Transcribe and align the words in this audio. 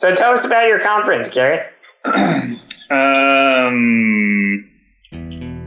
So 0.00 0.14
tell 0.14 0.32
us 0.32 0.46
about 0.46 0.66
your 0.66 0.80
conference, 0.80 1.28
Gary. 1.28 1.58
um. 2.06 2.58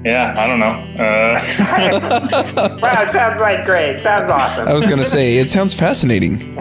Yeah, 0.03 0.33
I 0.35 0.47
don't 0.47 0.59
know. 0.59 0.73
Uh. 0.97 2.79
wow, 2.81 3.05
sounds 3.05 3.39
like 3.39 3.63
great. 3.63 3.99
Sounds 3.99 4.31
awesome. 4.31 4.67
I 4.67 4.73
was 4.73 4.88
going 4.88 4.97
to 4.97 5.05
say, 5.05 5.38
it 5.38 5.51
sounds 5.51 5.75
fascinating. 5.75 6.55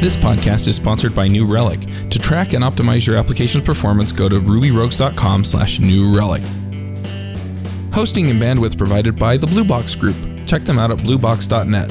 This 0.00 0.16
podcast 0.16 0.66
is 0.66 0.76
sponsored 0.76 1.14
by 1.14 1.28
New 1.28 1.44
Relic. 1.44 1.80
To 2.08 2.18
track 2.18 2.54
and 2.54 2.64
optimize 2.64 3.06
your 3.06 3.18
application's 3.18 3.66
performance, 3.66 4.12
go 4.12 4.30
to 4.30 4.40
rubyrogues.com 4.40 5.44
slash 5.44 5.78
new 5.78 6.16
relic. 6.16 6.40
Hosting 7.92 8.30
and 8.30 8.40
bandwidth 8.40 8.78
provided 8.78 9.18
by 9.18 9.36
the 9.36 9.48
Blue 9.48 9.64
Box 9.64 9.96
Group. 9.96 10.16
Check 10.46 10.62
them 10.62 10.78
out 10.78 10.92
at 10.92 10.98
bluebox.net. 10.98 11.88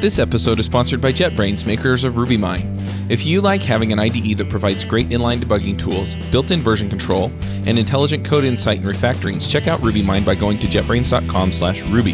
This 0.00 0.18
episode 0.18 0.58
is 0.58 0.66
sponsored 0.66 1.02
by 1.02 1.12
JetBrains, 1.12 1.66
makers 1.66 2.02
of 2.02 2.14
RubyMine. 2.14 2.70
If 3.10 3.26
you 3.26 3.42
like 3.42 3.62
having 3.62 3.92
an 3.92 3.98
IDE 3.98 4.38
that 4.38 4.48
provides 4.48 4.82
great 4.82 5.10
inline 5.10 5.38
debugging 5.38 5.78
tools, 5.78 6.14
built-in 6.30 6.60
version 6.60 6.88
control, 6.88 7.30
and 7.66 7.78
intelligent 7.78 8.24
code 8.24 8.44
insight 8.44 8.78
and 8.78 8.86
refactorings, 8.86 9.50
check 9.50 9.68
out 9.68 9.80
RubyMine 9.80 10.24
by 10.24 10.34
going 10.34 10.58
to 10.60 10.66
jetbrains.com 10.66 11.52
slash 11.52 11.82
Ruby. 11.82 12.12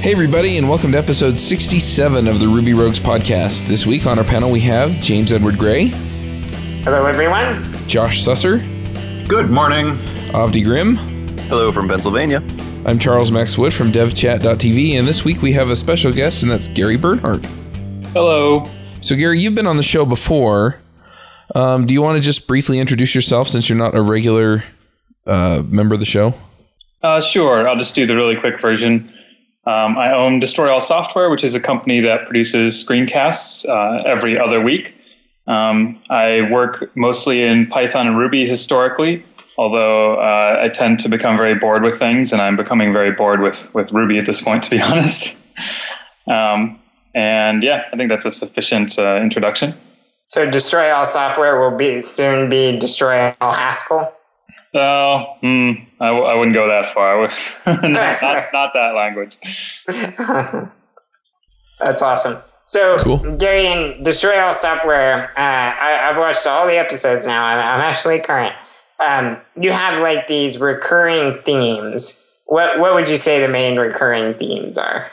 Hey, 0.00 0.12
everybody, 0.12 0.56
and 0.56 0.68
welcome 0.70 0.92
to 0.92 0.98
episode 0.98 1.38
67 1.38 2.26
of 2.26 2.40
the 2.40 2.48
Ruby 2.48 2.72
Rogues 2.72 2.98
podcast. 2.98 3.66
This 3.66 3.84
week 3.84 4.06
on 4.06 4.18
our 4.18 4.24
panel, 4.24 4.50
we 4.50 4.60
have 4.60 4.92
James 5.00 5.32
Edward 5.32 5.58
Gray. 5.58 5.88
Hello, 6.84 7.04
everyone. 7.04 7.62
Josh 7.86 8.24
Susser. 8.24 8.66
Good 9.28 9.50
morning. 9.50 9.98
Avdi 10.32 10.64
Grimm. 10.64 10.96
Hello 11.48 11.70
from 11.70 11.88
Pennsylvania. 11.88 12.42
I'm 12.86 12.98
Charles 12.98 13.30
Max 13.30 13.58
Wood 13.58 13.74
from 13.74 13.92
devchat.tv, 13.92 14.98
and 14.98 15.06
this 15.06 15.26
week 15.26 15.42
we 15.42 15.52
have 15.52 15.68
a 15.68 15.76
special 15.76 16.10
guest, 16.10 16.42
and 16.42 16.50
that's 16.50 16.68
Gary 16.68 16.96
Bernhardt. 16.96 17.44
Hello. 18.14 18.64
So, 19.02 19.14
Gary, 19.14 19.40
you've 19.40 19.54
been 19.54 19.66
on 19.66 19.76
the 19.76 19.82
show 19.82 20.06
before. 20.06 20.80
Um, 21.54 21.84
do 21.84 21.92
you 21.92 22.00
want 22.00 22.16
to 22.16 22.22
just 22.22 22.46
briefly 22.46 22.78
introduce 22.78 23.14
yourself 23.14 23.46
since 23.46 23.68
you're 23.68 23.76
not 23.76 23.94
a 23.94 24.00
regular 24.00 24.64
uh, 25.26 25.64
member 25.66 25.92
of 25.92 26.00
the 26.00 26.06
show? 26.06 26.32
Uh, 27.02 27.20
sure. 27.20 27.68
I'll 27.68 27.78
just 27.78 27.94
do 27.94 28.06
the 28.06 28.16
really 28.16 28.36
quick 28.40 28.58
version. 28.58 29.12
Um, 29.66 29.98
I 29.98 30.14
own 30.14 30.40
Destroy 30.40 30.72
All 30.72 30.80
Software, 30.80 31.28
which 31.28 31.44
is 31.44 31.54
a 31.54 31.60
company 31.60 32.00
that 32.00 32.26
produces 32.26 32.82
screencasts 32.88 33.68
uh, 33.68 34.02
every 34.08 34.38
other 34.38 34.62
week. 34.62 34.94
Um, 35.46 36.00
I 36.08 36.48
work 36.50 36.90
mostly 36.96 37.42
in 37.42 37.66
Python 37.66 38.06
and 38.06 38.16
Ruby 38.16 38.48
historically, 38.48 39.24
although 39.62 40.16
uh, 40.16 40.64
I 40.64 40.68
tend 40.76 40.98
to 41.00 41.08
become 41.08 41.36
very 41.36 41.54
bored 41.54 41.82
with 41.84 41.96
things, 41.98 42.32
and 42.32 42.40
I'm 42.42 42.56
becoming 42.56 42.92
very 42.92 43.12
bored 43.12 43.40
with, 43.40 43.56
with 43.74 43.92
Ruby 43.92 44.18
at 44.18 44.26
this 44.26 44.40
point, 44.42 44.64
to 44.66 44.70
be 44.70 44.80
honest. 44.80 45.32
um, 46.28 46.80
and 47.14 47.62
yeah, 47.62 47.82
I 47.92 47.96
think 47.96 48.10
that's 48.10 48.24
a 48.24 48.32
sufficient 48.32 48.98
uh, 48.98 49.16
introduction. 49.20 49.74
So, 50.26 50.50
Destroy 50.50 50.90
All 50.90 51.04
Software 51.06 51.60
will 51.60 51.76
be 51.76 52.00
soon 52.00 52.48
be 52.48 52.76
Destroy 52.78 53.34
All 53.40 53.52
Haskell. 53.52 54.12
Oh, 54.74 55.24
hmm, 55.42 55.72
I 56.00 56.06
w- 56.08 56.24
I 56.24 56.34
wouldn't 56.34 56.54
go 56.56 56.66
that 56.66 56.94
far. 56.94 57.28
not, 57.66 58.22
not, 58.22 58.44
not 58.52 58.70
that 58.72 58.94
language. 58.96 59.36
That's 61.78 62.00
awesome. 62.02 62.38
So, 62.64 62.96
Cool. 63.00 63.36
Gary, 63.36 63.66
in 63.66 64.02
Destroy 64.02 64.38
All 64.40 64.52
Software, 64.54 65.30
uh, 65.36 65.40
I, 65.40 66.08
I've 66.08 66.16
watched 66.16 66.46
all 66.46 66.66
the 66.66 66.78
episodes 66.78 67.26
now. 67.26 67.44
I'm, 67.44 67.58
I'm 67.58 67.80
actually 67.80 68.20
current. 68.20 68.54
Um, 69.04 69.38
you 69.60 69.72
have 69.72 70.00
like 70.00 70.26
these 70.26 70.58
recurring 70.58 71.42
themes. 71.42 72.26
What 72.46 72.78
what 72.78 72.94
would 72.94 73.08
you 73.08 73.16
say 73.16 73.40
the 73.40 73.48
main 73.48 73.78
recurring 73.78 74.34
themes 74.34 74.78
are? 74.78 75.06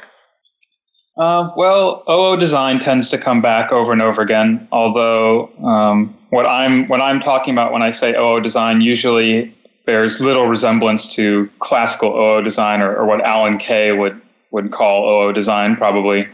Uh, 1.20 1.52
well, 1.58 2.04
OO 2.10 2.40
design 2.40 2.80
tends 2.80 3.10
to 3.10 3.18
come 3.18 3.42
back 3.42 3.72
over 3.74 3.92
and 3.92 4.02
over 4.02 4.22
again. 4.22 4.68
Although 4.72 5.50
um, 5.66 6.18
what 6.30 6.46
I'm 6.46 6.88
what 6.88 7.02
I'm 7.02 7.20
talking 7.20 7.54
about 7.54 7.74
when 7.74 7.82
I 7.82 7.92
say 7.92 8.14
OO 8.16 8.42
design 8.42 8.82
usually 8.82 9.56
bears 9.86 10.18
little 10.22 10.46
resemblance 10.46 11.14
to 11.16 11.50
classical 11.60 12.10
OO 12.16 12.44
design 12.44 12.82
or, 12.82 12.96
or 12.96 13.06
what 13.06 13.22
Alan 13.22 13.58
Kay 13.58 13.92
would 13.92 14.22
would 14.52 14.72
call 14.72 15.30
OO 15.30 15.34
design 15.34 15.76
probably. 15.76 16.26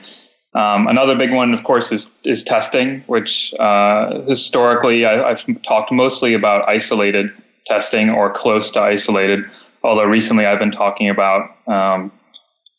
Um, 0.54 0.88
another 0.88 1.18
big 1.18 1.34
one, 1.34 1.54
of 1.54 1.64
course, 1.64 1.92
is 1.92 2.08
is 2.24 2.44
testing, 2.44 3.04
which 3.08 3.54
uh, 3.60 4.22
historically 4.28 5.06
I, 5.06 5.32
I've 5.32 5.40
talked 5.68 5.92
mostly 5.92 6.34
about 6.34 6.68
isolated 6.70 7.32
testing 7.68 8.10
or 8.10 8.34
close 8.34 8.72
to 8.72 8.80
isolated. 8.80 9.40
Although 9.84 10.06
recently 10.06 10.46
I've 10.46 10.60
been 10.60 10.72
talking 10.72 11.10
about 11.10 11.50
um, 11.68 12.12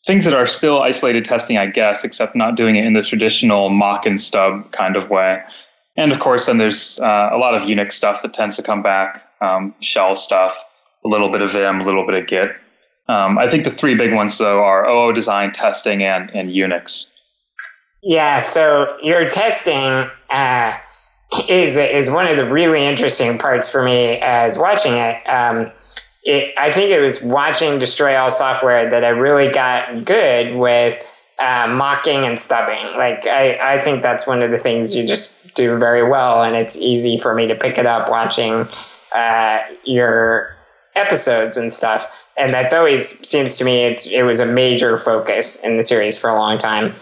things 0.05 0.25
that 0.25 0.33
are 0.33 0.47
still 0.47 0.81
isolated 0.81 1.25
testing, 1.25 1.57
I 1.57 1.67
guess, 1.67 2.03
except 2.03 2.35
not 2.35 2.55
doing 2.55 2.75
it 2.75 2.85
in 2.85 2.93
the 2.93 3.03
traditional 3.03 3.69
mock 3.69 4.05
and 4.05 4.21
stub 4.21 4.71
kind 4.71 4.95
of 4.95 5.09
way. 5.09 5.39
And 5.97 6.11
of 6.11 6.19
course, 6.19 6.45
then 6.45 6.57
there's 6.57 6.99
uh, 7.01 7.29
a 7.31 7.37
lot 7.37 7.55
of 7.55 7.63
Unix 7.63 7.93
stuff 7.93 8.21
that 8.21 8.33
tends 8.33 8.55
to 8.57 8.63
come 8.63 8.83
back, 8.83 9.21
um, 9.41 9.73
shell 9.81 10.15
stuff, 10.15 10.53
a 11.03 11.07
little 11.07 11.31
bit 11.31 11.41
of 11.41 11.51
Vim, 11.51 11.81
a 11.81 11.85
little 11.85 12.05
bit 12.05 12.15
of 12.21 12.27
Git. 12.27 12.49
Um, 13.09 13.37
I 13.37 13.49
think 13.49 13.63
the 13.63 13.71
three 13.71 13.95
big 13.95 14.13
ones 14.13 14.37
though 14.37 14.63
are 14.63 14.87
OO 14.87 15.13
design, 15.13 15.53
testing, 15.53 16.03
and 16.03 16.29
and 16.31 16.49
Unix. 16.49 17.05
Yeah, 18.03 18.39
so 18.39 18.97
your 19.01 19.27
testing 19.29 20.09
uh, 20.29 20.77
is 21.47 21.77
is 21.77 22.09
one 22.09 22.27
of 22.27 22.37
the 22.37 22.49
really 22.49 22.85
interesting 22.85 23.37
parts 23.37 23.69
for 23.69 23.83
me 23.83 24.17
as 24.17 24.57
watching 24.57 24.93
it. 24.93 25.23
Um, 25.27 25.71
it. 26.23 26.53
I 26.57 26.71
think 26.71 26.89
it 26.89 26.99
was 27.01 27.21
watching 27.21 27.79
Destroy 27.79 28.15
All 28.15 28.31
Software 28.31 28.89
that 28.89 29.03
I 29.03 29.09
really 29.09 29.49
got 29.49 30.05
good 30.05 30.55
with 30.55 30.97
uh, 31.39 31.67
mocking 31.69 32.25
and 32.25 32.39
stubbing. 32.39 32.97
Like 32.97 33.27
I, 33.27 33.75
I 33.75 33.81
think 33.81 34.01
that's 34.01 34.25
one 34.25 34.41
of 34.41 34.51
the 34.51 34.57
things 34.57 34.95
you 34.95 35.05
just 35.05 35.53
do 35.53 35.77
very 35.77 36.07
well, 36.07 36.43
and 36.43 36.55
it's 36.55 36.77
easy 36.77 37.17
for 37.17 37.35
me 37.35 37.47
to 37.47 37.55
pick 37.55 37.77
it 37.77 37.85
up 37.85 38.09
watching 38.09 38.67
uh, 39.13 39.59
your 39.83 40.55
episodes 40.95 41.57
and 41.57 41.71
stuff. 41.71 42.23
And 42.37 42.53
that's 42.53 42.71
always 42.71 43.27
seems 43.27 43.57
to 43.57 43.65
me 43.65 43.85
it's 43.85 44.07
it 44.07 44.23
was 44.23 44.39
a 44.39 44.45
major 44.45 44.97
focus 44.97 45.59
in 45.61 45.77
the 45.77 45.83
series 45.83 46.17
for 46.17 46.29
a 46.29 46.35
long 46.35 46.57
time. 46.57 46.93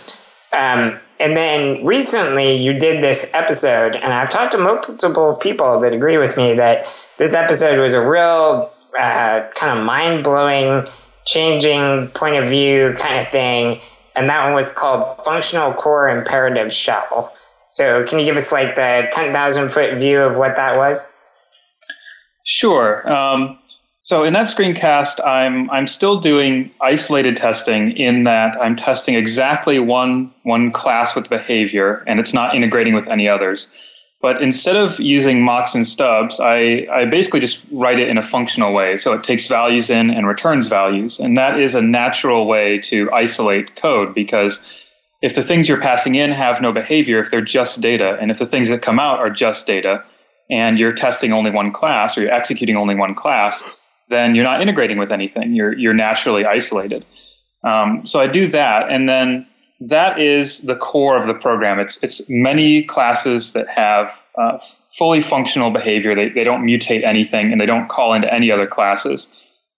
Um, 0.52 1.00
and 1.20 1.36
then 1.36 1.86
recently 1.86 2.56
you 2.56 2.74
did 2.74 3.02
this 3.02 3.32
episode, 3.34 3.96
and 3.96 4.14
I've 4.14 4.30
talked 4.30 4.52
to 4.52 4.58
multiple 4.58 5.36
people 5.36 5.80
that 5.80 5.94
agree 5.94 6.18
with 6.18 6.38
me 6.38 6.54
that 6.54 6.86
this 7.18 7.34
episode 7.34 7.80
was 7.80 7.94
a 7.94 8.06
real 8.06 8.72
uh, 9.00 9.48
kind 9.56 9.78
of 9.78 9.86
mind 9.86 10.24
blowing, 10.24 10.88
changing 11.26 12.10
point 12.10 12.36
of 12.36 12.48
view 12.48 12.94
kind 12.98 13.26
of 13.26 13.32
thing. 13.32 13.82
And 14.16 14.30
that 14.30 14.46
one 14.46 14.54
was 14.54 14.72
called 14.72 15.22
Functional 15.24 15.74
Core 15.74 16.10
Imperative 16.10 16.72
Shell. 16.72 17.34
So, 17.68 18.06
can 18.06 18.20
you 18.20 18.26
give 18.26 18.38
us 18.38 18.52
like 18.52 18.76
the 18.76 19.10
10,000 19.12 19.70
foot 19.70 19.96
view 19.96 20.20
of 20.22 20.38
what 20.38 20.56
that 20.56 20.78
was? 20.78 21.14
Sure. 22.46 23.12
Um, 23.12 23.58
so 24.06 24.24
in 24.24 24.34
that 24.34 24.56
screencast, 24.56 25.26
I'm 25.26 25.68
I'm 25.72 25.88
still 25.88 26.22
doing 26.22 26.70
isolated 26.80 27.38
testing 27.38 27.92
in 27.98 28.24
that 28.26 28.56
I'm 28.62 28.76
testing 28.76 29.16
exactly 29.16 29.80
one 29.80 30.32
one 30.44 30.72
class 30.72 31.16
with 31.16 31.28
behavior, 31.28 32.04
and 32.06 32.20
it's 32.20 32.32
not 32.32 32.56
integrating 32.56 32.94
with 32.94 33.08
any 33.08 33.28
others. 33.28 33.66
But 34.22 34.44
instead 34.44 34.76
of 34.76 35.00
using 35.00 35.44
mocks 35.44 35.74
and 35.74 35.88
stubs, 35.88 36.40
I, 36.40 36.86
I 36.92 37.06
basically 37.06 37.40
just 37.40 37.58
write 37.72 38.00
it 38.00 38.08
in 38.08 38.18
a 38.18 38.30
functional 38.30 38.74
way. 38.74 38.98
So 39.00 39.12
it 39.14 39.24
takes 39.24 39.48
values 39.48 39.90
in 39.90 40.12
and 40.12 40.28
returns 40.28 40.68
values. 40.68 41.20
And 41.20 41.38
that 41.38 41.60
is 41.60 41.76
a 41.76 41.82
natural 41.82 42.48
way 42.48 42.82
to 42.90 43.12
isolate 43.12 43.76
code 43.80 44.16
because 44.16 44.60
if 45.22 45.36
the 45.36 45.44
things 45.44 45.68
you're 45.68 45.82
passing 45.82 46.16
in 46.16 46.32
have 46.32 46.62
no 46.62 46.72
behavior, 46.72 47.24
if 47.24 47.32
they're 47.32 47.44
just 47.44 47.82
data, 47.82 48.18
and 48.22 48.32
if 48.32 48.40
the 48.40 48.48
things 48.48 48.70
that 48.70 48.82
come 48.84 49.00
out 49.00 49.20
are 49.20 49.30
just 49.30 49.68
data, 49.68 50.04
and 50.50 50.78
you're 50.78 50.96
testing 50.96 51.34
only 51.34 51.52
one 51.52 51.74
class 51.74 52.18
or 52.18 52.22
you're 52.22 52.32
executing 52.32 52.76
only 52.76 52.96
one 52.96 53.16
class, 53.16 53.62
then 54.10 54.36
you're 54.36 54.44
not 54.44 54.62
integrating 54.62 54.98
with 54.98 55.12
anything. 55.12 55.54
You're, 55.54 55.78
you're 55.78 55.94
naturally 55.94 56.46
isolated. 56.46 57.06
Um, 57.64 58.04
so 58.06 58.20
I 58.20 58.28
do 58.28 58.50
that. 58.52 58.90
And 58.90 59.10
then 59.10 59.48
that 59.80 60.20
is 60.20 60.62
the 60.64 60.76
core 60.76 61.20
of 61.20 61.28
the 61.28 61.34
program. 61.34 61.80
It's 61.80 62.00
it's 62.02 62.22
many 62.30 62.84
classes 62.84 63.52
that 63.54 63.68
have 63.68 64.08
uh, 64.38 64.58
fully 64.98 65.22
functional 65.30 65.72
behavior. 65.72 66.16
They 66.16 66.30
they 66.30 66.44
don't 66.44 66.64
mutate 66.64 67.04
anything 67.04 67.52
and 67.52 67.60
they 67.60 67.66
don't 67.66 67.90
call 67.90 68.14
into 68.14 68.34
any 68.34 68.52
other 68.52 68.68
classes. 68.68 69.28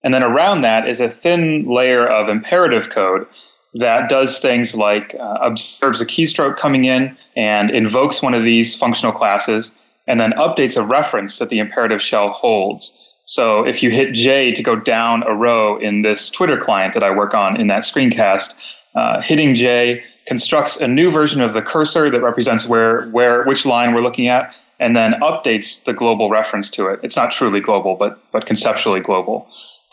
And 0.04 0.14
then 0.14 0.22
around 0.22 0.62
that 0.62 0.88
is 0.88 1.00
a 1.00 1.12
thin 1.22 1.66
layer 1.68 2.06
of 2.06 2.28
imperative 2.28 2.90
code 2.94 3.26
that 3.74 4.08
does 4.08 4.38
things 4.40 4.74
like 4.74 5.14
uh, 5.20 5.38
observes 5.42 6.00
a 6.00 6.06
keystroke 6.06 6.58
coming 6.58 6.84
in 6.84 7.16
and 7.36 7.70
invokes 7.70 8.22
one 8.22 8.34
of 8.34 8.44
these 8.44 8.76
functional 8.78 9.12
classes 9.12 9.70
and 10.06 10.20
then 10.20 10.32
updates 10.32 10.76
a 10.76 10.86
reference 10.86 11.38
that 11.38 11.50
the 11.50 11.58
imperative 11.58 12.00
shell 12.00 12.30
holds. 12.30 12.90
So 13.28 13.64
if 13.64 13.82
you 13.82 13.90
hit 13.90 14.14
J 14.14 14.52
to 14.54 14.62
go 14.62 14.74
down 14.74 15.22
a 15.22 15.34
row 15.34 15.78
in 15.78 16.02
this 16.02 16.30
Twitter 16.36 16.58
client 16.62 16.94
that 16.94 17.02
I 17.02 17.10
work 17.14 17.34
on 17.34 17.60
in 17.60 17.68
that 17.68 17.84
screencast, 17.84 18.48
uh, 18.94 19.20
hitting 19.20 19.54
J 19.54 20.02
constructs 20.26 20.76
a 20.80 20.88
new 20.88 21.10
version 21.10 21.40
of 21.40 21.54
the 21.54 21.62
cursor 21.62 22.10
that 22.10 22.20
represents 22.20 22.66
where, 22.66 23.08
where, 23.10 23.44
which 23.44 23.64
line 23.64 23.94
we're 23.94 24.02
looking 24.02 24.28
at, 24.28 24.52
and 24.80 24.96
then 24.96 25.12
updates 25.22 25.82
the 25.86 25.92
global 25.92 26.30
reference 26.30 26.70
to 26.72 26.86
it. 26.86 27.00
It's 27.02 27.16
not 27.16 27.32
truly 27.32 27.60
global, 27.60 27.96
but, 27.96 28.18
but 28.32 28.46
conceptually 28.46 29.00
global. 29.00 29.46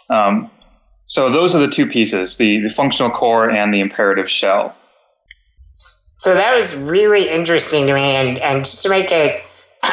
Um, 0.09 0.49
So 1.07 1.31
those 1.31 1.53
are 1.53 1.59
the 1.59 1.73
two 1.73 1.85
pieces: 1.85 2.37
the, 2.37 2.59
the 2.61 2.73
functional 2.73 3.11
core 3.11 3.47
and 3.49 3.71
the 3.71 3.79
imperative 3.79 4.27
shell. 4.27 4.75
So 5.77 6.33
that 6.33 6.55
was 6.55 6.75
really 6.75 7.29
interesting 7.29 7.85
to 7.87 7.93
me, 7.93 8.15
and 8.15 8.39
and 8.39 8.65
just 8.65 8.81
to 8.83 8.89
make 8.89 9.11
it 9.11 9.43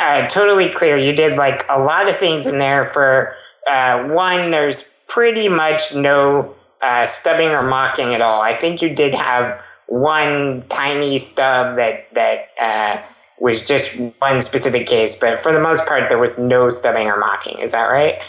uh, 0.00 0.26
totally 0.28 0.68
clear, 0.68 0.96
you 0.96 1.12
did 1.12 1.36
like 1.36 1.64
a 1.68 1.80
lot 1.80 2.08
of 2.08 2.16
things 2.16 2.46
in 2.46 2.58
there. 2.58 2.86
For 2.92 3.34
uh, 3.70 4.08
one, 4.08 4.50
there's 4.50 4.92
pretty 5.08 5.48
much 5.48 5.94
no 5.94 6.54
uh, 6.82 7.06
stubbing 7.06 7.48
or 7.48 7.62
mocking 7.62 8.14
at 8.14 8.20
all. 8.20 8.40
I 8.40 8.54
think 8.54 8.82
you 8.82 8.94
did 8.94 9.14
have 9.14 9.62
one 9.86 10.64
tiny 10.68 11.18
stub 11.18 11.76
that 11.76 12.12
that 12.14 12.48
uh, 12.60 13.02
was 13.38 13.66
just 13.66 13.96
one 14.18 14.40
specific 14.40 14.86
case, 14.86 15.14
but 15.14 15.40
for 15.40 15.52
the 15.52 15.60
most 15.60 15.86
part, 15.86 16.08
there 16.08 16.18
was 16.18 16.38
no 16.38 16.68
stubbing 16.68 17.08
or 17.08 17.18
mocking. 17.18 17.58
Is 17.58 17.72
that 17.72 17.86
right? 17.86 18.20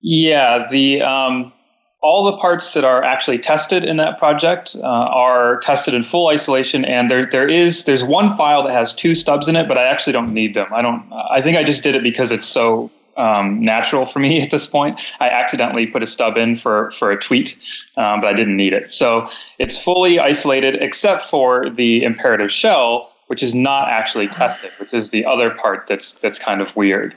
Yeah, 0.00 0.66
the 0.70 1.02
um, 1.02 1.52
all 2.06 2.30
the 2.30 2.36
parts 2.38 2.72
that 2.74 2.84
are 2.84 3.02
actually 3.02 3.36
tested 3.36 3.82
in 3.82 3.96
that 3.96 4.16
project 4.16 4.76
uh, 4.76 4.86
are 5.26 5.58
tested 5.64 5.92
in 5.92 6.04
full 6.04 6.28
isolation, 6.28 6.84
and 6.84 7.10
there 7.10 7.28
there 7.28 7.48
is 7.48 7.84
there's 7.84 8.04
one 8.04 8.36
file 8.36 8.62
that 8.62 8.72
has 8.72 8.94
two 8.94 9.16
stubs 9.16 9.48
in 9.48 9.56
it, 9.56 9.66
but 9.66 9.76
I 9.76 9.86
actually 9.88 10.12
don't 10.12 10.32
need 10.32 10.54
them. 10.54 10.68
I 10.72 10.82
don't. 10.82 11.02
I 11.12 11.42
think 11.42 11.58
I 11.58 11.64
just 11.64 11.82
did 11.82 11.96
it 11.96 12.04
because 12.04 12.30
it's 12.30 12.48
so 12.48 12.92
um, 13.16 13.60
natural 13.60 14.08
for 14.12 14.20
me 14.20 14.40
at 14.44 14.52
this 14.52 14.68
point. 14.68 15.00
I 15.18 15.28
accidentally 15.28 15.86
put 15.88 16.04
a 16.04 16.06
stub 16.06 16.36
in 16.36 16.60
for 16.60 16.92
for 17.00 17.10
a 17.10 17.20
tweet, 17.20 17.48
um, 17.96 18.20
but 18.20 18.28
I 18.28 18.34
didn't 18.34 18.56
need 18.56 18.72
it. 18.72 18.92
So 18.92 19.28
it's 19.58 19.82
fully 19.82 20.20
isolated 20.20 20.76
except 20.80 21.28
for 21.28 21.68
the 21.68 22.04
imperative 22.04 22.52
shell, 22.52 23.10
which 23.26 23.42
is 23.42 23.52
not 23.52 23.88
actually 23.88 24.28
tested, 24.28 24.70
which 24.78 24.94
is 24.94 25.10
the 25.10 25.24
other 25.24 25.50
part 25.60 25.86
that's 25.88 26.14
that's 26.22 26.38
kind 26.38 26.60
of 26.60 26.68
weird. 26.76 27.16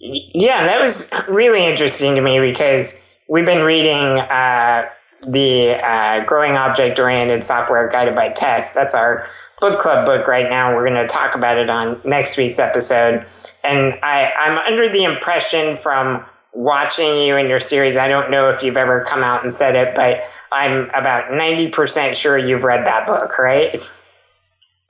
Yeah, 0.00 0.64
that 0.64 0.82
was 0.82 1.12
really 1.28 1.64
interesting 1.64 2.16
to 2.16 2.20
me 2.20 2.40
because 2.40 3.00
we've 3.28 3.46
been 3.46 3.64
reading 3.64 4.18
uh, 4.18 4.88
the 5.26 5.74
uh, 5.82 6.24
Growing 6.24 6.56
Object 6.56 6.98
Oriented 6.98 7.44
Software 7.44 7.88
Guided 7.88 8.14
by 8.14 8.28
Test. 8.30 8.74
That's 8.74 8.94
our 8.94 9.26
book 9.60 9.78
club 9.78 10.06
book 10.06 10.26
right 10.26 10.48
now. 10.48 10.74
We're 10.74 10.88
going 10.88 11.06
to 11.06 11.12
talk 11.12 11.34
about 11.34 11.58
it 11.58 11.70
on 11.70 12.00
next 12.04 12.36
week's 12.36 12.58
episode. 12.58 13.24
And 13.62 13.94
I, 14.02 14.32
I'm 14.32 14.58
under 14.58 14.88
the 14.88 15.04
impression 15.04 15.76
from 15.76 16.24
watching 16.52 17.16
you 17.22 17.36
in 17.36 17.48
your 17.48 17.60
series, 17.60 17.96
I 17.96 18.08
don't 18.08 18.30
know 18.30 18.48
if 18.48 18.62
you've 18.62 18.76
ever 18.76 19.02
come 19.02 19.22
out 19.22 19.42
and 19.42 19.52
said 19.52 19.74
it, 19.74 19.94
but 19.94 20.22
I'm 20.52 20.88
about 20.90 21.30
90% 21.30 22.14
sure 22.14 22.38
you've 22.38 22.62
read 22.62 22.86
that 22.86 23.06
book, 23.06 23.38
right? 23.38 23.74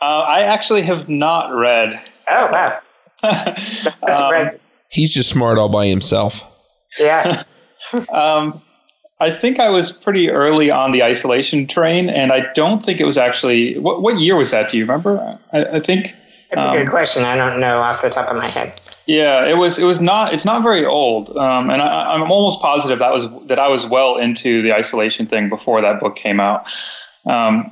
Uh, 0.00 0.04
I 0.04 0.42
actually 0.42 0.82
have 0.82 1.08
not 1.08 1.48
read. 1.48 2.00
Oh, 2.28 2.48
wow. 2.52 2.81
um, 4.42 4.48
He's 4.90 5.14
just 5.14 5.31
smart 5.31 5.56
all 5.56 5.70
by 5.70 5.86
himself. 5.86 6.44
Yeah. 6.98 7.44
um, 8.12 8.62
I 9.20 9.38
think 9.40 9.60
I 9.60 9.70
was 9.70 9.92
pretty 10.02 10.28
early 10.28 10.70
on 10.70 10.92
the 10.92 11.02
isolation 11.02 11.69
train, 11.69 12.10
and 12.10 12.32
I 12.32 12.52
don't 12.54 12.84
think 12.84 13.00
it 13.00 13.04
was 13.04 13.16
actually. 13.16 13.78
What, 13.78 14.02
what 14.02 14.19
year 14.19 14.36
was 14.36 14.50
that? 14.50 14.70
Do 14.70 14.76
you 14.76 14.84
remember? 14.84 15.38
I, 15.52 15.64
I 15.64 15.78
think. 15.78 16.08
That's 16.50 16.66
um, 16.66 16.72
a 16.72 16.78
good 16.78 16.88
um, 16.88 16.90
question. 16.90 17.25
I 17.25 17.36
don't 17.36 17.60
know 17.60 17.78
off 17.78 18.02
the 18.02 18.10
top 18.10 18.31
of 18.31 18.36
my 18.36 18.50
head. 18.50 18.81
Yeah, 19.06 19.48
it 19.48 19.54
was. 19.54 19.78
It 19.78 19.84
was 19.84 20.00
not. 20.00 20.34
It's 20.34 20.44
not 20.44 20.62
very 20.62 20.84
old, 20.84 21.28
um, 21.36 21.70
and 21.70 21.81
I, 21.81 22.14
am 22.14 22.31
almost 22.31 22.60
positive 22.60 22.98
that 22.98 23.12
was 23.12 23.48
that 23.48 23.58
I 23.58 23.69
was 23.69 23.86
well 23.90 24.16
into 24.16 24.62
the 24.62 24.72
isolation 24.72 25.26
thing 25.26 25.48
before 25.48 25.81
that 25.82 26.00
book 26.00 26.16
came 26.16 26.40
out. 26.40 26.64
Um, 27.26 27.70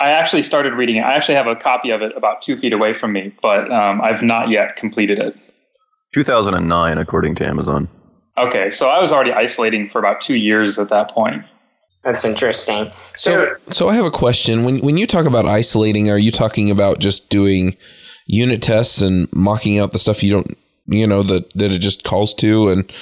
I 0.00 0.10
actually 0.10 0.42
started 0.42 0.74
reading 0.74 0.96
it. 0.96 1.00
I 1.00 1.16
actually 1.16 1.36
have 1.36 1.46
a 1.46 1.56
copy 1.56 1.90
of 1.90 2.02
it 2.02 2.12
about 2.16 2.38
two 2.44 2.58
feet 2.58 2.72
away 2.72 2.98
from 2.98 3.12
me, 3.12 3.34
but 3.40 3.70
um, 3.70 4.00
I've 4.00 4.22
not 4.22 4.50
yet 4.50 4.76
completed 4.76 5.18
it. 5.18 5.34
2009, 6.14 6.98
according 6.98 7.34
to 7.36 7.46
Amazon. 7.46 7.88
Okay, 8.36 8.70
so 8.72 8.88
I 8.88 9.00
was 9.00 9.12
already 9.12 9.32
isolating 9.32 9.88
for 9.90 9.98
about 9.98 10.20
two 10.22 10.34
years 10.34 10.78
at 10.78 10.90
that 10.90 11.10
point. 11.10 11.44
That's 12.02 12.24
interesting. 12.24 12.90
So, 13.14 13.54
so 13.70 13.88
I 13.88 13.94
have 13.94 14.04
a 14.04 14.10
question. 14.10 14.64
When 14.64 14.80
when 14.80 14.98
you 14.98 15.06
talk 15.06 15.24
about 15.24 15.46
isolating, 15.46 16.10
are 16.10 16.18
you 16.18 16.30
talking 16.30 16.70
about 16.70 16.98
just 16.98 17.30
doing 17.30 17.76
unit 18.26 18.60
tests 18.60 19.00
and 19.00 19.32
mocking 19.32 19.78
out 19.78 19.92
the 19.92 19.98
stuff 19.98 20.22
you 20.22 20.32
don't, 20.32 20.58
you 20.86 21.06
know, 21.06 21.22
that 21.22 21.50
that 21.54 21.72
it 21.72 21.78
just 21.78 22.04
calls 22.04 22.34
to, 22.34 22.68
and 22.68 22.92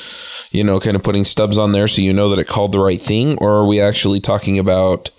you 0.52 0.62
know, 0.62 0.78
kind 0.78 0.94
of 0.94 1.02
putting 1.02 1.24
stubs 1.24 1.58
on 1.58 1.72
there 1.72 1.88
so 1.88 2.00
you 2.00 2.12
know 2.12 2.28
that 2.28 2.38
it 2.38 2.46
called 2.46 2.72
the 2.72 2.78
right 2.78 3.00
thing, 3.00 3.36
or 3.38 3.50
are 3.52 3.66
we 3.66 3.80
actually 3.80 4.20
talking 4.20 4.58
about 4.58 5.10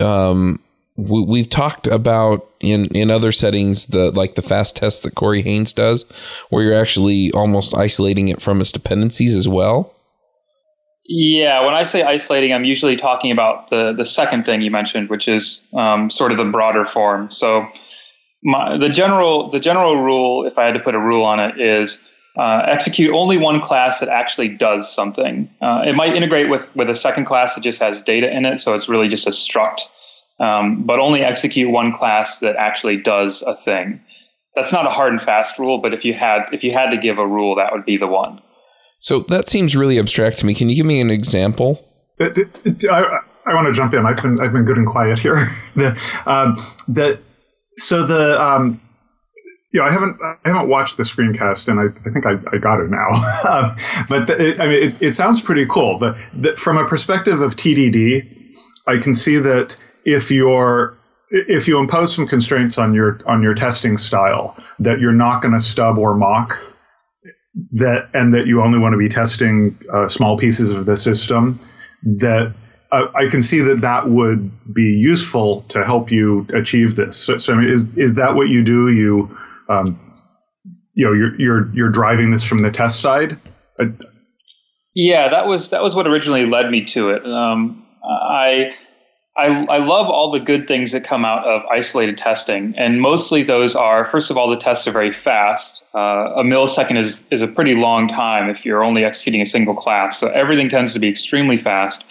um, 0.00 0.60
we, 0.98 1.38
have 1.38 1.48
talked 1.48 1.86
about 1.86 2.50
in 2.60 2.86
in 2.86 3.10
other 3.10 3.30
settings 3.30 3.86
the 3.86 4.10
like 4.10 4.34
the 4.34 4.42
fast 4.42 4.74
test 4.74 5.04
that 5.04 5.14
Corey 5.14 5.42
Haines 5.42 5.72
does, 5.72 6.04
where 6.50 6.64
you're 6.64 6.80
actually 6.80 7.30
almost 7.32 7.76
isolating 7.76 8.28
it 8.28 8.42
from 8.42 8.60
its 8.60 8.72
dependencies 8.72 9.34
as 9.34 9.46
well. 9.46 9.94
Yeah, 11.06 11.64
when 11.64 11.74
I 11.74 11.84
say 11.84 12.02
isolating, 12.02 12.52
I'm 12.52 12.64
usually 12.64 12.96
talking 12.96 13.30
about 13.30 13.70
the 13.70 13.94
the 13.96 14.04
second 14.04 14.44
thing 14.44 14.60
you 14.60 14.72
mentioned, 14.72 15.08
which 15.08 15.28
is 15.28 15.60
um, 15.72 16.10
sort 16.10 16.32
of 16.32 16.38
the 16.38 16.44
broader 16.44 16.84
form. 16.92 17.28
So 17.30 17.66
my, 18.42 18.76
the 18.76 18.88
general 18.88 19.50
the 19.52 19.60
general 19.60 20.02
rule, 20.02 20.46
if 20.46 20.58
I 20.58 20.64
had 20.64 20.74
to 20.74 20.80
put 20.80 20.96
a 20.96 21.00
rule 21.00 21.24
on 21.24 21.38
it, 21.38 21.60
is 21.60 21.96
uh, 22.36 22.62
execute 22.66 23.14
only 23.14 23.38
one 23.38 23.60
class 23.60 24.00
that 24.00 24.08
actually 24.08 24.48
does 24.48 24.92
something. 24.92 25.48
Uh, 25.62 25.82
it 25.86 25.94
might 25.94 26.16
integrate 26.16 26.50
with 26.50 26.62
with 26.74 26.90
a 26.90 26.96
second 26.96 27.26
class 27.26 27.54
that 27.54 27.62
just 27.62 27.80
has 27.80 28.02
data 28.02 28.28
in 28.28 28.44
it, 28.44 28.60
so 28.60 28.74
it's 28.74 28.88
really 28.88 29.08
just 29.08 29.28
a 29.28 29.30
struct 29.30 29.78
um, 30.40 30.84
but 30.84 30.98
only 30.98 31.20
execute 31.20 31.70
one 31.70 31.92
class 31.96 32.38
that 32.40 32.56
actually 32.56 32.98
does 33.02 33.42
a 33.46 33.56
thing. 33.64 34.00
That's 34.54 34.72
not 34.72 34.86
a 34.86 34.90
hard 34.90 35.12
and 35.12 35.22
fast 35.22 35.58
rule, 35.58 35.80
but 35.80 35.94
if 35.94 36.04
you 36.04 36.14
had 36.14 36.42
if 36.52 36.62
you 36.62 36.72
had 36.72 36.90
to 36.90 36.96
give 36.96 37.18
a 37.18 37.26
rule, 37.26 37.56
that 37.56 37.72
would 37.72 37.84
be 37.84 37.96
the 37.96 38.06
one. 38.06 38.40
So 38.98 39.20
that 39.20 39.48
seems 39.48 39.76
really 39.76 39.98
abstract 39.98 40.38
to 40.40 40.46
me. 40.46 40.54
Can 40.54 40.68
you 40.68 40.76
give 40.76 40.86
me 40.86 41.00
an 41.00 41.10
example? 41.10 41.84
It, 42.18 42.36
it, 42.36 42.48
it, 42.64 42.90
I, 42.90 43.20
I 43.46 43.54
want 43.54 43.66
to 43.68 43.72
jump 43.72 43.94
in. 43.94 44.04
I've 44.04 44.20
been 44.20 44.40
I've 44.40 44.52
been 44.52 44.64
good 44.64 44.76
and 44.76 44.86
quiet 44.86 45.18
here. 45.18 45.48
the 45.76 45.98
um, 46.26 46.56
the 46.88 47.20
so 47.76 48.04
the 48.04 48.40
um, 48.42 48.80
yeah, 49.72 49.82
I 49.82 49.90
haven't 49.90 50.20
I 50.22 50.36
haven't 50.44 50.68
watched 50.68 50.96
the 50.96 51.04
screencast, 51.04 51.68
and 51.68 51.78
I, 51.78 51.84
I 51.84 52.12
think 52.12 52.26
I, 52.26 52.32
I 52.54 52.58
got 52.58 52.80
it 52.80 52.90
now. 52.90 53.08
Um, 53.48 53.76
but 54.08 54.28
it, 54.28 54.60
I 54.60 54.66
mean, 54.66 54.82
it, 54.82 55.00
it 55.00 55.16
sounds 55.16 55.40
pretty 55.40 55.64
cool. 55.64 55.98
But 55.98 56.58
from 56.58 56.76
a 56.76 56.86
perspective 56.86 57.40
of 57.40 57.54
TDD, 57.56 58.28
I 58.86 58.98
can 58.98 59.14
see 59.14 59.38
that 59.38 59.76
if 60.08 60.30
you're 60.30 60.96
if 61.30 61.68
you 61.68 61.78
impose 61.78 62.14
some 62.14 62.26
constraints 62.26 62.78
on 62.78 62.94
your 62.94 63.20
on 63.26 63.42
your 63.42 63.54
testing 63.54 63.98
style 63.98 64.56
that 64.78 64.98
you're 64.98 65.12
not 65.12 65.42
going 65.42 65.52
to 65.52 65.60
stub 65.60 65.98
or 65.98 66.14
mock 66.14 66.58
that 67.72 68.08
and 68.14 68.32
that 68.32 68.46
you 68.46 68.62
only 68.62 68.78
want 68.78 68.94
to 68.94 68.98
be 68.98 69.08
testing 69.08 69.78
uh, 69.92 70.08
small 70.08 70.38
pieces 70.38 70.72
of 70.72 70.86
the 70.86 70.96
system 70.96 71.60
that 72.02 72.54
uh, 72.90 73.02
I 73.14 73.26
can 73.26 73.42
see 73.42 73.60
that 73.60 73.82
that 73.82 74.08
would 74.08 74.50
be 74.72 74.82
useful 74.82 75.62
to 75.62 75.84
help 75.84 76.10
you 76.10 76.46
achieve 76.54 76.96
this. 76.96 77.18
So, 77.18 77.36
so 77.36 77.60
is 77.60 77.84
is 77.98 78.14
that 78.14 78.34
what 78.34 78.48
you 78.48 78.64
do? 78.64 78.90
You 78.90 79.36
um, 79.68 80.00
you 80.94 81.04
know 81.04 81.12
you're 81.12 81.38
you're 81.38 81.74
you're 81.74 81.90
driving 81.90 82.30
this 82.30 82.44
from 82.44 82.62
the 82.62 82.70
test 82.70 83.00
side. 83.00 83.38
Uh, 83.78 83.86
yeah, 84.94 85.28
that 85.28 85.46
was 85.46 85.68
that 85.70 85.82
was 85.82 85.94
what 85.94 86.06
originally 86.06 86.46
led 86.46 86.70
me 86.70 86.86
to 86.94 87.10
it. 87.10 87.26
Um, 87.26 87.84
I 88.02 88.70
I, 89.38 89.46
I 89.66 89.78
love 89.78 90.08
all 90.08 90.32
the 90.32 90.40
good 90.40 90.66
things 90.66 90.90
that 90.90 91.06
come 91.06 91.24
out 91.24 91.46
of 91.46 91.62
isolated 91.66 92.18
testing, 92.18 92.74
and 92.76 93.00
mostly 93.00 93.44
those 93.44 93.76
are 93.76 94.10
first 94.10 94.32
of 94.32 94.36
all 94.36 94.50
the 94.50 94.58
tests 94.60 94.88
are 94.88 94.92
very 94.92 95.14
fast. 95.22 95.80
Uh, 95.94 96.34
a 96.34 96.42
millisecond 96.42 97.02
is 97.02 97.16
is 97.30 97.40
a 97.40 97.46
pretty 97.46 97.74
long 97.74 98.08
time 98.08 98.50
if 98.50 98.64
you're 98.64 98.82
only 98.82 99.04
executing 99.04 99.40
a 99.40 99.46
single 99.46 99.76
class, 99.76 100.18
so 100.18 100.26
everything 100.26 100.68
tends 100.68 100.92
to 100.92 100.98
be 100.98 101.08
extremely 101.08 101.62
fast, 101.62 102.02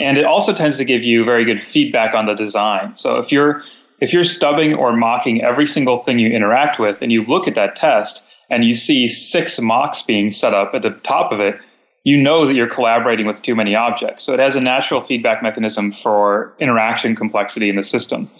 and 0.00 0.18
it 0.18 0.26
also 0.26 0.54
tends 0.54 0.76
to 0.76 0.84
give 0.84 1.02
you 1.02 1.24
very 1.24 1.46
good 1.46 1.62
feedback 1.72 2.14
on 2.14 2.26
the 2.26 2.34
design. 2.34 2.92
So 2.94 3.16
if 3.16 3.32
you're 3.32 3.62
if 4.00 4.12
you're 4.12 4.24
stubbing 4.24 4.74
or 4.74 4.94
mocking 4.94 5.42
every 5.42 5.66
single 5.66 6.04
thing 6.04 6.18
you 6.18 6.28
interact 6.28 6.78
with, 6.78 6.96
and 7.00 7.10
you 7.10 7.24
look 7.24 7.48
at 7.48 7.54
that 7.54 7.76
test 7.76 8.20
and 8.50 8.64
you 8.64 8.74
see 8.74 9.08
six 9.08 9.58
mocks 9.60 10.02
being 10.06 10.30
set 10.30 10.52
up 10.52 10.74
at 10.74 10.82
the 10.82 10.90
top 11.06 11.32
of 11.32 11.40
it, 11.40 11.54
you 12.04 12.16
know 12.16 12.46
that 12.46 12.54
you're 12.54 12.72
collaborating 12.72 13.26
with 13.26 13.42
too 13.42 13.54
many 13.54 13.74
objects. 13.74 14.24
So 14.24 14.32
it 14.32 14.40
has 14.40 14.56
a 14.56 14.60
natural 14.60 15.04
feedback 15.06 15.42
mechanism 15.42 15.94
for 16.02 16.54
interaction 16.58 17.14
complexity 17.14 17.68
in 17.68 17.76
the 17.76 17.84
system. 17.84 18.30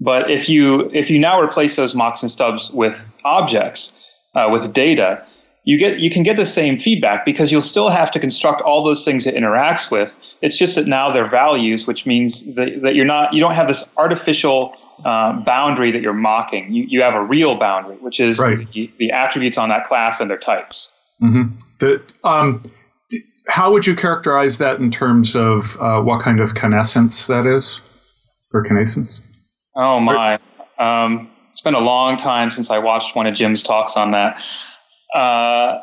But 0.00 0.30
if 0.30 0.48
you 0.48 0.90
if 0.92 1.10
you 1.10 1.18
now 1.18 1.40
replace 1.40 1.76
those 1.76 1.94
mocks 1.94 2.22
and 2.22 2.30
stubs 2.30 2.70
with 2.72 2.94
objects 3.24 3.92
uh, 4.34 4.48
with 4.50 4.72
data, 4.74 5.24
you 5.64 5.78
get 5.78 6.00
you 6.00 6.10
can 6.10 6.22
get 6.22 6.36
the 6.36 6.46
same 6.46 6.78
feedback 6.78 7.24
because 7.24 7.52
you'll 7.52 7.62
still 7.62 7.90
have 7.90 8.12
to 8.12 8.20
construct 8.20 8.62
all 8.62 8.84
those 8.84 9.04
things 9.04 9.26
it 9.26 9.34
interacts 9.34 9.90
with. 9.90 10.10
It's 10.40 10.58
just 10.58 10.74
that 10.74 10.86
now 10.86 11.12
they're 11.12 11.30
values, 11.30 11.86
which 11.86 12.04
means 12.04 12.42
that, 12.56 12.80
that 12.82 12.94
you're 12.94 13.04
not 13.04 13.32
you 13.32 13.40
don't 13.40 13.54
have 13.54 13.68
this 13.68 13.84
artificial 13.96 14.74
uh, 15.04 15.44
boundary 15.44 15.92
that 15.92 16.02
you're 16.02 16.12
mocking. 16.12 16.72
You 16.72 16.84
you 16.88 17.02
have 17.02 17.14
a 17.14 17.22
real 17.22 17.58
boundary, 17.58 17.96
which 17.96 18.18
is 18.18 18.38
right. 18.38 18.58
the, 18.72 18.90
the, 18.98 19.10
attributes 19.12 19.58
on 19.58 19.68
that 19.68 19.86
class 19.86 20.20
and 20.20 20.28
their 20.30 20.38
types. 20.38 20.88
Mm-hmm. 21.22 21.58
The 21.78 22.02
um, 22.24 22.62
how 23.48 23.72
would 23.72 23.86
you 23.86 23.94
characterize 23.94 24.58
that 24.58 24.78
in 24.78 24.90
terms 24.90 25.34
of 25.34 25.76
uh, 25.80 26.00
what 26.02 26.22
kind 26.22 26.40
of 26.40 26.54
connascence 26.54 27.26
that 27.26 27.46
is, 27.46 27.80
or 28.52 28.64
connascence? 28.64 29.20
Oh 29.76 30.00
my! 30.00 30.38
Um, 30.78 31.30
it's 31.52 31.62
been 31.62 31.74
a 31.74 31.80
long 31.80 32.18
time 32.18 32.50
since 32.50 32.70
I 32.70 32.78
watched 32.78 33.14
one 33.16 33.26
of 33.26 33.34
Jim's 33.34 33.62
talks 33.62 33.92
on 33.96 34.12
that. 34.12 34.36
Uh, 35.14 35.78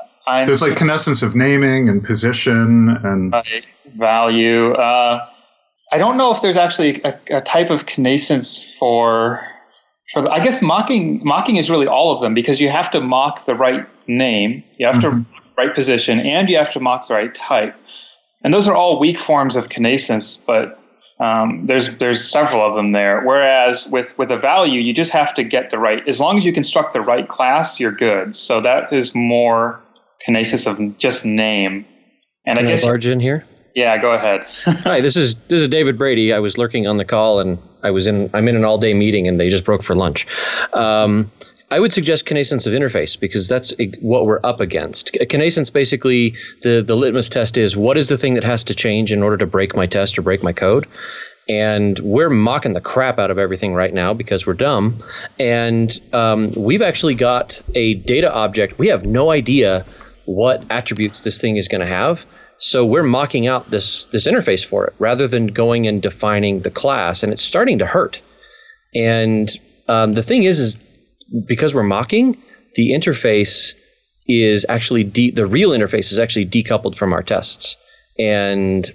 There's 0.45 0.61
like 0.61 0.77
connascence 0.77 1.23
of 1.23 1.35
naming 1.35 1.89
and 1.89 2.03
position 2.03 2.89
and. 3.03 3.33
Value. 3.97 4.73
Uh, 4.73 5.25
I 5.91 5.97
don't 5.97 6.17
know 6.17 6.35
if 6.35 6.41
there's 6.41 6.57
actually 6.57 7.01
a, 7.03 7.19
a 7.37 7.41
type 7.41 7.69
of 7.71 7.79
connascence 7.87 8.63
for 8.79 9.41
for 10.13 10.21
the, 10.23 10.29
I 10.29 10.43
guess 10.43 10.61
mocking 10.61 11.21
mocking 11.23 11.57
is 11.57 11.69
really 11.69 11.87
all 11.87 12.15
of 12.15 12.21
them 12.21 12.33
because 12.33 12.59
you 12.59 12.69
have 12.69 12.91
to 12.91 13.01
mock 13.01 13.45
the 13.45 13.55
right 13.55 13.87
name, 14.07 14.63
you 14.77 14.87
have 14.87 14.97
mm-hmm. 14.97 15.23
to 15.23 15.38
right 15.59 15.75
position, 15.75 16.19
and 16.19 16.49
you 16.49 16.57
have 16.57 16.71
to 16.73 16.79
mock 16.79 17.07
the 17.07 17.13
right 17.13 17.35
type. 17.47 17.75
And 18.43 18.53
those 18.53 18.67
are 18.67 18.75
all 18.75 18.99
weak 18.99 19.17
forms 19.27 19.55
of 19.55 19.65
connascence, 19.65 20.39
but 20.47 20.79
um, 21.19 21.65
there's 21.67 21.89
there's 21.99 22.31
several 22.31 22.65
of 22.65 22.75
them 22.75 22.93
there. 22.93 23.21
Whereas 23.23 23.85
with 23.91 24.07
with 24.17 24.31
a 24.31 24.39
value, 24.39 24.79
you 24.79 24.93
just 24.93 25.11
have 25.11 25.35
to 25.35 25.43
get 25.43 25.71
the 25.71 25.77
right. 25.77 26.01
As 26.07 26.19
long 26.19 26.37
as 26.37 26.45
you 26.45 26.53
construct 26.53 26.93
the 26.93 27.01
right 27.01 27.27
class, 27.27 27.79
you're 27.79 27.91
good. 27.95 28.35
So 28.35 28.61
that 28.61 28.93
is 28.93 29.11
more 29.13 29.81
connascence 30.25 30.65
of 30.65 30.97
just 30.97 31.25
name. 31.25 31.85
And 32.45 32.57
Can 32.57 32.67
I 32.67 32.71
guess 32.71 32.83
I 32.83 32.87
barge 32.87 33.05
in 33.05 33.19
here. 33.19 33.45
Yeah, 33.75 34.01
go 34.01 34.11
ahead. 34.13 34.41
Hi, 34.83 35.01
this 35.01 35.15
is 35.15 35.35
this 35.47 35.61
is 35.61 35.67
David 35.67 35.97
Brady. 35.97 36.33
I 36.33 36.39
was 36.39 36.57
lurking 36.57 36.87
on 36.87 36.95
the 36.95 37.05
call, 37.05 37.39
and 37.39 37.59
I 37.83 37.91
was 37.91 38.07
in. 38.07 38.29
I'm 38.33 38.47
in 38.47 38.55
an 38.55 38.65
all 38.65 38.77
day 38.77 38.93
meeting, 38.93 39.27
and 39.27 39.39
they 39.39 39.49
just 39.49 39.65
broke 39.65 39.83
for 39.83 39.95
lunch. 39.95 40.25
Um, 40.73 41.31
I 41.71 41.79
would 41.79 41.93
suggest 41.93 42.25
connascence 42.25 42.65
of 42.65 42.73
interface 42.73 43.19
because 43.19 43.47
that's 43.47 43.73
what 44.01 44.25
we're 44.25 44.39
up 44.43 44.59
against. 44.59 45.13
Connascence 45.13 45.71
basically 45.71 46.35
the 46.63 46.81
the 46.81 46.95
litmus 46.95 47.29
test 47.29 47.57
is 47.57 47.77
what 47.77 47.97
is 47.97 48.09
the 48.09 48.17
thing 48.17 48.33
that 48.33 48.43
has 48.43 48.63
to 48.65 48.75
change 48.75 49.11
in 49.11 49.21
order 49.21 49.37
to 49.37 49.45
break 49.45 49.75
my 49.75 49.85
test 49.85 50.17
or 50.17 50.21
break 50.21 50.41
my 50.41 50.53
code. 50.53 50.87
And 51.47 51.97
we're 51.99 52.29
mocking 52.29 52.73
the 52.73 52.81
crap 52.81 53.17
out 53.17 53.31
of 53.31 53.39
everything 53.39 53.73
right 53.73 53.93
now 53.93 54.13
because 54.13 54.45
we're 54.45 54.53
dumb. 54.53 55.03
And 55.39 55.99
um, 56.13 56.51
we've 56.55 56.81
actually 56.81 57.15
got 57.15 57.61
a 57.73 57.95
data 57.95 58.31
object. 58.31 58.77
We 58.77 58.87
have 58.89 59.03
no 59.05 59.31
idea 59.31 59.83
what 60.25 60.63
attributes 60.69 61.21
this 61.21 61.41
thing 61.41 61.57
is 61.57 61.67
going 61.67 61.81
to 61.81 61.87
have. 61.87 62.27
So 62.59 62.85
we're 62.85 63.03
mocking 63.03 63.47
out 63.47 63.71
this 63.71 64.05
this 64.07 64.27
interface 64.27 64.65
for 64.65 64.85
it 64.85 64.93
rather 64.99 65.27
than 65.27 65.47
going 65.47 65.87
and 65.87 66.01
defining 66.01 66.61
the 66.61 66.71
class, 66.71 67.23
and 67.23 67.31
it's 67.31 67.41
starting 67.41 67.79
to 67.79 67.85
hurt. 67.85 68.21
And 68.93 69.49
um, 69.87 70.13
the 70.13 70.23
thing 70.23 70.43
is, 70.43 70.59
is 70.59 70.88
because 71.45 71.73
we're 71.73 71.83
mocking, 71.83 72.41
the 72.75 72.91
interface 72.91 73.73
is 74.27 74.65
actually 74.69 75.03
de- 75.03 75.31
the 75.31 75.47
real 75.47 75.71
interface 75.71 76.11
is 76.11 76.19
actually 76.19 76.45
decoupled 76.45 76.95
from 76.95 77.13
our 77.13 77.23
tests, 77.23 77.75
and 78.17 78.93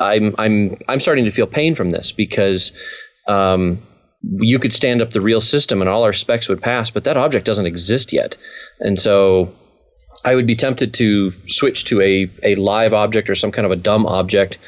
I'm 0.00 0.34
I'm 0.38 0.78
I'm 0.88 1.00
starting 1.00 1.24
to 1.24 1.30
feel 1.30 1.46
pain 1.46 1.74
from 1.74 1.90
this 1.90 2.12
because 2.12 2.72
um, 3.26 3.82
you 4.22 4.58
could 4.58 4.72
stand 4.72 5.02
up 5.02 5.10
the 5.10 5.20
real 5.20 5.40
system 5.40 5.80
and 5.80 5.88
all 5.88 6.04
our 6.04 6.12
specs 6.12 6.48
would 6.48 6.62
pass, 6.62 6.90
but 6.90 7.04
that 7.04 7.16
object 7.16 7.44
doesn't 7.44 7.66
exist 7.66 8.12
yet, 8.12 8.36
and 8.80 8.98
so 8.98 9.52
I 10.24 10.34
would 10.34 10.46
be 10.46 10.56
tempted 10.56 10.94
to 10.94 11.32
switch 11.48 11.84
to 11.86 12.00
a 12.00 12.30
a 12.42 12.54
live 12.56 12.92
object 12.92 13.28
or 13.28 13.34
some 13.34 13.52
kind 13.52 13.66
of 13.66 13.72
a 13.72 13.76
dumb 13.76 14.06
object 14.06 14.58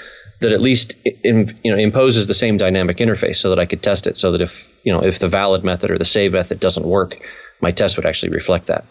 that 0.41 0.53
at 0.53 0.61
least 0.61 0.95
in, 1.23 1.57
you 1.63 1.71
know 1.71 1.79
imposes 1.79 2.27
the 2.27 2.35
same 2.35 2.57
dynamic 2.57 2.97
interface 2.99 3.37
so 3.37 3.51
that 3.51 3.59
I 3.59 3.67
could 3.67 3.83
test 3.83 4.07
it 4.07 4.17
so 4.17 4.33
that 4.33 4.41
if 4.41 4.79
you 4.85 4.93
know 4.93 5.03
if 5.03 5.19
the 5.19 5.29
valid 5.29 5.65
method 5.65 5.91
or 5.91 5.99
the 5.99 6.05
save 6.05 6.33
method 6.33 6.61
doesn't 6.61 6.87
work, 6.87 7.19
my 7.61 7.71
test 7.71 7.97
would 7.97 8.07
actually 8.07 8.31
reflect 8.31 8.67
that. 8.67 8.85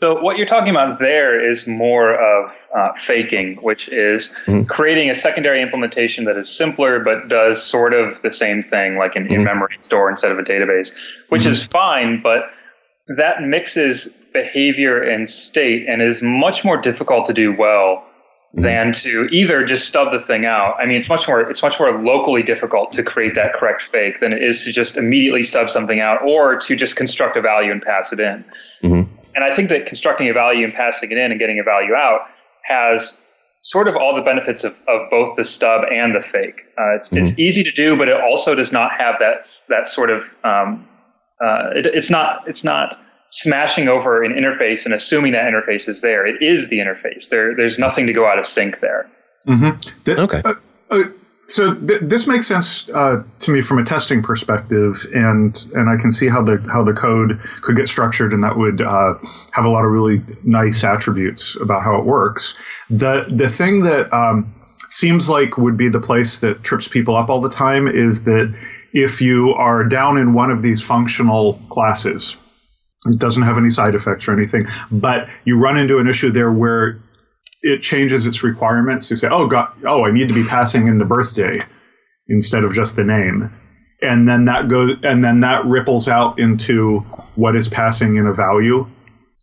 So 0.00 0.20
what 0.20 0.36
you're 0.38 0.46
talking 0.46 0.70
about 0.70 1.00
there 1.00 1.50
is 1.50 1.66
more 1.66 2.14
of 2.14 2.52
uh, 2.76 2.88
faking, 3.06 3.58
which 3.62 3.88
is 3.88 4.30
mm-hmm. 4.46 4.64
creating 4.64 5.10
a 5.10 5.14
secondary 5.14 5.60
implementation 5.60 6.24
that 6.24 6.36
is 6.36 6.56
simpler 6.56 7.02
but 7.02 7.28
does 7.28 7.68
sort 7.68 7.92
of 7.94 8.22
the 8.22 8.30
same 8.30 8.62
thing, 8.62 8.96
like 8.96 9.16
an 9.16 9.24
mm-hmm. 9.24 9.34
in-memory 9.34 9.76
store 9.84 10.08
instead 10.08 10.30
of 10.30 10.38
a 10.38 10.42
database, 10.42 10.90
which 11.30 11.42
mm-hmm. 11.42 11.52
is 11.52 11.66
fine, 11.72 12.20
but 12.22 12.42
that 13.16 13.42
mixes 13.42 14.08
behavior 14.32 15.02
and 15.02 15.28
state 15.28 15.88
and 15.88 16.00
is 16.00 16.20
much 16.22 16.64
more 16.64 16.80
difficult 16.80 17.26
to 17.26 17.32
do 17.32 17.54
well 17.58 18.04
Mm-hmm. 18.56 18.62
than 18.62 18.94
to 19.02 19.28
either 19.30 19.66
just 19.66 19.84
stub 19.84 20.10
the 20.10 20.24
thing 20.26 20.46
out. 20.46 20.76
I 20.80 20.86
mean, 20.86 20.96
it's 20.96 21.08
much 21.10 21.28
more 21.28 21.42
it's 21.50 21.60
much 21.60 21.74
more 21.78 22.02
locally 22.02 22.42
difficult 22.42 22.92
to 22.92 23.02
create 23.02 23.34
that 23.34 23.52
correct 23.52 23.82
fake 23.92 24.20
than 24.22 24.32
it 24.32 24.42
is 24.42 24.64
to 24.64 24.72
just 24.72 24.96
immediately 24.96 25.42
stub 25.42 25.68
something 25.68 26.00
out 26.00 26.22
or 26.22 26.58
to 26.66 26.74
just 26.74 26.96
construct 26.96 27.36
a 27.36 27.42
value 27.42 27.70
and 27.70 27.82
pass 27.82 28.10
it 28.10 28.20
in. 28.20 28.46
Mm-hmm. 28.82 29.14
And 29.34 29.44
I 29.44 29.54
think 29.54 29.68
that 29.68 29.84
constructing 29.84 30.30
a 30.30 30.32
value 30.32 30.64
and 30.64 30.72
passing 30.72 31.12
it 31.12 31.18
in 31.18 31.30
and 31.30 31.38
getting 31.38 31.60
a 31.60 31.62
value 31.62 31.92
out 31.92 32.20
has 32.62 33.12
sort 33.60 33.86
of 33.86 33.96
all 33.96 34.16
the 34.16 34.22
benefits 34.22 34.64
of, 34.64 34.72
of 34.88 35.10
both 35.10 35.36
the 35.36 35.44
stub 35.44 35.82
and 35.92 36.14
the 36.14 36.22
fake. 36.32 36.62
Uh, 36.78 36.96
it's, 36.96 37.10
mm-hmm. 37.10 37.26
it's 37.26 37.38
easy 37.38 37.62
to 37.62 37.72
do, 37.72 37.98
but 37.98 38.08
it 38.08 38.18
also 38.18 38.54
does 38.54 38.72
not 38.72 38.92
have 38.92 39.16
that 39.20 39.46
that 39.68 39.88
sort 39.88 40.08
of 40.08 40.22
um, 40.42 40.88
uh, 41.44 41.68
it, 41.76 41.84
it's 41.84 42.10
not 42.10 42.48
it's 42.48 42.64
not 42.64 42.96
smashing 43.30 43.88
over 43.88 44.22
an 44.22 44.32
interface 44.32 44.84
and 44.84 44.94
assuming 44.94 45.32
that 45.32 45.44
interface 45.44 45.88
is 45.88 46.00
there. 46.00 46.26
It 46.26 46.42
is 46.42 46.68
the 46.68 46.78
interface. 46.78 47.28
There, 47.28 47.54
there's 47.54 47.78
nothing 47.78 48.06
to 48.06 48.12
go 48.12 48.26
out 48.26 48.38
of 48.38 48.46
sync 48.46 48.80
there. 48.80 49.08
Mm-hmm. 49.46 50.10
okay. 50.20 50.42
Uh, 50.44 50.54
uh, 50.90 51.02
so 51.48 51.74
th- 51.74 52.00
this 52.02 52.26
makes 52.26 52.46
sense 52.46 52.88
uh, 52.90 53.22
to 53.40 53.50
me 53.50 53.62
from 53.62 53.78
a 53.78 53.84
testing 53.84 54.22
perspective, 54.22 55.06
and 55.14 55.66
and 55.74 55.88
I 55.88 55.96
can 55.96 56.12
see 56.12 56.28
how 56.28 56.42
the 56.42 56.62
how 56.70 56.84
the 56.84 56.92
code 56.92 57.40
could 57.62 57.74
get 57.74 57.88
structured, 57.88 58.34
and 58.34 58.44
that 58.44 58.58
would 58.58 58.82
uh, 58.82 59.14
have 59.52 59.64
a 59.64 59.70
lot 59.70 59.84
of 59.84 59.90
really 59.90 60.22
nice 60.44 60.84
attributes 60.84 61.56
about 61.60 61.82
how 61.82 61.96
it 61.96 62.04
works. 62.04 62.54
The 62.90 63.24
the 63.30 63.48
thing 63.48 63.82
that 63.84 64.12
um, 64.12 64.54
seems 64.90 65.30
like 65.30 65.56
would 65.56 65.76
be 65.76 65.88
the 65.88 66.00
place 66.00 66.40
that 66.40 66.62
trips 66.64 66.86
people 66.86 67.16
up 67.16 67.30
all 67.30 67.40
the 67.40 67.50
time 67.50 67.88
is 67.88 68.24
that 68.24 68.54
if 68.92 69.22
you 69.22 69.54
are 69.54 69.84
down 69.84 70.18
in 70.18 70.34
one 70.34 70.50
of 70.50 70.60
these 70.60 70.82
functional 70.82 71.60
classes, 71.70 72.36
it 73.06 73.18
doesn't 73.18 73.42
have 73.42 73.58
any 73.58 73.70
side 73.70 73.94
effects 73.94 74.26
or 74.26 74.32
anything, 74.32 74.66
but 74.90 75.28
you 75.44 75.58
run 75.58 75.76
into 75.76 75.98
an 75.98 76.08
issue 76.08 76.30
there 76.30 76.52
where 76.52 77.00
it 77.62 77.82
changes 77.82 78.26
its 78.26 78.42
requirements. 78.42 79.10
You 79.10 79.16
say, 79.16 79.28
"Oh 79.30 79.46
God, 79.46 79.68
oh, 79.86 80.04
I 80.04 80.10
need 80.10 80.28
to 80.28 80.34
be 80.34 80.44
passing 80.44 80.86
in 80.88 80.98
the 80.98 81.04
birthday 81.04 81.60
instead 82.28 82.64
of 82.64 82.72
just 82.72 82.96
the 82.96 83.04
name," 83.04 83.50
and 84.02 84.28
then 84.28 84.44
that 84.46 84.68
goes, 84.68 84.96
and 85.02 85.24
then 85.24 85.40
that 85.40 85.64
ripples 85.64 86.08
out 86.08 86.38
into 86.38 87.00
what 87.36 87.56
is 87.56 87.68
passing 87.68 88.16
in 88.16 88.26
a 88.26 88.32
value. 88.32 88.86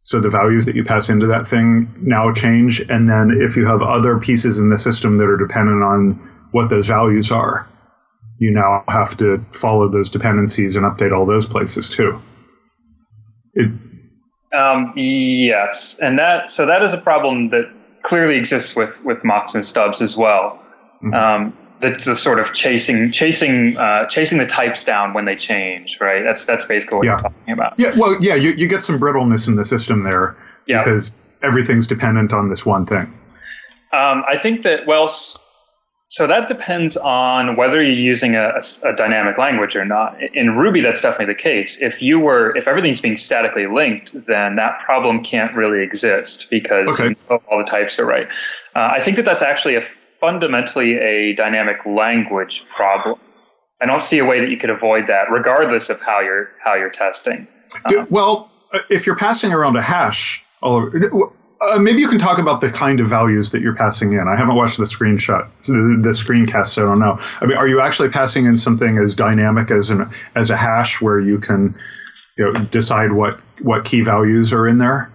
So 0.03 0.19
the 0.19 0.29
values 0.29 0.65
that 0.65 0.75
you 0.75 0.83
pass 0.83 1.09
into 1.09 1.25
that 1.27 1.47
thing 1.47 1.89
now 1.99 2.31
change, 2.31 2.79
and 2.89 3.09
then 3.09 3.31
if 3.41 3.57
you 3.57 3.65
have 3.65 3.81
other 3.81 4.19
pieces 4.19 4.59
in 4.59 4.69
the 4.69 4.77
system 4.77 5.17
that 5.17 5.25
are 5.25 5.37
dependent 5.37 5.81
on 5.81 6.19
what 6.51 6.69
those 6.69 6.87
values 6.87 7.31
are, 7.31 7.67
you 8.37 8.51
now 8.51 8.83
have 8.87 9.17
to 9.17 9.43
follow 9.51 9.89
those 9.89 10.09
dependencies 10.09 10.75
and 10.75 10.85
update 10.85 11.11
all 11.11 11.25
those 11.25 11.45
places 11.45 11.89
too. 11.89 12.21
It, 13.55 13.71
um, 14.55 14.93
yes, 14.95 15.97
and 16.01 16.19
that 16.19 16.51
so 16.51 16.65
that 16.65 16.81
is 16.83 16.93
a 16.93 17.01
problem 17.01 17.49
that 17.49 17.71
clearly 18.03 18.37
exists 18.37 18.75
with 18.75 18.93
with 19.03 19.23
mocks 19.23 19.55
and 19.55 19.65
stubs 19.65 20.01
as 20.01 20.15
well. 20.15 20.61
Mm-hmm. 21.03 21.13
Um, 21.13 21.57
that's 21.81 22.05
the 22.05 22.15
sort 22.15 22.39
of 22.39 22.53
chasing 22.53 23.11
chasing 23.11 23.77
uh, 23.77 24.07
chasing 24.09 24.37
the 24.37 24.45
types 24.45 24.83
down 24.83 25.13
when 25.13 25.25
they 25.25 25.35
change, 25.35 25.97
right? 25.99 26.23
That's 26.23 26.45
that's 26.45 26.65
basically 26.65 26.99
what 26.99 27.05
yeah. 27.05 27.13
you're 27.13 27.21
talking 27.21 27.53
about. 27.53 27.79
Yeah, 27.79 27.91
well, 27.97 28.17
yeah, 28.21 28.35
you, 28.35 28.51
you 28.51 28.67
get 28.67 28.81
some 28.81 28.99
brittleness 28.99 29.47
in 29.47 29.55
the 29.55 29.65
system 29.65 30.03
there 30.03 30.37
yeah. 30.67 30.83
because 30.83 31.13
everything's 31.43 31.87
dependent 31.87 32.31
on 32.31 32.49
this 32.49 32.65
one 32.65 32.85
thing. 32.85 33.05
Um, 33.93 34.23
I 34.27 34.37
think 34.41 34.63
that 34.63 34.87
well, 34.87 35.13
so 36.15 36.27
that 36.27 36.47
depends 36.47 36.95
on 36.95 37.57
whether 37.57 37.83
you're 37.83 37.91
using 37.91 38.35
a, 38.35 38.47
a, 38.47 38.89
a, 38.89 38.95
dynamic 38.95 39.37
language 39.37 39.75
or 39.75 39.83
not. 39.83 40.15
In 40.33 40.55
Ruby, 40.55 40.79
that's 40.79 41.01
definitely 41.01 41.33
the 41.33 41.41
case. 41.41 41.77
If 41.81 42.01
you 42.01 42.21
were, 42.21 42.55
if 42.55 42.69
everything's 42.69 43.01
being 43.01 43.17
statically 43.17 43.67
linked, 43.67 44.11
then 44.25 44.55
that 44.55 44.79
problem 44.85 45.25
can't 45.25 45.53
really 45.53 45.83
exist 45.83 46.47
because 46.49 46.87
okay. 46.87 47.15
all 47.29 47.57
the 47.57 47.69
types 47.69 47.99
are 47.99 48.05
right. 48.05 48.27
Uh, 48.73 48.93
I 48.97 49.03
think 49.03 49.17
that 49.17 49.25
that's 49.25 49.41
actually 49.41 49.75
a 49.75 49.81
fundamentally 50.21 50.93
a 50.95 51.35
dynamic 51.35 51.85
language 51.85 52.63
problem. 52.73 53.19
I 53.81 53.85
don't 53.85 54.01
see 54.01 54.19
a 54.19 54.25
way 54.25 54.39
that 54.39 54.49
you 54.49 54.57
could 54.57 54.69
avoid 54.69 55.07
that, 55.09 55.29
regardless 55.29 55.89
of 55.89 55.99
how 55.99 56.21
you're 56.21 56.47
how 56.63 56.75
you're 56.75 56.91
testing. 56.91 57.45
Uh, 57.83 58.05
well, 58.09 58.49
if 58.89 59.05
you're 59.05 59.17
passing 59.17 59.51
around 59.51 59.75
a 59.75 59.81
hash, 59.81 60.45
all 60.61 60.77
over, 60.77 60.97
uh, 61.73 61.79
maybe 61.79 61.99
you 61.99 62.07
can 62.07 62.19
talk 62.19 62.39
about 62.39 62.61
the 62.61 62.71
kind 62.71 62.99
of 62.99 63.07
values 63.07 63.51
that 63.51 63.61
you're 63.61 63.75
passing 63.75 64.13
in. 64.13 64.27
I 64.27 64.35
haven't 64.35 64.55
watched 64.55 64.77
the 64.77 64.85
screenshot, 64.85 65.47
the, 65.67 65.99
the 66.01 66.09
screencast, 66.09 66.67
so 66.67 66.83
I 66.83 66.85
don't 66.85 66.99
know. 66.99 67.17
I 67.41 67.45
mean, 67.45 67.57
are 67.57 67.67
you 67.67 67.81
actually 67.81 68.09
passing 68.09 68.45
in 68.45 68.57
something 68.57 68.97
as 68.97 69.15
dynamic 69.15 69.71
as 69.71 69.89
an 69.89 70.09
as 70.35 70.49
a 70.49 70.57
hash 70.57 71.01
where 71.01 71.19
you 71.19 71.39
can 71.39 71.75
you 72.37 72.51
know, 72.51 72.65
decide 72.65 73.13
what 73.13 73.39
what 73.61 73.85
key 73.85 74.01
values 74.01 74.53
are 74.53 74.67
in 74.67 74.79
there? 74.79 75.11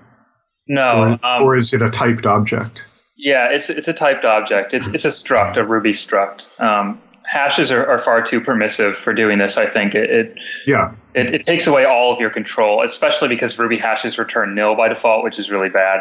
No, 0.68 1.18
or, 1.22 1.26
um, 1.26 1.42
or 1.42 1.56
is 1.56 1.74
it 1.74 1.82
a 1.82 1.90
typed 1.90 2.26
object? 2.26 2.84
Yeah, 3.16 3.48
it's 3.50 3.68
it's 3.68 3.88
a 3.88 3.92
typed 3.92 4.24
object. 4.24 4.72
It's 4.72 4.86
it's 4.88 5.04
a 5.04 5.08
struct, 5.08 5.56
a 5.56 5.64
Ruby 5.64 5.92
struct. 5.92 6.42
Um, 6.58 7.00
hashes 7.30 7.70
are, 7.70 7.86
are, 7.86 8.02
far 8.04 8.28
too 8.28 8.40
permissive 8.40 8.94
for 9.04 9.14
doing 9.14 9.38
this. 9.38 9.56
I 9.56 9.70
think 9.70 9.94
it, 9.94 10.10
it 10.10 10.34
yeah 10.66 10.94
it, 11.14 11.34
it, 11.34 11.46
takes 11.46 11.66
away 11.66 11.84
all 11.84 12.12
of 12.12 12.20
your 12.20 12.30
control, 12.30 12.84
especially 12.84 13.28
because 13.28 13.58
Ruby 13.58 13.78
hashes 13.78 14.18
return 14.18 14.54
nil 14.54 14.76
by 14.76 14.88
default, 14.88 15.24
which 15.24 15.38
is 15.38 15.50
really 15.50 15.68
bad. 15.68 16.00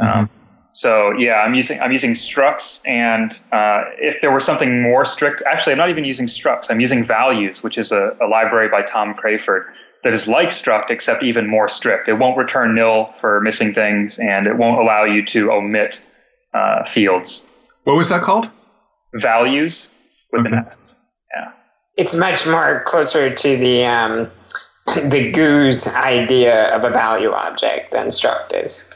Mm-hmm. 0.00 0.18
Um, 0.20 0.30
so 0.72 1.12
yeah, 1.16 1.34
I'm 1.34 1.54
using 1.54 1.80
I'm 1.80 1.92
using 1.92 2.14
structs, 2.14 2.80
and 2.84 3.32
uh, 3.52 3.84
if 3.98 4.20
there 4.20 4.32
were 4.32 4.40
something 4.40 4.82
more 4.82 5.04
strict, 5.04 5.42
actually, 5.50 5.72
I'm 5.72 5.78
not 5.78 5.88
even 5.88 6.04
using 6.04 6.26
structs. 6.26 6.66
I'm 6.68 6.80
using 6.80 7.06
values, 7.06 7.62
which 7.62 7.78
is 7.78 7.92
a, 7.92 8.16
a 8.20 8.26
library 8.26 8.68
by 8.68 8.82
Tom 8.82 9.14
Crayford 9.14 9.66
that 10.02 10.12
is 10.12 10.26
like 10.26 10.48
struct 10.48 10.90
except 10.90 11.22
even 11.22 11.48
more 11.48 11.68
strict. 11.68 12.08
It 12.08 12.14
won't 12.14 12.36
return 12.36 12.74
nil 12.74 13.14
for 13.20 13.40
missing 13.40 13.72
things, 13.72 14.18
and 14.18 14.48
it 14.48 14.56
won't 14.56 14.80
allow 14.80 15.04
you 15.04 15.24
to 15.26 15.52
omit 15.52 16.00
uh, 16.52 16.90
fields. 16.92 17.46
What 17.84 17.96
was 17.96 18.08
that 18.08 18.22
called? 18.22 18.50
Values 19.14 19.90
with 20.32 20.44
an 20.46 20.54
S. 20.54 20.96
Yeah. 21.36 21.52
It's 21.96 22.16
much 22.16 22.48
more 22.48 22.82
closer 22.84 23.32
to 23.32 23.56
the 23.56 23.84
um, 23.84 24.30
the 24.86 25.30
GOOS 25.30 25.94
idea 25.94 26.74
of 26.74 26.82
a 26.82 26.90
value 26.90 27.30
object 27.30 27.92
than 27.92 28.08
struct 28.08 28.52
is. 28.52 28.90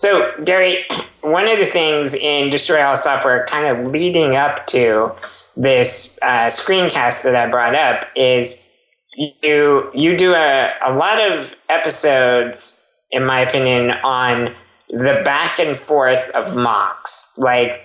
So, 0.00 0.32
Gary, 0.44 0.86
one 1.20 1.46
of 1.46 1.58
the 1.58 1.66
things 1.66 2.14
in 2.14 2.48
Destroy 2.48 2.82
All 2.82 2.96
Software, 2.96 3.44
kind 3.44 3.66
of 3.66 3.92
leading 3.92 4.34
up 4.34 4.66
to 4.68 5.12
this 5.58 6.18
uh, 6.22 6.46
screencast 6.46 7.22
that 7.24 7.36
I 7.36 7.50
brought 7.50 7.74
up, 7.74 8.06
is 8.16 8.66
you 9.14 9.90
you 9.92 10.16
do 10.16 10.32
a, 10.32 10.72
a 10.86 10.94
lot 10.94 11.20
of 11.20 11.54
episodes, 11.68 12.82
in 13.10 13.26
my 13.26 13.40
opinion, 13.40 13.90
on 14.02 14.54
the 14.88 15.20
back 15.22 15.58
and 15.58 15.76
forth 15.76 16.30
of 16.30 16.56
mocks. 16.56 17.34
Like 17.36 17.84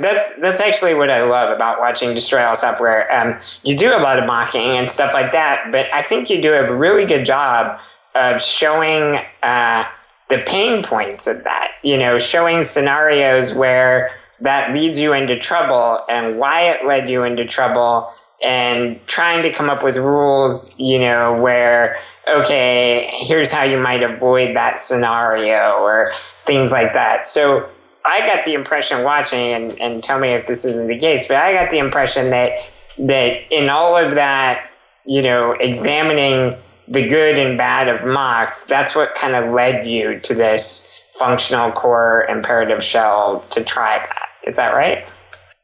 that's 0.00 0.34
that's 0.40 0.58
actually 0.58 0.94
what 0.94 1.08
I 1.08 1.22
love 1.22 1.54
about 1.54 1.78
watching 1.78 2.14
Destroy 2.14 2.44
All 2.44 2.56
Software. 2.56 3.08
Um, 3.14 3.38
you 3.62 3.76
do 3.76 3.94
a 3.94 4.00
lot 4.00 4.18
of 4.18 4.26
mocking 4.26 4.76
and 4.76 4.90
stuff 4.90 5.14
like 5.14 5.30
that, 5.30 5.68
but 5.70 5.86
I 5.94 6.02
think 6.02 6.30
you 6.30 6.42
do 6.42 6.52
a 6.52 6.74
really 6.74 7.04
good 7.04 7.24
job 7.24 7.78
of 8.16 8.42
showing 8.42 9.20
uh, 9.44 9.84
the 10.28 10.38
pain 10.46 10.82
points 10.82 11.26
of 11.26 11.44
that. 11.44 11.72
You 11.82 11.96
know, 11.96 12.18
showing 12.18 12.62
scenarios 12.62 13.52
where 13.52 14.10
that 14.40 14.74
leads 14.74 15.00
you 15.00 15.12
into 15.12 15.38
trouble 15.38 16.04
and 16.08 16.38
why 16.38 16.62
it 16.70 16.86
led 16.86 17.08
you 17.08 17.22
into 17.22 17.46
trouble 17.46 18.10
and 18.42 19.00
trying 19.06 19.42
to 19.42 19.50
come 19.50 19.70
up 19.70 19.82
with 19.82 19.96
rules, 19.96 20.76
you 20.78 20.98
know, 20.98 21.40
where, 21.40 21.96
okay, 22.28 23.08
here's 23.12 23.50
how 23.50 23.62
you 23.62 23.78
might 23.78 24.02
avoid 24.02 24.54
that 24.56 24.78
scenario 24.78 25.78
or 25.78 26.12
things 26.44 26.70
like 26.72 26.92
that. 26.92 27.24
So 27.24 27.68
I 28.04 28.26
got 28.26 28.44
the 28.44 28.52
impression 28.52 29.02
watching, 29.02 29.38
and, 29.38 29.80
and 29.80 30.02
tell 30.02 30.18
me 30.18 30.30
if 30.30 30.46
this 30.46 30.64
isn't 30.66 30.88
the 30.88 30.98
case, 30.98 31.26
but 31.26 31.38
I 31.38 31.54
got 31.54 31.70
the 31.70 31.78
impression 31.78 32.30
that, 32.30 32.52
that 32.98 33.50
in 33.50 33.70
all 33.70 33.96
of 33.96 34.14
that, 34.16 34.70
you 35.06 35.22
know, 35.22 35.52
examining 35.52 36.56
the 36.88 37.06
good 37.06 37.38
and 37.38 37.56
bad 37.56 37.88
of 37.88 38.06
mocks, 38.06 38.64
that's 38.66 38.94
what 38.94 39.14
kind 39.14 39.34
of 39.34 39.52
led 39.52 39.86
you 39.86 40.18
to 40.20 40.34
this 40.34 41.02
functional 41.18 41.70
core 41.72 42.26
imperative 42.28 42.82
shell 42.82 43.44
to 43.50 43.62
try 43.62 43.98
that. 43.98 44.28
Is 44.46 44.56
that 44.56 44.74
right? 44.74 45.06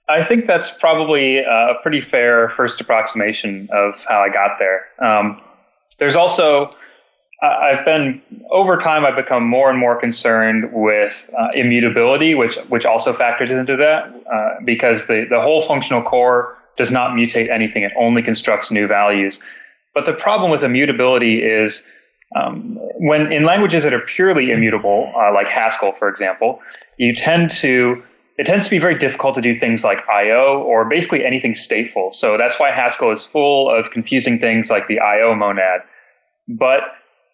I 0.08 0.26
think 0.26 0.46
that's 0.46 0.70
probably 0.80 1.38
a 1.38 1.74
pretty 1.82 2.02
fair 2.10 2.50
first 2.56 2.80
approximation 2.80 3.68
of 3.72 3.94
how 4.08 4.20
I 4.20 4.28
got 4.28 4.58
there. 4.58 4.86
Um, 5.00 5.40
there's 5.98 6.16
also, 6.16 6.74
I've 7.42 7.84
been 7.84 8.20
over 8.50 8.76
time. 8.78 9.04
I've 9.04 9.14
become 9.14 9.46
more 9.46 9.70
and 9.70 9.78
more 9.78 10.00
concerned 10.00 10.70
with 10.72 11.12
uh, 11.38 11.48
immutability, 11.54 12.34
which 12.34 12.56
which 12.68 12.84
also 12.84 13.16
factors 13.16 13.50
into 13.50 13.76
that 13.76 14.12
uh, 14.32 14.60
because 14.64 15.06
the 15.06 15.26
the 15.30 15.40
whole 15.40 15.66
functional 15.68 16.02
core 16.02 16.56
does 16.76 16.90
not 16.90 17.12
mutate 17.12 17.50
anything; 17.50 17.82
it 17.84 17.92
only 17.96 18.22
constructs 18.22 18.70
new 18.70 18.88
values. 18.88 19.38
But 19.94 20.06
the 20.06 20.12
problem 20.12 20.50
with 20.50 20.62
immutability 20.62 21.42
is 21.42 21.82
um, 22.36 22.78
when 22.98 23.32
in 23.32 23.44
languages 23.44 23.82
that 23.82 23.92
are 23.92 24.00
purely 24.14 24.50
immutable, 24.50 25.12
uh, 25.16 25.32
like 25.34 25.48
Haskell, 25.48 25.94
for 25.98 26.08
example, 26.08 26.60
you 26.96 27.14
tend 27.14 27.50
to 27.62 28.02
it 28.38 28.46
tends 28.46 28.64
to 28.64 28.70
be 28.70 28.78
very 28.78 28.98
difficult 28.98 29.34
to 29.34 29.42
do 29.42 29.58
things 29.58 29.84
like 29.84 29.98
I/O 30.08 30.62
or 30.66 30.88
basically 30.88 31.26
anything 31.26 31.54
stateful. 31.54 32.14
So 32.14 32.38
that's 32.38 32.58
why 32.58 32.70
Haskell 32.70 33.12
is 33.12 33.26
full 33.30 33.68
of 33.68 33.90
confusing 33.90 34.38
things 34.38 34.70
like 34.70 34.88
the 34.88 34.98
I/O 34.98 35.34
monad. 35.34 35.80
But 36.48 36.80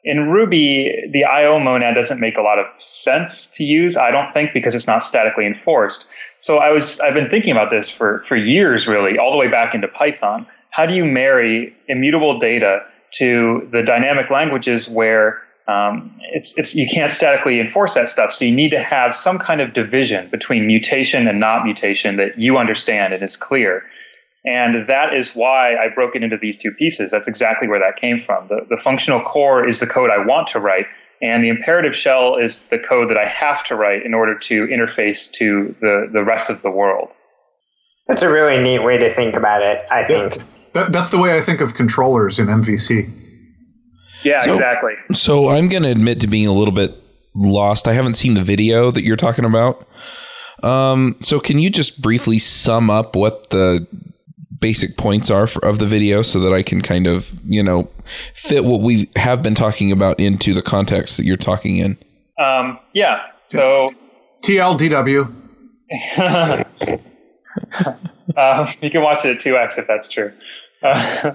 in 0.03 0.31
Ruby, 0.31 1.11
the 1.13 1.25
I/O 1.25 1.61
monad 1.61 1.95
doesn't 1.95 2.19
make 2.19 2.37
a 2.37 2.43
lot 2.43 2.59
of 2.59 2.67
sense 2.79 3.49
to 3.55 3.65
use. 3.65 3.97
I 3.97 4.11
don't 4.11 4.33
think 4.33 4.51
because 4.55 4.75
it's 4.75 4.87
not 4.87 5.05
statically 5.05 5.47
enforced. 5.47 6.07
So 6.41 6.57
I 6.57 6.71
was 6.71 6.99
I've 7.01 7.15
been 7.15 7.29
thinking 7.29 7.53
about 7.53 7.71
this 7.71 7.91
for 7.91 8.25
for 8.27 8.37
years, 8.37 8.89
really, 8.89 9.19
all 9.19 9.31
the 9.31 9.39
way 9.39 9.49
back 9.49 9.75
into 9.75 9.89
Python. 9.89 10.47
How 10.77 10.85
do 10.85 10.93
you 10.93 11.07
marry 11.07 11.75
immutable 11.89 12.39
data 12.39 12.81
to 13.15 13.67
the 13.73 13.83
dynamic 13.83 14.31
languages 14.31 14.87
where 14.87 15.41
um, 15.67 16.15
it's, 16.35 16.53
it's, 16.59 16.75
you 16.75 16.87
can't 16.93 17.13
statically 17.13 17.61
enforce 17.61 17.95
that 17.95 18.11
stuff. 18.11 18.31
So 18.33 18.45
you 18.45 18.55
need 18.55 18.71
to 18.71 18.83
have 18.83 19.15
some 19.15 19.39
kind 19.39 19.63
of 19.63 19.73
division 19.73 20.29
between 20.31 20.67
mutation 20.67 21.27
and 21.29 21.41
not 21.41 21.65
mutation 21.65 22.19
that 22.19 22.39
you 22.39 22.59
understand 22.59 23.15
and 23.15 23.23
is 23.23 23.37
clear. 23.37 23.85
And 24.45 24.87
that 24.87 25.15
is 25.15 25.31
why 25.33 25.77
I 25.77 25.89
broke 25.95 26.15
it 26.15 26.23
into 26.23 26.37
these 26.37 26.59
two 26.63 26.73
pieces. 26.73 27.11
That's 27.11 27.27
exactly 27.27 27.69
where 27.69 27.81
that 27.81 27.99
came 27.99 28.23
from. 28.27 28.49
The, 28.49 28.67
the 28.69 28.77
functional 28.85 29.23
core 29.23 29.67
is 29.67 29.81
the 29.81 29.87
code 29.87 30.11
I 30.11 30.25
want 30.27 30.49
to 30.49 30.61
write, 30.61 30.85
and 31.23 31.43
the 31.43 31.49
imperative 31.49 31.95
shell 31.95 32.37
is 32.37 32.61
the 32.71 32.79
code 32.79 33.09
that 33.09 33.17
I 33.17 33.27
have 33.27 33.65
to 33.69 33.77
write 33.77 34.05
in 34.05 34.13
order 34.13 34.39
to 34.39 34.67
interface 34.67 35.31
to 35.39 35.75
the, 35.81 36.11
the 36.13 36.23
rest 36.23 36.51
of 36.51 36.61
the 36.61 36.71
world. 36.71 37.09
That's 38.07 38.23
a 38.23 38.31
really 38.31 38.63
neat 38.63 38.85
way 38.85 38.99
to 38.99 39.13
think 39.13 39.35
about 39.35 39.63
it, 39.63 39.85
I 39.91 40.05
think. 40.05 40.37
That, 40.77 40.93
that's 40.93 41.09
the 41.09 41.17
way 41.19 41.35
I 41.35 41.41
think 41.41 41.63
of 41.63 41.75
controllers 41.75 42.39
in 42.39 42.49
MVC. 42.49 43.11
Yeah, 44.23 44.43
So- 44.43 44.53
exactly. 44.53 44.93
So 45.15 45.49
I'm 45.49 45.69
going 45.69 45.85
to 45.85 45.89
admit 45.89 46.21
to 46.21 46.27
being 46.27 46.47
a 46.47 46.53
little 46.53 46.75
bit 46.75 46.95
lost. 47.35 47.89
I 47.89 47.95
haven't 47.95 48.15
seen 48.15 48.35
the 48.35 48.43
video 48.43 48.91
that 48.91 49.03
you're 49.03 49.17
talking 49.17 49.47
about. 49.47 49.89
Um, 50.63 51.17
so 51.21 51.41
can 51.41 51.59
you 51.59 51.71
just 51.71 52.03
briefly 52.03 52.39
sum 52.39 52.91
up 52.91 53.17
what 53.17 53.49
the 53.49 53.87
basic 54.61 54.99
points 54.99 55.31
are 55.31 55.47
for, 55.47 55.65
of 55.65 55.79
the 55.79 55.87
video 55.87 56.21
so 56.21 56.41
that 56.41 56.53
I 56.53 56.63
can 56.63 56.83
kind 56.83 57.07
of, 57.07 57.41
you 57.47 57.63
know, 57.63 57.89
fit 58.35 58.63
what 58.65 58.83
we 58.83 59.09
have 59.17 59.43
been 59.43 59.55
talking 59.55 59.91
about 59.91 60.21
into 60.21 60.53
the 60.53 60.63
context 60.63 61.17
that 61.17 61.25
you're 61.25 61.37
talking 61.37 61.79
in? 61.79 61.97
Um, 62.39 62.79
yeah. 62.93 63.23
So 63.45 63.91
TLDW. 64.43 65.35
um, 68.37 68.69
you 68.81 68.91
can 68.91 69.03
watch 69.03 69.25
it 69.25 69.37
at 69.37 69.43
2x 69.43 69.79
if 69.79 69.87
that's 69.87 70.09
true. 70.09 70.33
Uh, 70.87 71.31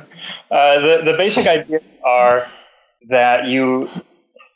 uh, 0.52 0.80
the, 0.80 1.02
the 1.06 1.18
basic 1.18 1.48
ideas 1.58 1.84
are 2.06 2.48
that 3.10 3.48
you 3.48 3.90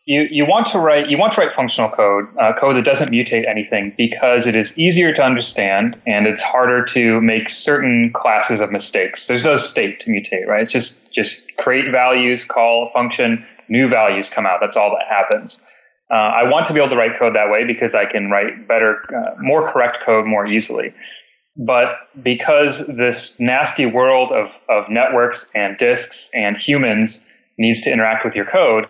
you 0.05 0.27
you 0.29 0.45
want 0.45 0.67
to 0.71 0.79
write 0.79 1.09
you 1.09 1.17
want 1.17 1.33
to 1.33 1.41
write 1.41 1.55
functional 1.55 1.89
code 1.89 2.25
uh, 2.39 2.53
code 2.59 2.75
that 2.75 2.83
doesn't 2.83 3.09
mutate 3.09 3.49
anything 3.49 3.93
because 3.97 4.45
it 4.45 4.55
is 4.55 4.71
easier 4.77 5.13
to 5.13 5.21
understand 5.21 5.95
and 6.05 6.27
it's 6.27 6.41
harder 6.41 6.85
to 6.93 7.19
make 7.21 7.49
certain 7.49 8.11
classes 8.13 8.61
of 8.61 8.71
mistakes. 8.71 9.27
There's 9.27 9.43
no 9.43 9.57
state 9.57 9.99
to 10.01 10.11
mutate, 10.11 10.47
right? 10.47 10.63
It's 10.63 10.73
just 10.73 10.99
just 11.11 11.41
create 11.57 11.91
values, 11.91 12.45
call 12.47 12.89
a 12.89 12.93
function, 12.93 13.43
new 13.67 13.89
values 13.89 14.29
come 14.33 14.45
out. 14.45 14.59
That's 14.61 14.77
all 14.77 14.91
that 14.91 15.07
happens. 15.07 15.59
Uh, 16.11 16.13
I 16.13 16.43
want 16.43 16.67
to 16.67 16.73
be 16.73 16.79
able 16.79 16.91
to 16.91 16.95
write 16.95 17.17
code 17.17 17.35
that 17.35 17.49
way 17.49 17.65
because 17.65 17.95
I 17.95 18.05
can 18.05 18.29
write 18.29 18.67
better, 18.67 19.01
uh, 19.09 19.41
more 19.41 19.71
correct 19.71 19.99
code 20.05 20.27
more 20.27 20.45
easily. 20.45 20.93
But 21.57 21.95
because 22.21 22.83
this 22.87 23.35
nasty 23.39 23.85
world 23.85 24.31
of, 24.31 24.47
of 24.69 24.89
networks 24.89 25.45
and 25.55 25.77
disks 25.77 26.29
and 26.33 26.57
humans 26.57 27.21
needs 27.57 27.81
to 27.83 27.91
interact 27.91 28.25
with 28.25 28.35
your 28.35 28.45
code, 28.45 28.87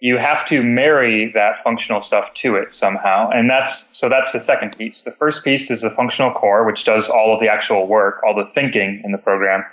you 0.00 0.16
have 0.16 0.46
to 0.48 0.62
marry 0.62 1.30
that 1.34 1.62
functional 1.64 2.00
stuff 2.00 2.26
to 2.42 2.54
it 2.54 2.72
somehow. 2.72 3.30
And 3.30 3.48
that's, 3.50 3.84
so 3.90 4.08
that's 4.08 4.32
the 4.32 4.40
second 4.40 4.76
piece. 4.76 5.02
The 5.04 5.14
first 5.18 5.44
piece 5.44 5.70
is 5.70 5.82
the 5.82 5.90
functional 5.90 6.32
core, 6.32 6.64
which 6.64 6.84
does 6.84 7.08
all 7.08 7.34
of 7.34 7.40
the 7.40 7.48
actual 7.48 7.86
work, 7.86 8.20
all 8.26 8.34
the 8.34 8.50
thinking 8.54 9.02
in 9.04 9.12
the 9.12 9.18
program. 9.18 9.64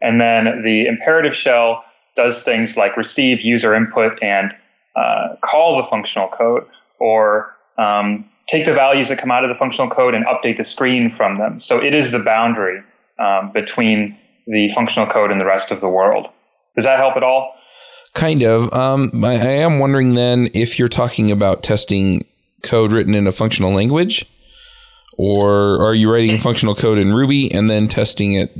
And 0.00 0.20
then 0.20 0.62
the 0.64 0.86
imperative 0.86 1.34
shell 1.34 1.84
does 2.14 2.42
things 2.44 2.74
like 2.76 2.96
receive 2.96 3.40
user 3.40 3.74
input 3.74 4.22
and 4.22 4.52
uh, 4.96 5.36
call 5.42 5.76
the 5.76 5.88
functional 5.90 6.28
code 6.28 6.64
or 6.98 7.54
um, 7.78 8.28
take 8.50 8.64
the 8.64 8.74
values 8.74 9.08
that 9.08 9.18
come 9.18 9.30
out 9.30 9.44
of 9.44 9.48
the 9.48 9.56
functional 9.56 9.90
code 9.90 10.14
and 10.14 10.24
update 10.26 10.56
the 10.56 10.64
screen 10.64 11.12
from 11.16 11.38
them. 11.38 11.58
So 11.60 11.82
it 11.82 11.94
is 11.94 12.12
the 12.12 12.20
boundary 12.20 12.82
um, 13.18 13.50
between 13.52 14.16
the 14.46 14.70
functional 14.74 15.06
code 15.08 15.30
and 15.30 15.40
the 15.40 15.46
rest 15.46 15.70
of 15.70 15.80
the 15.80 15.88
world. 15.88 16.28
Does 16.76 16.84
that 16.84 16.98
help 16.98 17.16
at 17.16 17.22
all? 17.22 17.54
Kind 18.14 18.42
of. 18.42 18.72
Um, 18.72 19.24
I, 19.24 19.34
I 19.34 19.50
am 19.50 19.78
wondering 19.78 20.14
then 20.14 20.48
if 20.54 20.78
you're 20.78 20.88
talking 20.88 21.30
about 21.30 21.62
testing 21.62 22.24
code 22.62 22.92
written 22.92 23.14
in 23.14 23.26
a 23.26 23.32
functional 23.32 23.72
language, 23.72 24.24
or 25.18 25.80
are 25.82 25.94
you 25.94 26.10
writing 26.10 26.36
functional 26.38 26.74
code 26.74 26.98
in 26.98 27.12
Ruby 27.12 27.52
and 27.52 27.68
then 27.68 27.88
testing 27.88 28.32
it 28.32 28.52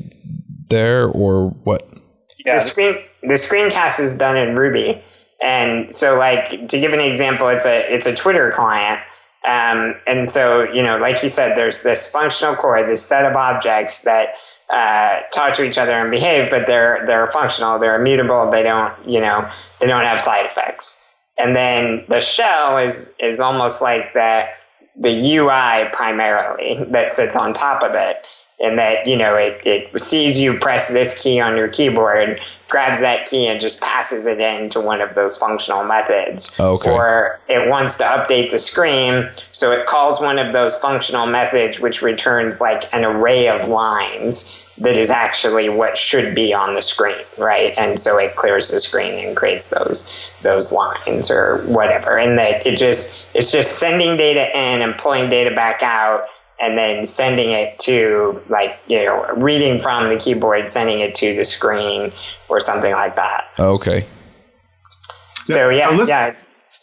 there, 0.68 1.06
or 1.06 1.50
what? 1.64 1.88
Yeah. 2.44 2.56
The 2.56 2.60
screen 2.60 2.98
the 3.22 3.34
screencast 3.34 4.00
is 4.00 4.14
done 4.14 4.36
in 4.36 4.56
Ruby, 4.56 5.02
and 5.42 5.90
so 5.92 6.16
like 6.16 6.68
to 6.68 6.80
give 6.80 6.92
an 6.92 7.00
example, 7.00 7.48
it's 7.48 7.66
a 7.66 7.92
it's 7.92 8.06
a 8.06 8.14
Twitter 8.14 8.50
client, 8.50 9.00
um, 9.46 9.94
and 10.06 10.28
so 10.28 10.62
you 10.64 10.82
know, 10.82 10.98
like 10.98 11.22
you 11.22 11.28
said, 11.28 11.56
there's 11.56 11.82
this 11.82 12.10
functional 12.10 12.56
core, 12.56 12.84
this 12.84 13.02
set 13.02 13.24
of 13.24 13.36
objects 13.36 14.00
that 14.00 14.34
uh, 14.68 15.20
talk 15.32 15.54
to 15.54 15.64
each 15.64 15.78
other 15.78 15.92
and 15.92 16.10
behave, 16.10 16.50
but 16.50 16.66
they're 16.66 17.04
they're 17.06 17.28
functional, 17.28 17.78
they're 17.78 17.98
immutable, 17.98 18.50
they 18.50 18.62
don't 18.62 18.92
you 19.08 19.20
know 19.20 19.48
they 19.80 19.86
don't 19.86 20.04
have 20.04 20.20
side 20.20 20.46
effects, 20.46 21.04
and 21.38 21.54
then 21.54 22.04
the 22.08 22.20
shell 22.20 22.78
is 22.78 23.14
is 23.20 23.38
almost 23.40 23.80
like 23.80 24.12
the 24.12 24.46
the 24.98 25.36
UI 25.36 25.88
primarily 25.92 26.82
that 26.84 27.10
sits 27.10 27.36
on 27.36 27.52
top 27.52 27.82
of 27.82 27.94
it. 27.94 28.26
In 28.58 28.76
that 28.76 29.06
you 29.06 29.16
know 29.16 29.34
it, 29.34 29.60
it 29.66 30.00
sees 30.00 30.38
you 30.38 30.58
press 30.58 30.88
this 30.88 31.22
key 31.22 31.38
on 31.40 31.56
your 31.56 31.68
keyboard 31.68 32.40
grabs 32.68 33.00
that 33.00 33.26
key 33.26 33.46
and 33.46 33.60
just 33.60 33.80
passes 33.80 34.26
it 34.26 34.40
into 34.40 34.80
one 34.80 35.00
of 35.00 35.14
those 35.14 35.36
functional 35.36 35.84
methods. 35.84 36.58
Okay. 36.58 36.90
or 36.90 37.38
it 37.48 37.68
wants 37.68 37.96
to 37.96 38.04
update 38.04 38.50
the 38.50 38.58
screen 38.58 39.28
so 39.52 39.72
it 39.72 39.86
calls 39.86 40.20
one 40.20 40.38
of 40.38 40.52
those 40.52 40.74
functional 40.76 41.26
methods 41.26 41.80
which 41.80 42.00
returns 42.00 42.60
like 42.60 42.92
an 42.94 43.04
array 43.04 43.48
of 43.48 43.68
lines 43.68 44.62
that 44.78 44.96
is 44.96 45.10
actually 45.10 45.68
what 45.68 45.96
should 45.96 46.34
be 46.34 46.52
on 46.52 46.74
the 46.74 46.82
screen 46.82 47.16
right? 47.38 47.74
And 47.76 47.98
so 47.98 48.18
it 48.18 48.36
clears 48.36 48.70
the 48.70 48.80
screen 48.80 49.26
and 49.26 49.36
creates 49.36 49.70
those 49.70 50.30
those 50.42 50.72
lines 50.72 51.30
or 51.30 51.62
whatever. 51.66 52.18
And 52.18 52.38
that 52.38 52.66
it 52.66 52.76
just 52.76 53.28
it's 53.34 53.52
just 53.52 53.78
sending 53.78 54.16
data 54.16 54.48
in 54.56 54.82
and 54.82 54.96
pulling 54.96 55.28
data 55.28 55.54
back 55.54 55.82
out 55.82 56.28
and 56.60 56.76
then 56.78 57.04
sending 57.04 57.50
it 57.50 57.78
to 57.78 58.42
like 58.48 58.78
you 58.86 59.04
know 59.04 59.26
reading 59.36 59.80
from 59.80 60.08
the 60.08 60.16
keyboard 60.16 60.68
sending 60.68 61.00
it 61.00 61.14
to 61.14 61.36
the 61.36 61.44
screen 61.44 62.12
or 62.48 62.58
something 62.60 62.92
like 62.92 63.16
that 63.16 63.44
Okay. 63.58 64.06
so 65.44 65.68
Yeah, 65.68 65.76
yeah 65.76 65.88
uh, 65.88 65.92
listen- 65.92 66.08
yeah 66.08 66.34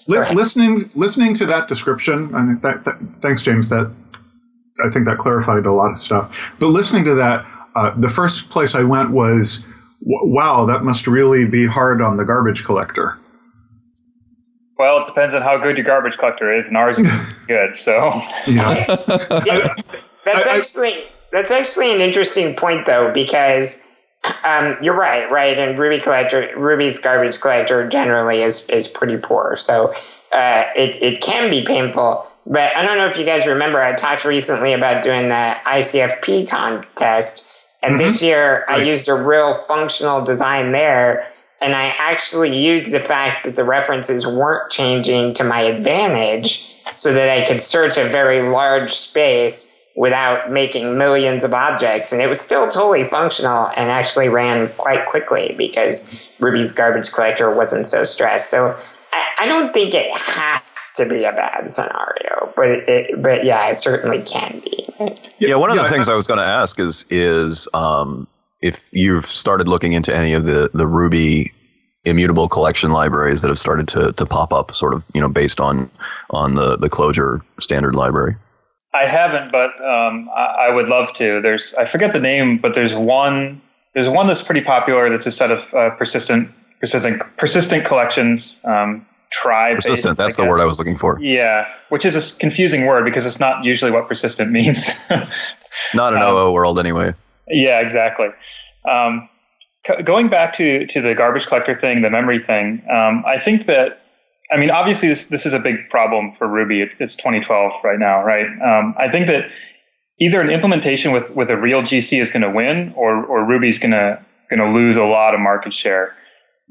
Li- 0.06 0.36
listening 0.36 0.92
listening 0.96 1.34
to 1.36 1.46
that 1.46 1.70
description, 1.70 2.36
I 2.36 2.42
mean, 2.42 2.60
th- 2.60 2.84
th- 2.84 2.98
thanks, 3.22 3.42
James. 3.42 3.70
That 3.70 3.90
I 4.84 4.90
think 4.90 5.06
that 5.06 5.18
clarified 5.18 5.66
a 5.66 5.72
lot 5.72 5.92
of 5.92 5.98
stuff. 5.98 6.36
But 6.60 6.68
listening 6.68 7.06
to 7.06 7.16
that, 7.16 7.46
uh, 7.74 7.92
the 7.98 8.10
first 8.10 8.50
place 8.50 8.76
I 8.76 8.84
went 8.84 9.12
was, 9.12 9.62
wow, 10.02 10.66
that 10.66 10.84
must 10.84 11.08
really 11.08 11.46
be 11.46 11.66
hard 11.68 12.02
on 12.02 12.18
the 12.18 12.26
garbage 12.26 12.66
collector. 12.66 13.18
Well, 14.78 15.04
it 15.04 15.06
depends 15.08 15.36
on 15.36 15.42
how 15.42 15.58
good 15.58 15.78
your 15.78 15.86
garbage 15.86 16.18
collector 16.18 16.52
is, 16.52 16.66
and 16.66 16.76
ours 16.78 16.98
is 17.00 17.08
good. 17.48 17.78
So 17.78 18.22
Yeah, 18.48 18.86
Yeah, 19.46 19.74
that's 20.26 20.48
I- 20.48 20.52
I- 20.54 20.58
actually 20.58 21.04
that's 21.32 21.52
actually 21.52 21.92
an 21.94 22.00
interesting 22.02 22.56
point 22.56 22.86
though 22.86 23.12
because 23.12 23.84
um, 24.46 24.78
you're 24.82 24.96
right, 24.96 25.30
right? 25.32 25.58
And 25.58 25.78
Ruby 25.78 26.00
collector, 26.00 26.50
Ruby's 26.56 26.98
garbage 27.00 27.40
collector 27.42 27.88
generally 27.88 28.42
is 28.42 28.70
is 28.70 28.88
pretty 28.88 29.18
poor, 29.18 29.56
so 29.56 29.94
uh, 30.32 30.64
it 30.76 31.02
it 31.02 31.22
can 31.22 31.50
be 31.50 31.64
painful. 31.66 32.26
But 32.46 32.76
I 32.76 32.86
don't 32.86 32.98
know 32.98 33.08
if 33.08 33.18
you 33.18 33.26
guys 33.26 33.48
remember, 33.48 33.82
I 33.82 33.94
talked 33.94 34.26
recently 34.26 34.74
about 34.74 35.02
doing 35.02 35.30
the 35.30 35.56
ICFP 35.66 36.50
contest, 36.50 37.50
and 37.82 38.00
this 38.00 38.22
year 38.22 38.66
I 38.68 38.78
used 38.78 39.08
a 39.08 39.14
real 39.14 39.54
functional 39.56 40.24
design 40.24 40.72
there. 40.72 41.28
And 41.64 41.76
I 41.76 41.96
actually 41.98 42.58
used 42.58 42.92
the 42.94 43.00
fact 43.00 43.46
that 43.46 43.56
the 43.56 43.64
references 43.64 44.28
weren't 44.28 44.70
changing 44.70 45.34
to 45.36 45.44
my 45.44 45.62
advantage 45.62 46.70
so 46.96 47.14
that 47.14 47.30
I 47.30 47.46
could 47.46 47.62
search 47.62 47.98
a 47.98 48.08
very 48.08 48.42
large 48.42 48.92
space 48.92 49.70
without 49.96 50.52
making 50.52 50.98
millions 50.98 51.44
of 51.44 51.54
objects. 51.54 52.12
And 52.12 52.22
it 52.22 52.28
was 52.28 52.42
still 52.42 52.68
totally 52.68 53.04
functional 53.04 53.68
and 53.78 53.90
actually 53.90 54.28
ran 54.28 54.70
quite 54.74 55.06
quickly 55.06 55.54
because 55.58 56.28
Ruby's 56.40 56.72
garbage 56.72 57.12
collector 57.12 57.54
wasn't 57.54 57.88
so 57.88 58.04
stressed. 58.04 58.50
So 58.50 58.76
I, 59.14 59.26
I 59.42 59.46
don't 59.46 59.74
think 59.74 59.94
it 59.94 60.12
has 60.12 60.94
to 60.96 61.06
be 61.06 61.24
a 61.24 61.32
bad 61.32 61.70
scenario, 61.70 62.52
but 62.56 62.68
it, 62.90 63.22
but 63.22 63.46
yeah, 63.46 63.70
it 63.70 63.76
certainly 63.76 64.22
can 64.22 64.62
be. 64.64 64.80
Yeah, 65.38 65.56
one 65.56 65.70
of 65.70 65.76
yeah, 65.76 65.84
the 65.84 65.90
things 65.90 66.10
I 66.10 66.16
was 66.16 66.28
going 66.28 66.40
to 66.40 66.46
ask 66.46 66.80
is 66.80 67.06
is 67.10 67.68
um, 67.74 68.28
if 68.64 68.80
you've 68.92 69.26
started 69.26 69.68
looking 69.68 69.92
into 69.94 70.16
any 70.16 70.34
of 70.34 70.46
the 70.46 70.70
the 70.74 70.88
Ruby 70.88 71.52
immutable 72.06 72.50
collection 72.50 72.92
libraries 72.92 73.42
that 73.42 73.50
have 73.50 73.58
started 73.58 73.88
to, 73.90 74.12
to 74.14 74.26
pop 74.26 74.52
up, 74.54 74.72
sort 74.72 74.94
of 74.94 75.04
you 75.14 75.22
know 75.22 75.28
based 75.30 75.60
on 75.60 75.92
on 76.32 76.56
the 76.56 76.78
the 76.78 76.90
Clojure 76.90 77.42
standard 77.60 77.94
library. 77.94 78.36
I 78.94 79.10
haven't, 79.10 79.52
but 79.52 79.72
um, 79.84 80.30
I, 80.36 80.70
I 80.70 80.76
would 80.76 80.88
love 80.88 81.10
to. 81.18 81.42
There's 81.42 81.76
I 81.78 81.92
forget 81.92 82.14
the 82.14 82.20
name, 82.20 82.60
but 82.62 82.74
there's 82.74 82.96
one 82.96 83.62
there's 83.94 84.10
one 84.10 84.28
that's 84.28 84.44
pretty 84.44 84.64
popular. 84.64 85.10
That's 85.10 85.26
a 85.28 85.32
set 85.32 85.52
of 85.52 85.60
uh, 85.74 85.96
persistent 85.98 86.50
persistent 86.80 87.22
persistent 87.38 87.86
collections. 87.86 88.60
Um, 88.64 89.06
tribe 89.42 89.78
Persistent, 89.78 90.16
that's 90.16 90.36
the 90.36 90.46
word 90.46 90.60
I 90.62 90.66
was 90.66 90.78
looking 90.78 90.96
for. 90.96 91.20
Yeah, 91.20 91.66
which 91.90 92.06
is 92.06 92.16
a 92.16 92.22
confusing 92.40 92.86
word 92.86 93.04
because 93.04 93.26
it's 93.26 93.40
not 93.40 93.66
usually 93.66 93.90
what 93.90 94.08
persistent 94.08 94.52
means. 94.60 94.88
Not 95.96 96.14
an 96.14 96.22
Um, 96.22 96.36
OO 96.36 96.52
world 96.52 96.78
anyway. 96.78 97.14
Yeah, 97.48 97.80
exactly. 97.80 98.28
Um, 98.90 99.30
c- 99.86 100.04
going 100.04 100.30
back 100.30 100.56
to, 100.58 100.86
to 100.88 101.02
the 101.02 101.14
garbage 101.16 101.46
collector 101.48 101.78
thing, 101.80 102.02
the 102.02 102.10
memory 102.10 102.40
thing, 102.40 102.84
um, 102.94 103.24
I 103.26 103.44
think 103.44 103.66
that, 103.68 104.00
I 104.52 104.58
mean, 104.58 104.72
obviously 104.72 105.10
this, 105.10 105.26
this 105.30 105.46
is 105.46 105.54
a 105.54 105.60
big 105.60 105.90
problem 105.90 106.34
for 106.38 106.48
Ruby. 106.48 106.82
It, 106.82 106.90
it's 107.00 107.16
2012 107.16 107.72
right 107.84 108.00
now, 108.00 108.24
right? 108.24 108.46
Um, 108.46 108.96
I 108.98 109.12
think 109.12 109.28
that 109.28 109.46
either 110.20 110.42
an 110.42 110.50
implementation 110.50 111.12
with, 111.12 111.30
with 111.36 111.50
a 111.50 111.58
real 111.58 111.82
GC 111.82 112.22
is 112.22 112.30
going 112.32 112.44
to 112.44 112.52
win 112.52 112.94
or, 112.96 113.26
or 113.26 113.46
Ruby's 113.46 113.80
going 113.80 113.92
to 113.92 114.24
going 114.50 114.60
to 114.60 114.78
lose 114.78 114.98
a 114.98 115.04
lot 115.04 115.34
of 115.34 115.40
market 115.40 115.74
share. 115.74 116.14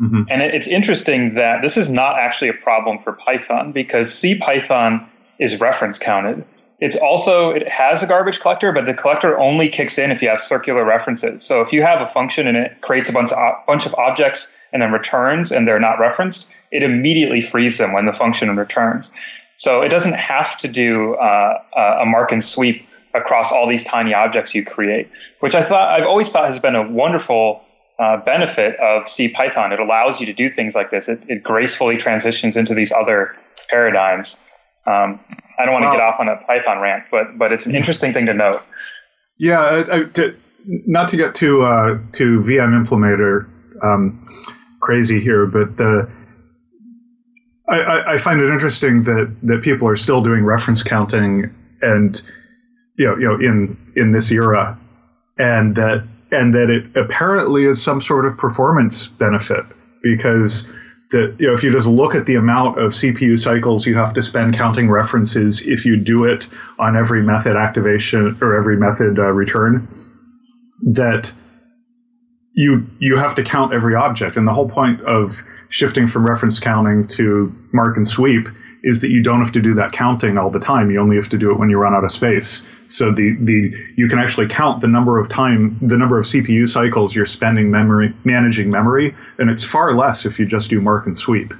Mhm. 0.01 0.27
And 0.31 0.43
it, 0.43 0.55
it's 0.55 0.69
interesting 0.69 1.35
that 1.35 1.63
this 1.63 1.77
is 1.77 1.89
not 1.89 2.19
actually 2.19 2.49
a 2.51 2.55
problem 2.63 2.99
for 3.03 3.17
Python 3.25 3.73
because 3.73 4.13
C 4.13 4.39
Python 4.39 5.09
is 5.39 5.59
reference 5.61 5.99
counted. 5.99 6.45
It's 6.85 6.97
also 6.97 7.51
it 7.51 7.69
has 7.69 8.03
a 8.03 8.09
garbage 8.09 8.41
collector, 8.41 8.73
but 8.73 8.87
the 8.87 8.93
collector 8.93 9.39
only 9.39 9.69
kicks 9.69 9.99
in 9.99 10.11
if 10.11 10.21
you 10.21 10.29
have 10.29 10.41
circular 10.41 10.85
references. 10.85 11.47
So 11.47 11.61
if 11.61 11.73
you 11.73 11.81
have 11.81 12.01
a 12.01 12.13
function 12.13 12.49
and 12.49 12.57
it 12.57 12.81
creates 12.81 13.09
a 13.09 13.13
bunch 13.13 13.31
of, 13.31 13.39
bunch 13.69 13.87
of 13.87 13.95
objects 13.95 14.49
and 14.73 14.83
then 14.83 14.91
returns 14.91 15.53
and 15.53 15.67
they're 15.67 15.79
not 15.79 16.01
referenced, 16.01 16.45
it 16.73 16.83
immediately 16.83 17.41
frees 17.53 17.79
them 17.79 17.93
when 17.93 18.07
the 18.07 18.13
function 18.13 18.57
returns. 18.57 19.13
So 19.59 19.81
it 19.81 19.91
doesn't 19.91 20.15
have 20.15 20.59
to 20.59 20.67
do 20.67 21.15
uh, 21.15 22.01
a 22.03 22.05
mark 22.05 22.33
and 22.33 22.45
sweep 22.45 22.85
across 23.15 23.53
all 23.53 23.69
these 23.69 23.85
tiny 23.85 24.13
objects 24.13 24.53
you 24.53 24.65
create, 24.65 25.09
which 25.39 25.55
I 25.55 25.69
thought 25.69 25.89
I've 26.01 26.07
always 26.07 26.33
thought 26.33 26.51
has 26.51 26.59
been 26.59 26.75
a 26.75 26.91
wonderful 26.91 27.63
uh, 28.01 28.17
benefit 28.25 28.75
of 28.81 29.07
C 29.07 29.29
Python. 29.29 29.71
It 29.71 29.79
allows 29.79 30.19
you 30.19 30.27
to 30.27 30.33
do 30.33 30.51
things 30.53 30.75
like 30.75 30.91
this. 30.91 31.07
It, 31.07 31.21
it 31.29 31.45
gracefully 31.45 31.97
transitions 31.97 32.57
into 32.57 32.75
these 32.75 32.91
other 32.91 33.37
paradigms. 33.71 34.37
Um, 34.87 35.21
I 35.59 35.65
don't 35.65 35.75
want 35.75 35.83
to 35.85 35.89
Well- 35.89 35.97
get 35.97 36.03
off 36.03 36.21
on 36.21 36.29
a 36.29 36.37
Python 36.47 36.81
rant, 36.81 37.05
but 37.11 37.39
but 37.39 37.53
it's 37.53 37.67
an 37.67 37.75
interesting 37.75 38.13
thing 38.13 38.27
to 38.27 38.35
note. 38.35 38.63
yeah. 39.39 39.61
I, 39.61 39.97
I, 39.97 40.03
to, 40.05 40.35
not 40.65 41.09
to 41.09 41.17
get 41.17 41.35
too 41.35 41.63
uh, 41.63 41.99
to 42.13 42.41
VM 42.41 42.87
implementer 42.87 43.49
um, 43.83 44.25
crazy 44.81 45.21
here, 45.21 45.47
but 45.47 45.77
the. 45.77 46.09
I, 47.69 47.81
I, 47.81 48.13
I 48.15 48.19
find 48.19 48.41
it 48.41 48.49
interesting 48.49 49.05
that, 49.05 49.35
that 49.43 49.63
people 49.63 49.87
are 49.89 49.97
still 49.97 50.21
doing 50.21 50.45
reference 50.45 50.83
counting 50.83 51.55
and 51.81 52.21
you 52.97 53.07
know, 53.07 53.17
you 53.17 53.29
know 53.29 53.35
in 53.37 53.77
in 53.97 54.13
this 54.13 54.31
era 54.31 54.79
and 55.39 55.75
that 55.77 56.07
and 56.33 56.55
that 56.55 56.71
it 56.71 56.85
apparently 56.97 57.65
is 57.65 57.83
some 57.83 58.01
sort 58.01 58.27
of 58.27 58.37
performance 58.37 59.07
benefit 59.09 59.65
because 60.03 60.69
that 61.13 61.37
you 61.39 61.47
know 61.47 61.55
if 61.55 61.63
you 61.63 61.71
just 61.71 61.87
look 61.87 62.15
at 62.15 62.27
the 62.27 62.35
amount 62.35 62.79
of 62.79 62.93
CPU 62.93 63.39
cycles 63.39 63.87
you 63.87 63.95
have 63.95 64.13
to 64.15 64.23
spend 64.23 64.55
counting 64.55 64.91
references 64.91 65.63
if 65.63 65.87
you 65.87 65.97
do 65.97 66.25
it 66.25 66.49
on 66.79 66.97
every 66.97 67.23
method 67.23 67.57
activation 67.57 68.37
or 68.41 68.57
every 68.57 68.77
method 68.77 69.19
uh, 69.19 69.31
return 69.31 69.89
that 70.83 71.33
you 72.55 72.87
you 72.99 73.17
have 73.17 73.35
to 73.35 73.43
count 73.43 73.73
every 73.73 73.95
object. 73.95 74.37
And 74.37 74.47
the 74.47 74.53
whole 74.53 74.69
point 74.69 75.01
of 75.03 75.43
shifting 75.69 76.07
from 76.07 76.27
reference 76.27 76.59
counting 76.59 77.07
to 77.09 77.55
mark 77.73 77.97
and 77.97 78.07
sweep 78.07 78.49
is 78.85 79.01
that 79.01 79.11
you 79.11 79.23
don't 79.23 79.41
have 79.41 79.53
to 79.53 79.61
do 79.61 79.75
that 79.75 79.93
counting 79.93 80.39
all 80.39 80.51
the 80.51 80.61
time. 80.61 80.91
You 80.91 81.01
only 81.01 81.17
have 81.17 81.29
to 81.29 81.39
do 81.39 81.51
it 81.51 81.59
when 81.59 81.71
you 81.71 81.79
run 81.79 81.95
out 81.95 82.05
of 82.05 82.11
space. 82.11 82.67
So 82.89 83.11
the 83.13 83.37
the 83.41 83.73
you 83.97 84.09
can 84.09 84.19
actually 84.19 84.49
count 84.49 84.81
the 84.81 84.89
number 84.89 85.19
of 85.19 85.29
time 85.29 85.79
the 85.81 85.97
number 85.97 86.19
of 86.19 86.27
CPU 86.27 86.69
cycles 86.69 87.15
you're 87.15 87.27
spending 87.27 87.71
memory 87.71 88.15
managing 88.25 88.71
memory 88.71 89.15
and 89.39 89.51
it's 89.51 89.65
far 89.65 89.95
less 89.95 90.27
if 90.27 90.39
you 90.39 90.47
just 90.47 90.69
do 90.69 90.81
mark 90.81 91.07
and 91.07 91.17
sweep. 91.17 91.55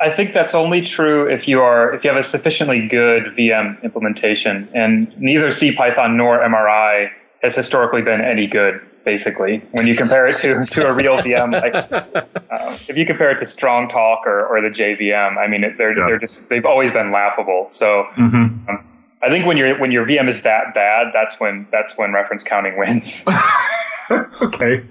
I 0.00 0.14
think 0.14 0.32
that's 0.32 0.54
only 0.54 0.86
true 0.86 1.26
if 1.26 1.48
you 1.48 1.60
are 1.60 1.92
if 1.94 2.04
you 2.04 2.10
have 2.10 2.18
a 2.18 2.24
sufficiently 2.24 2.86
good 2.86 3.24
VM 3.36 3.82
implementation, 3.82 4.68
and 4.72 5.12
neither 5.18 5.50
C 5.50 5.74
Python 5.74 6.16
nor 6.16 6.38
MRI 6.38 7.08
has 7.42 7.54
historically 7.56 8.02
been 8.02 8.20
any 8.20 8.46
good. 8.46 8.80
Basically, 9.08 9.62
when 9.72 9.86
you 9.86 9.96
compare 9.96 10.26
it 10.26 10.40
to, 10.42 10.66
to 10.74 10.86
a 10.86 10.92
real 10.92 11.16
VM, 11.16 11.52
like 11.52 11.74
uh, 11.74 12.04
if 12.88 12.96
you 12.98 13.06
compare 13.06 13.30
it 13.30 13.40
to 13.40 13.46
Strongtalk 13.46 14.26
or, 14.26 14.46
or 14.46 14.60
the 14.60 14.68
JVM, 14.68 15.38
I 15.38 15.46
mean, 15.48 15.64
it, 15.64 15.78
they're 15.78 15.96
Yeah. 15.96 16.06
they're 16.06 16.18
just 16.18 16.46
they've 16.50 16.66
always 16.66 16.92
been 16.92 17.10
laughable. 17.10 17.66
So 17.70 18.06
mm-hmm. 18.16 18.68
um, 18.68 18.84
I 19.22 19.30
think 19.30 19.46
when 19.46 19.56
your 19.56 19.78
when 19.80 19.90
your 19.92 20.04
VM 20.04 20.28
is 20.28 20.42
that 20.42 20.74
bad, 20.74 21.06
that's 21.14 21.40
when 21.40 21.66
that's 21.72 21.96
when 21.96 22.12
reference 22.12 22.44
counting 22.44 22.76
wins. 22.76 23.24
okay 24.42 24.82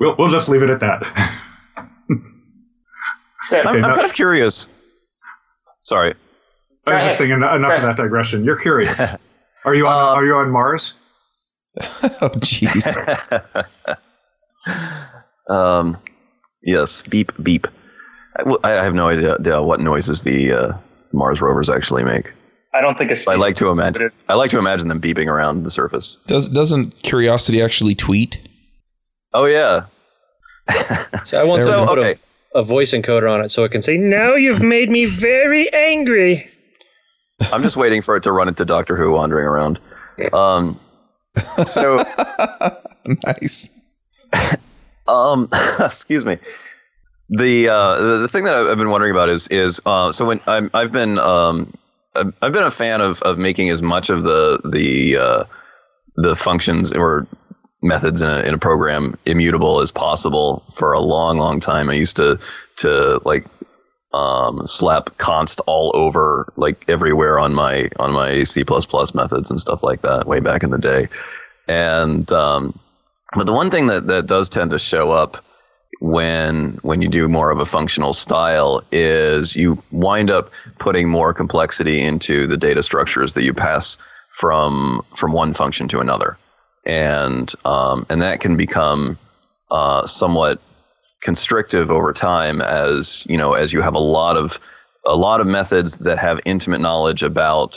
we'll, 0.00 0.14
we'll 0.18 0.28
just 0.28 0.48
leave 0.48 0.62
it 0.62 0.70
at 0.70 0.80
that 0.80 1.02
So 3.46 3.60
I'm, 3.60 3.66
Okay, 3.66 3.82
I'm 3.82 3.94
kind 3.94 4.06
of 4.06 4.14
curious. 4.14 4.68
Sorry. 5.82 6.14
I 6.86 6.94
was 6.94 7.02
Go 7.02 7.08
just 7.08 7.18
saying 7.18 7.32
en- 7.32 7.42
enough 7.42 7.72
of 7.74 7.80
Go 7.82 7.86
that 7.88 7.96
digression 7.96 8.44
you're 8.44 8.60
curious 8.60 9.00
are 9.64 9.74
you 9.74 9.86
on 9.86 9.92
Uh, 9.92 10.18
are 10.18 10.24
you 10.24 10.34
on 10.34 10.50
Mars 10.50 10.94
oh, 12.22 12.30
jeez. 12.38 12.96
Um, 15.48 15.98
yes, 16.62 17.02
beep 17.02 17.30
beep. 17.42 17.66
I, 18.64 18.72
I 18.78 18.82
have 18.84 18.94
no 18.94 19.08
idea, 19.08 19.34
idea 19.34 19.62
what 19.62 19.78
noises 19.80 20.22
the 20.22 20.52
uh, 20.52 20.78
Mars 21.12 21.40
rovers 21.40 21.68
actually 21.68 22.02
make. 22.02 22.32
I 22.72 22.80
don't 22.80 22.96
think 22.98 23.10
it's. 23.10 23.28
I 23.28 23.34
like 23.34 23.56
to 23.56 23.68
imagine. 23.68 24.10
I 24.28 24.34
like 24.34 24.50
to 24.52 24.58
imagine 24.58 24.88
them 24.88 25.00
beeping 25.00 25.26
around 25.26 25.64
the 25.64 25.70
surface. 25.70 26.16
Does 26.26 26.48
doesn't 26.48 27.02
Curiosity 27.02 27.62
actually 27.62 27.94
tweet? 27.94 28.38
Oh 29.34 29.44
yeah. 29.44 29.84
so 31.24 31.38
I 31.38 31.44
want 31.44 31.62
So, 31.62 31.80
to 31.82 31.86
put 31.86 31.98
okay. 31.98 32.14
a, 32.54 32.60
a 32.60 32.62
voice 32.64 32.92
encoder 32.92 33.30
on 33.30 33.44
it 33.44 33.50
so 33.50 33.64
it 33.64 33.70
can 33.70 33.82
say, 33.82 33.96
"Now 33.98 34.34
you've 34.34 34.62
made 34.62 34.88
me 34.88 35.04
very 35.04 35.70
angry." 35.72 36.50
I'm 37.52 37.62
just 37.62 37.76
waiting 37.76 38.00
for 38.00 38.16
it 38.16 38.22
to 38.22 38.32
run 38.32 38.48
into 38.48 38.64
Doctor 38.64 38.96
Who 38.96 39.10
wandering 39.12 39.46
around. 39.46 39.78
Um, 40.32 40.80
so, 41.66 41.96
nice. 43.26 43.68
um, 45.08 45.48
excuse 45.80 46.24
me. 46.24 46.38
The, 47.30 47.68
uh, 47.68 48.02
the 48.02 48.18
the 48.22 48.28
thing 48.28 48.44
that 48.44 48.54
I've 48.54 48.76
been 48.76 48.90
wondering 48.90 49.12
about 49.12 49.30
is 49.30 49.48
is 49.50 49.80
uh, 49.86 50.12
so 50.12 50.26
when 50.26 50.40
I'm 50.46 50.70
I've 50.74 50.92
been 50.92 51.18
um 51.18 51.72
I've 52.14 52.34
I've 52.42 52.52
been 52.52 52.64
a 52.64 52.70
fan 52.70 53.00
of, 53.00 53.16
of 53.22 53.38
making 53.38 53.70
as 53.70 53.80
much 53.80 54.10
of 54.10 54.22
the 54.22 54.60
the 54.62 55.16
uh, 55.16 55.44
the 56.16 56.36
functions 56.44 56.92
or 56.92 57.26
methods 57.82 58.22
in 58.22 58.28
a, 58.28 58.40
in 58.40 58.54
a 58.54 58.58
program 58.58 59.16
immutable 59.24 59.80
as 59.80 59.90
possible 59.90 60.62
for 60.78 60.92
a 60.92 61.00
long 61.00 61.38
long 61.38 61.60
time. 61.60 61.88
I 61.88 61.94
used 61.94 62.16
to 62.16 62.38
to 62.78 63.20
like 63.24 63.46
um, 64.14 64.62
slap 64.66 65.18
const 65.18 65.60
all 65.66 65.90
over 65.94 66.52
like 66.56 66.84
everywhere 66.88 67.38
on 67.38 67.52
my 67.52 67.88
on 67.98 68.12
my 68.12 68.44
C 68.44 68.64
methods 69.14 69.50
and 69.50 69.58
stuff 69.58 69.82
like 69.82 70.02
that 70.02 70.26
way 70.26 70.40
back 70.40 70.62
in 70.62 70.70
the 70.70 70.78
day. 70.78 71.08
And 71.66 72.30
um, 72.30 72.78
but 73.34 73.44
the 73.44 73.52
one 73.52 73.70
thing 73.70 73.88
that 73.88 74.06
that 74.06 74.26
does 74.26 74.48
tend 74.48 74.70
to 74.70 74.78
show 74.78 75.10
up 75.10 75.44
when 76.00 76.78
when 76.82 77.02
you 77.02 77.08
do 77.08 77.26
more 77.26 77.50
of 77.50 77.58
a 77.58 77.66
functional 77.66 78.14
style 78.14 78.82
is 78.92 79.56
you 79.56 79.82
wind 79.90 80.30
up 80.30 80.50
putting 80.78 81.08
more 81.08 81.34
complexity 81.34 82.00
into 82.00 82.46
the 82.46 82.56
data 82.56 82.82
structures 82.82 83.34
that 83.34 83.42
you 83.42 83.52
pass 83.52 83.98
from 84.38 85.02
from 85.18 85.32
one 85.32 85.54
function 85.54 85.88
to 85.88 85.98
another, 85.98 86.36
and 86.86 87.52
um, 87.64 88.06
and 88.08 88.22
that 88.22 88.40
can 88.40 88.56
become 88.56 89.18
uh, 89.72 90.06
somewhat 90.06 90.60
constrictive 91.24 91.90
over 91.90 92.12
time 92.12 92.60
as 92.60 93.24
you 93.28 93.36
know 93.36 93.54
as 93.54 93.72
you 93.72 93.80
have 93.80 93.94
a 93.94 93.98
lot 93.98 94.36
of 94.36 94.52
a 95.06 95.16
lot 95.16 95.40
of 95.40 95.46
methods 95.46 95.98
that 95.98 96.18
have 96.18 96.38
intimate 96.44 96.80
knowledge 96.80 97.22
about 97.22 97.76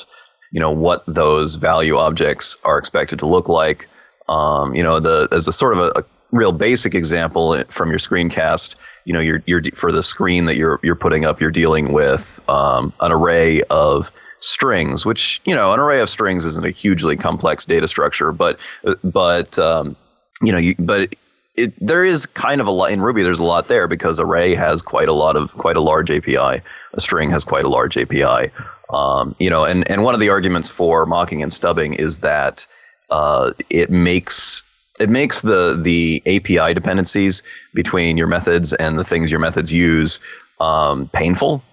you 0.51 0.59
know 0.59 0.71
what 0.71 1.03
those 1.07 1.55
value 1.55 1.97
objects 1.97 2.57
are 2.63 2.77
expected 2.77 3.19
to 3.19 3.27
look 3.27 3.49
like. 3.49 3.87
Um, 4.29 4.75
you 4.75 4.83
know, 4.83 4.99
the 4.99 5.27
as 5.31 5.47
a 5.47 5.51
sort 5.51 5.73
of 5.73 5.79
a, 5.79 5.99
a 5.99 6.03
real 6.31 6.51
basic 6.51 6.93
example 6.93 7.63
from 7.75 7.89
your 7.89 7.99
screencast, 7.99 8.75
you 9.05 9.13
know, 9.13 9.19
you're, 9.19 9.41
you're 9.45 9.61
for 9.79 9.91
the 9.91 10.03
screen 10.03 10.45
that 10.45 10.55
you're 10.55 10.79
you're 10.83 10.95
putting 10.95 11.25
up, 11.25 11.39
you're 11.39 11.51
dealing 11.51 11.93
with 11.93 12.21
um, 12.47 12.93
an 12.99 13.11
array 13.11 13.61
of 13.69 14.05
strings, 14.39 15.05
which 15.05 15.41
you 15.45 15.55
know, 15.55 15.73
an 15.73 15.79
array 15.79 16.01
of 16.01 16.09
strings 16.09 16.45
isn't 16.45 16.65
a 16.65 16.71
hugely 16.71 17.17
complex 17.17 17.65
data 17.65 17.87
structure, 17.87 18.31
but 18.31 18.57
but 19.03 19.57
um, 19.57 19.95
you 20.41 20.51
know, 20.51 20.59
you, 20.59 20.75
but 20.77 21.13
it, 21.57 21.73
there 21.81 22.05
is 22.05 22.27
kind 22.27 22.61
of 22.61 22.67
a 22.67 22.71
lot 22.71 22.91
in 22.91 23.01
Ruby. 23.01 23.23
There's 23.23 23.39
a 23.39 23.43
lot 23.43 23.67
there 23.67 23.87
because 23.87 24.19
array 24.19 24.55
has 24.55 24.81
quite 24.81 25.09
a 25.09 25.13
lot 25.13 25.35
of 25.35 25.49
quite 25.51 25.75
a 25.75 25.81
large 25.81 26.11
API. 26.11 26.37
A 26.37 27.01
string 27.01 27.31
has 27.31 27.43
quite 27.43 27.65
a 27.65 27.69
large 27.69 27.97
API. 27.97 28.51
Um, 28.89 29.35
you 29.39 29.49
know, 29.49 29.65
and 29.65 29.89
and 29.89 30.03
one 30.03 30.13
of 30.13 30.21
the 30.21 30.29
arguments 30.29 30.69
for 30.69 31.05
mocking 31.05 31.41
and 31.41 31.51
stubbing 31.51 31.95
is 31.95 32.19
that 32.19 32.61
uh, 33.09 33.51
it 33.69 33.89
makes 33.89 34.63
it 34.99 35.09
makes 35.09 35.41
the 35.41 35.81
the 35.83 36.21
API 36.27 36.75
dependencies 36.75 37.41
between 37.73 38.17
your 38.17 38.27
methods 38.27 38.73
and 38.73 38.97
the 38.97 39.03
things 39.03 39.31
your 39.31 39.39
methods 39.39 39.71
use 39.71 40.19
um, 40.61 41.09
painful 41.11 41.63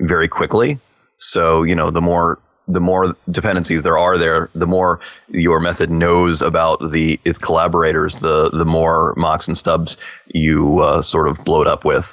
very 0.00 0.28
quickly. 0.28 0.78
So 1.18 1.62
you 1.62 1.74
know 1.74 1.90
the 1.90 2.02
more 2.02 2.38
the 2.72 2.80
more 2.80 3.14
dependencies 3.30 3.82
there 3.82 3.98
are 3.98 4.18
there, 4.18 4.50
the 4.54 4.66
more 4.66 5.00
your 5.28 5.60
method 5.60 5.90
knows 5.90 6.42
about 6.42 6.78
the 6.92 7.18
its 7.24 7.38
collaborators, 7.38 8.18
the 8.20 8.50
the 8.50 8.64
more 8.64 9.14
mocks 9.16 9.48
and 9.48 9.56
stubs 9.56 9.96
you 10.26 10.80
uh, 10.80 11.02
sort 11.02 11.28
of 11.28 11.38
blow 11.44 11.60
it 11.60 11.66
up 11.66 11.84
with. 11.84 12.04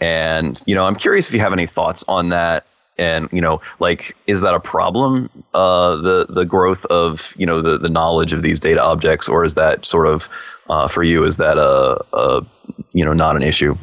And 0.00 0.60
you 0.66 0.74
know, 0.74 0.84
I'm 0.84 0.96
curious 0.96 1.28
if 1.28 1.34
you 1.34 1.40
have 1.40 1.52
any 1.52 1.66
thoughts 1.66 2.04
on 2.08 2.30
that. 2.30 2.64
And 2.98 3.28
you 3.32 3.40
know, 3.40 3.62
like, 3.80 4.14
is 4.26 4.42
that 4.42 4.54
a 4.54 4.60
problem? 4.60 5.30
Uh, 5.54 5.96
the 5.96 6.26
the 6.28 6.44
growth 6.44 6.84
of 6.90 7.18
you 7.36 7.46
know 7.46 7.62
the 7.62 7.78
the 7.78 7.88
knowledge 7.88 8.32
of 8.32 8.42
these 8.42 8.60
data 8.60 8.82
objects, 8.82 9.28
or 9.28 9.44
is 9.44 9.54
that 9.54 9.86
sort 9.86 10.06
of 10.06 10.22
uh, 10.68 10.88
for 10.88 11.02
you? 11.02 11.24
Is 11.24 11.38
that 11.38 11.56
a, 11.56 12.04
a 12.16 12.46
you 12.92 13.04
know 13.04 13.14
not 13.14 13.36
an 13.36 13.42
issue? 13.42 13.74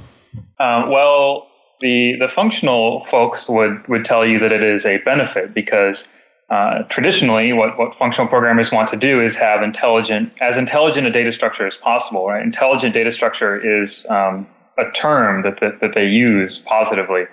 Um, 0.60 0.92
well, 0.92 1.48
the 1.82 2.16
the 2.20 2.28
functional 2.36 3.06
folks 3.10 3.48
would 3.50 3.88
would 3.88 4.06
tell 4.06 4.26
you 4.26 4.40
that 4.40 4.52
it 4.52 4.62
is 4.62 4.86
a 4.86 4.98
benefit 4.98 5.54
because 5.54 6.08
uh, 6.50 6.84
traditionally, 6.90 7.54
what, 7.54 7.78
what 7.78 7.96
functional 8.00 8.28
programmers 8.28 8.72
want 8.72 8.90
to 8.90 8.98
do 8.98 9.22
is 9.24 9.36
have 9.36 9.62
intelligent, 9.62 10.34
as 10.42 10.58
intelligent 10.58 11.06
a 11.06 11.12
data 11.12 11.32
structure 11.32 11.68
as 11.68 11.78
possible. 11.78 12.28
Right? 12.28 12.44
Intelligent 12.44 12.94
data 12.94 13.12
structure 13.12 13.84
is 13.84 14.06
um, 14.10 14.48
a 14.78 14.92
term 14.92 15.44
that, 15.44 15.60
that 15.60 15.80
that 15.82 15.92
they 15.94 16.06
use 16.06 16.62
positively. 16.66 17.24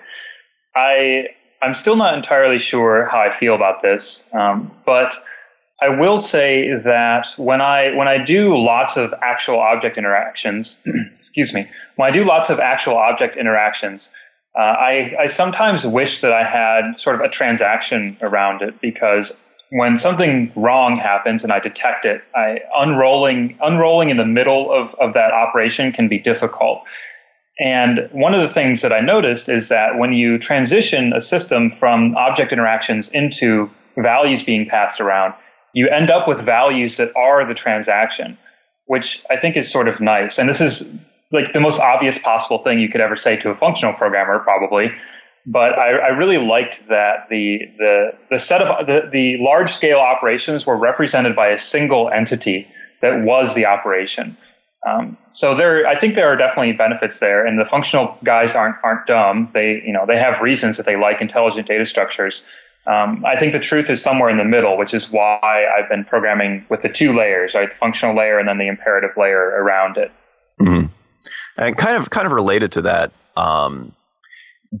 I 0.75 1.27
I'm 1.61 1.73
still 1.73 1.95
not 1.95 2.13
entirely 2.15 2.59
sure 2.59 3.07
how 3.09 3.17
I 3.19 3.37
feel 3.39 3.55
about 3.55 3.81
this, 3.81 4.23
um, 4.33 4.71
but 4.85 5.11
I 5.81 5.89
will 5.89 6.19
say 6.19 6.69
that 6.69 7.27
when 7.37 7.61
I 7.61 7.95
when 7.95 8.07
I 8.07 8.23
do 8.23 8.55
lots 8.55 8.97
of 8.97 9.13
actual 9.23 9.59
object 9.59 9.97
interactions, 9.97 10.77
excuse 11.17 11.53
me, 11.53 11.67
when 11.95 12.11
I 12.11 12.13
do 12.13 12.23
lots 12.23 12.49
of 12.49 12.59
actual 12.59 12.97
object 12.97 13.35
interactions, 13.35 14.09
uh, 14.55 14.61
I, 14.61 15.13
I 15.19 15.27
sometimes 15.27 15.85
wish 15.85 16.21
that 16.21 16.31
I 16.31 16.43
had 16.43 16.97
sort 16.97 17.15
of 17.15 17.21
a 17.21 17.29
transaction 17.29 18.17
around 18.21 18.61
it 18.61 18.81
because 18.81 19.33
when 19.71 19.97
something 19.97 20.51
wrong 20.55 20.97
happens 20.97 21.43
and 21.43 21.51
I 21.51 21.59
detect 21.59 22.05
it, 22.05 22.21
I, 22.35 22.59
unrolling 22.75 23.57
unrolling 23.61 24.09
in 24.09 24.17
the 24.17 24.25
middle 24.25 24.71
of, 24.71 24.97
of 24.99 25.13
that 25.13 25.31
operation 25.31 25.91
can 25.91 26.07
be 26.07 26.19
difficult. 26.19 26.81
And 27.59 28.07
one 28.11 28.33
of 28.33 28.47
the 28.47 28.53
things 28.53 28.81
that 28.81 28.93
I 28.93 28.99
noticed 28.99 29.49
is 29.49 29.69
that 29.69 29.97
when 29.97 30.13
you 30.13 30.37
transition 30.37 31.11
a 31.13 31.21
system 31.21 31.73
from 31.79 32.15
object 32.15 32.51
interactions 32.51 33.09
into 33.11 33.69
values 33.97 34.43
being 34.43 34.67
passed 34.69 35.01
around, 35.01 35.33
you 35.73 35.89
end 35.89 36.09
up 36.09 36.27
with 36.27 36.45
values 36.45 36.97
that 36.97 37.09
are 37.15 37.45
the 37.47 37.55
transaction, 37.55 38.37
which 38.85 39.19
I 39.29 39.37
think 39.39 39.57
is 39.57 39.71
sort 39.71 39.87
of 39.87 39.99
nice. 39.99 40.37
And 40.37 40.47
this 40.47 40.61
is 40.61 40.87
like 41.31 41.53
the 41.53 41.59
most 41.59 41.79
obvious 41.79 42.17
possible 42.23 42.63
thing 42.63 42.79
you 42.79 42.89
could 42.89 43.01
ever 43.01 43.15
say 43.15 43.37
to 43.37 43.49
a 43.49 43.55
functional 43.55 43.93
programmer, 43.93 44.39
probably. 44.39 44.91
But 45.45 45.79
I, 45.79 45.91
I 45.91 46.07
really 46.09 46.37
liked 46.37 46.75
that 46.89 47.27
the 47.29 47.59
the 47.77 48.11
the 48.31 48.39
set 48.39 48.61
of 48.61 48.85
the, 48.85 49.09
the 49.11 49.37
large 49.39 49.71
scale 49.71 49.99
operations 49.99 50.65
were 50.65 50.77
represented 50.77 51.35
by 51.35 51.47
a 51.47 51.59
single 51.59 52.09
entity 52.09 52.67
that 53.01 53.23
was 53.23 53.55
the 53.55 53.65
operation. 53.65 54.37
Um, 54.87 55.17
so 55.31 55.55
there, 55.55 55.87
I 55.87 55.99
think 55.99 56.15
there 56.15 56.27
are 56.27 56.35
definitely 56.35 56.73
benefits 56.73 57.19
there, 57.19 57.45
and 57.45 57.59
the 57.59 57.65
functional 57.65 58.17
guys 58.23 58.55
aren't 58.55 58.75
aren't 58.83 59.07
dumb. 59.07 59.49
They 59.53 59.81
you 59.85 59.93
know 59.93 60.05
they 60.05 60.17
have 60.17 60.41
reasons 60.41 60.77
that 60.77 60.85
they 60.85 60.97
like 60.97 61.21
intelligent 61.21 61.67
data 61.67 61.85
structures. 61.85 62.41
Um, 62.85 63.25
I 63.25 63.37
think 63.37 63.51
the 63.51 63.59
truth 63.59 63.89
is 63.89 64.01
somewhere 64.01 64.29
in 64.29 64.37
the 64.37 64.45
middle, 64.45 64.77
which 64.77 64.93
is 64.93 65.09
why 65.11 65.65
I've 65.77 65.89
been 65.89 66.05
programming 66.05 66.65
with 66.69 66.83
the 66.83 66.89
two 66.89 67.11
layers, 67.11 67.53
right? 67.53 67.69
The 67.69 67.75
functional 67.79 68.15
layer 68.15 68.39
and 68.39 68.47
then 68.47 68.59
the 68.59 68.67
imperative 68.67 69.09
layer 69.17 69.49
around 69.61 69.97
it. 69.97 70.09
And 71.57 71.75
kind 71.75 71.97
of 71.97 72.09
kind 72.09 72.27
of 72.27 72.33
related 72.33 72.73
to 72.73 72.83
that, 72.83 73.11
um, 73.35 73.93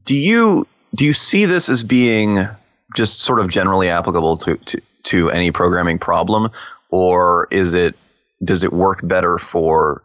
do 0.05 0.15
you 0.15 0.67
do 0.95 1.05
you 1.05 1.13
see 1.13 1.45
this 1.45 1.69
as 1.69 1.83
being 1.83 2.47
just 2.95 3.19
sort 3.19 3.39
of 3.39 3.49
generally 3.49 3.89
applicable 3.89 4.37
to, 4.37 4.57
to, 4.57 4.81
to 5.05 5.29
any 5.29 5.51
programming 5.51 5.99
problem, 5.99 6.51
or 6.89 7.47
is 7.51 7.73
it 7.73 7.95
does 8.43 8.63
it 8.63 8.71
work 8.71 8.99
better 9.03 9.37
for? 9.37 10.03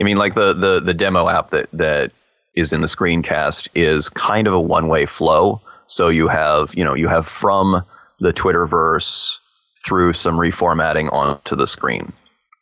I 0.00 0.04
mean, 0.04 0.16
like 0.16 0.34
the 0.34 0.52
the 0.54 0.80
the 0.84 0.94
demo 0.94 1.28
app 1.28 1.50
that 1.50 1.68
that 1.72 2.12
is 2.54 2.72
in 2.72 2.80
the 2.80 2.88
screencast 2.88 3.68
is 3.74 4.08
kind 4.08 4.46
of 4.46 4.54
a 4.54 4.60
one 4.60 4.88
way 4.88 5.06
flow. 5.06 5.60
So 5.86 6.08
you 6.08 6.28
have 6.28 6.68
you 6.72 6.84
know 6.84 6.94
you 6.94 7.08
have 7.08 7.26
from 7.40 7.84
the 8.20 8.32
Twitterverse 8.32 9.36
through 9.86 10.12
some 10.12 10.36
reformatting 10.36 11.12
onto 11.12 11.56
the 11.56 11.66
screen, 11.66 12.12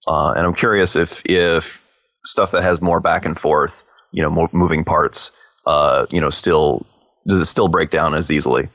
uh, 0.07 0.33
and 0.37 0.47
I'm 0.47 0.55
curious 0.55 0.97
if 0.97 1.09
if 1.25 1.65
stuff 2.27 2.51
that 2.53 2.63
has 2.63 2.81
more 2.81 3.01
back 3.01 3.25
and 3.25 3.39
forth, 3.39 3.85
you 4.13 4.23
know, 4.23 4.31
more 4.31 4.49
moving 4.53 4.85
parts, 4.85 5.33
uh, 5.67 6.07
you 6.11 6.21
know, 6.21 6.31
still 6.31 6.87
does 7.27 7.41
it 7.41 7.47
still 7.47 7.69
break 7.69 7.91
down 7.91 8.15
as 8.15 8.31
easily? 8.31 8.69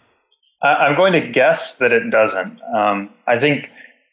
I'm 0.61 0.95
going 0.95 1.13
to 1.13 1.31
guess 1.31 1.75
that 1.79 1.91
it 1.91 2.11
doesn't. 2.11 2.59
Um, 2.75 3.09
I 3.27 3.39
think 3.39 3.69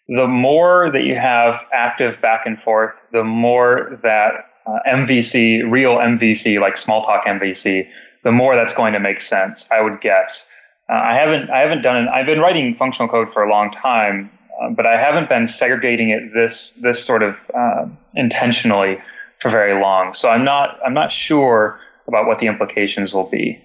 the 0.09 0.27
more 0.27 0.91
that 0.93 1.03
you 1.03 1.15
have 1.15 1.55
active 1.75 2.21
back 2.23 2.47
and 2.47 2.59
forth, 2.63 2.95
the 3.13 3.23
more 3.25 3.99
that 4.03 4.47
uh, 4.67 4.79
MVC, 4.89 5.71
real 5.71 5.97
MVC, 5.97 6.59
like 6.59 6.77
Smalltalk 6.77 7.25
MVC, 7.27 7.87
the 8.25 8.33
more 8.33 8.57
that's 8.57 8.75
going 8.75 8.95
to 8.95 9.01
make 9.01 9.21
sense. 9.21 9.67
I 9.71 9.83
would 9.83 10.01
guess. 10.01 10.47
Uh, 10.89 10.95
I 10.95 11.15
haven't 11.15 11.51
I 11.51 11.61
haven't 11.61 11.83
done 11.83 12.05
it. 12.05 12.09
I've 12.09 12.27
been 12.27 12.41
writing 12.41 12.75
functional 12.79 13.09
code 13.09 13.29
for 13.33 13.43
a 13.45 13.51
long 13.51 13.71
time, 13.71 14.31
uh, 14.63 14.71
but 14.71 14.87
I 14.87 14.99
haven't 14.99 15.29
been 15.29 15.49
segregating 15.49 16.11
it 16.11 16.33
this 16.35 16.73
this 16.81 17.07
sort 17.07 17.23
of 17.23 17.35
uh, 17.55 17.87
intentionally 18.15 18.97
for 19.41 19.51
very 19.51 19.81
long. 19.81 20.15
So 20.15 20.29
I'm 20.29 20.45
not 20.45 20.79
I'm 20.85 20.95
not 20.95 21.13
sure 21.13 21.79
about 22.07 22.27
what 22.27 22.39
the 22.39 22.47
implications 22.47 23.13
will 23.13 23.29
be. 23.29 23.63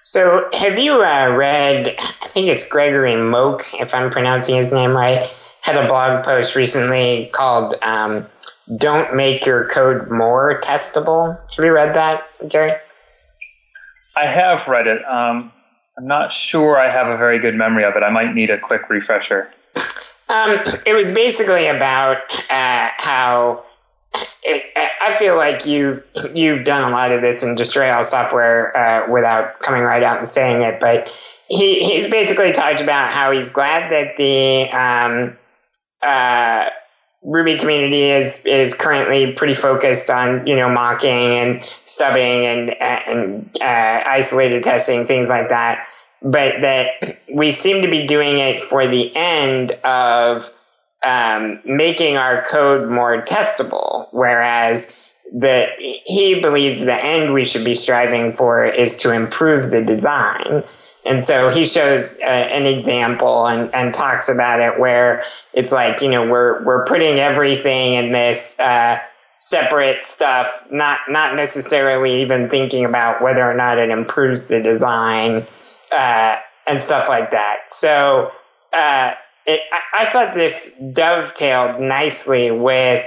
So, 0.00 0.50
have 0.52 0.78
you 0.78 1.02
uh, 1.02 1.34
read? 1.34 1.94
I 1.98 2.28
think 2.28 2.48
it's 2.48 2.68
Gregory 2.68 3.12
Moeck, 3.12 3.62
if 3.80 3.94
I'm 3.94 4.10
pronouncing 4.10 4.54
his 4.54 4.70
name 4.70 4.90
right. 4.90 5.26
Had 5.62 5.78
a 5.78 5.88
blog 5.88 6.22
post 6.22 6.54
recently 6.54 7.30
called 7.32 7.74
um, 7.80 8.26
"Don't 8.76 9.16
Make 9.16 9.46
Your 9.46 9.66
Code 9.68 10.10
More 10.10 10.60
Testable." 10.60 11.40
Have 11.56 11.64
you 11.64 11.72
read 11.72 11.94
that, 11.94 12.24
Gary? 12.50 12.74
I 14.14 14.26
have 14.26 14.68
read 14.68 14.86
it. 14.86 15.02
Um, 15.06 15.50
I'm 15.96 16.06
not 16.06 16.34
sure 16.34 16.78
I 16.78 16.92
have 16.92 17.06
a 17.06 17.16
very 17.16 17.38
good 17.38 17.54
memory 17.54 17.84
of 17.84 17.96
it. 17.96 18.02
I 18.02 18.10
might 18.10 18.34
need 18.34 18.50
a 18.50 18.58
quick 18.58 18.90
refresher. 18.90 19.48
Um, 20.28 20.58
it 20.84 20.94
was 20.94 21.12
basically 21.12 21.66
about 21.68 22.18
uh, 22.50 22.90
how 22.98 23.64
I 24.46 25.16
feel 25.18 25.36
like 25.36 25.64
you 25.66 26.02
you've 26.34 26.64
done 26.64 26.90
a 26.90 26.94
lot 26.94 27.12
of 27.12 27.20
this 27.20 27.42
in 27.42 27.54
Destroy 27.54 27.90
All 27.90 28.04
software 28.04 28.76
uh, 28.76 29.10
without 29.10 29.60
coming 29.60 29.82
right 29.82 30.02
out 30.02 30.18
and 30.18 30.28
saying 30.28 30.62
it, 30.62 30.80
but 30.80 31.10
he 31.48 31.84
he's 31.84 32.06
basically 32.06 32.52
talked 32.52 32.80
about 32.80 33.12
how 33.12 33.30
he's 33.30 33.50
glad 33.50 33.90
that 33.90 34.16
the 34.16 34.70
um, 34.70 35.36
uh, 36.02 36.68
Ruby 37.22 37.56
community 37.56 38.10
is 38.10 38.44
is 38.44 38.74
currently 38.74 39.32
pretty 39.32 39.54
focused 39.54 40.10
on 40.10 40.46
you 40.46 40.56
know 40.56 40.68
mocking 40.68 41.38
and 41.38 41.62
stubbing 41.84 42.44
and 42.44 42.70
and 42.82 43.58
uh, 43.62 44.02
isolated 44.06 44.62
testing 44.62 45.06
things 45.06 45.28
like 45.30 45.48
that, 45.48 45.86
but 46.22 46.60
that 46.60 47.18
we 47.32 47.50
seem 47.50 47.82
to 47.82 47.88
be 47.88 48.06
doing 48.06 48.38
it 48.38 48.62
for 48.62 48.86
the 48.86 49.14
end 49.16 49.72
of 49.84 50.50
um, 51.06 51.60
making 51.64 52.16
our 52.16 52.42
code 52.44 52.90
more 52.90 53.22
testable, 53.22 54.08
whereas 54.12 55.00
the 55.32 55.66
he 56.04 56.40
believes 56.40 56.84
the 56.84 57.04
end 57.04 57.32
we 57.32 57.44
should 57.44 57.64
be 57.64 57.74
striving 57.74 58.32
for 58.32 58.64
is 58.64 58.96
to 58.96 59.10
improve 59.10 59.70
the 59.70 59.82
design. 59.82 60.62
And 61.06 61.20
so 61.20 61.50
he 61.50 61.66
shows 61.66 62.18
uh, 62.20 62.24
an 62.24 62.64
example 62.64 63.46
and, 63.46 63.74
and 63.74 63.92
talks 63.92 64.28
about 64.28 64.60
it 64.60 64.80
where 64.80 65.22
it's 65.52 65.70
like, 65.70 66.00
you 66.00 66.08
know, 66.08 66.26
we're, 66.26 66.64
we're 66.64 66.84
putting 66.86 67.18
everything 67.18 67.94
in 67.94 68.12
this, 68.12 68.58
uh, 68.58 68.98
separate 69.36 70.04
stuff, 70.04 70.64
not, 70.70 71.00
not 71.08 71.34
necessarily 71.34 72.22
even 72.22 72.48
thinking 72.48 72.84
about 72.84 73.20
whether 73.20 73.42
or 73.42 73.52
not 73.52 73.76
it 73.76 73.90
improves 73.90 74.46
the 74.46 74.62
design, 74.62 75.46
uh, 75.92 76.36
and 76.66 76.80
stuff 76.80 77.08
like 77.08 77.30
that. 77.32 77.64
So, 77.66 78.30
uh, 78.72 79.12
it, 79.46 79.60
I, 79.72 80.04
I 80.04 80.10
thought 80.10 80.34
this 80.34 80.74
dovetailed 80.92 81.80
nicely 81.80 82.50
with 82.50 83.04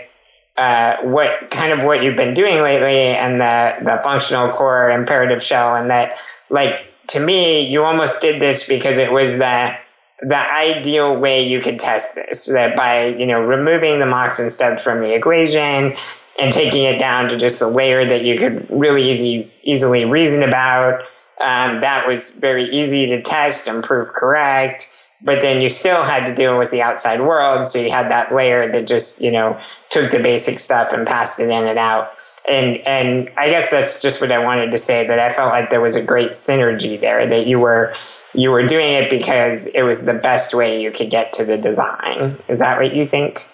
uh, 0.57 0.97
what 1.03 1.51
kind 1.51 1.71
of 1.71 1.85
what 1.85 2.01
you've 2.01 2.15
been 2.15 2.33
doing 2.33 2.61
lately 2.61 2.99
and 2.99 3.39
the, 3.39 3.75
the 3.83 4.01
functional 4.03 4.49
core 4.49 4.89
imperative 4.89 5.41
shell 5.41 5.75
and 5.75 5.89
that 5.91 6.17
like 6.49 6.85
to 7.07 7.19
me 7.19 7.61
you 7.61 7.83
almost 7.83 8.21
did 8.21 8.41
this 8.41 8.67
because 8.67 8.97
it 8.97 9.11
was 9.11 9.37
the 9.37 9.75
the 10.21 10.51
ideal 10.51 11.15
way 11.15 11.47
you 11.47 11.61
could 11.61 11.77
test 11.77 12.15
this 12.15 12.45
that 12.45 12.75
by 12.75 13.05
you 13.05 13.27
know 13.27 13.39
removing 13.39 13.99
the 13.99 14.05
mocks 14.05 14.39
and 14.39 14.51
stubs 14.51 14.81
from 14.81 14.99
the 15.01 15.13
equation 15.13 15.95
and 16.39 16.51
taking 16.51 16.83
it 16.83 16.97
down 16.97 17.29
to 17.29 17.37
just 17.37 17.61
a 17.61 17.67
layer 17.67 18.05
that 18.05 18.23
you 18.23 18.35
could 18.37 18.67
really 18.71 19.09
easy 19.09 19.51
easily 19.61 20.05
reason 20.05 20.41
about 20.41 21.01
um, 21.39 21.81
that 21.81 22.07
was 22.07 22.31
very 22.31 22.67
easy 22.75 23.05
to 23.05 23.21
test 23.21 23.67
and 23.67 23.83
prove 23.83 24.11
correct 24.11 25.06
but 25.21 25.41
then 25.41 25.61
you 25.61 25.69
still 25.69 26.03
had 26.03 26.25
to 26.25 26.33
deal 26.33 26.57
with 26.57 26.71
the 26.71 26.81
outside 26.81 27.21
world. 27.21 27.65
So 27.65 27.79
you 27.79 27.91
had 27.91 28.09
that 28.11 28.31
layer 28.31 28.71
that 28.71 28.87
just, 28.87 29.21
you 29.21 29.31
know, 29.31 29.59
took 29.89 30.11
the 30.11 30.19
basic 30.19 30.59
stuff 30.59 30.93
and 30.93 31.07
passed 31.07 31.39
it 31.39 31.49
in 31.49 31.67
and 31.67 31.79
out. 31.79 32.11
And, 32.47 32.77
and 32.87 33.29
I 33.37 33.49
guess 33.49 33.69
that's 33.71 34.01
just 34.01 34.21
what 34.21 34.31
I 34.31 34.37
wanted 34.37 34.71
to 34.71 34.77
say 34.77 35.05
that 35.07 35.19
I 35.19 35.29
felt 35.29 35.49
like 35.49 35.69
there 35.69 35.81
was 35.81 35.95
a 35.95 36.03
great 36.03 36.31
synergy 36.31 36.99
there 36.99 37.27
that 37.27 37.45
you 37.45 37.59
were, 37.59 37.93
you 38.33 38.51
were 38.51 38.65
doing 38.65 38.93
it 38.93 39.09
because 39.09 39.67
it 39.67 39.81
was 39.81 40.05
the 40.05 40.13
best 40.13 40.53
way 40.53 40.81
you 40.81 40.91
could 40.91 41.09
get 41.09 41.33
to 41.33 41.45
the 41.45 41.57
design. 41.57 42.37
Is 42.47 42.59
that 42.59 42.79
what 42.79 42.95
you 42.95 43.05
think? 43.05 43.45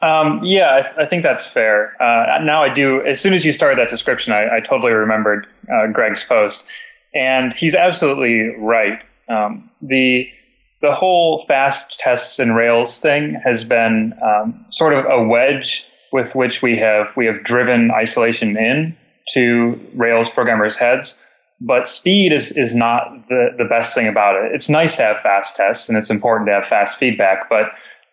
Um, 0.00 0.40
yeah, 0.42 0.90
I, 0.96 1.02
I, 1.02 1.06
think 1.06 1.22
that's 1.22 1.48
fair. 1.52 1.94
Uh, 2.02 2.42
now 2.42 2.64
I 2.64 2.74
do. 2.74 3.06
As 3.06 3.20
soon 3.20 3.34
as 3.34 3.44
you 3.44 3.52
started 3.52 3.78
that 3.78 3.88
description, 3.88 4.32
I, 4.32 4.56
I 4.56 4.60
totally 4.60 4.90
remembered 4.90 5.46
uh, 5.72 5.86
Greg's 5.92 6.24
post, 6.24 6.64
and 7.14 7.52
he's 7.52 7.76
absolutely 7.76 8.48
right. 8.58 8.98
Um, 9.28 9.70
the 9.80 10.28
the 10.82 10.92
whole 10.92 11.44
fast 11.46 11.96
tests 12.00 12.38
and 12.38 12.54
Rails 12.54 12.98
thing 13.00 13.40
has 13.44 13.64
been 13.64 14.12
um, 14.22 14.66
sort 14.70 14.92
of 14.92 15.04
a 15.06 15.26
wedge 15.26 15.82
with 16.12 16.34
which 16.34 16.60
we 16.62 16.76
have 16.78 17.06
we 17.16 17.24
have 17.26 17.42
driven 17.44 17.90
isolation 17.90 18.56
in 18.56 18.96
to 19.34 19.80
Rails 19.94 20.28
programmers' 20.34 20.76
heads. 20.76 21.14
But 21.60 21.86
speed 21.86 22.32
is, 22.32 22.52
is 22.56 22.74
not 22.74 23.28
the, 23.28 23.50
the 23.56 23.64
best 23.64 23.94
thing 23.94 24.08
about 24.08 24.34
it. 24.34 24.52
It's 24.52 24.68
nice 24.68 24.96
to 24.96 25.02
have 25.02 25.16
fast 25.22 25.54
tests 25.54 25.88
and 25.88 25.96
it's 25.96 26.10
important 26.10 26.48
to 26.48 26.54
have 26.54 26.64
fast 26.68 26.98
feedback, 26.98 27.48
but 27.48 27.66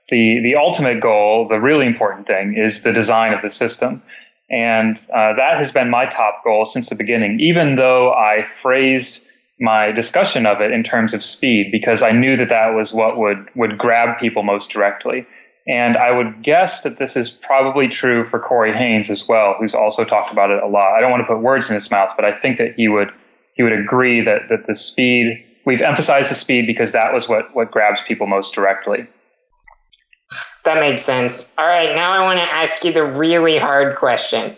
the, 0.10 0.40
the 0.44 0.56
ultimate 0.56 1.02
goal, 1.02 1.48
the 1.48 1.60
really 1.60 1.88
important 1.88 2.28
thing, 2.28 2.56
is 2.56 2.84
the 2.84 2.94
design 2.94 3.34
of 3.34 3.42
the 3.42 3.50
system. 3.50 4.04
And 4.52 4.98
uh, 5.14 5.34
that 5.34 5.58
has 5.58 5.72
been 5.72 5.90
my 5.90 6.06
top 6.06 6.44
goal 6.44 6.68
since 6.68 6.90
the 6.90 6.96
beginning, 6.96 7.40
even 7.40 7.76
though 7.76 8.12
I 8.14 8.46
phrased 8.62 9.22
my 9.60 9.92
discussion 9.92 10.46
of 10.46 10.62
it 10.62 10.72
in 10.72 10.84
terms 10.84 11.14
of 11.14 11.24
speed 11.24 11.70
because 11.72 12.02
I 12.02 12.12
knew 12.12 12.38
that 12.38 12.50
that 12.50 12.74
was 12.74 12.94
what 12.94 13.18
would, 13.18 13.50
would 13.56 13.78
grab 13.78 14.18
people 14.20 14.44
most 14.44 14.72
directly. 14.72 15.26
And 15.68 15.98
I 15.98 16.12
would 16.12 16.42
guess 16.42 16.82
that 16.84 16.98
this 16.98 17.16
is 17.16 17.30
probably 17.30 17.88
true 17.88 18.28
for 18.30 18.40
Corey 18.40 18.74
Haines 18.74 19.10
as 19.10 19.26
well, 19.28 19.56
who's 19.60 19.76
also 19.76 20.04
talked 20.04 20.32
about 20.32 20.50
it 20.50 20.64
a 20.64 20.68
lot. 20.68 20.96
I 20.98 21.02
don't 21.02 21.12
want 21.12 21.22
to 21.22 21.28
put 21.28 21.42
words 21.42 21.70
in 21.70 21.76
his 21.76 21.92
mouth, 21.92 22.12
but 22.16 22.26
I 22.26 22.40
think 22.40 22.58
that 22.58 22.74
he 22.76 22.88
would 22.88 23.10
he 23.56 23.64
would 23.64 23.74
agree 23.74 24.24
that, 24.24 24.44
that 24.50 24.68
the 24.68 24.76
speed 24.76 25.44
we've 25.66 25.82
emphasized 25.82 26.32
the 26.32 26.36
speed 26.36 26.66
because 26.66 26.94
that 26.94 27.14
was 27.14 27.28
what, 27.28 27.54
what 27.54 27.72
grabs 27.72 28.00
people 28.08 28.26
most 28.26 28.56
directly. 28.56 29.08
That 30.64 30.80
makes 30.80 31.02
sense. 31.02 31.54
All 31.58 31.68
right, 31.68 31.94
now 31.94 32.12
I 32.12 32.24
want 32.24 32.40
to 32.40 32.44
ask 32.44 32.84
you 32.84 32.92
the 32.92 33.04
really 33.04 33.58
hard 33.58 33.98
question 33.98 34.56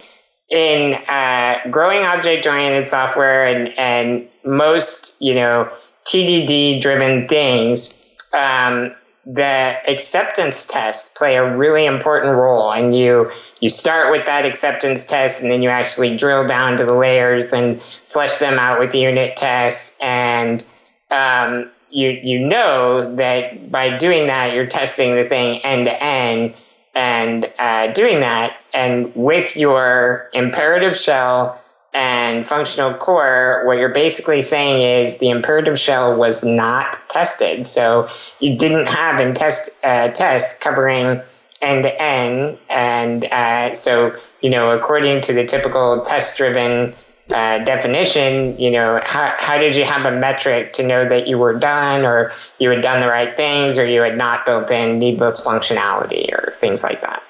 in 0.52 0.96
uh, 1.08 1.60
growing 1.72 2.06
object 2.06 2.46
oriented 2.46 2.88
software 2.88 3.48
and, 3.48 3.78
and 3.80 4.28
most, 4.44 5.16
you 5.20 5.34
know, 5.34 5.72
TDD 6.06 6.82
driven 6.82 7.28
things, 7.28 7.98
um, 8.34 8.94
the 9.26 9.78
acceptance 9.88 10.66
tests 10.66 11.16
play 11.18 11.38
a 11.38 11.56
really 11.56 11.86
important 11.86 12.36
role. 12.36 12.72
And 12.72 12.94
you, 12.94 13.32
you 13.62 13.70
start 13.70 14.12
with 14.12 14.26
that 14.26 14.46
acceptance 14.46 15.06
test 15.06 15.42
and 15.42 15.50
then 15.50 15.62
you 15.62 15.70
actually 15.70 16.18
drill 16.18 16.46
down 16.46 16.78
to 16.78 16.86
the 16.86 16.96
layers 16.96 17.54
and 17.54 17.82
flesh 18.10 18.40
them 18.40 18.60
out 18.60 18.80
with 18.80 18.94
unit 18.94 19.38
tests. 19.38 19.98
And, 20.04 20.66
um, 21.12 21.70
you, 21.92 22.10
you 22.24 22.40
know 22.40 23.16
that 23.16 23.70
by 23.72 23.96
doing 23.98 24.28
that, 24.28 24.54
you're 24.54 24.66
testing 24.66 25.16
the 25.16 25.26
thing 25.26 25.60
end 25.60 25.86
to 25.86 26.04
end 26.04 26.56
and 26.94 27.52
uh, 27.60 27.88
doing 27.94 28.20
that, 28.20 28.58
and 28.74 29.12
with 29.16 29.56
your 29.56 30.30
imperative 30.34 30.96
shell 30.98 31.62
and 31.94 32.48
functional 32.48 32.94
core, 32.94 33.64
what 33.66 33.78
you're 33.78 33.94
basically 33.94 34.42
saying 34.42 34.82
is 34.82 35.18
the 35.18 35.30
imperative 35.30 35.78
shell 35.78 36.16
was 36.16 36.44
not 36.44 37.00
tested. 37.10 37.68
So 37.68 38.10
you 38.40 38.58
didn't 38.58 38.88
have 38.88 39.20
a 39.20 39.34
test 39.34 39.70
uh, 39.84 40.10
test 40.10 40.62
covering 40.62 41.22
end 41.62 41.84
to 41.84 42.02
end, 42.02 42.58
and 42.70 43.26
uh, 43.26 43.74
so 43.74 44.16
you 44.42 44.50
know 44.50 44.72
according 44.72 45.22
to 45.22 45.34
the 45.34 45.46
typical 45.46 46.02
test 46.02 46.38
driven 46.38 46.96
uh, 47.32 47.60
definition, 47.60 48.60
you 48.60 48.72
know, 48.72 49.00
how, 49.04 49.34
how 49.38 49.58
did 49.58 49.76
you 49.76 49.86
have 49.86 50.06
a 50.06 50.18
metric 50.18 50.74
to 50.74 50.84
know 50.84 51.08
that 51.08 51.28
you 51.28 51.38
were 51.38 51.58
done 51.58 52.06
or 52.06 52.32
you 52.60 52.70
had 52.70 52.82
done 52.82 53.02
the 53.02 53.08
right 53.08 53.36
things 53.36 53.78
or 53.78 53.86
you 53.86 54.02
had 54.02 54.18
not 54.18 54.46
built 54.46 54.72
in 54.72 55.00
needless 55.00 55.46
functionality 55.46 56.32
or 56.32 56.54
things 56.60 56.84
like 56.84 57.02
that? 57.02 57.24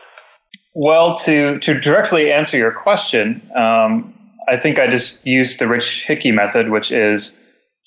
Well, 0.73 1.17
to, 1.25 1.59
to 1.59 1.79
directly 1.79 2.31
answer 2.31 2.57
your 2.57 2.71
question, 2.71 3.41
um, 3.55 4.13
I 4.47 4.57
think 4.57 4.79
I 4.79 4.89
just 4.89 5.25
used 5.25 5.59
the 5.59 5.67
Rich 5.67 6.05
Hickey 6.07 6.31
method, 6.31 6.69
which 6.69 6.91
is 6.91 7.35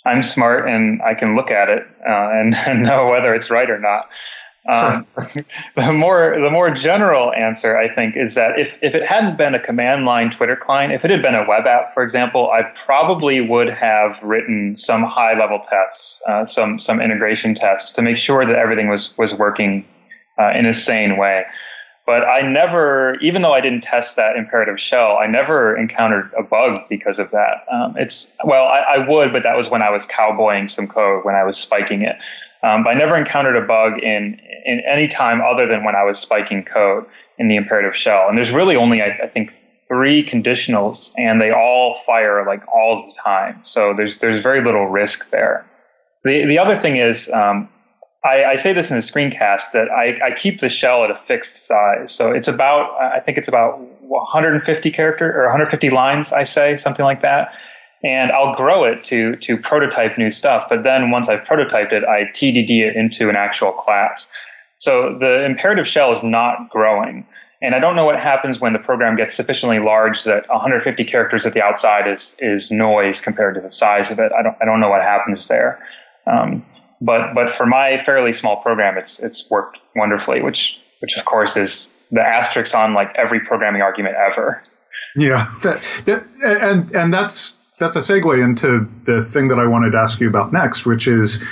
I'm 0.07 0.23
smart 0.23 0.69
and 0.69 1.01
I 1.03 1.15
can 1.15 1.35
look 1.35 1.51
at 1.51 1.69
it 1.69 1.83
uh, 2.07 2.29
and, 2.33 2.55
and 2.55 2.83
know 2.85 3.09
whether 3.09 3.35
it's 3.35 3.51
right 3.51 3.71
or 3.71 3.79
not. 3.79 4.07
Um, 4.67 5.07
the 5.77 5.93
more 5.93 6.39
the 6.43 6.51
more 6.51 6.75
general 6.75 7.33
answer, 7.33 7.77
I 7.77 7.95
think, 7.95 8.15
is 8.17 8.35
that 8.35 8.59
if, 8.59 8.69
if 8.81 8.95
it 8.95 9.05
hadn't 9.05 9.37
been 9.37 9.55
a 9.55 9.61
command 9.61 10.07
line 10.07 10.31
Twitter 10.35 10.57
client, 10.57 10.93
if 10.93 11.05
it 11.05 11.11
had 11.11 11.21
been 11.21 11.35
a 11.35 11.47
web 11.47 11.67
app, 11.67 11.93
for 11.93 12.03
example, 12.03 12.51
I 12.51 12.63
probably 12.87 13.41
would 13.43 13.69
have 13.69 14.13
written 14.23 14.77
some 14.79 15.03
high 15.03 15.39
level 15.39 15.61
tests, 15.69 16.23
uh, 16.27 16.47
some 16.47 16.79
some 16.79 17.01
integration 17.01 17.55
tests 17.55 17.93
to 17.95 18.03
make 18.03 18.17
sure 18.17 18.47
that 18.47 18.57
everything 18.57 18.89
was 18.89 19.13
was 19.19 19.35
working 19.39 19.85
uh, 20.39 20.53
in 20.57 20.65
a 20.65 20.75
sane 20.75 21.19
way. 21.19 21.45
But 22.07 22.23
I 22.25 22.43
never, 22.43 23.17
even 23.23 23.41
though 23.41 23.55
I 23.55 23.63
didn't 23.63 23.83
test 23.83 24.17
that 24.17 24.37
imperative 24.37 24.79
shell, 24.79 25.17
I 25.17 25.27
never 25.27 25.75
encountered 25.75 26.31
a 26.39 26.43
bug 26.43 26.81
because 26.91 27.19
of 27.19 27.31
that. 27.31 27.65
Um, 27.73 27.95
it's 27.97 28.27
well, 28.45 28.65
I, 28.65 28.97
I 28.97 29.09
would, 29.09 29.33
but 29.33 29.43
that 29.43 29.57
was 29.57 29.71
when 29.71 29.81
I 29.81 29.89
was 29.89 30.07
cowboying 30.15 30.69
some 30.69 30.87
code 30.87 31.25
when 31.25 31.35
I 31.35 31.45
was 31.45 31.57
spiking 31.57 32.03
it. 32.03 32.17
Um, 32.65 32.83
but 32.83 32.91
I 32.91 32.95
never 32.95 33.17
encountered 33.17 33.57
a 33.57 33.67
bug 33.67 34.03
in 34.03 34.41
in 34.65 34.83
any 34.91 35.09
time 35.09 35.43
other 35.43 35.67
than 35.67 35.85
when 35.85 35.95
I 35.95 36.05
was 36.05 36.19
spiking 36.19 36.65
code 36.65 37.05
in 37.39 37.49
the 37.49 37.57
imperative 37.57 37.95
shell. 37.95 38.27
And 38.29 38.39
there's 38.39 38.51
really 38.51 38.75
only, 38.75 39.03
I, 39.03 39.25
I 39.25 39.29
think, 39.29 39.51
three 39.87 40.27
conditionals 40.27 41.11
and 41.19 41.41
they 41.41 41.51
all 41.51 42.01
fire 42.07 42.45
like 42.47 42.67
all 42.73 43.07
the 43.07 43.21
time. 43.23 43.61
So 43.63 43.93
there's 43.95 44.19
there's 44.21 44.43
very 44.43 44.65
little 44.65 44.87
risk 44.87 45.31
there. 45.31 45.67
The 46.25 46.47
the 46.47 46.59
other 46.59 46.81
thing 46.81 46.97
is 46.97 47.29
um, 47.33 47.69
I, 48.25 48.45
I, 48.45 48.57
say 48.57 48.73
this 48.73 48.91
in 48.91 48.97
the 48.97 49.03
screencast 49.03 49.73
that 49.75 49.91
I, 49.91 50.29
I, 50.29 50.31
keep 50.35 50.61
the 50.61 50.71
shell 50.71 51.05
at 51.05 51.11
a 51.11 51.21
fixed 51.29 51.67
size. 51.67 52.17
So 52.17 52.31
it's 52.31 52.49
about 52.49 52.97
I 52.99 53.21
think 53.21 53.37
it's 53.37 53.49
about 53.49 53.79
150 54.01 54.91
character 54.91 55.27
or 55.39 55.43
150 55.43 55.91
lines. 55.91 56.33
I 56.33 56.45
say 56.45 56.79
something 56.79 57.05
like 57.05 57.21
that. 57.21 57.51
And 58.05 58.31
I'll 58.33 58.55
grow 58.55 58.85
it 58.85 59.03
to 59.05 59.37
to 59.37 59.57
prototype 59.57 60.19
new 60.19 60.31
stuff. 60.31 60.67
But 60.69 60.83
then 60.83 61.11
once 61.11 61.29
I've 61.29 61.41
prototyped 61.41 61.93
it, 61.93 62.05
I 62.05 62.31
TDD 62.35 62.87
it 62.87 62.97
into 62.97 63.29
an 63.29 63.37
actual 63.37 63.73
class. 63.73 64.27
So 64.79 65.17
the 65.19 65.45
imperative 65.45 65.87
shell 65.87 66.13
is 66.15 66.23
not 66.23 66.69
growing. 66.69 67.27
And 67.63 67.75
I 67.75 67.79
don't 67.79 67.97
know 67.97 68.05
what 68.05 68.17
happens 68.21 68.61
when 68.61 68.75
the 68.75 68.79
program 68.79 69.17
gets 69.17 69.35
sufficiently 69.37 69.79
large 69.79 70.25
that 70.25 70.47
150 70.51 71.03
characters 71.05 71.47
at 71.47 71.55
the 71.55 71.63
outside 71.63 72.07
is 72.07 72.35
is 72.39 72.71
noise 72.71 73.23
compared 73.23 73.55
to 73.55 73.63
the 73.63 73.71
size 73.71 74.11
of 74.11 74.19
it. 74.19 74.33
I 74.39 74.43
don't 74.43 74.57
I 74.61 74.67
don't 74.67 74.81
know 74.81 74.91
what 74.91 75.01
happens 75.01 75.49
there. 75.49 75.79
Um, 76.27 76.65
but 77.01 77.35
but 77.35 77.57
for 77.57 77.65
my 77.65 78.03
fairly 78.05 78.35
small 78.35 78.63
program, 78.63 78.99
it's 78.99 79.19
it's 79.21 79.47
worked 79.51 79.79
wonderfully, 79.97 80.43
which 80.43 80.77
which 81.01 81.17
of 81.17 81.25
course 81.25 81.57
is 81.57 81.89
the 82.11 82.21
asterisk 82.21 82.75
on 82.75 82.93
like 82.93 83.15
every 83.17 83.41
programming 83.41 83.81
argument 83.81 84.17
ever. 84.17 84.63
Yeah, 85.17 85.51
that, 85.63 85.83
that, 86.05 86.27
and 86.61 86.95
and 86.95 87.15
that's 87.15 87.57
that's 87.85 87.97
a 87.97 88.01
segue 88.01 88.43
into 88.43 88.89
the 89.05 89.25
thing 89.25 89.49
that 89.49 89.59
I 89.59 89.67
wanted 89.67 89.91
to 89.93 89.99
ask 89.99 90.19
you 90.21 90.29
about 90.29 90.53
next, 90.53 90.87
which 90.87 91.07
is 91.07 91.45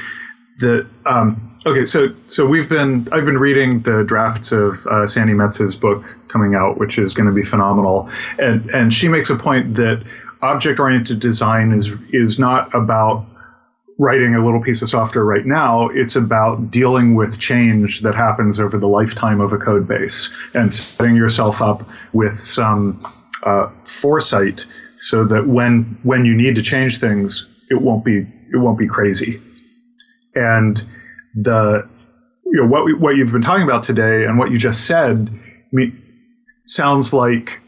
that 0.60 0.88
um, 1.04 1.48
Okay, 1.64 1.84
so 1.84 2.12
so 2.26 2.44
we've 2.44 2.68
been 2.68 3.08
I've 3.12 3.24
been 3.24 3.38
reading 3.38 3.82
the 3.82 4.02
drafts 4.02 4.50
of 4.50 4.84
uh, 4.88 5.06
Sandi 5.06 5.32
Metz's 5.32 5.76
book 5.76 6.02
coming 6.26 6.56
out, 6.56 6.76
which 6.76 6.98
is 6.98 7.14
going 7.14 7.28
to 7.28 7.32
be 7.32 7.44
phenomenal, 7.44 8.10
and 8.40 8.68
and 8.70 8.92
she 8.92 9.06
makes 9.06 9.30
a 9.30 9.36
point 9.36 9.76
that 9.76 10.02
object 10.40 10.80
oriented 10.80 11.20
design 11.20 11.70
is 11.70 11.92
is 12.12 12.36
not 12.36 12.74
about 12.74 13.24
writing 13.96 14.34
a 14.34 14.44
little 14.44 14.60
piece 14.60 14.82
of 14.82 14.88
software 14.88 15.24
right 15.24 15.46
now. 15.46 15.88
It's 15.90 16.16
about 16.16 16.68
dealing 16.72 17.14
with 17.14 17.38
change 17.38 18.00
that 18.00 18.16
happens 18.16 18.58
over 18.58 18.76
the 18.76 18.88
lifetime 18.88 19.40
of 19.40 19.52
a 19.52 19.58
code 19.58 19.86
base 19.86 20.34
and 20.54 20.72
setting 20.72 21.14
yourself 21.14 21.62
up 21.62 21.88
with 22.12 22.34
some 22.34 23.06
uh, 23.44 23.70
foresight 23.84 24.66
so 25.03 25.24
that 25.24 25.48
when 25.48 25.98
when 26.05 26.24
you 26.24 26.32
need 26.32 26.55
to 26.55 26.62
change 26.62 26.98
things, 26.98 27.48
it 27.70 27.82
won't 27.82 28.05
be 28.05 28.18
it 28.53 28.59
won't 28.59 28.78
be 28.78 28.86
crazy, 28.86 29.40
and 30.36 30.82
the 31.34 31.88
you 32.44 32.61
know 32.61 32.68
what 32.68 32.84
we, 32.84 32.94
what 32.94 33.16
you've 33.16 33.32
been 33.32 33.42
talking 33.42 33.64
about 33.64 33.82
today 33.82 34.24
and 34.24 34.38
what 34.38 34.53
you 34.53 34.59
just 34.59 34.86
said 34.86 35.28
me, 35.72 35.92
sounds 36.66 37.12
like 37.12 37.59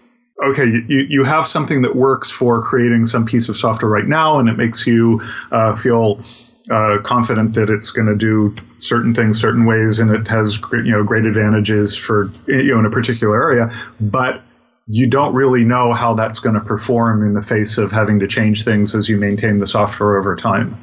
okay 0.45 0.67
you, 0.67 1.07
you 1.09 1.25
have 1.25 1.47
something 1.47 1.83
that 1.83 1.97
works 1.97 2.31
for 2.31 2.63
creating 2.63 3.05
some 3.05 3.25
piece 3.25 3.49
of 3.49 3.57
software 3.57 3.91
right 3.91 4.07
now 4.07 4.39
and 4.39 4.49
it 4.49 4.57
makes 4.59 4.87
you 4.87 5.23
uh, 5.53 5.75
feel 5.75 6.23
uh, 6.71 6.99
confident 7.03 7.55
that 7.55 7.71
it's 7.71 7.91
going 7.91 8.07
to 8.07 8.17
do 8.17 8.55
certain 8.79 9.15
things 9.15 9.41
certain 9.41 9.65
ways 9.65 9.99
and 9.99 10.11
it 10.11 10.29
has 10.29 10.59
you 10.73 10.91
know 10.91 11.03
great 11.03 11.25
advantages 11.25 11.97
for 11.97 12.31
you 12.47 12.73
know 12.73 12.79
in 12.79 12.87
a 12.87 12.91
particular 12.91 13.43
area. 13.43 13.75
But 14.01 14.43
you 14.87 15.07
don't 15.07 15.35
really 15.35 15.65
know 15.65 15.93
how 15.95 16.15
that's 16.15 16.41
going 16.41 16.55
to 16.55 16.61
perform 16.61 17.27
in 17.27 17.33
the 17.33 17.43
face 17.43 17.79
of 17.79 17.91
having 17.91 18.19
to 18.21 18.29
change 18.29 18.65
things 18.65 18.95
as 18.95 19.09
you 19.09 19.17
maintain 19.17 19.59
the 19.59 19.67
software 19.67 20.17
over 20.17 20.37
time 20.37 20.79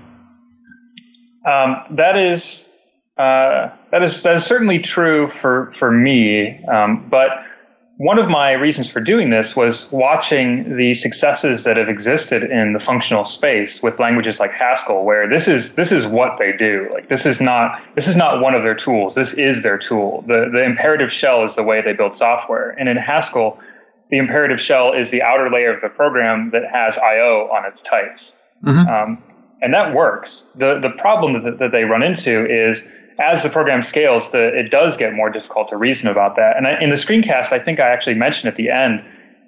um, 1.45 1.77
that 1.97 2.17
is 2.17 2.69
uh, 3.17 3.69
that 3.91 4.03
is 4.03 4.21
that 4.23 4.37
is 4.37 4.45
certainly 4.45 4.79
true 4.79 5.29
for 5.41 5.73
for 5.79 5.91
me. 5.91 6.63
Um, 6.65 7.07
but 7.09 7.29
one 7.97 8.17
of 8.17 8.29
my 8.29 8.53
reasons 8.53 8.89
for 8.91 8.99
doing 8.99 9.29
this 9.29 9.53
was 9.55 9.87
watching 9.91 10.75
the 10.77 10.95
successes 10.95 11.63
that 11.65 11.77
have 11.77 11.89
existed 11.89 12.43
in 12.43 12.73
the 12.73 12.79
functional 12.79 13.25
space 13.25 13.79
with 13.83 13.99
languages 13.99 14.39
like 14.39 14.51
Haskell, 14.51 15.03
where 15.03 15.29
this 15.29 15.47
is 15.47 15.73
this 15.75 15.91
is 15.91 16.05
what 16.07 16.37
they 16.39 16.51
do. 16.57 16.87
Like 16.93 17.09
this 17.09 17.25
is 17.25 17.41
not 17.41 17.79
this 17.95 18.07
is 18.07 18.15
not 18.15 18.41
one 18.41 18.53
of 18.53 18.63
their 18.63 18.75
tools. 18.75 19.15
This 19.15 19.33
is 19.33 19.63
their 19.63 19.77
tool. 19.79 20.23
The 20.27 20.49
the 20.51 20.63
imperative 20.63 21.11
shell 21.11 21.43
is 21.43 21.55
the 21.55 21.63
way 21.63 21.81
they 21.81 21.93
build 21.93 22.15
software. 22.15 22.71
And 22.79 22.87
in 22.87 22.97
Haskell, 22.97 23.59
the 24.11 24.17
imperative 24.17 24.59
shell 24.59 24.93
is 24.93 25.09
the 25.09 25.21
outer 25.21 25.49
layer 25.49 25.73
of 25.73 25.81
the 25.81 25.89
program 25.89 26.51
that 26.51 26.63
has 26.71 26.97
I/O 26.97 27.49
on 27.51 27.65
its 27.65 27.81
types. 27.81 28.33
Mm-hmm. 28.63 28.87
Um, 28.87 29.23
and 29.61 29.73
that 29.73 29.95
works. 29.95 30.45
The 30.55 30.79
the 30.81 30.91
problem 31.01 31.43
that, 31.43 31.57
that 31.59 31.71
they 31.71 31.83
run 31.83 32.03
into 32.03 32.45
is 32.45 32.83
as 33.19 33.43
the 33.43 33.49
program 33.49 33.83
scales, 33.83 34.27
the, 34.31 34.47
it 34.57 34.71
does 34.71 34.97
get 34.97 35.13
more 35.13 35.29
difficult 35.29 35.69
to 35.69 35.77
reason 35.77 36.07
about 36.07 36.35
that. 36.35 36.57
And 36.57 36.65
I, 36.67 36.81
in 36.81 36.89
the 36.89 36.95
screencast, 36.95 37.51
I 37.51 37.63
think 37.63 37.79
I 37.79 37.89
actually 37.89 38.15
mentioned 38.15 38.47
at 38.47 38.55
the 38.55 38.69
end 38.69 39.03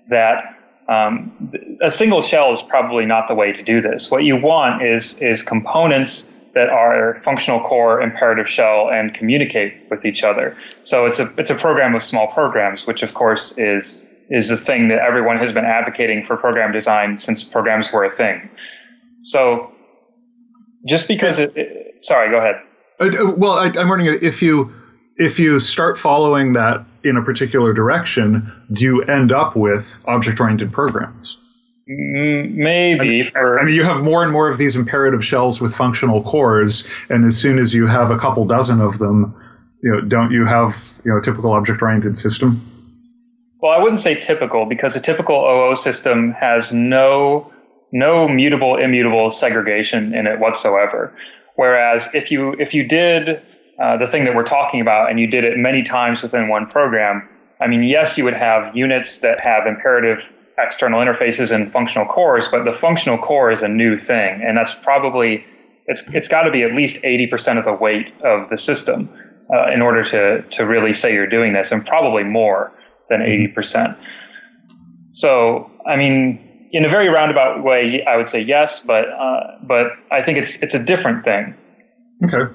that 0.10 0.56
um, 0.88 1.52
a 1.82 1.90
single 1.90 2.22
shell 2.22 2.54
is 2.54 2.62
probably 2.70 3.06
not 3.06 3.28
the 3.28 3.36
way 3.36 3.52
to 3.52 3.64
do 3.64 3.82
this. 3.82 4.08
What 4.10 4.24
you 4.24 4.38
want 4.38 4.84
is 4.84 5.16
is 5.20 5.42
components 5.42 6.28
that 6.54 6.70
are 6.70 7.20
functional 7.26 7.62
core, 7.62 8.00
imperative 8.02 8.48
shell, 8.48 8.90
and 8.92 9.14
communicate 9.14 9.74
with 9.90 10.06
each 10.06 10.24
other. 10.24 10.56
So 10.84 11.06
it's 11.06 11.20
a 11.20 11.34
it's 11.38 11.50
a 11.50 11.56
program 11.56 11.96
of 11.96 12.04
small 12.04 12.32
programs, 12.34 12.86
which 12.86 13.02
of 13.02 13.14
course 13.14 13.54
is 13.58 14.08
is 14.34 14.50
a 14.50 14.58
thing 14.58 14.88
that 14.88 14.98
everyone 14.98 15.38
has 15.38 15.54
been 15.54 15.64
advocating 15.64 16.26
for 16.26 16.36
program 16.36 16.72
design 16.74 17.20
since 17.20 17.44
programs 17.44 17.88
were 17.94 18.04
a 18.04 18.16
thing. 18.18 18.50
So 19.22 19.72
just 20.88 21.08
because 21.08 21.38
it, 21.38 21.56
it 21.56 22.04
sorry, 22.04 22.32
go 22.32 22.38
ahead. 22.38 22.56
Uh, 23.00 23.06
uh, 23.06 23.32
well, 23.38 23.54
I, 23.54 23.68
am 23.80 23.88
wondering 23.88 24.18
if 24.22 24.42
you 24.42 24.74
if 25.18 25.40
you 25.40 25.60
start 25.60 26.00
following 26.00 26.54
that 26.54 26.84
in 27.04 27.16
a 27.16 27.22
particular 27.22 27.74
direction, 27.74 28.52
do 28.72 28.84
you 28.84 29.04
end 29.04 29.32
up 29.32 29.56
with 29.56 30.04
object-oriented 30.08 30.74
programs? 30.74 31.38
Maybe. 31.86 33.30
I 33.36 33.42
mean, 33.44 33.60
I 33.60 33.64
mean, 33.66 33.76
you 33.76 33.84
have 33.84 34.02
more 34.02 34.24
and 34.24 34.32
more 34.32 34.50
of 34.50 34.58
these 34.58 34.76
imperative 34.76 35.24
shells 35.24 35.62
with 35.62 35.76
functional 35.76 36.24
cores, 36.24 36.88
and 37.10 37.26
as 37.26 37.38
soon 37.38 37.60
as 37.60 37.76
you 37.76 37.86
have 37.86 38.10
a 38.10 38.18
couple 38.18 38.46
dozen 38.46 38.82
of 38.82 38.98
them, 38.98 39.36
you 39.84 39.92
know, 39.92 40.02
don't 40.02 40.32
you 40.32 40.46
have 40.46 41.00
you 41.06 41.12
know 41.12 41.18
a 41.18 41.22
typical 41.22 41.52
object-oriented 41.52 42.18
system? 42.18 42.73
Well, 43.64 43.72
I 43.72 43.82
wouldn't 43.82 44.02
say 44.02 44.20
typical 44.20 44.66
because 44.66 44.98
a 44.98 45.02
typical 45.02 45.38
OO 45.38 45.78
system 45.78 46.32
has 46.34 46.74
no 46.74 47.50
no 47.94 48.28
mutable 48.28 48.76
immutable 48.76 49.32
segregation 49.32 50.14
in 50.14 50.28
it 50.28 50.38
whatsoever. 50.38 51.16
Whereas 51.56 52.04
if 52.14 52.30
you 52.30 52.58
if 52.60 52.74
you 52.74 52.86
did 52.86 53.42
uh, 53.82 53.96
the 53.96 54.08
thing 54.12 54.26
that 54.26 54.36
we're 54.36 54.44
talking 54.44 54.82
about 54.82 55.10
and 55.10 55.18
you 55.18 55.28
did 55.28 55.46
it 55.46 55.58
many 55.58 55.82
times 55.82 56.22
within 56.22 56.50
one 56.50 56.68
program, 56.68 57.26
I 57.62 57.68
mean, 57.68 57.84
yes, 57.84 58.18
you 58.18 58.26
would 58.26 58.34
have 58.34 58.76
units 58.76 59.22
that 59.22 59.40
have 59.40 59.66
imperative 59.66 60.18
external 60.58 61.00
interfaces 61.00 61.54
and 61.54 61.72
functional 61.72 62.06
cores, 62.06 62.50
but 62.52 62.66
the 62.66 62.78
functional 62.82 63.18
core 63.18 63.50
is 63.50 63.62
a 63.62 63.70
new 63.70 63.96
thing, 63.96 64.44
and 64.46 64.58
that's 64.58 64.76
probably 64.84 65.46
it's 65.88 66.04
it's 66.08 66.28
got 66.28 66.42
to 66.42 66.52
be 66.52 66.64
at 66.64 66.74
least 66.74 66.98
80% 67.02 67.58
of 67.58 67.64
the 67.64 67.72
weight 67.74 68.08
of 68.26 68.50
the 68.50 68.58
system 68.58 69.08
uh, 69.56 69.72
in 69.72 69.82
order 69.82 70.04
to 70.04 70.42
to 70.58 70.64
really 70.64 70.92
say 70.92 71.14
you're 71.14 71.28
doing 71.28 71.54
this, 71.54 71.72
and 71.72 71.86
probably 71.86 72.26
more 72.26 72.74
than 73.10 73.20
80%. 73.20 73.98
So, 75.14 75.70
I 75.88 75.96
mean, 75.96 76.70
in 76.72 76.86
a 76.86 76.90
very 76.90 77.08
roundabout 77.08 77.64
way, 77.64 78.04
I 78.06 78.18
would 78.18 78.28
say 78.28 78.42
yes, 78.42 78.82
but 78.86 79.06
uh, 79.08 79.60
but 79.62 79.88
I 80.12 80.24
think 80.26 80.40
it's 80.40 80.58
it's 80.62 80.74
a 80.74 80.84
different 80.84 81.24
thing. 81.24 81.56
Okay. 82.24 82.52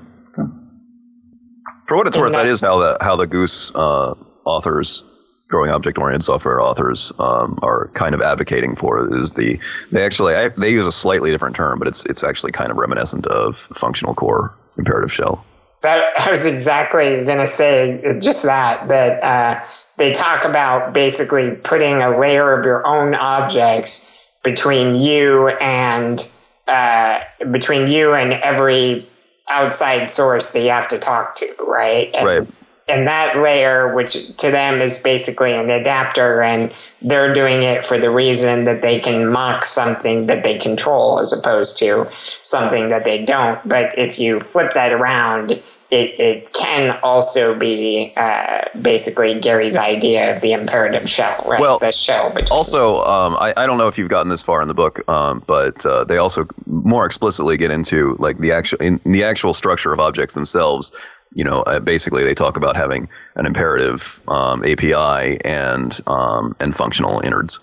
For 1.88 1.96
what 1.96 2.06
it's 2.06 2.18
worth, 2.18 2.32
that 2.32 2.46
is 2.46 2.60
how 2.60 2.78
the 2.78 2.98
how 3.00 3.16
the 3.16 3.26
GOOS 3.26 3.72
uh, 3.74 4.14
authors, 4.44 5.02
growing 5.48 5.70
object 5.70 5.96
oriented 5.96 6.24
software 6.24 6.60
authors, 6.60 7.12
um, 7.18 7.58
are 7.62 7.90
kind 7.94 8.14
of 8.14 8.20
advocating 8.20 8.76
for 8.76 9.08
is 9.22 9.32
the 9.32 9.58
they 9.90 10.04
actually 10.04 10.34
I, 10.34 10.48
they 10.48 10.70
use 10.70 10.86
a 10.86 10.92
slightly 10.92 11.30
different 11.30 11.56
term, 11.56 11.78
but 11.78 11.88
it's 11.88 12.04
it's 12.06 12.22
actually 12.22 12.52
kind 12.52 12.70
of 12.70 12.76
reminiscent 12.76 13.26
of 13.28 13.54
functional 13.80 14.14
core 14.14 14.54
imperative 14.76 15.10
shell. 15.10 15.46
That 15.82 16.04
I 16.18 16.30
was 16.30 16.44
exactly 16.44 17.24
going 17.24 17.38
to 17.38 17.46
say 17.46 18.18
just 18.20 18.42
that 18.42 18.88
that. 18.88 19.22
Uh, 19.22 19.64
they 19.98 20.12
talk 20.12 20.44
about 20.44 20.92
basically 20.92 21.50
putting 21.50 22.02
a 22.02 22.18
layer 22.18 22.58
of 22.58 22.64
your 22.64 22.86
own 22.86 23.14
objects 23.14 24.18
between 24.42 24.94
you 24.94 25.48
and 25.48 26.30
uh, 26.68 27.20
between 27.50 27.88
you 27.88 28.14
and 28.14 28.32
every 28.32 29.08
outside 29.50 30.08
source 30.08 30.50
that 30.50 30.60
you 30.60 30.70
have 30.70 30.88
to 30.88 30.98
talk 30.98 31.34
to, 31.36 31.52
right? 31.66 32.10
And, 32.14 32.26
right. 32.26 32.64
And 32.90 33.06
that 33.06 33.36
layer, 33.36 33.94
which 33.94 34.34
to 34.38 34.50
them 34.50 34.80
is 34.80 34.98
basically 34.98 35.52
an 35.52 35.68
adapter, 35.68 36.40
and 36.40 36.72
they're 37.02 37.34
doing 37.34 37.62
it 37.62 37.84
for 37.84 37.98
the 37.98 38.08
reason 38.08 38.64
that 38.64 38.80
they 38.80 38.98
can 38.98 39.28
mock 39.28 39.66
something 39.66 40.26
that 40.26 40.42
they 40.42 40.56
control 40.56 41.18
as 41.18 41.32
opposed 41.32 41.76
to 41.78 42.08
something 42.42 42.88
that 42.88 43.04
they 43.04 43.24
don't. 43.24 43.66
But 43.68 43.98
if 43.98 44.18
you 44.18 44.40
flip 44.40 44.72
that 44.72 44.92
around, 44.92 45.62
it, 45.90 46.20
it 46.20 46.52
can 46.52 46.98
also 47.02 47.58
be 47.58 48.12
uh, 48.16 48.60
basically 48.80 49.40
Gary's 49.40 49.76
idea 49.76 50.36
of 50.36 50.42
the 50.42 50.52
imperative 50.52 51.08
shell, 51.08 51.42
right? 51.46 51.60
Well, 51.60 51.78
the 51.78 51.92
shell. 51.92 52.28
Between 52.28 52.48
also, 52.50 53.02
um, 53.02 53.36
I, 53.36 53.54
I 53.56 53.66
don't 53.66 53.78
know 53.78 53.88
if 53.88 53.96
you've 53.96 54.10
gotten 54.10 54.28
this 54.28 54.42
far 54.42 54.60
in 54.60 54.68
the 54.68 54.74
book, 54.74 55.00
um, 55.08 55.42
but 55.46 55.84
uh, 55.86 56.04
they 56.04 56.18
also 56.18 56.46
more 56.66 57.06
explicitly 57.06 57.56
get 57.56 57.70
into 57.70 58.16
like 58.18 58.38
the 58.38 58.52
actual 58.52 58.78
in 58.80 59.00
the 59.06 59.24
actual 59.24 59.54
structure 59.54 59.92
of 59.92 59.98
objects 59.98 60.34
themselves. 60.34 60.92
you 61.32 61.44
know, 61.44 61.60
uh, 61.62 61.80
basically 61.80 62.22
they 62.22 62.34
talk 62.34 62.58
about 62.58 62.76
having 62.76 63.08
an 63.36 63.46
imperative 63.46 64.00
um, 64.28 64.62
API 64.64 65.40
and 65.42 65.92
um, 66.06 66.54
and 66.60 66.74
functional 66.74 67.20
innards. 67.20 67.60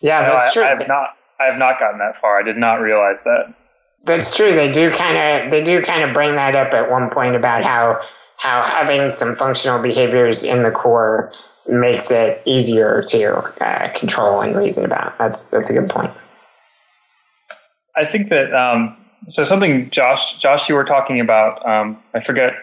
Yeah, 0.00 0.22
No, 0.22 0.32
that's 0.32 0.44
I, 0.44 0.52
true. 0.52 0.62
I 0.62 0.68
have 0.68 0.88
not. 0.88 1.08
I 1.38 1.50
have 1.50 1.58
not 1.58 1.78
gotten 1.78 1.98
that 1.98 2.18
far. 2.20 2.40
I 2.40 2.42
did 2.42 2.56
not 2.56 2.76
realize 2.76 3.18
that. 3.24 3.54
That's 4.06 4.34
true. 4.34 4.52
They 4.52 4.70
do 4.70 4.90
kind 4.90 5.16
of 5.44 5.50
they 5.50 5.62
do 5.62 5.82
kind 5.82 6.02
of 6.02 6.14
bring 6.14 6.36
that 6.36 6.54
up 6.54 6.72
at 6.72 6.90
one 6.90 7.10
point 7.10 7.34
about 7.34 7.64
how 7.64 8.00
how 8.36 8.62
having 8.62 9.10
some 9.10 9.34
functional 9.34 9.82
behaviors 9.82 10.44
in 10.44 10.62
the 10.62 10.70
core 10.70 11.32
makes 11.68 12.10
it 12.12 12.40
easier 12.44 13.02
to 13.08 13.36
uh, 13.60 13.88
control 13.94 14.40
and 14.40 14.56
reason 14.56 14.84
about. 14.84 15.18
That's 15.18 15.50
that's 15.50 15.70
a 15.70 15.72
good 15.72 15.90
point. 15.90 16.12
I 17.96 18.06
think 18.06 18.28
that 18.28 18.54
um, 18.54 18.96
so 19.28 19.44
something 19.44 19.90
Josh 19.90 20.38
Josh 20.40 20.68
you 20.68 20.76
were 20.76 20.84
talking 20.84 21.20
about. 21.20 21.66
Um, 21.66 22.00
I 22.14 22.22
forget 22.22 22.54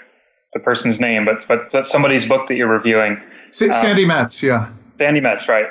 the 0.54 0.60
person's 0.60 1.00
name, 1.00 1.26
but 1.26 1.39
but 1.48 1.72
that's 1.72 1.91
somebody's 1.91 2.26
book 2.26 2.48
that 2.48 2.56
you're 2.56 2.72
reviewing. 2.72 3.22
Sa- 3.50 3.70
Sandi 3.70 4.06
Metz, 4.06 4.41
yeah. 4.41 4.70
Sandi 4.98 5.20
Metz, 5.20 5.48
right? 5.50 5.66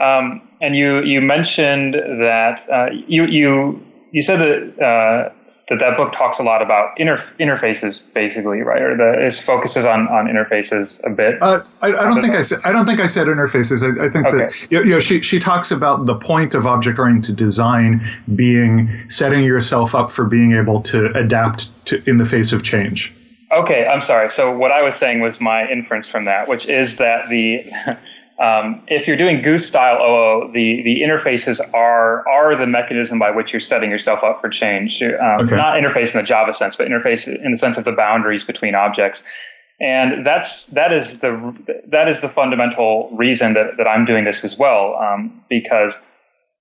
Um, 0.00 0.42
and 0.60 0.74
you 0.74 1.02
you 1.02 1.20
mentioned 1.20 1.94
that 1.94 2.60
uh, 2.68 2.86
you 3.06 3.26
you 3.26 3.80
you 4.14 4.22
said 4.22 4.38
that 4.38 4.84
uh, 4.84 5.32
that 5.68 5.78
that 5.80 5.96
book 5.96 6.12
talks 6.12 6.38
a 6.38 6.42
lot 6.42 6.62
about 6.62 6.98
inter- 7.00 7.24
interfaces, 7.40 8.02
basically, 8.14 8.60
right? 8.60 8.80
Or 8.80 8.96
the 8.96 9.26
it 9.26 9.34
focuses 9.44 9.84
on 9.84 10.06
on 10.06 10.26
interfaces 10.26 11.04
a 11.04 11.10
bit. 11.10 11.42
Uh, 11.42 11.64
I, 11.82 11.88
I 11.88 12.04
don't 12.04 12.22
think 12.22 12.34
I 12.34 12.42
said. 12.42 12.60
I 12.64 12.70
don't 12.70 12.86
think 12.86 13.00
I 13.00 13.06
said 13.06 13.26
interfaces. 13.26 13.82
I, 13.82 14.06
I 14.06 14.08
think 14.08 14.30
that 14.30 14.52
you 14.70 14.84
know, 14.84 15.00
she 15.00 15.20
she 15.20 15.40
talks 15.40 15.72
about 15.72 16.06
the 16.06 16.14
point 16.14 16.54
of 16.54 16.64
object-oriented 16.64 17.34
design 17.34 18.00
being 18.36 18.88
setting 19.08 19.42
yourself 19.42 19.96
up 19.96 20.10
for 20.10 20.26
being 20.26 20.52
able 20.52 20.80
to 20.82 21.06
adapt 21.18 21.86
to 21.86 22.00
in 22.08 22.18
the 22.18 22.24
face 22.24 22.52
of 22.52 22.62
change. 22.62 23.12
Okay, 23.50 23.84
I'm 23.84 24.00
sorry. 24.00 24.30
So 24.30 24.56
what 24.56 24.70
I 24.70 24.82
was 24.82 24.94
saying 24.94 25.20
was 25.20 25.40
my 25.40 25.68
inference 25.68 26.08
from 26.08 26.24
that, 26.26 26.48
which 26.48 26.66
is 26.68 26.98
that 26.98 27.28
the 27.28 27.64
um, 28.38 28.82
if 28.88 29.06
you're 29.06 29.16
doing 29.16 29.42
GOOS 29.42 29.68
style 29.68 29.96
OO, 30.02 30.50
the 30.52 30.82
the 30.82 31.02
interfaces 31.06 31.60
are 31.72 32.28
are 32.28 32.56
the 32.56 32.66
mechanism 32.66 33.18
by 33.18 33.30
which 33.30 33.52
you're 33.52 33.60
setting 33.60 33.90
yourself 33.90 34.24
up 34.24 34.40
for 34.40 34.48
change. 34.48 35.00
Um, 35.02 35.44
Okay. 35.44 35.56
Not 35.56 35.74
interface 35.76 36.12
in 36.12 36.20
the 36.20 36.26
Java 36.26 36.52
sense, 36.52 36.74
but 36.76 36.88
interface 36.88 37.28
in 37.28 37.52
the 37.52 37.58
sense 37.58 37.78
of 37.78 37.84
the 37.84 37.92
boundaries 37.92 38.42
between 38.44 38.74
objects. 38.74 39.22
And 39.80 40.26
that's 40.26 40.66
that 40.72 40.92
is 40.92 41.20
the 41.20 41.54
that 41.90 42.08
is 42.08 42.20
the 42.20 42.28
fundamental 42.28 43.10
reason 43.16 43.54
that, 43.54 43.76
that 43.76 43.86
I'm 43.86 44.04
doing 44.04 44.24
this 44.24 44.42
as 44.44 44.56
well, 44.58 44.94
um, 44.96 45.42
because 45.48 45.96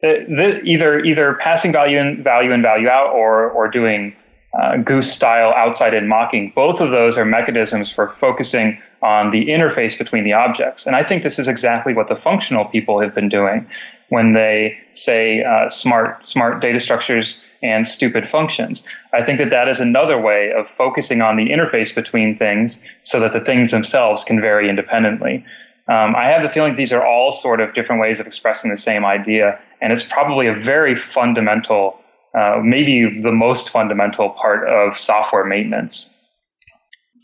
the, 0.01 0.25
the, 0.27 0.61
either 0.63 0.99
either 0.99 1.37
passing 1.41 1.71
value 1.71 1.97
in 1.97 2.23
value 2.23 2.51
in 2.51 2.61
value 2.61 2.87
out 2.87 3.11
or 3.13 3.49
or 3.49 3.67
doing 3.69 4.15
uh, 4.61 4.77
GOOS 4.77 5.11
style 5.11 5.53
outside 5.55 5.93
in 5.93 6.07
mocking 6.07 6.51
both 6.55 6.79
of 6.79 6.91
those 6.91 7.17
are 7.17 7.25
mechanisms 7.25 7.91
for 7.93 8.15
focusing 8.19 8.79
on 9.01 9.31
the 9.31 9.47
interface 9.47 9.97
between 9.97 10.23
the 10.23 10.33
objects. 10.33 10.85
And 10.85 10.95
i 10.95 11.03
think 11.07 11.23
this 11.23 11.39
is 11.39 11.47
exactly 11.47 11.93
what 11.93 12.07
the 12.09 12.15
functional 12.15 12.65
people 12.65 13.01
have 13.01 13.15
been 13.15 13.29
doing 13.29 13.67
when 14.09 14.33
they 14.33 14.77
say 14.93 15.43
uh, 15.43 15.69
smart 15.69 16.25
smart 16.25 16.61
data 16.61 16.79
structures 16.79 17.41
and 17.63 17.87
stupid 17.87 18.27
functions. 18.29 18.83
I 19.13 19.23
think 19.25 19.39
that 19.39 19.49
that 19.49 19.67
is 19.67 19.79
another 19.79 20.21
way 20.21 20.51
of 20.55 20.67
focusing 20.77 21.21
on 21.21 21.37
the 21.37 21.49
interface 21.49 21.95
between 21.95 22.37
things 22.37 22.79
so 23.03 23.19
that 23.21 23.33
the 23.33 23.39
things 23.39 23.71
themselves 23.71 24.23
can 24.25 24.39
vary 24.41 24.69
independently. 24.69 25.45
Um, 25.87 26.15
I 26.15 26.27
have 26.27 26.43
the 26.43 26.49
feeling 26.49 26.75
these 26.75 26.93
are 26.93 27.05
all 27.05 27.31
sort 27.41 27.59
of 27.59 27.73
different 27.73 28.01
ways 28.01 28.19
of 28.19 28.27
expressing 28.27 28.69
the 28.69 28.77
same 28.77 29.03
idea, 29.03 29.59
and 29.81 29.91
it's 29.91 30.05
probably 30.11 30.47
a 30.47 30.53
very 30.53 30.95
fundamental, 31.13 31.99
uh, 32.37 32.59
maybe 32.63 33.21
the 33.21 33.31
most 33.31 33.69
fundamental 33.69 34.31
part 34.31 34.67
of 34.67 34.97
software 34.97 35.45
maintenance. 35.45 36.09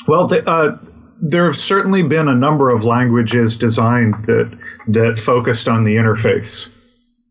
Well, 0.08 0.28
the, 0.28 0.48
uh, 0.48 0.78
there 1.22 1.46
have 1.46 1.58
certainly 1.58 2.04
been 2.04 2.28
a 2.28 2.36
number 2.36 2.70
of 2.70 2.84
languages 2.84 3.58
designed 3.58 4.26
that 4.26 4.58
that 4.88 5.20
focused 5.20 5.68
on 5.68 5.84
the 5.84 5.96
interface 5.96 6.70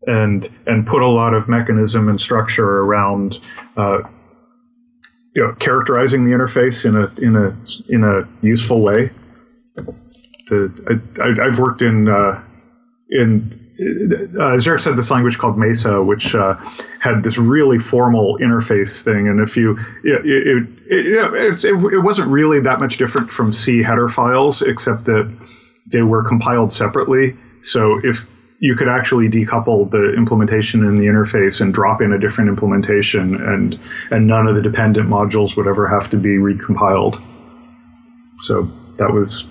and 0.07 0.49
and 0.67 0.85
put 0.85 1.01
a 1.01 1.07
lot 1.07 1.33
of 1.33 1.47
mechanism 1.47 2.09
and 2.09 2.21
structure 2.21 2.79
around 2.79 3.39
uh, 3.77 3.99
you 5.35 5.43
know 5.43 5.53
characterizing 5.53 6.23
the 6.23 6.31
interface 6.31 6.85
in 6.85 6.95
a 6.95 7.07
in 7.25 7.35
a 7.35 7.57
in 7.89 8.03
a 8.03 8.27
useful 8.45 8.81
way. 8.81 9.11
I, 10.51 11.45
I've 11.45 11.59
worked 11.59 11.81
in 11.81 12.09
uh, 12.09 12.43
in 13.09 13.68
uh, 14.39 14.57
Zurich 14.57 14.79
said 14.79 14.97
this 14.97 15.11
language 15.11 15.37
called 15.37 15.57
Mesa, 15.57 16.03
which 16.03 16.35
uh, 16.35 16.55
had 16.99 17.23
this 17.23 17.37
really 17.37 17.77
formal 17.77 18.37
interface 18.39 19.03
thing. 19.03 19.27
And 19.27 19.39
if 19.39 19.55
you, 19.55 19.77
it, 20.03 20.25
it, 20.25 20.67
it, 20.87 21.65
it, 21.65 21.93
it 21.93 21.99
wasn't 21.99 22.29
really 22.29 22.59
that 22.59 22.79
much 22.79 22.97
different 22.97 23.29
from 23.29 23.51
C 23.51 23.81
header 23.81 24.07
files, 24.07 24.61
except 24.61 25.05
that 25.05 25.33
they 25.87 26.01
were 26.01 26.23
compiled 26.23 26.71
separately. 26.71 27.35
So 27.61 27.99
if 28.03 28.27
you 28.59 28.75
could 28.75 28.89
actually 28.89 29.29
decouple 29.29 29.89
the 29.89 30.13
implementation 30.15 30.83
and 30.85 30.99
the 30.99 31.05
interface 31.05 31.61
and 31.61 31.73
drop 31.73 32.01
in 32.01 32.11
a 32.11 32.19
different 32.19 32.49
implementation, 32.49 33.35
and 33.35 33.79
and 34.11 34.27
none 34.27 34.47
of 34.47 34.55
the 34.55 34.61
dependent 34.61 35.07
modules 35.07 35.55
would 35.55 35.67
ever 35.67 35.87
have 35.87 36.09
to 36.09 36.17
be 36.17 36.37
recompiled. 36.37 37.23
So 38.39 38.63
that 38.97 39.11
was 39.13 39.47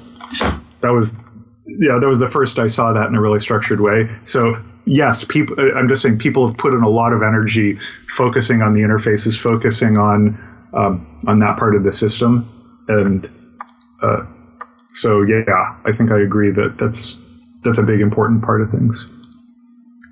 that 0.83 0.93
was 0.93 1.17
yeah, 1.69 1.99
that 2.01 2.09
was 2.09 2.19
the 2.19 2.27
first 2.27 2.59
I 2.59 2.67
saw 2.67 2.93
that 2.93 3.09
in 3.09 3.15
a 3.15 3.21
really 3.21 3.39
structured 3.39 3.81
way. 3.81 4.09
So 4.25 4.57
yes, 4.87 5.25
people. 5.25 5.57
I'm 5.77 5.89
just 5.89 6.03
saying 6.03 6.19
people 6.19 6.47
have 6.47 6.57
put 6.57 6.73
in 6.73 6.83
a 6.83 6.89
lot 6.89 7.13
of 7.13 7.23
energy 7.23 7.79
focusing 8.09 8.63
on 8.63 8.75
the 8.75 8.81
interfaces, 8.81 9.39
focusing 9.39 9.99
on 9.99 10.39
um, 10.73 11.07
on 11.27 11.39
that 11.41 11.59
part 11.59 11.75
of 11.75 11.85
the 11.85 11.93
system, 11.93 12.49
and 12.89 13.31
uh, 14.03 14.25
so 14.93 15.23
yeah, 15.23 15.77
I 15.85 15.93
think 15.93 16.11
I 16.11 16.21
agree 16.21 16.51
that 16.51 16.79
that's 16.79 17.21
that's 17.65 17.79
a 17.79 17.83
big 17.83 18.01
important 18.01 18.43
part 18.43 18.63
of 18.63 18.71
things. 18.71 19.07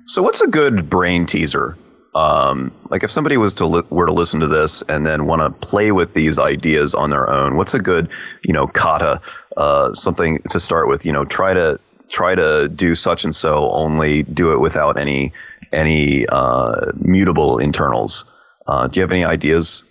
So, 0.05 0.21
what's 0.21 0.41
a 0.41 0.47
good 0.47 0.89
brain 0.89 1.25
teaser? 1.25 1.75
Um, 2.17 2.73
like, 2.89 3.03
if 3.03 3.11
somebody 3.11 3.37
was 3.37 3.53
to 3.55 3.67
li- 3.67 3.87
were 3.91 4.07
to 4.07 4.11
listen 4.11 4.39
to 4.39 4.47
this 4.47 4.83
and 4.89 5.05
then 5.05 5.27
want 5.27 5.41
to 5.41 5.67
play 5.67 5.91
with 5.91 6.15
these 6.15 6.39
ideas 6.39 6.95
on 6.95 7.11
their 7.11 7.29
own, 7.29 7.57
what's 7.57 7.75
a 7.75 7.79
good, 7.79 8.09
you 8.43 8.53
know, 8.53 8.65
kata, 8.65 9.21
uh, 9.55 9.93
something 9.93 10.39
to 10.49 10.59
start 10.59 10.87
with? 10.87 11.05
You 11.05 11.11
know, 11.11 11.25
try 11.25 11.53
to 11.53 11.79
try 12.09 12.33
to 12.33 12.69
do 12.69 12.95
such 12.95 13.23
and 13.23 13.35
so, 13.35 13.69
only 13.69 14.23
do 14.23 14.51
it 14.53 14.59
without 14.59 14.99
any 14.99 15.31
any 15.71 16.25
uh, 16.27 16.91
mutable 16.95 17.59
internals. 17.59 18.25
Uh, 18.65 18.87
do 18.87 18.99
you 18.99 19.01
have 19.01 19.11
any 19.11 19.23
ideas? 19.23 19.83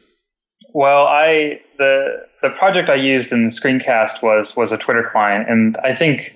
Well, 0.74 1.06
I 1.06 1.60
the 1.78 2.26
the 2.42 2.50
project 2.58 2.88
I 2.90 2.96
used 2.96 3.30
in 3.30 3.44
the 3.44 3.54
screencast 3.54 4.20
was 4.20 4.52
was 4.56 4.72
a 4.72 4.78
Twitter 4.78 5.08
client, 5.12 5.48
and 5.48 5.76
I 5.76 5.94
think 5.94 6.32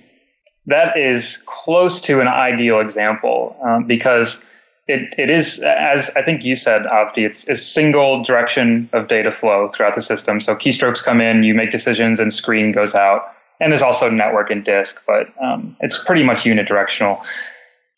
that 0.67 0.95
is 0.95 1.37
close 1.45 1.99
to 2.03 2.21
an 2.21 2.29
ideal 2.29 2.79
example 2.79 3.57
um, 3.61 3.87
because 3.87 4.37
it, 4.91 5.13
it 5.17 5.29
is 5.29 5.59
as 5.63 6.09
I 6.15 6.21
think 6.23 6.43
you 6.43 6.55
said, 6.55 6.83
Avdi, 6.83 7.25
it's 7.25 7.47
a 7.47 7.55
single 7.55 8.23
direction 8.23 8.89
of 8.93 9.07
data 9.07 9.31
flow 9.39 9.69
throughout 9.73 9.95
the 9.95 10.01
system. 10.01 10.41
So 10.41 10.55
keystrokes 10.55 11.03
come 11.03 11.21
in, 11.21 11.43
you 11.43 11.53
make 11.53 11.71
decisions, 11.71 12.19
and 12.19 12.33
screen 12.33 12.71
goes 12.71 12.93
out. 12.93 13.21
And 13.59 13.71
there's 13.71 13.81
also 13.81 14.09
network 14.09 14.49
and 14.49 14.65
disk, 14.65 14.95
but 15.05 15.27
um, 15.41 15.77
it's 15.79 15.99
pretty 16.05 16.23
much 16.23 16.45
unidirectional. 16.45 17.21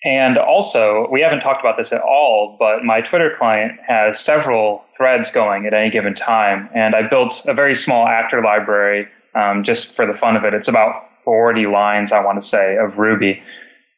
And 0.04 0.38
also, 0.38 1.08
we 1.10 1.22
haven't 1.22 1.40
talked 1.40 1.62
about 1.62 1.78
this 1.78 1.94
at 1.94 2.02
all, 2.02 2.58
but 2.60 2.84
my 2.84 3.00
Twitter 3.00 3.34
client 3.38 3.80
has 3.88 4.20
several 4.20 4.84
threads 4.98 5.32
going 5.34 5.66
at 5.66 5.74
any 5.74 5.90
given 5.90 6.14
time. 6.14 6.70
And 6.76 6.94
I 6.94 7.08
built 7.08 7.34
a 7.46 7.54
very 7.54 7.74
small 7.74 8.06
actor 8.06 8.44
library 8.44 9.08
um, 9.34 9.64
just 9.64 9.96
for 9.96 10.06
the 10.06 10.18
fun 10.20 10.36
of 10.36 10.44
it. 10.44 10.54
It's 10.54 10.68
about 10.68 11.06
40 11.24 11.68
lines, 11.68 12.12
I 12.12 12.20
want 12.20 12.42
to 12.42 12.48
say, 12.48 12.76
of 12.76 12.98
Ruby. 12.98 13.42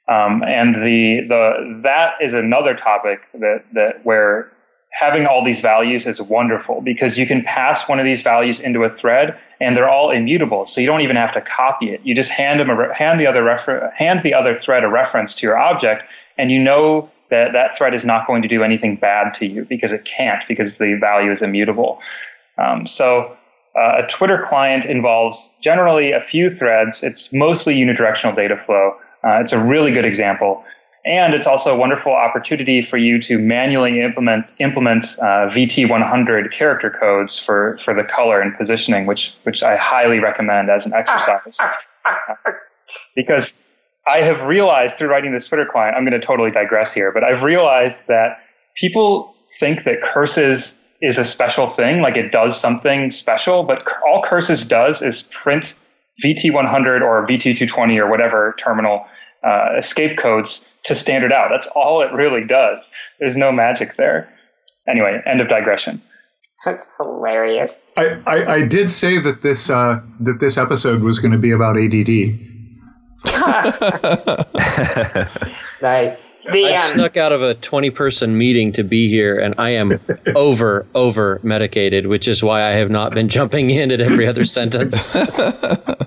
Um, 0.07 0.43
and 0.43 0.75
the, 0.75 1.25
the, 1.27 1.81
that 1.83 2.13
is 2.21 2.33
another 2.33 2.75
topic 2.75 3.21
that, 3.33 3.63
that 3.73 4.05
where 4.05 4.51
having 4.91 5.25
all 5.25 5.43
these 5.43 5.61
values 5.61 6.05
is 6.05 6.21
wonderful 6.29 6.81
because 6.81 7.17
you 7.17 7.27
can 7.27 7.43
pass 7.43 7.87
one 7.89 7.99
of 7.99 8.05
these 8.05 8.21
values 8.21 8.59
into 8.63 8.83
a 8.83 8.95
thread 8.97 9.37
and 9.59 9.75
they're 9.75 9.89
all 9.89 10.11
immutable. 10.11 10.65
So 10.67 10.79
you 10.79 10.87
don't 10.87 11.01
even 11.01 11.15
have 11.15 11.33
to 11.33 11.41
copy 11.41 11.87
it. 11.87 12.01
You 12.03 12.15
just 12.15 12.31
hand 12.31 12.59
them 12.59 12.69
a, 12.69 12.93
hand 12.93 13.19
the 13.19 13.27
other 13.27 13.43
refer- 13.43 13.91
hand 13.97 14.21
the 14.23 14.33
other 14.33 14.59
thread 14.63 14.83
a 14.83 14.87
reference 14.87 15.35
to 15.35 15.41
your 15.41 15.57
object 15.57 16.03
and 16.37 16.51
you 16.51 16.59
know 16.59 17.09
that 17.29 17.53
that 17.53 17.71
thread 17.77 17.93
is 17.93 18.05
not 18.05 18.27
going 18.27 18.41
to 18.41 18.47
do 18.47 18.63
anything 18.63 18.95
bad 18.95 19.33
to 19.39 19.45
you 19.45 19.65
because 19.67 19.91
it 19.91 20.05
can't 20.05 20.43
because 20.47 20.77
the 20.77 20.97
value 20.99 21.31
is 21.31 21.41
immutable. 21.41 21.99
Um, 22.57 22.87
so 22.87 23.35
uh, 23.75 24.03
a 24.03 24.07
Twitter 24.17 24.45
client 24.47 24.85
involves 24.85 25.51
generally 25.61 26.11
a 26.11 26.21
few 26.31 26.55
threads. 26.55 27.01
It's 27.03 27.29
mostly 27.33 27.75
unidirectional 27.75 28.35
data 28.35 28.61
flow. 28.65 28.93
Uh, 29.25 29.41
it's 29.41 29.53
a 29.53 29.59
really 29.59 29.91
good 29.91 30.05
example. 30.05 30.63
And 31.05 31.35
it's 31.35 31.45
also 31.45 31.69
a 31.69 31.77
wonderful 31.77 32.11
opportunity 32.11 32.85
for 32.89 32.97
you 32.97 33.21
to 33.23 33.37
manually 33.37 34.01
implement 34.01 34.51
implement 34.59 35.05
uh, 35.19 35.49
VT100 35.53 36.51
character 36.57 36.89
codes 36.89 37.41
for, 37.45 37.79
for 37.85 37.93
the 37.93 38.03
color 38.03 38.41
and 38.41 38.57
positioning, 38.57 39.05
which 39.05 39.31
which 39.43 39.61
I 39.61 39.77
highly 39.77 40.19
recommend 40.19 40.69
as 40.71 40.85
an 40.85 40.93
exercise. 40.93 41.57
because 43.15 43.53
I 44.07 44.19
have 44.19 44.47
realized 44.47 44.97
through 44.97 45.09
writing 45.09 45.31
this 45.31 45.47
Twitter 45.47 45.67
client, 45.71 45.95
I'm 45.95 46.05
going 46.05 46.19
to 46.19 46.25
totally 46.25 46.51
digress 46.51 46.91
here, 46.91 47.11
but 47.11 47.23
I've 47.23 47.43
realized 47.43 47.97
that 48.07 48.39
people 48.75 49.35
think 49.59 49.83
that 49.85 50.01
curses 50.01 50.73
is 51.01 51.17
a 51.17 51.25
special 51.25 51.73
thing, 51.75 52.01
like 52.01 52.15
it 52.15 52.31
does 52.31 52.59
something 52.59 53.11
special, 53.11 53.63
but 53.63 53.83
all 54.07 54.23
Curses 54.27 54.65
does 54.65 55.01
is 55.01 55.27
print 55.43 55.75
VT100 56.23 57.01
or 57.01 57.27
VT220 57.27 57.97
or 57.97 58.09
whatever 58.09 58.55
terminal 58.63 59.05
uh, 59.43 59.77
escape 59.77 60.17
codes 60.17 60.65
to 60.85 60.95
standard 60.95 61.31
out. 61.31 61.49
That's 61.51 61.67
all 61.75 62.01
it 62.01 62.11
really 62.13 62.45
does. 62.47 62.87
There's 63.19 63.35
no 63.35 63.51
magic 63.51 63.97
there. 63.97 64.29
Anyway, 64.87 65.21
end 65.25 65.41
of 65.41 65.49
digression. 65.49 66.01
That's 66.63 66.87
hilarious. 66.99 67.83
I, 67.97 68.21
I, 68.25 68.53
I 68.55 68.65
did 68.65 68.89
say 68.89 69.19
that 69.19 69.43
this 69.43 69.69
uh, 69.69 69.99
that 70.21 70.39
this 70.39 70.57
episode 70.57 71.01
was 71.01 71.19
going 71.19 71.31
to 71.31 71.37
be 71.37 71.51
about 71.51 71.77
ADD. 71.77 72.07
nice. 75.81 76.17
The, 76.51 76.67
I 76.67 76.75
um, 76.75 76.93
snuck 76.93 77.17
out 77.17 77.31
of 77.31 77.41
a 77.41 77.55
20 77.55 77.89
person 77.89 78.37
meeting 78.37 78.71
to 78.73 78.83
be 78.83 79.09
here, 79.09 79.39
and 79.39 79.55
I 79.57 79.71
am 79.71 79.99
over, 80.35 80.85
over 80.93 81.39
medicated, 81.43 82.07
which 82.07 82.27
is 82.27 82.43
why 82.43 82.63
I 82.63 82.73
have 82.73 82.91
not 82.91 83.13
been 83.13 83.29
jumping 83.29 83.71
in 83.71 83.91
at 83.91 83.99
every 83.99 84.27
other 84.27 84.45
sentence. 84.45 85.15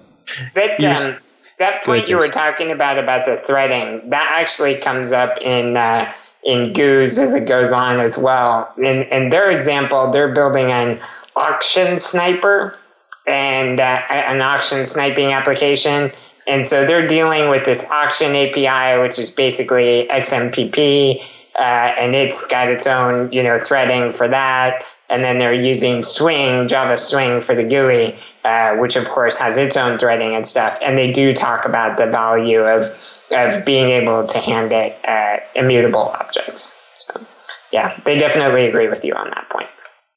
that, 0.55 0.83
um, 0.83 1.17
that 1.59 1.85
point 1.85 2.09
you 2.09 2.17
were 2.17 2.29
talking 2.29 2.71
about 2.71 2.99
about 2.99 3.27
the 3.27 3.37
threading 3.37 4.09
that 4.11 4.33
actually 4.39 4.77
comes 4.77 5.13
up 5.13 5.39
in 5.41 5.77
uh, 5.77 6.13
in 6.45 6.73
GOOS 6.73 7.19
as 7.19 7.35
it 7.35 7.47
goes 7.47 7.73
on 7.73 8.01
as 8.01 8.17
well. 8.17 8.73
In 8.79 9.03
in 9.05 9.31
their 9.31 9.51
example, 9.51 10.11
they're 10.11 10.33
building 10.33 10.71
an 10.71 11.01
auction 11.37 11.99
sniper 11.99 12.79
and 13.27 13.81
uh, 13.81 14.03
an 14.11 14.41
auction 14.41 14.85
sniping 14.85 15.33
application. 15.33 16.11
And 16.47 16.65
so 16.65 16.87
they're 16.87 17.07
dealing 17.07 17.51
with 17.51 17.65
this 17.65 17.89
auction 17.91 18.35
API, 18.35 19.01
which 19.01 19.19
is 19.19 19.29
basically 19.29 20.09
XMPP, 20.11 21.21
uh, 21.57 21.61
and 21.61 22.15
it's 22.15 22.47
got 22.47 22.69
its 22.69 22.87
own, 22.87 23.31
you 23.31 23.43
know, 23.43 23.59
threading 23.59 24.15
for 24.15 24.27
that. 24.29 24.83
And 25.11 25.25
then 25.25 25.39
they're 25.39 25.55
using 25.55 26.03
Swing, 26.03 26.69
Java 26.69 26.99
Swing 26.99 27.41
for 27.41 27.55
the 27.55 27.65
GUI, 27.65 28.19
uh, 28.45 28.77
which 28.77 28.95
of 28.95 29.09
course 29.09 29.39
has 29.39 29.57
its 29.57 29.77
own 29.77 29.99
threading 29.99 30.35
and 30.35 30.47
stuff. 30.47 30.79
And 30.83 30.99
they 30.99 31.11
do 31.11 31.35
talk 31.35 31.65
about 31.65 31.97
the 31.97 32.07
value 32.07 32.61
of 32.61 32.91
of 33.31 33.65
being 33.65 33.89
able 33.91 34.27
to 34.27 34.39
hand 34.39 34.73
it 34.73 34.99
uh, 35.07 35.39
immutable 35.55 36.11
objects. 36.21 36.79
So, 36.97 37.27
yeah, 37.73 37.99
they 38.05 38.19
definitely 38.19 38.67
agree 38.67 38.89
with 38.89 39.05
you 39.05 39.15
on 39.15 39.31
that 39.31 39.49
point. 39.51 39.69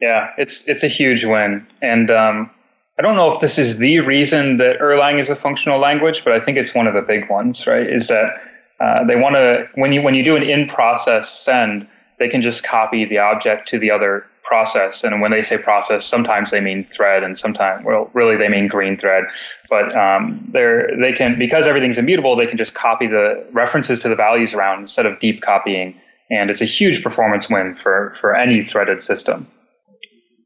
Yeah, 0.01 0.31
it's 0.37 0.63
it's 0.65 0.83
a 0.83 0.87
huge 0.87 1.23
win, 1.23 1.65
and 1.81 2.09
um, 2.09 2.49
I 2.97 3.03
don't 3.03 3.15
know 3.15 3.31
if 3.33 3.39
this 3.39 3.59
is 3.59 3.77
the 3.77 3.99
reason 3.99 4.57
that 4.57 4.79
Erlang 4.81 5.21
is 5.21 5.29
a 5.29 5.35
functional 5.35 5.79
language, 5.79 6.23
but 6.25 6.33
I 6.33 6.43
think 6.43 6.57
it's 6.57 6.73
one 6.73 6.87
of 6.87 6.95
the 6.95 7.01
big 7.01 7.29
ones. 7.29 7.65
Right? 7.67 7.87
Is 7.87 8.07
that 8.07 8.33
uh, 8.79 9.05
they 9.05 9.15
want 9.15 9.35
to 9.35 9.67
when 9.75 9.93
you 9.93 10.01
when 10.01 10.15
you 10.15 10.23
do 10.23 10.35
an 10.35 10.43
in 10.43 10.67
process 10.67 11.29
send, 11.45 11.87
they 12.17 12.27
can 12.27 12.41
just 12.41 12.63
copy 12.63 13.05
the 13.05 13.19
object 13.19 13.69
to 13.69 13.79
the 13.79 13.91
other 13.91 14.25
process, 14.51 15.01
and 15.05 15.21
when 15.21 15.31
they 15.31 15.43
say 15.43 15.57
process, 15.57 16.05
sometimes 16.05 16.51
they 16.51 16.59
mean 16.59 16.85
thread, 16.93 17.23
and 17.23 17.37
sometimes 17.37 17.85
well, 17.85 18.11
really 18.13 18.35
they 18.35 18.49
mean 18.49 18.67
green 18.67 18.99
thread. 18.99 19.23
But 19.69 19.95
um, 19.95 20.49
they're 20.51 20.89
they 21.01 21.13
can 21.13 21.39
because 21.39 21.65
everything's 21.65 21.97
immutable, 21.97 22.35
they 22.35 22.47
can 22.47 22.57
just 22.57 22.75
copy 22.75 23.07
the 23.07 23.47
references 23.53 24.01
to 24.01 24.09
the 24.09 24.15
values 24.15 24.53
around 24.53 24.81
instead 24.81 25.05
of 25.05 25.17
deep 25.21 25.41
copying, 25.41 25.95
and 26.29 26.49
it's 26.49 26.61
a 26.61 26.65
huge 26.65 27.01
performance 27.01 27.45
win 27.49 27.77
for 27.81 28.13
for 28.19 28.35
any 28.35 28.65
threaded 28.65 29.01
system. 29.01 29.47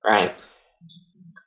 Right. 0.06 0.32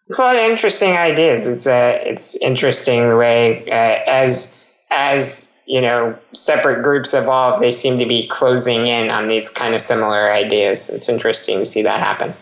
It's 0.08 0.18
a 0.18 0.22
lot 0.22 0.34
of 0.34 0.42
interesting 0.42 0.96
ideas. 0.96 1.46
It's 1.46 1.68
uh, 1.68 2.00
it's 2.02 2.34
interesting 2.42 3.08
the 3.08 3.16
way 3.16 3.70
uh, 3.70 4.02
as 4.10 4.64
as 4.90 5.54
you 5.68 5.80
know 5.80 6.18
separate 6.32 6.82
groups 6.82 7.14
evolve, 7.14 7.60
they 7.60 7.70
seem 7.70 7.98
to 7.98 8.06
be 8.06 8.26
closing 8.26 8.88
in 8.88 9.12
on 9.12 9.28
these 9.28 9.48
kind 9.48 9.76
of 9.76 9.80
similar 9.80 10.32
ideas. 10.32 10.90
It's 10.90 11.08
interesting 11.08 11.60
to 11.60 11.64
see 11.64 11.82
that 11.82 12.00
happen. 12.00 12.34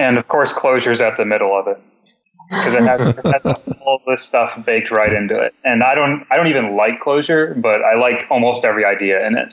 And 0.00 0.16
of 0.16 0.26
course, 0.28 0.54
Clojure's 0.54 1.02
at 1.02 1.18
the 1.18 1.26
middle 1.26 1.54
of 1.56 1.68
it 1.68 1.78
because 2.48 2.74
it 2.74 2.82
has, 2.82 3.00
it 3.00 3.16
has 3.22 3.42
all 3.82 4.00
this 4.06 4.24
stuff 4.26 4.64
baked 4.64 4.90
right 4.90 5.12
into 5.12 5.38
it. 5.38 5.54
And 5.62 5.84
I 5.84 5.94
don't, 5.94 6.26
I 6.30 6.38
don't 6.38 6.46
even 6.46 6.74
like 6.74 7.02
Clojure, 7.04 7.60
but 7.60 7.82
I 7.82 7.96
like 7.96 8.26
almost 8.30 8.64
every 8.64 8.86
idea 8.86 9.26
in 9.26 9.36
it. 9.36 9.52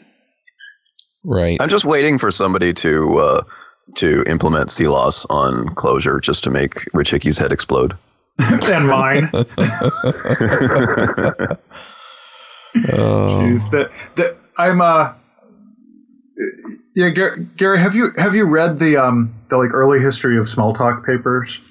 Right. 1.26 1.58
I'm 1.60 1.68
just 1.68 1.84
waiting 1.84 2.18
for 2.18 2.32
somebody 2.32 2.74
to 2.76 3.18
uh, 3.18 3.43
to 3.98 4.24
implement 4.24 4.70
CLOS 4.70 5.26
on 5.30 5.76
closure 5.76 6.22
just 6.22 6.45
to 6.45 6.50
make 6.50 6.76
Rich 6.93 7.12
Hickey's 7.12 7.38
head 7.38 7.52
explode. 7.52 7.98
and 8.39 8.88
mine. 8.88 9.30
Oh. 9.34 9.43
Jeez, 12.76 13.70
that 13.72 13.91
that 14.16 14.38
I'm 14.58 14.80
uh 14.80 15.14
yeah, 16.94 17.10
Gary, 17.10 17.48
Gary, 17.58 17.80
have 17.80 17.96
you 17.96 18.12
have 18.18 18.36
you 18.36 18.48
read 18.48 18.80
the 18.80 18.98
um 18.98 19.34
the 19.50 19.58
like 19.58 19.74
early 19.74 20.00
history 20.00 20.38
of 20.38 20.46
Smalltalk 20.46 21.06
papers? 21.06 21.62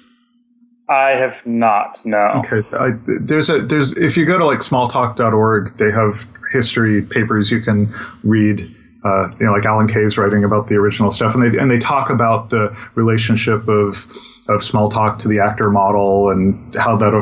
I 0.89 1.11
have 1.11 1.35
not. 1.45 1.99
No. 2.05 2.41
Okay, 2.45 2.63
I, 2.77 2.91
there's 3.21 3.49
a 3.49 3.59
there's 3.59 3.95
if 3.97 4.15
you 4.15 4.25
go 4.25 4.37
to 4.37 4.45
like 4.45 4.59
smalltalk.org, 4.59 5.77
they 5.77 5.91
have 5.91 6.25
history 6.51 7.01
papers 7.01 7.51
you 7.51 7.61
can 7.61 7.93
read. 8.23 8.73
Uh, 9.03 9.29
you 9.39 9.45
know, 9.45 9.53
like 9.53 9.63
Alan 9.63 9.87
Kay's 9.87 10.17
writing 10.17 10.43
about 10.43 10.67
the 10.67 10.75
original 10.75 11.11
stuff, 11.11 11.33
and 11.33 11.43
they 11.43 11.57
and 11.57 11.69
they 11.69 11.77
talk 11.77 12.09
about 12.09 12.49
the 12.49 12.75
relationship 12.95 13.67
of 13.67 14.05
of 14.49 14.61
Smalltalk 14.61 15.19
to 15.19 15.27
the 15.27 15.39
actor 15.39 15.69
model 15.69 16.29
and 16.29 16.75
how 16.75 16.97
that, 16.97 17.13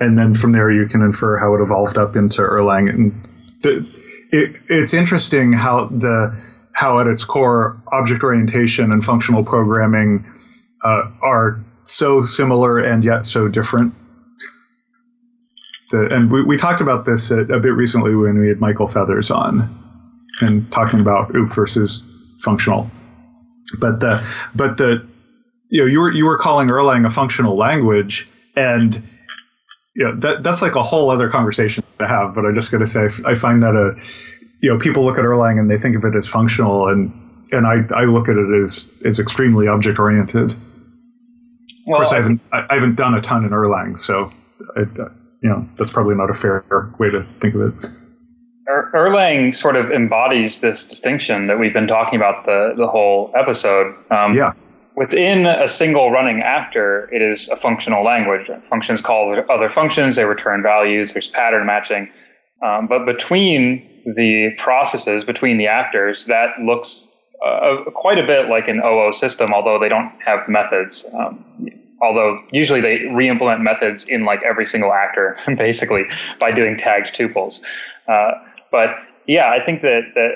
and 0.00 0.18
then 0.18 0.34
from 0.34 0.50
there 0.50 0.70
you 0.70 0.86
can 0.86 1.02
infer 1.02 1.36
how 1.38 1.54
it 1.54 1.60
evolved 1.62 1.96
up 1.96 2.16
into 2.16 2.40
Erlang. 2.42 2.90
And 2.90 3.28
the, 3.62 3.86
it, 4.32 4.56
it's 4.68 4.92
interesting 4.92 5.52
how 5.52 5.86
the 5.86 6.36
how 6.74 7.00
at 7.00 7.06
its 7.06 7.24
core 7.24 7.80
object 7.92 8.22
orientation 8.22 8.90
and 8.90 9.04
functional 9.04 9.44
programming 9.44 10.24
uh, 10.84 11.10
are 11.22 11.64
so 11.84 12.24
similar 12.24 12.78
and 12.78 13.04
yet 13.04 13.24
so 13.24 13.48
different. 13.48 13.94
The, 15.90 16.08
and 16.12 16.30
we, 16.30 16.42
we 16.42 16.56
talked 16.56 16.80
about 16.80 17.04
this 17.04 17.30
a, 17.30 17.40
a 17.40 17.60
bit 17.60 17.74
recently 17.74 18.14
when 18.14 18.38
we 18.38 18.48
had 18.48 18.60
Michael 18.60 18.88
Feathers 18.88 19.30
on 19.30 19.68
and 20.40 20.70
talking 20.72 21.00
about 21.00 21.34
OOP 21.34 21.52
versus 21.54 22.04
functional. 22.40 22.90
But 23.78 24.00
the 24.00 24.24
but 24.54 24.76
the 24.76 25.06
you 25.70 25.80
know 25.80 25.86
you 25.86 26.00
were 26.00 26.12
you 26.12 26.24
were 26.24 26.38
calling 26.38 26.68
Erlang 26.68 27.06
a 27.06 27.10
functional 27.10 27.56
language, 27.56 28.28
and 28.56 29.02
you 29.94 30.04
know 30.04 30.14
that 30.20 30.42
that's 30.42 30.60
like 30.60 30.74
a 30.74 30.82
whole 30.82 31.10
other 31.10 31.28
conversation 31.28 31.84
to 31.98 32.06
have. 32.06 32.34
But 32.34 32.44
I'm 32.44 32.54
just 32.54 32.70
going 32.70 32.84
to 32.84 32.86
say 32.86 33.08
I 33.24 33.34
find 33.34 33.62
that 33.62 33.74
a 33.74 33.94
you 34.64 34.70
know 34.72 34.78
people 34.78 35.04
look 35.04 35.18
at 35.18 35.24
Erlang 35.24 35.60
and 35.60 35.70
they 35.70 35.76
think 35.76 35.94
of 35.94 36.04
it 36.06 36.16
as 36.16 36.26
functional, 36.26 36.88
and 36.88 37.12
and 37.52 37.66
I, 37.66 37.84
I 37.94 38.04
look 38.04 38.30
at 38.30 38.36
it 38.36 38.62
as 38.62 38.90
as 39.04 39.20
extremely 39.20 39.68
object 39.68 39.98
oriented. 39.98 40.54
Well, 41.86 42.00
of 42.00 42.08
course, 42.08 42.12
I 42.12 42.16
haven't 42.16 42.40
I, 42.50 42.64
I 42.70 42.74
haven't 42.74 42.94
done 42.94 43.12
a 43.12 43.20
ton 43.20 43.44
in 43.44 43.50
Erlang, 43.50 43.98
so 43.98 44.32
it, 44.76 44.88
uh, 44.98 45.10
you 45.42 45.50
know 45.50 45.68
that's 45.76 45.90
probably 45.90 46.14
not 46.14 46.30
a 46.30 46.32
fair 46.32 46.64
way 46.98 47.10
to 47.10 47.26
think 47.42 47.54
of 47.54 47.60
it. 47.60 47.88
Er- 48.66 48.90
Erlang 48.94 49.54
sort 49.54 49.76
of 49.76 49.90
embodies 49.92 50.62
this 50.62 50.82
distinction 50.88 51.46
that 51.48 51.60
we've 51.60 51.74
been 51.74 51.86
talking 51.86 52.16
about 52.16 52.46
the, 52.46 52.72
the 52.78 52.86
whole 52.86 53.30
episode. 53.36 53.94
Um, 54.10 54.32
Yeah. 54.34 54.52
Within 54.96 55.44
a 55.44 55.68
single 55.68 56.12
running 56.12 56.40
actor, 56.40 57.10
it 57.12 57.20
is 57.20 57.50
a 57.52 57.56
functional 57.60 58.04
language. 58.04 58.48
Functions 58.70 59.02
call 59.02 59.36
other 59.50 59.68
functions, 59.74 60.14
they 60.14 60.24
return 60.24 60.62
values, 60.62 61.12
there's 61.12 61.28
pattern 61.34 61.66
matching. 61.66 62.08
Um, 62.64 62.86
but 62.86 63.04
between 63.04 63.82
the 64.04 64.50
processes, 64.62 65.24
between 65.24 65.58
the 65.58 65.66
actors, 65.66 66.24
that 66.28 66.58
looks 66.60 67.08
uh, 67.44 67.76
quite 67.94 68.18
a 68.18 68.26
bit 68.26 68.48
like 68.48 68.68
an 68.68 68.80
OO 68.84 69.12
system, 69.12 69.52
although 69.52 69.78
they 69.78 69.88
don't 69.88 70.12
have 70.24 70.40
methods. 70.48 71.04
Um, 71.12 71.44
although 72.02 72.38
usually 72.52 72.80
they 72.80 73.06
re-implement 73.14 73.62
methods 73.62 74.04
in 74.08 74.24
like 74.24 74.40
every 74.42 74.66
single 74.66 74.92
actor, 74.92 75.36
basically 75.56 76.02
by 76.38 76.52
doing 76.52 76.76
tagged 76.76 77.14
tuples. 77.18 77.60
Uh, 78.08 78.32
but 78.70 78.90
yeah, 79.26 79.50
I 79.50 79.64
think 79.64 79.82
that 79.82 80.02
that 80.14 80.32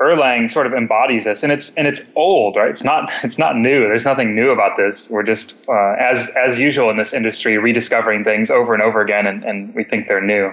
Erlang 0.00 0.50
sort 0.50 0.66
of 0.66 0.72
embodies 0.72 1.24
this, 1.24 1.44
and 1.44 1.52
it's 1.52 1.70
and 1.76 1.86
it's 1.86 2.00
old, 2.16 2.56
right? 2.56 2.70
It's 2.70 2.82
not 2.82 3.08
it's 3.22 3.38
not 3.38 3.56
new. 3.56 3.80
There's 3.80 4.04
nothing 4.04 4.34
new 4.34 4.50
about 4.50 4.76
this. 4.76 5.08
We're 5.10 5.22
just 5.22 5.54
uh, 5.68 5.94
as 6.00 6.28
as 6.36 6.58
usual 6.58 6.90
in 6.90 6.96
this 6.96 7.12
industry, 7.12 7.58
rediscovering 7.58 8.24
things 8.24 8.50
over 8.50 8.74
and 8.74 8.82
over 8.82 9.00
again, 9.00 9.26
and, 9.26 9.44
and 9.44 9.74
we 9.74 9.84
think 9.84 10.08
they're 10.08 10.20
new. 10.20 10.50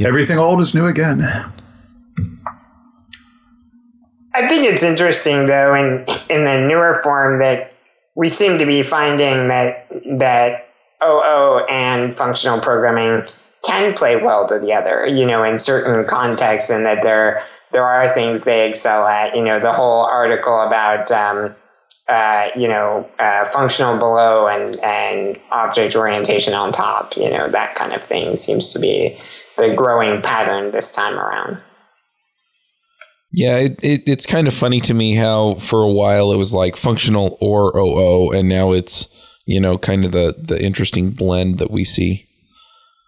Everything 0.00 0.38
old 0.38 0.60
is 0.60 0.74
new 0.74 0.86
again. 0.86 1.22
I 4.34 4.46
think 4.46 4.66
it's 4.66 4.82
interesting 4.82 5.46
though 5.46 5.74
in 5.74 6.04
in 6.28 6.44
the 6.44 6.58
newer 6.66 7.00
form 7.02 7.38
that 7.38 7.72
we 8.14 8.28
seem 8.28 8.58
to 8.58 8.66
be 8.66 8.82
finding 8.82 9.48
that 9.48 9.88
that 10.18 10.68
OO 11.04 11.64
and 11.70 12.16
functional 12.16 12.60
programming 12.60 13.22
can 13.66 13.94
play 13.94 14.16
well 14.16 14.46
together, 14.46 15.06
you 15.06 15.26
know, 15.26 15.42
in 15.42 15.58
certain 15.58 16.04
contexts 16.06 16.70
and 16.70 16.84
that 16.84 17.02
there 17.02 17.42
there 17.72 17.84
are 17.84 18.12
things 18.12 18.44
they 18.44 18.68
excel 18.68 19.06
at. 19.06 19.34
You 19.34 19.42
know, 19.42 19.58
the 19.58 19.72
whole 19.72 20.04
article 20.04 20.60
about 20.60 21.10
um, 21.10 21.54
uh, 22.08 22.50
you 22.54 22.68
know, 22.68 23.08
uh, 23.18 23.44
functional 23.46 23.98
below 23.98 24.46
and, 24.46 24.78
and 24.80 25.40
object 25.50 25.96
orientation 25.96 26.54
on 26.54 26.70
top, 26.70 27.16
you 27.16 27.28
know, 27.28 27.50
that 27.50 27.74
kind 27.74 27.92
of 27.92 28.04
thing 28.04 28.36
seems 28.36 28.72
to 28.72 28.78
be 28.78 29.18
the 29.56 29.74
growing 29.74 30.22
pattern 30.22 30.70
this 30.70 30.92
time 30.92 31.18
around. 31.18 31.62
Yeah, 33.32 33.58
it, 33.58 33.84
it, 33.84 34.02
it's 34.06 34.26
kind 34.26 34.46
of 34.46 34.54
funny 34.54 34.80
to 34.80 34.94
me 34.94 35.14
how 35.14 35.56
for 35.56 35.82
a 35.82 35.90
while 35.90 36.32
it 36.32 36.36
was 36.36 36.54
like 36.54 36.76
functional 36.76 37.36
or 37.40 37.76
OO, 37.76 38.30
and 38.30 38.48
now 38.48 38.72
it's 38.72 39.08
you 39.44 39.60
know 39.60 39.76
kind 39.76 40.04
of 40.04 40.12
the 40.12 40.34
the 40.38 40.62
interesting 40.62 41.10
blend 41.10 41.58
that 41.58 41.70
we 41.70 41.84
see, 41.84 42.26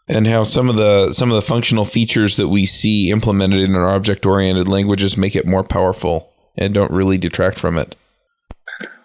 and 0.07 0.27
how 0.27 0.43
some 0.43 0.69
of 0.69 0.77
the 0.77 1.13
some 1.13 1.31
of 1.31 1.35
the 1.35 1.43
functional 1.43 1.85
features 1.85 2.37
that 2.37 2.49
we 2.49 2.67
see 2.67 3.11
implemented 3.11 3.61
in 3.61 3.75
our 3.75 3.89
object 3.95 4.27
oriented 4.27 4.69
languages 4.69 5.17
make 5.17 5.37
it 5.37 5.47
more 5.47 5.65
powerful 5.65 6.33
and 6.57 6.75
don't 6.75 6.91
really 6.91 7.17
detract 7.17 7.59
from 7.59 7.79
it. 7.79 7.95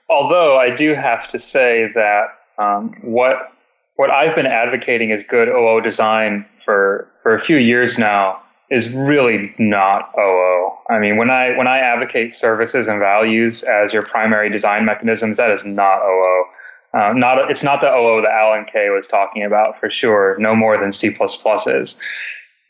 Although 0.10 0.58
I 0.58 0.76
do 0.76 0.94
have 0.94 1.30
to 1.30 1.39
say 1.39 1.89
that 1.94 2.26
um, 2.58 2.96
what 3.02 3.52
what 3.96 4.10
I've 4.10 4.36
been 4.36 4.48
advocating 4.48 5.12
is 5.12 5.24
good 5.30 5.48
OO 5.48 5.80
design 5.82 6.46
for 6.66 7.08
for 7.24 7.36
a 7.36 7.43
few 7.43 7.57
years 7.57 7.97
now 7.97 8.41
is 8.69 8.89
really 8.93 9.53
not 9.57 10.11
OO. 10.17 10.71
I 10.89 10.99
mean, 10.99 11.17
when 11.17 11.30
I 11.30 11.57
when 11.57 11.67
I 11.67 11.80
advocate 11.80 12.36
services 12.36 12.88
and 12.88 12.99
values 12.99 13.63
as 13.63 13.93
your 13.93 14.03
primary 14.05 14.51
design 14.51 14.86
mechanisms, 14.86 15.38
that 15.38 15.51
is 15.51 15.61
not 15.65 16.01
OO. 16.03 16.45
Uh, 16.93 17.13
not 17.13 17.49
it's 17.49 17.63
not 17.63 17.82
the 17.82 17.88
OO 17.88 18.21
that 18.21 18.32
Alan 18.32 18.65
Kay 18.71 18.89
was 18.89 19.07
talking 19.09 19.43
about 19.43 19.80
for 19.80 19.89
sure. 19.89 20.36
No 20.39 20.55
more 20.55 20.78
than 20.80 20.91
C 20.91 21.07
is. 21.07 21.95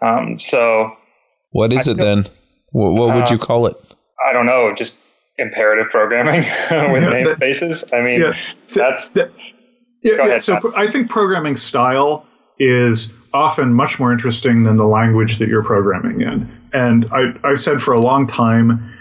Um, 0.02 0.38
so, 0.40 0.90
what 1.52 1.74
is 1.74 1.88
I 1.88 1.92
it 1.92 1.96
feel, 1.96 2.06
then? 2.06 2.26
What, 2.72 2.92
what 2.94 3.16
would 3.16 3.26
uh, 3.26 3.32
you 3.32 3.38
call 3.38 3.66
it? 3.68 3.76
I 4.30 4.34
don't 4.34 4.46
know. 4.46 4.74
Just 4.78 4.96
imperative 5.38 5.88
programming 5.90 6.42
with 6.92 7.04
yeah, 7.04 7.10
namespaces. 7.10 7.94
I 7.94 8.02
mean, 8.02 8.22
yeah. 8.22 8.34
so, 8.66 8.80
that's. 8.82 9.08
That, 9.10 9.32
yeah, 10.02 10.14
ahead, 10.16 10.42
so 10.42 10.56
Pat. 10.56 10.72
I 10.76 10.88
think 10.88 11.10
programming 11.10 11.56
style 11.56 12.26
is 12.60 13.14
often 13.34 13.74
much 13.74 14.00
more 14.00 14.12
interesting 14.12 14.64
than 14.64 14.76
the 14.76 14.86
language 14.86 15.40
that 15.40 15.50
you're 15.50 15.64
programming 15.64 16.22
in. 16.22 16.52
And 16.72 17.08
I, 17.12 17.34
I've 17.44 17.60
said 17.60 17.82
for 17.82 17.94
a 17.94 18.00
long 18.00 18.28
time, 18.28 18.94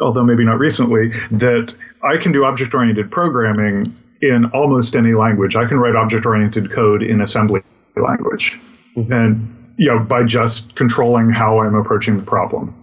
although 0.00 0.24
maybe 0.24 0.44
not 0.44 0.58
recently, 0.58 1.08
that 1.30 1.76
I 2.02 2.16
can 2.16 2.32
do 2.32 2.44
object 2.44 2.72
oriented 2.74 3.10
programming 3.10 3.96
in 4.22 4.46
almost 4.46 4.94
any 4.94 5.14
language. 5.14 5.56
I 5.56 5.66
can 5.66 5.78
write 5.78 5.96
object 5.96 6.26
oriented 6.26 6.70
code 6.70 7.02
in 7.02 7.20
assembly 7.20 7.62
language. 7.96 8.58
Mm-hmm. 8.96 9.12
And 9.12 9.56
you 9.76 9.86
know, 9.86 9.98
by 9.98 10.24
just 10.24 10.76
controlling 10.76 11.30
how 11.30 11.60
I'm 11.60 11.74
approaching 11.74 12.18
the 12.18 12.22
problem. 12.22 12.74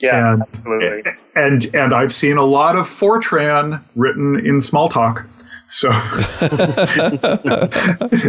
Yeah, 0.00 0.32
and, 0.32 0.42
absolutely. 0.42 1.12
And 1.36 1.74
and 1.74 1.92
I've 1.92 2.12
seen 2.12 2.36
a 2.36 2.44
lot 2.44 2.74
of 2.76 2.86
Fortran 2.86 3.82
written 3.94 4.36
in 4.36 4.58
Smalltalk. 4.58 5.26
So, 5.66 5.90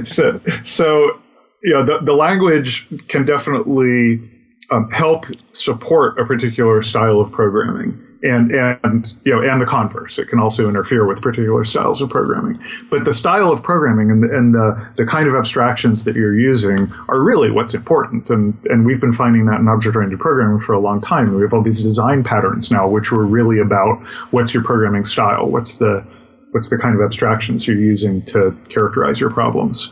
so, 0.06 0.40
so 0.64 1.20
you 1.66 1.74
know, 1.74 1.84
the, 1.84 1.98
the 1.98 2.14
language 2.14 2.88
can 3.08 3.26
definitely 3.26 4.22
um, 4.70 4.90
help 4.92 5.26
support 5.50 6.18
a 6.20 6.26
particular 6.26 6.82
style 6.84 7.20
of 7.20 7.32
programming. 7.32 8.02
And, 8.24 8.52
and 8.52 9.06
you 9.24 9.36
know 9.36 9.48
and 9.48 9.62
the 9.62 9.68
converse. 9.68 10.18
It 10.18 10.30
can 10.30 10.40
also 10.40 10.68
interfere 10.68 11.06
with 11.06 11.22
particular 11.22 11.64
styles 11.64 12.02
of 12.02 12.10
programming. 12.10 12.60
But 12.90 13.06
the 13.06 13.14
style 13.14 13.52
of 13.52 13.62
programming 13.62 14.10
and 14.10 14.24
the, 14.24 14.36
and 14.36 14.56
the, 14.56 14.94
the 14.96 15.06
kind 15.06 15.28
of 15.28 15.36
abstractions 15.36 16.06
that 16.06 16.16
you're 16.16 16.34
using 16.36 16.92
are 17.08 17.22
really 17.22 17.52
what's 17.52 17.76
important. 17.76 18.32
And 18.32 18.58
and 18.66 18.84
we've 18.84 19.00
been 19.00 19.14
finding 19.14 19.46
that 19.46 19.60
in 19.60 19.68
object 19.68 19.96
oriented 19.96 20.20
programming 20.20 20.60
for 20.60 20.74
a 20.74 20.80
long 20.80 21.02
time. 21.02 21.36
We 21.36 21.44
have 21.44 21.54
all 21.54 21.62
these 21.62 21.84
design 21.84 22.24
patterns 22.24 22.72
now 22.72 22.88
which 22.88 23.12
were 23.12 23.28
really 23.28 23.60
about 23.60 24.02
what's 24.32 24.56
your 24.56 24.64
programming 24.64 25.06
style? 25.06 25.48
What's 25.48 25.76
the 25.76 26.04
what's 26.50 26.70
the 26.70 26.80
kind 26.80 26.96
of 26.96 27.02
abstractions 27.02 27.68
you're 27.68 27.78
using 27.78 28.24
to 28.24 28.58
characterize 28.70 29.20
your 29.20 29.30
problems 29.30 29.92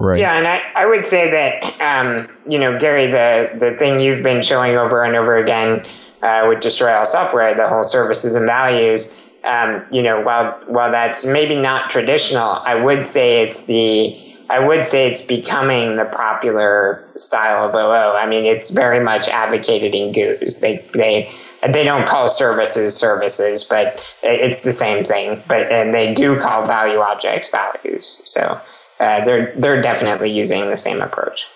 Right. 0.00 0.18
Yeah, 0.18 0.38
and 0.38 0.48
I, 0.48 0.62
I 0.74 0.86
would 0.86 1.04
say 1.04 1.30
that 1.30 1.78
um, 1.82 2.26
you 2.48 2.58
know, 2.58 2.78
Gary, 2.78 3.06
the 3.06 3.50
the 3.58 3.76
thing 3.76 4.00
you've 4.00 4.22
been 4.22 4.40
showing 4.40 4.78
over 4.78 5.04
and 5.04 5.14
over 5.14 5.36
again 5.36 5.86
uh, 6.22 6.46
with 6.48 6.60
Destroy 6.60 6.94
All 6.94 7.04
Software, 7.04 7.54
the 7.54 7.68
whole 7.68 7.84
services 7.84 8.34
and 8.34 8.46
values. 8.46 9.14
Um, 9.44 9.84
you 9.90 10.02
know, 10.02 10.22
while 10.22 10.58
while 10.68 10.90
that's 10.90 11.26
maybe 11.26 11.54
not 11.54 11.90
traditional, 11.90 12.62
I 12.64 12.76
would 12.76 13.04
say 13.04 13.42
it's 13.42 13.66
the 13.66 14.18
I 14.48 14.58
would 14.58 14.86
say 14.86 15.06
it's 15.06 15.20
becoming 15.20 15.96
the 15.96 16.06
popular 16.06 17.06
style 17.16 17.68
of 17.68 17.74
OO. 17.74 18.16
I 18.16 18.26
mean, 18.26 18.46
it's 18.46 18.70
very 18.70 19.00
much 19.04 19.28
advocated 19.28 19.94
in 19.94 20.12
GOOS. 20.12 20.60
They 20.60 20.78
they 20.94 21.30
they 21.68 21.84
don't 21.84 22.08
call 22.08 22.26
services 22.26 22.96
services, 22.96 23.64
but 23.64 24.02
it's 24.22 24.62
the 24.62 24.72
same 24.72 25.04
thing. 25.04 25.42
But 25.46 25.70
and 25.70 25.92
they 25.92 26.14
do 26.14 26.40
call 26.40 26.66
value 26.66 27.00
objects 27.00 27.50
values. 27.50 28.22
So 28.24 28.58
uh, 29.00 29.24
they're 29.24 29.52
they're 29.56 29.80
definitely 29.80 30.30
using 30.30 30.68
the 30.68 30.76
same 30.76 31.00
approach. 31.00 31.46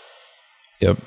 Yep. 0.80 0.98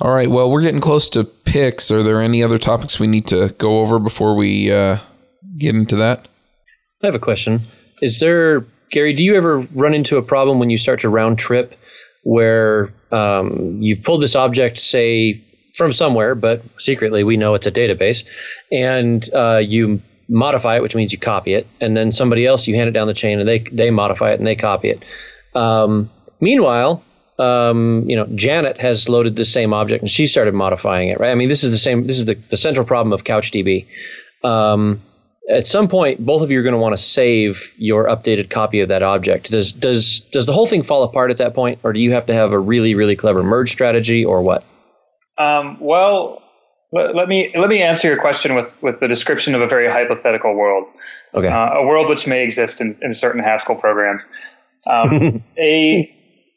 All 0.00 0.12
right. 0.12 0.28
Well, 0.28 0.50
we're 0.50 0.62
getting 0.62 0.80
close 0.80 1.08
to 1.10 1.24
picks. 1.24 1.90
Are 1.90 2.02
there 2.02 2.20
any 2.20 2.42
other 2.42 2.58
topics 2.58 2.98
we 2.98 3.06
need 3.06 3.26
to 3.28 3.54
go 3.58 3.80
over 3.80 3.98
before 3.98 4.34
we 4.34 4.72
uh, 4.72 4.98
get 5.58 5.74
into 5.74 5.96
that? 5.96 6.26
I 7.02 7.06
have 7.06 7.14
a 7.14 7.20
question. 7.20 7.60
Is 8.00 8.18
there, 8.18 8.66
Gary? 8.90 9.12
Do 9.12 9.22
you 9.22 9.36
ever 9.36 9.60
run 9.72 9.94
into 9.94 10.16
a 10.16 10.22
problem 10.22 10.58
when 10.58 10.70
you 10.70 10.76
start 10.76 11.00
to 11.00 11.08
round 11.08 11.38
trip 11.38 11.78
where 12.24 12.92
um, 13.12 13.78
you've 13.80 14.02
pulled 14.02 14.22
this 14.22 14.34
object, 14.34 14.78
say 14.78 15.42
from 15.76 15.92
somewhere, 15.92 16.34
but 16.34 16.62
secretly 16.78 17.22
we 17.22 17.36
know 17.36 17.54
it's 17.54 17.66
a 17.66 17.72
database, 17.72 18.26
and 18.72 19.28
uh, 19.34 19.58
you 19.58 20.00
modify 20.28 20.76
it, 20.76 20.82
which 20.82 20.94
means 20.94 21.12
you 21.12 21.18
copy 21.18 21.54
it, 21.54 21.66
and 21.80 21.96
then 21.96 22.10
somebody 22.10 22.46
else 22.46 22.66
you 22.66 22.74
hand 22.74 22.88
it 22.88 22.92
down 22.92 23.06
the 23.06 23.14
chain 23.14 23.38
and 23.38 23.48
they 23.48 23.60
they 23.70 23.90
modify 23.90 24.32
it 24.32 24.38
and 24.38 24.46
they 24.46 24.56
copy 24.56 24.88
it. 24.88 25.04
Um, 25.54 26.10
meanwhile, 26.40 27.02
um, 27.38 28.08
you 28.08 28.16
know, 28.16 28.26
Janet 28.34 28.78
has 28.78 29.08
loaded 29.08 29.36
the 29.36 29.44
same 29.44 29.72
object 29.72 30.02
and 30.02 30.10
she 30.10 30.26
started 30.26 30.54
modifying 30.54 31.08
it, 31.08 31.18
right? 31.18 31.30
I 31.30 31.34
mean, 31.34 31.48
this 31.48 31.64
is 31.64 31.72
the 31.72 31.78
same, 31.78 32.06
this 32.06 32.18
is 32.18 32.26
the, 32.26 32.34
the 32.34 32.56
central 32.56 32.86
problem 32.86 33.12
of 33.12 33.24
CouchDB. 33.24 33.86
Um, 34.42 35.02
at 35.50 35.66
some 35.66 35.88
point, 35.88 36.24
both 36.24 36.40
of 36.40 36.50
you 36.50 36.58
are 36.60 36.62
going 36.62 36.74
to 36.74 36.78
want 36.78 36.96
to 36.96 37.02
save 37.02 37.74
your 37.76 38.06
updated 38.06 38.50
copy 38.50 38.80
of 38.80 38.88
that 38.88 39.02
object. 39.02 39.50
Does, 39.50 39.72
does, 39.72 40.20
does 40.32 40.46
the 40.46 40.52
whole 40.52 40.66
thing 40.66 40.82
fall 40.82 41.02
apart 41.02 41.30
at 41.30 41.36
that 41.38 41.54
point, 41.54 41.80
or 41.82 41.92
do 41.92 42.00
you 42.00 42.12
have 42.12 42.26
to 42.26 42.34
have 42.34 42.52
a 42.52 42.58
really, 42.58 42.94
really 42.94 43.14
clever 43.14 43.42
merge 43.42 43.70
strategy, 43.70 44.24
or 44.24 44.40
what? 44.40 44.64
Um, 45.36 45.78
well, 45.80 46.42
let, 46.92 47.14
let, 47.14 47.28
me 47.28 47.52
let 47.58 47.68
me 47.68 47.82
answer 47.82 48.08
your 48.08 48.20
question 48.20 48.54
with, 48.54 48.68
with 48.80 49.00
the 49.00 49.08
description 49.08 49.54
of 49.54 49.60
a 49.60 49.66
very 49.66 49.90
hypothetical 49.90 50.54
world. 50.54 50.86
Okay. 51.34 51.48
Uh, 51.48 51.74
a 51.74 51.86
world 51.86 52.08
which 52.08 52.26
may 52.26 52.42
exist 52.42 52.80
in, 52.80 52.98
in 53.02 53.12
certain 53.12 53.42
Haskell 53.42 53.74
programs. 53.74 54.22
Um, 54.86 55.42
a 55.58 56.10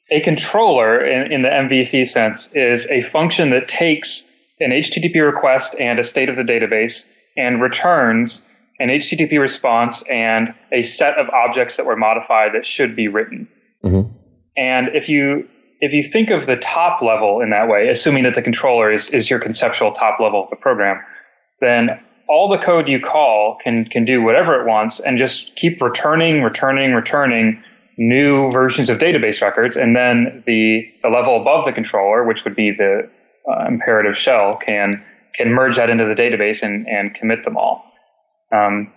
a 0.09 0.21
controller 0.21 1.05
in, 1.05 1.31
in 1.31 1.41
the 1.41 1.49
MVC 1.49 2.07
sense 2.07 2.47
is 2.53 2.87
a 2.89 3.03
function 3.11 3.49
that 3.49 3.67
takes 3.67 4.25
an 4.59 4.71
HTTP 4.71 5.25
request 5.25 5.75
and 5.79 5.99
a 5.99 6.03
state 6.03 6.29
of 6.29 6.35
the 6.35 6.43
database 6.43 7.03
and 7.35 7.61
returns 7.61 8.41
an 8.79 8.89
HTTP 8.89 9.39
response 9.39 10.03
and 10.09 10.53
a 10.71 10.83
set 10.83 11.17
of 11.17 11.29
objects 11.29 11.77
that 11.77 11.85
were 11.85 11.95
modified 11.95 12.51
that 12.53 12.65
should 12.65 12.95
be 12.95 13.07
written. 13.07 13.47
Mm-hmm. 13.83 14.11
And 14.55 14.89
if 14.93 15.09
you 15.09 15.47
if 15.79 15.93
you 15.93 16.11
think 16.11 16.29
of 16.31 16.47
the 16.47 16.55
top 16.55 17.01
level 17.03 17.41
in 17.41 17.51
that 17.51 17.67
way, 17.67 17.87
assuming 17.87 18.23
that 18.23 18.33
the 18.33 18.41
controller 18.41 18.91
is, 18.91 19.09
is 19.11 19.29
your 19.29 19.39
conceptual 19.39 19.91
top 19.93 20.19
level 20.19 20.43
of 20.43 20.49
the 20.49 20.55
program, 20.55 20.99
then 21.61 21.89
all 22.27 22.49
the 22.49 22.57
code 22.63 22.87
you 22.87 22.99
call 22.99 23.57
can 23.63 23.85
can 23.85 24.05
do 24.05 24.21
whatever 24.21 24.59
it 24.59 24.67
wants 24.67 24.99
and 24.99 25.17
just 25.17 25.51
keep 25.55 25.81
returning, 25.81 26.41
returning, 26.41 26.93
returning 26.93 27.61
new 27.97 28.51
versions 28.51 28.89
of 28.89 28.97
database 28.97 29.41
records, 29.41 29.75
and 29.75 29.95
then 29.95 30.43
the, 30.45 30.83
the 31.01 31.09
level 31.09 31.41
above 31.41 31.65
the 31.65 31.71
controller, 31.71 32.23
which 32.25 32.39
would 32.43 32.55
be 32.55 32.71
the 32.71 33.09
uh, 33.49 33.65
imperative 33.67 34.15
shell, 34.15 34.59
can 34.63 35.03
can 35.35 35.53
merge 35.53 35.75
that 35.75 35.89
into 35.89 36.05
the 36.05 36.15
database 36.15 36.63
and, 36.63 36.87
and 36.87 37.13
commit 37.13 37.45
them 37.45 37.57
all. 37.57 37.83
Um, 38.51 38.91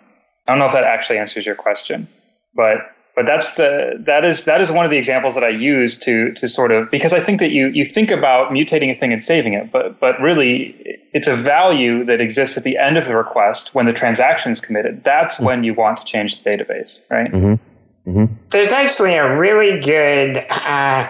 I 0.48 0.52
don't 0.52 0.58
know 0.58 0.66
if 0.66 0.72
that 0.72 0.84
actually 0.84 1.18
answers 1.18 1.44
your 1.44 1.54
question, 1.54 2.08
but 2.54 2.78
but 3.14 3.26
that's 3.26 3.46
the 3.56 4.02
that 4.06 4.24
is 4.24 4.44
that 4.46 4.60
is 4.60 4.70
one 4.70 4.84
of 4.84 4.90
the 4.90 4.96
examples 4.96 5.34
that 5.34 5.44
I 5.44 5.48
use 5.50 5.98
to 6.04 6.32
to 6.36 6.48
sort 6.48 6.72
of 6.72 6.90
because 6.90 7.12
I 7.12 7.24
think 7.24 7.40
that 7.40 7.50
you 7.50 7.68
you 7.68 7.84
think 7.92 8.10
about 8.10 8.52
mutating 8.52 8.94
a 8.94 8.98
thing 8.98 9.12
and 9.12 9.22
saving 9.22 9.54
it, 9.54 9.70
but 9.72 10.00
but 10.00 10.20
really 10.20 10.74
it's 11.12 11.28
a 11.28 11.36
value 11.36 12.04
that 12.06 12.20
exists 12.20 12.56
at 12.56 12.64
the 12.64 12.78
end 12.78 12.96
of 12.96 13.04
the 13.04 13.14
request 13.14 13.70
when 13.72 13.86
the 13.86 13.92
transaction 13.92 14.52
is 14.52 14.60
committed. 14.60 15.02
That's 15.04 15.34
mm-hmm. 15.36 15.44
when 15.44 15.64
you 15.64 15.74
want 15.74 15.98
to 15.98 16.04
change 16.10 16.36
the 16.42 16.50
database, 16.50 16.98
right? 17.10 17.30
Mm-hmm. 17.30 17.69
Mm-hmm. 18.10 18.34
There's 18.50 18.72
actually 18.72 19.14
a 19.14 19.38
really 19.38 19.80
good 19.80 20.44
uh, 20.50 21.08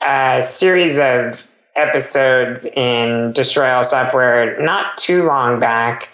uh, 0.00 0.40
series 0.40 1.00
of 1.00 1.48
episodes 1.74 2.64
in 2.64 3.32
Destroy 3.32 3.70
All 3.70 3.82
Software 3.82 4.60
not 4.62 4.96
too 4.98 5.24
long 5.24 5.58
back 5.58 6.10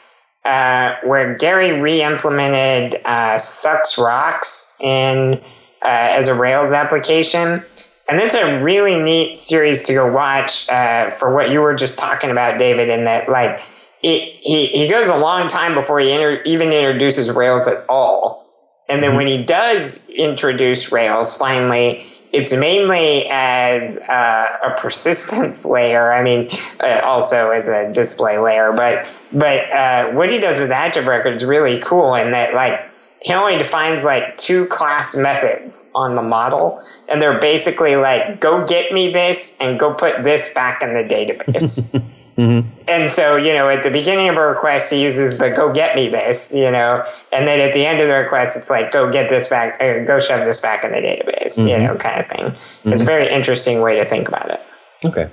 uh, 0.46 0.94
where 1.04 1.36
Gary 1.36 1.78
re-implemented 1.78 3.02
uh, 3.04 3.38
Sucks 3.38 3.98
Rocks 3.98 4.74
in 4.80 5.42
uh, 5.82 5.88
as 5.88 6.28
a 6.28 6.34
Rails 6.34 6.72
application. 6.72 7.62
And 8.08 8.20
it's 8.20 8.34
a 8.34 8.62
really 8.62 8.98
neat 8.98 9.36
series 9.36 9.82
to 9.84 9.94
go 9.94 10.10
watch 10.10 10.68
uh, 10.70 11.10
for 11.10 11.34
what 11.34 11.50
you 11.50 11.60
were 11.60 11.74
just 11.74 11.98
talking 11.98 12.30
about, 12.30 12.58
David, 12.58 12.88
in 12.88 13.04
that 13.04 13.28
like 13.28 13.60
he, 14.00 14.38
he 14.66 14.86
goes 14.88 15.08
a 15.08 15.16
long 15.16 15.48
time 15.48 15.74
before 15.74 16.00
he 16.00 16.10
inter- 16.10 16.42
even 16.44 16.72
introduces 16.72 17.30
Rails 17.30 17.66
at 17.66 17.84
all. 17.88 18.43
And 18.88 19.02
then 19.02 19.10
mm-hmm. 19.10 19.16
when 19.16 19.26
he 19.26 19.42
does 19.42 20.06
introduce 20.08 20.92
Rails, 20.92 21.34
finally, 21.34 22.06
it's 22.32 22.52
mainly 22.52 23.26
as 23.30 23.98
uh, 24.08 24.58
a 24.64 24.70
persistence 24.78 25.64
layer. 25.64 26.12
I 26.12 26.22
mean, 26.22 26.50
uh, 26.80 27.00
also 27.04 27.50
as 27.50 27.68
a 27.68 27.92
display 27.92 28.38
layer. 28.38 28.72
But 28.72 29.06
but 29.32 29.70
uh, 29.70 30.10
what 30.12 30.30
he 30.30 30.38
does 30.38 30.58
with 30.58 30.70
active 30.70 31.06
record 31.06 31.34
is 31.34 31.44
really 31.44 31.78
cool 31.78 32.14
in 32.14 32.32
that 32.32 32.54
like 32.54 32.80
he 33.22 33.32
only 33.32 33.56
defines 33.56 34.04
like 34.04 34.36
two 34.36 34.66
class 34.66 35.16
methods 35.16 35.90
on 35.94 36.14
the 36.14 36.22
model, 36.22 36.82
and 37.08 37.22
they're 37.22 37.40
basically 37.40 37.96
like 37.96 38.40
go 38.40 38.66
get 38.66 38.92
me 38.92 39.12
this 39.12 39.56
and 39.60 39.78
go 39.78 39.94
put 39.94 40.24
this 40.24 40.52
back 40.52 40.82
in 40.82 40.92
the 40.92 41.04
database. 41.04 42.02
mm-hmm. 42.36 42.68
And 42.88 43.08
so, 43.08 43.36
you 43.36 43.52
know, 43.52 43.68
at 43.68 43.82
the 43.82 43.90
beginning 43.90 44.28
of 44.28 44.36
a 44.36 44.40
request, 44.40 44.92
he 44.92 45.00
uses 45.00 45.38
the 45.38 45.50
go 45.50 45.72
get 45.72 45.96
me 45.96 46.08
this, 46.08 46.52
you 46.54 46.70
know, 46.70 47.04
and 47.32 47.46
then 47.46 47.60
at 47.60 47.72
the 47.72 47.86
end 47.86 48.00
of 48.00 48.08
the 48.08 48.14
request, 48.14 48.56
it's 48.56 48.70
like 48.70 48.92
go 48.92 49.10
get 49.10 49.28
this 49.28 49.48
back 49.48 49.80
or 49.80 50.04
go 50.04 50.20
shove 50.20 50.40
this 50.40 50.60
back 50.60 50.84
in 50.84 50.92
the 50.92 50.98
database, 50.98 51.58
mm-hmm. 51.58 51.68
you 51.68 51.78
know, 51.78 51.96
kind 51.96 52.20
of 52.20 52.26
thing. 52.28 52.44
Mm-hmm. 52.44 52.92
It's 52.92 53.00
a 53.00 53.04
very 53.04 53.32
interesting 53.32 53.80
way 53.80 53.96
to 53.96 54.04
think 54.04 54.28
about 54.28 54.50
it. 54.50 54.60
Okay. 55.04 55.30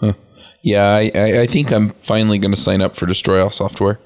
Huh. 0.00 0.12
Yeah, 0.62 0.86
I, 0.86 1.10
I 1.14 1.46
think 1.46 1.70
I'm 1.72 1.90
finally 2.02 2.38
going 2.38 2.52
to 2.52 2.60
sign 2.60 2.82
up 2.82 2.94
for 2.94 3.06
Destroy 3.06 3.42
All 3.42 3.50
Software. 3.50 3.98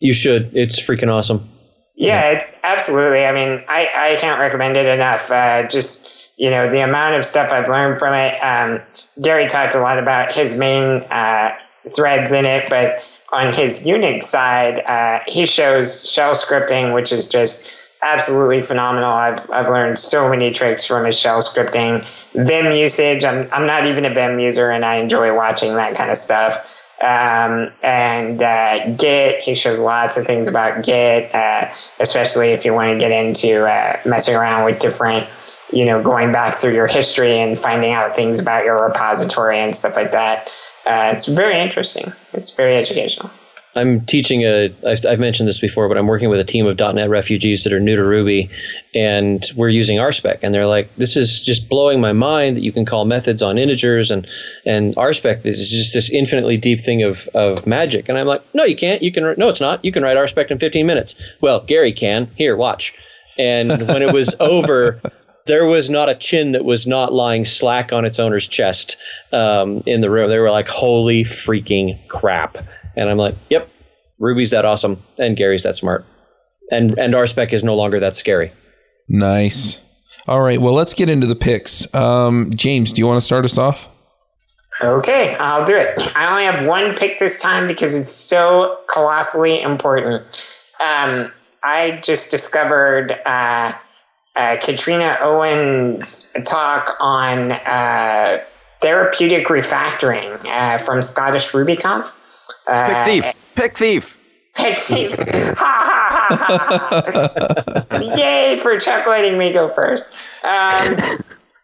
You 0.00 0.12
should. 0.12 0.50
It's 0.54 0.80
freaking 0.80 1.12
awesome. 1.12 1.48
Yeah, 1.94 2.30
it's 2.30 2.58
absolutely. 2.64 3.24
I 3.26 3.32
mean, 3.32 3.62
I, 3.68 3.88
I 3.94 4.16
can't 4.18 4.40
recommend 4.40 4.76
it 4.76 4.86
enough. 4.86 5.30
Uh, 5.30 5.68
just, 5.68 6.30
you 6.38 6.50
know, 6.50 6.70
the 6.70 6.80
amount 6.80 7.16
of 7.16 7.24
stuff 7.24 7.52
I've 7.52 7.68
learned 7.68 7.98
from 7.98 8.14
it. 8.14 8.38
Um, 8.42 8.80
Gary 9.22 9.46
talked 9.46 9.74
a 9.74 9.80
lot 9.80 9.98
about 9.98 10.34
his 10.34 10.54
main 10.54 11.02
uh, 11.10 11.54
threads 11.94 12.32
in 12.32 12.44
it, 12.44 12.68
but 12.70 13.02
on 13.32 13.52
his 13.52 13.84
Unix 13.84 14.24
side, 14.24 14.80
uh, 14.80 15.20
he 15.26 15.46
shows 15.46 16.08
shell 16.10 16.34
scripting, 16.34 16.94
which 16.94 17.12
is 17.12 17.26
just 17.26 17.74
absolutely 18.02 18.60
phenomenal. 18.60 19.12
I've, 19.12 19.50
I've 19.50 19.68
learned 19.68 19.98
so 19.98 20.28
many 20.28 20.50
tricks 20.50 20.84
from 20.84 21.06
his 21.06 21.18
shell 21.18 21.40
scripting. 21.40 22.04
Vim 22.34 22.72
usage, 22.72 23.24
I'm, 23.24 23.48
I'm 23.52 23.66
not 23.66 23.86
even 23.86 24.04
a 24.04 24.12
Vim 24.12 24.38
user 24.38 24.70
and 24.70 24.84
I 24.84 24.96
enjoy 24.96 25.34
watching 25.34 25.76
that 25.76 25.94
kind 25.94 26.10
of 26.10 26.18
stuff. 26.18 26.80
Um, 27.00 27.72
and 27.82 28.42
uh, 28.42 28.90
Git, 28.94 29.40
he 29.40 29.54
shows 29.54 29.80
lots 29.80 30.16
of 30.16 30.26
things 30.26 30.46
about 30.46 30.84
Git, 30.84 31.34
uh, 31.34 31.70
especially 32.00 32.48
if 32.50 32.64
you 32.64 32.74
want 32.74 32.92
to 32.92 32.98
get 32.98 33.10
into 33.10 33.66
uh, 33.66 34.00
messing 34.04 34.36
around 34.36 34.64
with 34.64 34.78
different, 34.78 35.28
you 35.72 35.84
know, 35.84 36.02
going 36.02 36.32
back 36.32 36.56
through 36.56 36.74
your 36.74 36.86
history 36.86 37.38
and 37.40 37.58
finding 37.58 37.92
out 37.92 38.14
things 38.14 38.38
about 38.38 38.64
your 38.64 38.84
repository 38.84 39.58
and 39.58 39.74
stuff 39.74 39.96
like 39.96 40.12
that. 40.12 40.48
Uh, 40.86 41.10
it's 41.12 41.26
very 41.26 41.60
interesting. 41.60 42.12
It's 42.32 42.50
very 42.50 42.76
educational. 42.76 43.30
I'm 43.74 44.04
teaching 44.04 44.42
a. 44.42 44.68
I've, 44.86 45.04
I've 45.08 45.20
mentioned 45.20 45.48
this 45.48 45.58
before, 45.58 45.88
but 45.88 45.96
I'm 45.96 46.06
working 46.06 46.28
with 46.28 46.40
a 46.40 46.44
team 46.44 46.66
of 46.66 46.78
.NET 46.78 47.08
refugees 47.08 47.64
that 47.64 47.72
are 47.72 47.80
new 47.80 47.96
to 47.96 48.04
Ruby, 48.04 48.50
and 48.94 49.42
we're 49.56 49.70
using 49.70 49.96
RSpec, 49.96 50.40
and 50.42 50.54
they're 50.54 50.66
like, 50.66 50.94
"This 50.96 51.16
is 51.16 51.42
just 51.42 51.70
blowing 51.70 51.98
my 51.98 52.12
mind 52.12 52.58
that 52.58 52.62
you 52.62 52.72
can 52.72 52.84
call 52.84 53.06
methods 53.06 53.42
on 53.42 53.56
integers, 53.56 54.10
and 54.10 54.26
and 54.66 54.94
RSpec 54.96 55.46
is 55.46 55.70
just 55.70 55.94
this 55.94 56.10
infinitely 56.10 56.58
deep 56.58 56.80
thing 56.80 57.02
of 57.02 57.28
of 57.28 57.66
magic." 57.66 58.10
And 58.10 58.18
I'm 58.18 58.26
like, 58.26 58.42
"No, 58.54 58.64
you 58.64 58.76
can't. 58.76 59.00
You 59.00 59.10
can. 59.10 59.34
No, 59.38 59.48
it's 59.48 59.60
not. 59.60 59.82
You 59.82 59.92
can 59.92 60.02
write 60.02 60.18
RSpec 60.18 60.50
in 60.50 60.58
15 60.58 60.86
minutes." 60.86 61.14
Well, 61.40 61.60
Gary 61.60 61.92
can. 61.92 62.30
Here, 62.36 62.54
watch. 62.54 62.94
And 63.38 63.88
when 63.88 64.02
it 64.02 64.12
was 64.12 64.34
over, 64.40 65.00
there 65.46 65.66
was 65.66 65.90
not 65.90 66.08
a 66.08 66.14
chin 66.14 66.52
that 66.52 66.64
was 66.64 66.86
not 66.86 67.12
lying 67.12 67.44
slack 67.44 67.92
on 67.92 68.04
its 68.04 68.18
owner's 68.18 68.46
chest 68.46 68.96
um, 69.32 69.82
in 69.86 70.00
the 70.00 70.10
room. 70.10 70.28
They 70.28 70.38
were 70.38 70.50
like, 70.50 70.68
"Holy 70.68 71.24
freaking 71.24 72.06
crap!" 72.08 72.56
And 72.96 73.08
I'm 73.08 73.18
like, 73.18 73.36
yep, 73.48 73.70
Ruby's 74.18 74.50
that 74.50 74.64
awesome, 74.64 75.02
and 75.18 75.36
Gary's 75.36 75.62
that 75.62 75.76
smart, 75.76 76.04
and 76.70 76.98
and 76.98 77.14
RSpec 77.14 77.52
is 77.52 77.64
no 77.64 77.74
longer 77.74 78.00
that 78.00 78.16
scary. 78.16 78.52
Nice. 79.08 79.80
All 80.28 80.40
right, 80.40 80.60
well, 80.60 80.72
let's 80.72 80.94
get 80.94 81.08
into 81.08 81.26
the 81.26 81.34
picks. 81.34 81.92
Um, 81.92 82.52
James, 82.54 82.92
do 82.92 83.00
you 83.00 83.06
want 83.08 83.20
to 83.20 83.26
start 83.26 83.44
us 83.44 83.58
off? 83.58 83.88
Okay, 84.80 85.34
I'll 85.34 85.64
do 85.64 85.76
it. 85.76 85.98
I 86.16 86.30
only 86.30 86.44
have 86.44 86.66
one 86.66 86.94
pick 86.94 87.18
this 87.18 87.40
time 87.40 87.66
because 87.66 87.96
it's 87.96 88.12
so 88.12 88.78
colossally 88.88 89.60
important. 89.60 90.24
Um, 90.80 91.32
I 91.62 92.00
just 92.02 92.30
discovered 92.30 93.20
uh, 93.26 93.72
uh, 94.36 94.56
Katrina 94.60 95.18
Owen's 95.20 96.32
talk 96.44 96.96
on 97.00 97.52
uh, 97.52 98.38
therapeutic 98.80 99.46
refactoring 99.46 100.44
uh, 100.46 100.78
from 100.78 101.02
Scottish 101.02 101.50
RubyConf. 101.50 102.16
Uh, 102.66 103.04
pick 103.04 103.06
thief. 103.06 103.24
Pick 103.54 103.76
thief. 103.76 104.04
Pick 104.54 104.76
thief. 104.76 105.12
ha 105.58 106.26
ha 106.28 106.30
ha 106.30 107.84
ha. 107.90 107.98
Yay 108.16 108.58
for 108.60 108.78
Chuck 108.78 109.06
letting 109.06 109.38
me 109.38 109.52
go 109.52 109.68
first. 109.74 110.08
Um, 110.42 110.96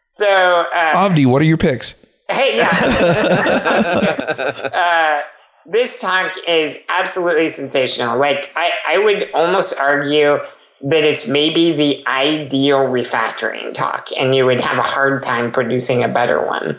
so, 0.06 0.66
uh, 0.74 1.08
Avdi, 1.08 1.26
what 1.26 1.42
are 1.42 1.44
your 1.44 1.56
picks? 1.56 1.94
Hey, 2.28 2.58
yeah. 2.58 2.68
uh, 4.74 5.22
this 5.64 5.98
talk 6.00 6.34
is 6.46 6.78
absolutely 6.88 7.48
sensational. 7.48 8.18
Like, 8.18 8.50
I, 8.54 8.70
I 8.86 8.98
would 8.98 9.30
almost 9.32 9.78
argue 9.78 10.38
that 10.81 11.05
it's 11.05 11.26
maybe 11.26 11.72
the 11.72 12.07
ideal 12.07 12.79
refactoring 12.79 13.74
talk, 13.74 14.09
and 14.16 14.35
you 14.35 14.47
would 14.47 14.61
have 14.61 14.79
a 14.79 14.83
hard 14.83 15.22
time 15.22 15.51
producing 15.51 16.05
a 16.05 16.09
better 16.09 16.45
one. 16.45 16.79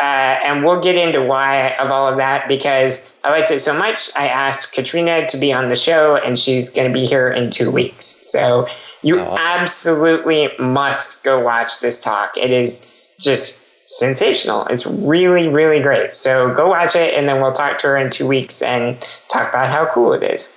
Uh, 0.00 0.38
and 0.44 0.64
we'll 0.64 0.80
get 0.80 0.94
into 0.94 1.20
why 1.20 1.70
of 1.70 1.90
all 1.90 2.06
of 2.06 2.18
that 2.18 2.46
because 2.46 3.12
I 3.24 3.30
liked 3.30 3.50
it 3.50 3.58
so 3.58 3.76
much. 3.76 4.10
I 4.14 4.28
asked 4.28 4.72
Katrina 4.72 5.26
to 5.26 5.36
be 5.36 5.52
on 5.52 5.70
the 5.70 5.76
show, 5.76 6.16
and 6.16 6.38
she's 6.38 6.68
going 6.68 6.86
to 6.86 6.94
be 6.94 7.06
here 7.06 7.28
in 7.28 7.50
two 7.50 7.70
weeks. 7.70 8.06
So 8.30 8.68
you 9.02 9.18
oh, 9.18 9.34
absolutely 9.38 10.50
must 10.58 11.24
go 11.24 11.40
watch 11.40 11.80
this 11.80 12.00
talk. 12.00 12.36
It 12.36 12.50
is 12.50 12.94
just 13.18 13.58
sensational. 13.88 14.66
It's 14.66 14.86
really, 14.86 15.48
really 15.48 15.80
great. 15.80 16.14
So 16.14 16.54
go 16.54 16.68
watch 16.68 16.94
it, 16.94 17.14
and 17.14 17.28
then 17.28 17.40
we'll 17.40 17.52
talk 17.52 17.78
to 17.78 17.88
her 17.88 17.96
in 17.96 18.10
two 18.10 18.26
weeks 18.26 18.62
and 18.62 19.00
talk 19.32 19.48
about 19.48 19.70
how 19.70 19.86
cool 19.86 20.12
it 20.12 20.22
is. 20.22 20.54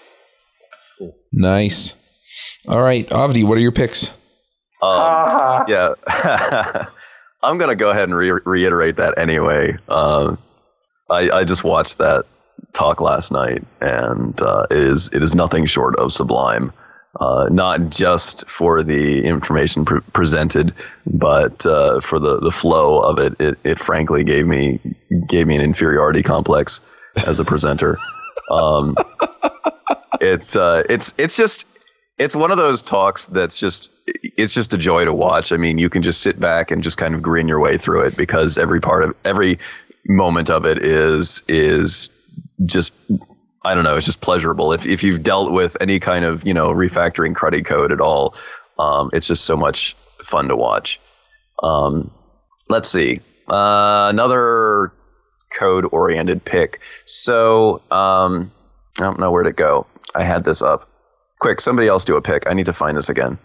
Nice. 1.31 1.95
All 2.67 2.81
right, 2.81 3.07
Avdi, 3.09 3.43
what 3.43 3.57
are 3.57 3.61
your 3.61 3.71
picks? 3.71 4.11
Um, 4.81 5.65
yeah. 5.67 5.93
I'm 7.43 7.57
gonna 7.57 7.75
go 7.75 7.89
ahead 7.89 8.03
and 8.03 8.15
re- 8.15 8.41
reiterate 8.45 8.97
that 8.97 9.17
anyway. 9.17 9.75
Uh, 9.87 10.35
I, 11.09 11.29
I 11.31 11.43
just 11.43 11.63
watched 11.63 11.97
that 11.97 12.25
talk 12.73 13.01
last 13.01 13.31
night, 13.31 13.63
and 13.79 14.39
uh, 14.41 14.67
it 14.69 14.79
is 14.79 15.09
it 15.11 15.23
is 15.23 15.33
nothing 15.33 15.65
short 15.65 15.95
of 15.97 16.13
sublime. 16.13 16.71
Uh, 17.19 17.49
not 17.51 17.89
just 17.89 18.45
for 18.57 18.83
the 18.83 19.25
information 19.25 19.83
pre- 19.83 19.99
presented, 20.13 20.73
but 21.05 21.65
uh, 21.65 21.99
for 22.09 22.19
the, 22.19 22.39
the 22.39 22.55
flow 22.61 23.01
of 23.01 23.17
it, 23.17 23.35
it. 23.39 23.57
It 23.65 23.79
frankly 23.79 24.23
gave 24.23 24.45
me 24.45 24.79
gave 25.27 25.45
me 25.47 25.55
an 25.55 25.61
inferiority 25.61 26.23
complex 26.23 26.79
as 27.27 27.39
a 27.39 27.43
presenter. 27.43 27.97
um, 28.51 28.95
it 30.21 30.55
uh, 30.55 30.83
it's 30.87 31.13
it's 31.17 31.35
just 31.35 31.65
it's 32.21 32.35
one 32.35 32.51
of 32.51 32.57
those 32.57 32.83
talks 32.83 33.25
that's 33.27 33.59
just 33.59 33.89
it's 34.05 34.53
just 34.53 34.73
a 34.73 34.77
joy 34.77 35.05
to 35.05 35.13
watch. 35.13 35.51
I 35.51 35.57
mean, 35.57 35.79
you 35.79 35.89
can 35.89 36.03
just 36.03 36.21
sit 36.21 36.39
back 36.39 36.69
and 36.69 36.83
just 36.83 36.97
kind 36.97 37.15
of 37.15 37.21
grin 37.23 37.47
your 37.47 37.59
way 37.59 37.77
through 37.77 38.01
it 38.01 38.15
because 38.15 38.59
every 38.59 38.79
part 38.79 39.03
of 39.03 39.15
every 39.25 39.57
moment 40.05 40.49
of 40.51 40.65
it 40.65 40.85
is 40.85 41.41
is 41.47 42.09
just 42.63 42.93
I 43.65 43.73
don't 43.73 43.83
know, 43.83 43.97
it's 43.97 44.05
just 44.05 44.21
pleasurable. 44.21 44.71
If 44.71 44.85
if 44.85 45.01
you've 45.01 45.23
dealt 45.23 45.51
with 45.51 45.75
any 45.81 45.99
kind 45.99 46.23
of 46.23 46.45
you 46.45 46.53
know 46.53 46.69
refactoring 46.69 47.33
cruddy 47.33 47.65
code 47.65 47.91
at 47.91 47.99
all, 47.99 48.35
um, 48.77 49.09
it's 49.13 49.27
just 49.27 49.43
so 49.43 49.57
much 49.57 49.95
fun 50.29 50.47
to 50.49 50.55
watch. 50.55 50.99
Um, 51.63 52.11
let's 52.69 52.91
see, 52.91 53.19
uh, 53.49 54.09
another 54.13 54.93
code 55.59 55.85
oriented 55.91 56.45
pick. 56.45 56.79
So 57.05 57.81
um, 57.89 58.51
I 58.99 59.01
don't 59.01 59.19
know 59.19 59.31
where 59.31 59.43
to 59.43 59.53
go. 59.53 59.87
I 60.13 60.23
had 60.23 60.43
this 60.43 60.61
up. 60.61 60.87
Quick, 61.41 61.59
somebody 61.59 61.87
else 61.87 62.05
do 62.05 62.15
a 62.15 62.21
pick. 62.21 62.43
I 62.47 62.53
need 62.53 62.67
to 62.67 62.73
find 62.73 62.95
this 62.95 63.09
again. 63.09 63.39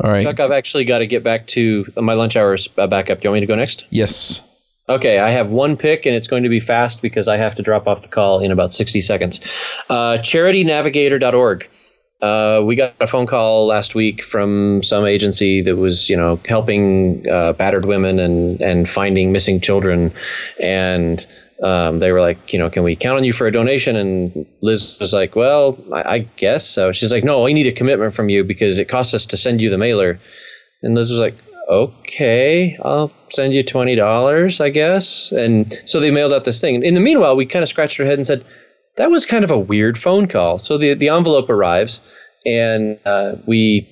All 0.00 0.10
right. 0.10 0.24
Chuck, 0.24 0.40
I've 0.40 0.50
actually 0.50 0.84
got 0.84 0.98
to 0.98 1.06
get 1.06 1.22
back 1.22 1.46
to 1.48 1.86
my 1.96 2.14
lunch 2.14 2.36
hours 2.36 2.68
uh, 2.76 2.88
back 2.88 3.08
up. 3.08 3.20
Do 3.20 3.28
you 3.28 3.30
want 3.30 3.36
me 3.36 3.40
to 3.40 3.46
go 3.46 3.54
next? 3.54 3.84
Yes. 3.88 4.42
Okay, 4.88 5.20
I 5.20 5.30
have 5.30 5.48
one 5.48 5.76
pick, 5.76 6.06
and 6.06 6.14
it's 6.14 6.26
going 6.26 6.42
to 6.42 6.48
be 6.48 6.58
fast 6.58 7.02
because 7.02 7.28
I 7.28 7.36
have 7.36 7.54
to 7.54 7.62
drop 7.62 7.86
off 7.86 8.02
the 8.02 8.08
call 8.08 8.40
in 8.40 8.50
about 8.50 8.74
60 8.74 9.00
seconds. 9.00 9.40
Uh, 9.88 10.18
charitynavigator.org. 10.18 11.68
Uh, 12.20 12.62
we 12.64 12.74
got 12.74 12.94
a 13.00 13.06
phone 13.06 13.26
call 13.26 13.68
last 13.68 13.94
week 13.94 14.24
from 14.24 14.82
some 14.82 15.04
agency 15.04 15.60
that 15.62 15.76
was, 15.76 16.10
you 16.10 16.16
know, 16.16 16.40
helping 16.48 17.28
uh, 17.28 17.52
battered 17.52 17.84
women 17.84 18.18
and 18.18 18.60
and 18.60 18.88
finding 18.88 19.32
missing 19.32 19.60
children, 19.60 20.12
and 20.60 21.26
um, 21.62 22.00
they 22.00 22.12
were 22.12 22.20
like, 22.20 22.52
you 22.52 22.58
know, 22.58 22.68
can 22.68 22.82
we 22.82 22.96
count 22.96 23.16
on 23.16 23.24
you 23.24 23.32
for 23.32 23.46
a 23.46 23.52
donation? 23.52 23.96
And 23.96 24.46
Liz 24.62 24.98
was 25.00 25.12
like, 25.12 25.34
well, 25.34 25.78
I, 25.92 26.02
I, 26.02 26.18
guess 26.36 26.68
so. 26.68 26.92
She's 26.92 27.12
like, 27.12 27.24
no, 27.24 27.46
I 27.46 27.52
need 27.52 27.66
a 27.66 27.72
commitment 27.72 28.14
from 28.14 28.28
you 28.28 28.44
because 28.44 28.78
it 28.78 28.88
costs 28.88 29.14
us 29.14 29.24
to 29.26 29.36
send 29.36 29.60
you 29.60 29.70
the 29.70 29.78
mailer. 29.78 30.20
And 30.82 30.94
Liz 30.94 31.10
was 31.10 31.20
like, 31.20 31.34
okay, 31.68 32.78
I'll 32.82 33.10
send 33.30 33.54
you 33.54 33.64
$20, 33.64 34.60
I 34.60 34.68
guess. 34.68 35.32
And 35.32 35.72
so 35.86 35.98
they 35.98 36.10
mailed 36.10 36.32
out 36.32 36.44
this 36.44 36.60
thing. 36.60 36.84
In 36.84 36.94
the 36.94 37.00
meanwhile, 37.00 37.36
we 37.36 37.46
kind 37.46 37.62
of 37.62 37.68
scratched 37.68 37.98
our 37.98 38.06
head 38.06 38.18
and 38.18 38.26
said, 38.26 38.44
that 38.96 39.10
was 39.10 39.24
kind 39.26 39.44
of 39.44 39.50
a 39.50 39.58
weird 39.58 39.98
phone 39.98 40.28
call. 40.28 40.58
So 40.58 40.76
the, 40.76 40.94
the 40.94 41.08
envelope 41.08 41.48
arrives 41.48 42.00
and 42.46 42.98
uh, 43.04 43.36
we 43.46 43.88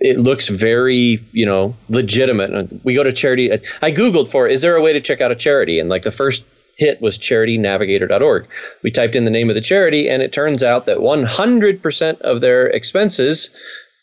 it 0.00 0.18
looks 0.18 0.48
very 0.48 1.22
you 1.32 1.46
know 1.46 1.76
legitimate. 1.88 2.84
We 2.84 2.94
go 2.94 3.02
to 3.02 3.12
charity. 3.12 3.52
I 3.52 3.92
googled 3.92 4.28
for 4.28 4.46
is 4.46 4.62
there 4.62 4.76
a 4.76 4.82
way 4.82 4.92
to 4.92 5.00
check 5.00 5.20
out 5.20 5.30
a 5.30 5.36
charity, 5.36 5.78
and 5.78 5.88
like 5.88 6.02
the 6.02 6.10
first 6.10 6.44
hit 6.76 7.00
was 7.00 7.18
charitynavigator.org. 7.18 8.46
We 8.82 8.90
typed 8.90 9.14
in 9.14 9.24
the 9.24 9.30
name 9.30 9.48
of 9.48 9.54
the 9.54 9.60
charity, 9.60 10.08
and 10.08 10.22
it 10.22 10.32
turns 10.32 10.62
out 10.62 10.86
that 10.86 10.98
100% 10.98 12.20
of 12.20 12.40
their 12.40 12.66
expenses 12.66 13.50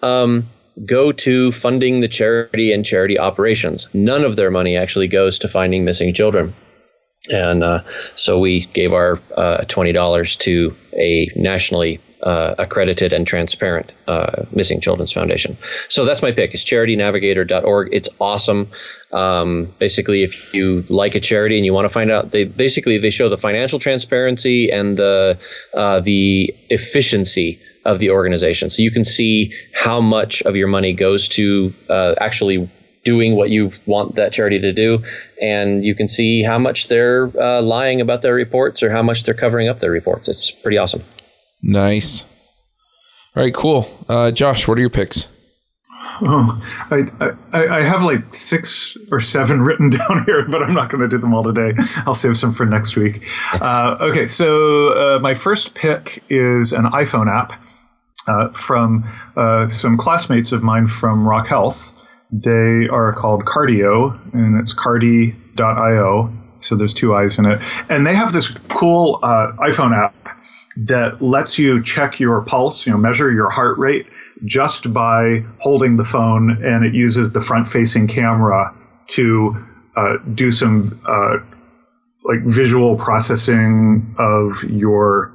um, 0.02 0.50
go 0.86 1.12
to 1.12 1.52
funding 1.52 2.00
the 2.00 2.08
charity 2.08 2.72
and 2.72 2.86
charity 2.86 3.20
operations. 3.20 3.88
None 3.94 4.24
of 4.24 4.36
their 4.36 4.52
money 4.52 4.78
actually 4.78 5.08
goes 5.08 5.38
to 5.40 5.48
finding 5.48 5.84
missing 5.84 6.14
children. 6.14 6.54
And 7.32 7.64
uh, 7.64 7.84
so 8.16 8.40
we 8.40 8.66
gave 8.68 8.94
our 8.94 9.20
uh, 9.36 9.66
$20 9.66 10.38
to 10.40 10.76
a 10.94 11.30
nationally 11.36 12.00
uh, 12.24 12.56
accredited 12.58 13.14
and 13.14 13.26
transparent 13.26 13.92
uh, 14.08 14.44
Missing 14.52 14.82
Children's 14.82 15.12
Foundation. 15.12 15.58
So 15.88 16.06
that's 16.06 16.22
my 16.22 16.32
pick. 16.32 16.54
It's 16.54 16.64
charitynavigator.org. 16.64 17.90
It's 17.92 18.10
awesome. 18.20 18.68
Um, 19.12 19.74
basically, 19.80 20.24
if 20.24 20.54
you 20.54 20.86
like 20.90 21.16
a 21.16 21.20
charity 21.20 21.58
and 21.58 21.66
you 21.66 21.74
want 21.74 21.86
to 21.86 21.90
find 21.90 22.12
out, 22.12 22.32
they 22.32 22.44
basically 22.44 22.98
they 22.98 23.10
show 23.10 23.30
the 23.30 23.38
financial 23.38 23.80
transparency 23.80 24.70
and 24.70 24.98
the 24.98 25.38
uh, 25.74 26.00
the 26.00 26.54
efficiency 26.70 27.60
of 27.86 28.00
the 28.00 28.10
organization. 28.10 28.70
So 28.70 28.82
you 28.82 28.92
can 28.92 29.06
see 29.06 29.54
how 29.74 30.02
much 30.02 30.42
of 30.44 30.56
your 30.56 30.68
money 30.68 30.94
goes 30.94 31.28
to 31.30 31.74
uh, 31.90 32.16
actually 32.20 32.70
doing 33.06 33.36
what 33.36 33.50
you 33.50 33.72
want 33.86 34.16
that 34.16 34.34
charity 34.34 34.60
to 34.60 34.74
do, 34.74 35.04
and 35.42 35.86
you 35.86 35.96
can 35.96 36.08
see 36.08 36.44
how 36.44 36.60
much 36.60 36.90
they're 36.90 37.32
uh, 37.42 37.62
lying 37.62 38.02
about 38.02 38.22
their 38.22 38.34
reports 38.34 38.84
or 38.84 38.92
how 38.92 39.02
much 39.02 39.24
they're 39.24 39.34
covering 39.34 39.70
up 39.70 39.80
their 39.80 39.92
reports. 39.92 40.28
It's 40.28 40.52
pretty 40.52 40.78
awesome. 40.78 41.02
Nice. 41.62 42.26
All 43.36 43.44
right, 43.44 43.54
cool. 43.54 43.88
Uh, 44.08 44.32
Josh, 44.32 44.68
what 44.68 44.78
are 44.78 44.82
your 44.82 44.90
picks? 44.90 45.28
Oh, 46.22 46.62
I, 46.92 47.06
I, 47.54 47.68
I 47.80 47.84
have 47.84 48.04
like 48.04 48.34
six 48.34 48.98
or 49.12 49.20
seven 49.20 49.62
written 49.66 49.90
down 49.90 50.24
here, 50.26 50.46
but 50.48 50.62
I'm 50.64 50.74
not 50.74 50.90
going 50.90 51.02
to 51.02 51.08
do 51.08 51.18
them 51.18 51.34
all 51.34 51.44
today. 51.44 51.74
I'll 52.06 52.16
save 52.16 52.38
some 52.38 52.52
for 52.52 52.66
next 52.66 52.96
week. 52.96 53.24
Uh, 53.54 53.98
okay, 54.02 54.28
so 54.28 54.94
uh, 54.94 55.20
my 55.20 55.34
first 55.34 55.76
pick 55.76 56.24
is 56.30 56.74
an 56.74 56.86
iPhone 56.86 57.28
app 57.28 57.54
uh, 58.28 58.50
from 58.50 59.10
uh, 59.36 59.68
some 59.68 59.98
classmates 59.98 60.52
of 60.52 60.62
mine 60.62 60.88
from 60.88 61.28
Rock 61.28 61.48
Health. 61.48 61.96
They 62.32 62.88
are 62.90 63.14
called 63.14 63.46
Cardiio, 63.46 64.20
and 64.34 64.60
it's 64.60 64.74
cardi.io. 64.74 66.34
So 66.60 66.76
there's 66.76 66.94
two 66.94 67.16
eyes 67.16 67.40
in 67.40 67.46
it. 67.46 67.60
And 67.90 68.06
they 68.06 68.14
have 68.14 68.34
this 68.34 68.50
cool 68.68 69.20
uh, 69.24 69.54
iPhone 69.60 69.96
app 69.98 70.14
that 70.86 71.22
lets 71.22 71.60
you 71.60 71.84
check 71.84 72.20
your 72.20 72.42
pulse, 72.42 72.86
you 72.86 72.92
know, 72.92 72.98
measure 72.98 73.32
your 73.32 73.50
heart 73.50 73.78
rate 73.78 74.08
just 74.46 74.94
by 74.94 75.44
holding 75.60 75.98
the 75.98 76.06
phone, 76.06 76.64
and 76.64 76.86
it 76.86 76.94
uses 76.94 77.34
the 77.34 77.42
front-facing 77.42 78.08
camera 78.08 78.74
to 79.08 79.56
uh, 79.96 80.18
do 80.34 80.52
some 80.52 81.00
uh, 81.06 81.38
like 82.24 82.40
visual 82.46 82.96
processing 82.96 84.16
of 84.18 84.64
your. 84.64 85.34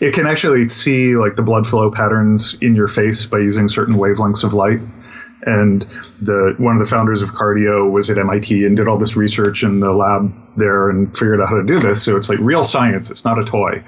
It 0.00 0.14
can 0.14 0.26
actually 0.26 0.68
see 0.68 1.16
like 1.16 1.36
the 1.36 1.42
blood 1.42 1.66
flow 1.66 1.90
patterns 1.90 2.56
in 2.60 2.74
your 2.74 2.88
face 2.88 3.26
by 3.26 3.38
using 3.38 3.68
certain 3.68 3.94
wavelengths 3.94 4.42
of 4.42 4.54
light. 4.54 4.80
And 5.42 5.86
the 6.20 6.54
one 6.56 6.74
of 6.74 6.80
the 6.80 6.88
founders 6.88 7.20
of 7.20 7.32
Cardiio 7.32 7.88
was 7.90 8.10
at 8.10 8.18
MIT 8.18 8.64
and 8.64 8.76
did 8.76 8.88
all 8.88 8.98
this 8.98 9.16
research 9.16 9.62
in 9.62 9.80
the 9.80 9.92
lab 9.92 10.34
there 10.56 10.88
and 10.88 11.16
figured 11.16 11.40
out 11.42 11.50
how 11.50 11.56
to 11.56 11.62
do 11.62 11.78
this. 11.78 12.02
So 12.02 12.16
it's 12.16 12.30
like 12.30 12.38
real 12.40 12.64
science. 12.64 13.10
It's 13.10 13.24
not 13.24 13.38
a 13.38 13.44
toy 13.44 13.84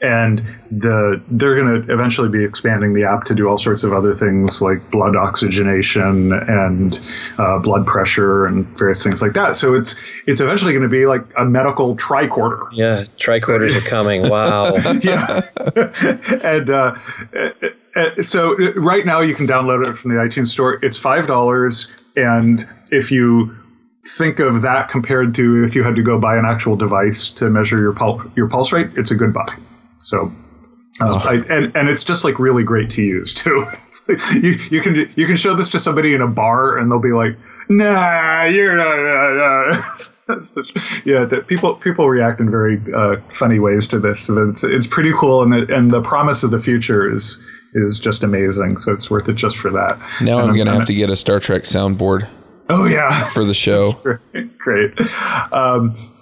and 0.00 0.42
the 0.70 1.20
they're 1.28 1.58
going 1.58 1.82
to 1.82 1.92
eventually 1.92 2.28
be 2.28 2.44
expanding 2.44 2.92
the 2.94 3.02
app 3.02 3.24
to 3.24 3.34
do 3.34 3.48
all 3.48 3.56
sorts 3.56 3.82
of 3.82 3.92
other 3.92 4.14
things 4.14 4.62
like 4.62 4.78
blood 4.92 5.16
oxygenation 5.16 6.32
and 6.32 7.00
uh, 7.38 7.58
blood 7.58 7.84
pressure 7.84 8.46
and 8.46 8.66
various 8.78 9.02
things 9.02 9.20
like 9.20 9.32
that. 9.32 9.56
So 9.56 9.74
it's 9.74 9.96
it's 10.26 10.40
eventually 10.40 10.72
going 10.72 10.84
to 10.84 10.88
be 10.88 11.06
like 11.06 11.24
a 11.36 11.44
medical 11.44 11.96
tricorder. 11.96 12.68
Yeah, 12.72 13.04
tricorders 13.16 13.76
are 13.76 13.88
coming. 13.88 14.28
Wow. 14.28 14.76
yeah, 15.02 15.48
and 16.44 16.70
uh, 16.70 18.22
so 18.22 18.56
right 18.76 19.04
now 19.04 19.20
you 19.20 19.34
can 19.34 19.48
download 19.48 19.84
it 19.84 19.94
from 19.94 20.10
the 20.12 20.16
iTunes 20.16 20.48
store. 20.48 20.78
It's 20.84 20.96
five 20.96 21.26
dollars, 21.26 21.88
and 22.14 22.64
if 22.92 23.10
you 23.10 23.56
think 24.06 24.38
of 24.38 24.62
that 24.62 24.88
compared 24.88 25.34
to 25.34 25.64
if 25.64 25.74
you 25.74 25.82
had 25.82 25.96
to 25.96 26.02
go 26.02 26.20
buy 26.20 26.36
an 26.36 26.44
actual 26.46 26.76
device 26.76 27.30
to 27.32 27.50
measure 27.50 27.78
your 27.78 27.92
pul- 27.92 28.30
your 28.36 28.48
pulse 28.48 28.70
rate, 28.70 28.90
it's 28.96 29.10
a 29.10 29.16
good 29.16 29.34
buy. 29.34 29.48
So, 29.98 30.32
uh, 31.00 31.20
I, 31.24 31.34
and 31.52 31.74
and 31.76 31.88
it's 31.88 32.04
just 32.04 32.24
like 32.24 32.38
really 32.38 32.64
great 32.64 32.90
to 32.90 33.02
use 33.02 33.34
too. 33.34 33.56
Like 34.08 34.34
you 34.42 34.52
you 34.70 34.80
can 34.80 35.12
you 35.16 35.26
can 35.26 35.36
show 35.36 35.52
this 35.54 35.68
to 35.70 35.78
somebody 35.78 36.14
in 36.14 36.22
a 36.22 36.26
bar 36.26 36.78
and 36.78 36.90
they'll 36.90 36.98
be 36.98 37.12
like, 37.12 37.36
Nah, 37.68 38.44
you're 38.44 38.76
not. 38.76 40.08
yeah, 41.04 41.26
people 41.46 41.74
people 41.76 42.08
react 42.08 42.40
in 42.40 42.50
very 42.50 42.80
uh, 42.94 43.16
funny 43.32 43.58
ways 43.58 43.86
to 43.88 43.98
this. 43.98 44.20
So 44.20 44.48
it's 44.48 44.64
it's 44.64 44.86
pretty 44.86 45.12
cool, 45.12 45.42
and 45.42 45.52
the, 45.52 45.74
and 45.74 45.90
the 45.90 46.00
promise 46.00 46.42
of 46.42 46.50
the 46.50 46.58
future 46.58 47.12
is 47.12 47.40
is 47.74 47.98
just 47.98 48.22
amazing. 48.22 48.78
So 48.78 48.92
it's 48.92 49.10
worth 49.10 49.28
it 49.28 49.34
just 49.34 49.58
for 49.58 49.70
that. 49.70 49.98
Now 50.20 50.38
and 50.38 50.44
I'm, 50.44 50.50
I'm 50.50 50.56
gonna 50.56 50.74
have 50.74 50.86
to 50.86 50.94
get 50.94 51.10
a 51.10 51.16
Star 51.16 51.40
Trek 51.40 51.62
soundboard. 51.62 52.28
Oh 52.70 52.86
yeah, 52.86 53.24
for 53.24 53.44
the 53.44 53.54
show. 53.66 53.92
great. 53.92 54.58
great. 54.58 55.00
Um, 55.52 56.14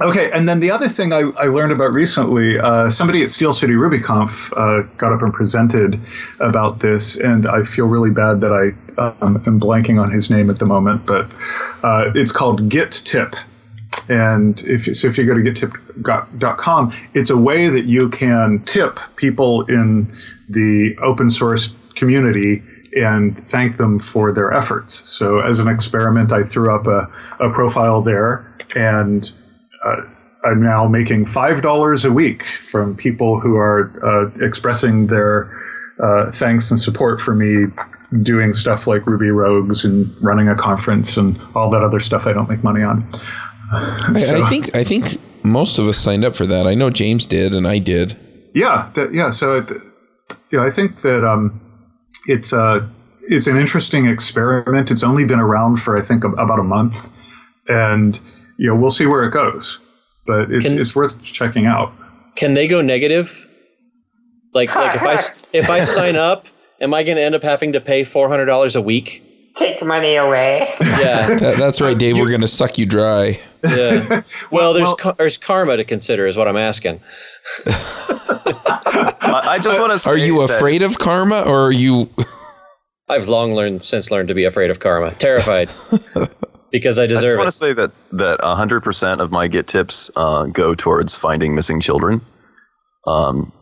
Okay, 0.00 0.30
and 0.30 0.48
then 0.48 0.60
the 0.60 0.70
other 0.70 0.88
thing 0.88 1.12
I, 1.12 1.22
I 1.36 1.46
learned 1.46 1.72
about 1.72 1.92
recently, 1.92 2.56
uh, 2.56 2.88
somebody 2.88 3.20
at 3.24 3.30
Steel 3.30 3.52
City 3.52 3.72
RubyConf 3.72 4.52
uh, 4.56 4.86
got 4.96 5.12
up 5.12 5.22
and 5.22 5.34
presented 5.34 5.98
about 6.38 6.78
this, 6.78 7.16
and 7.16 7.48
I 7.48 7.64
feel 7.64 7.86
really 7.86 8.10
bad 8.10 8.40
that 8.42 8.52
I 8.52 9.00
um, 9.00 9.42
am 9.44 9.58
blanking 9.58 10.00
on 10.00 10.12
his 10.12 10.30
name 10.30 10.50
at 10.50 10.60
the 10.60 10.66
moment, 10.66 11.04
but 11.04 11.28
uh, 11.82 12.12
it's 12.14 12.30
called 12.30 12.68
Git 12.68 12.92
Tip. 13.04 13.34
And 14.08 14.62
if 14.66 14.82
so, 14.96 15.08
if 15.08 15.18
you 15.18 15.26
go 15.26 15.34
to 15.34 15.40
gittip.com, 15.40 16.96
it's 17.14 17.30
a 17.30 17.36
way 17.36 17.68
that 17.68 17.86
you 17.86 18.08
can 18.08 18.60
tip 18.60 19.00
people 19.16 19.62
in 19.62 20.14
the 20.48 20.96
open 21.02 21.28
source 21.28 21.74
community 21.96 22.62
and 22.96 23.36
thank 23.48 23.76
them 23.78 23.98
for 23.98 24.30
their 24.30 24.52
efforts. 24.52 25.08
So, 25.10 25.40
as 25.40 25.58
an 25.58 25.66
experiment, 25.66 26.30
I 26.30 26.44
threw 26.44 26.72
up 26.72 26.86
a, 26.86 27.10
a 27.40 27.50
profile 27.50 28.00
there 28.00 28.46
and 28.76 29.30
uh, 29.84 30.02
I'm 30.44 30.62
now 30.62 30.86
making 30.86 31.26
five 31.26 31.62
dollars 31.62 32.04
a 32.04 32.12
week 32.12 32.42
from 32.42 32.96
people 32.96 33.40
who 33.40 33.56
are 33.56 33.92
uh, 34.02 34.44
expressing 34.44 35.08
their 35.08 35.50
uh, 36.00 36.30
thanks 36.30 36.70
and 36.70 36.78
support 36.78 37.20
for 37.20 37.34
me 37.34 37.66
doing 38.22 38.52
stuff 38.52 38.86
like 38.86 39.06
Ruby 39.06 39.30
Rogues 39.30 39.84
and 39.84 40.08
running 40.22 40.48
a 40.48 40.54
conference 40.54 41.16
and 41.16 41.38
all 41.54 41.70
that 41.70 41.82
other 41.82 42.00
stuff 42.00 42.26
I 42.26 42.32
don't 42.32 42.48
make 42.48 42.62
money 42.62 42.82
on. 42.82 43.06
I, 43.70 44.20
so, 44.20 44.42
I 44.42 44.48
think 44.48 44.74
I 44.74 44.84
think 44.84 45.20
most 45.42 45.78
of 45.78 45.86
us 45.86 45.98
signed 45.98 46.24
up 46.24 46.34
for 46.34 46.46
that. 46.46 46.66
I 46.66 46.74
know 46.74 46.90
James 46.90 47.26
did, 47.26 47.54
and 47.54 47.66
I 47.66 47.78
did. 47.78 48.16
Yeah, 48.54 48.90
that, 48.94 49.12
yeah. 49.12 49.30
So, 49.30 49.58
it, 49.58 49.70
you 50.50 50.58
know, 50.58 50.64
I 50.64 50.70
think 50.70 51.02
that 51.02 51.24
um, 51.24 51.60
it's 52.26 52.52
a 52.52 52.60
uh, 52.60 52.88
it's 53.22 53.46
an 53.46 53.58
interesting 53.58 54.06
experiment. 54.06 54.90
It's 54.90 55.04
only 55.04 55.24
been 55.24 55.38
around 55.38 55.76
for 55.82 55.98
I 55.98 56.02
think 56.02 56.24
about 56.24 56.58
a 56.58 56.64
month, 56.64 57.10
and 57.68 58.18
you 58.58 58.68
know, 58.68 58.74
we'll 58.74 58.90
see 58.90 59.06
where 59.06 59.22
it 59.22 59.30
goes. 59.30 59.78
But 60.26 60.52
it's 60.52 60.66
can, 60.66 60.78
it's 60.78 60.94
worth 60.94 61.22
checking 61.22 61.64
out. 61.64 61.92
Can 62.36 62.52
they 62.52 62.68
go 62.68 62.82
negative? 62.82 63.46
Like 64.52 64.74
like 64.74 64.94
if 64.94 65.02
I 65.02 65.14
if 65.56 65.70
I 65.70 65.84
sign 65.84 66.16
up, 66.16 66.46
am 66.80 66.92
I 66.92 67.02
going 67.02 67.16
to 67.16 67.22
end 67.22 67.34
up 67.34 67.42
having 67.42 67.72
to 67.72 67.80
pay 67.80 68.04
four 68.04 68.28
hundred 68.28 68.44
dollars 68.46 68.76
a 68.76 68.82
week? 68.82 69.24
Take 69.54 69.82
money 69.82 70.16
away. 70.16 70.68
Yeah, 70.80 71.34
that, 71.38 71.56
that's 71.56 71.80
right, 71.80 71.96
Dave. 71.96 72.16
You, 72.16 72.22
we're 72.22 72.28
going 72.28 72.42
to 72.42 72.46
suck 72.46 72.76
you 72.76 72.84
dry. 72.84 73.40
Yeah. 73.66 74.22
Well, 74.52 74.72
there's 74.72 74.94
well, 75.02 75.14
there's 75.18 75.36
karma 75.36 75.76
to 75.76 75.82
consider, 75.82 76.28
is 76.28 76.36
what 76.36 76.46
I'm 76.46 76.56
asking. 76.56 77.00
I 77.66 79.58
just 79.60 79.80
want 79.80 80.00
to. 80.00 80.08
Are 80.08 80.16
you 80.16 80.42
afraid 80.42 80.80
of 80.80 81.00
karma, 81.00 81.40
or 81.40 81.66
are 81.66 81.72
you? 81.72 82.08
I've 83.08 83.28
long 83.28 83.54
learned 83.54 83.82
since 83.82 84.12
learned 84.12 84.28
to 84.28 84.34
be 84.34 84.44
afraid 84.44 84.70
of 84.70 84.78
karma. 84.78 85.16
Terrified 85.16 85.70
because 86.70 86.98
I 86.98 87.06
deserve 87.06 87.22
it. 87.22 87.26
I 87.26 87.28
just 87.28 87.38
want 87.38 87.48
to 87.48 87.58
say 87.58 87.72
that 87.74 87.92
that 88.12 88.38
100% 88.40 89.20
of 89.20 89.30
my 89.30 89.48
Git 89.48 89.68
tips 89.68 90.10
uh, 90.16 90.44
go 90.46 90.74
towards 90.74 91.16
finding 91.16 91.54
missing 91.54 91.80
children. 91.80 92.20
Um, 93.06 93.52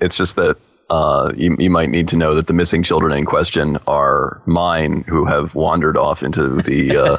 it's 0.00 0.16
just 0.16 0.36
that 0.36 0.56
uh, 0.90 1.32
you, 1.36 1.54
you 1.58 1.68
might 1.68 1.90
need 1.90 2.08
to 2.08 2.16
know 2.16 2.34
that 2.34 2.46
the 2.46 2.54
missing 2.54 2.82
children 2.82 3.12
in 3.12 3.26
question 3.26 3.76
are 3.86 4.40
mine, 4.46 5.04
who 5.06 5.26
have 5.26 5.54
wandered 5.54 5.98
off 5.98 6.22
into 6.22 6.62
the 6.62 6.96
uh, 6.96 7.16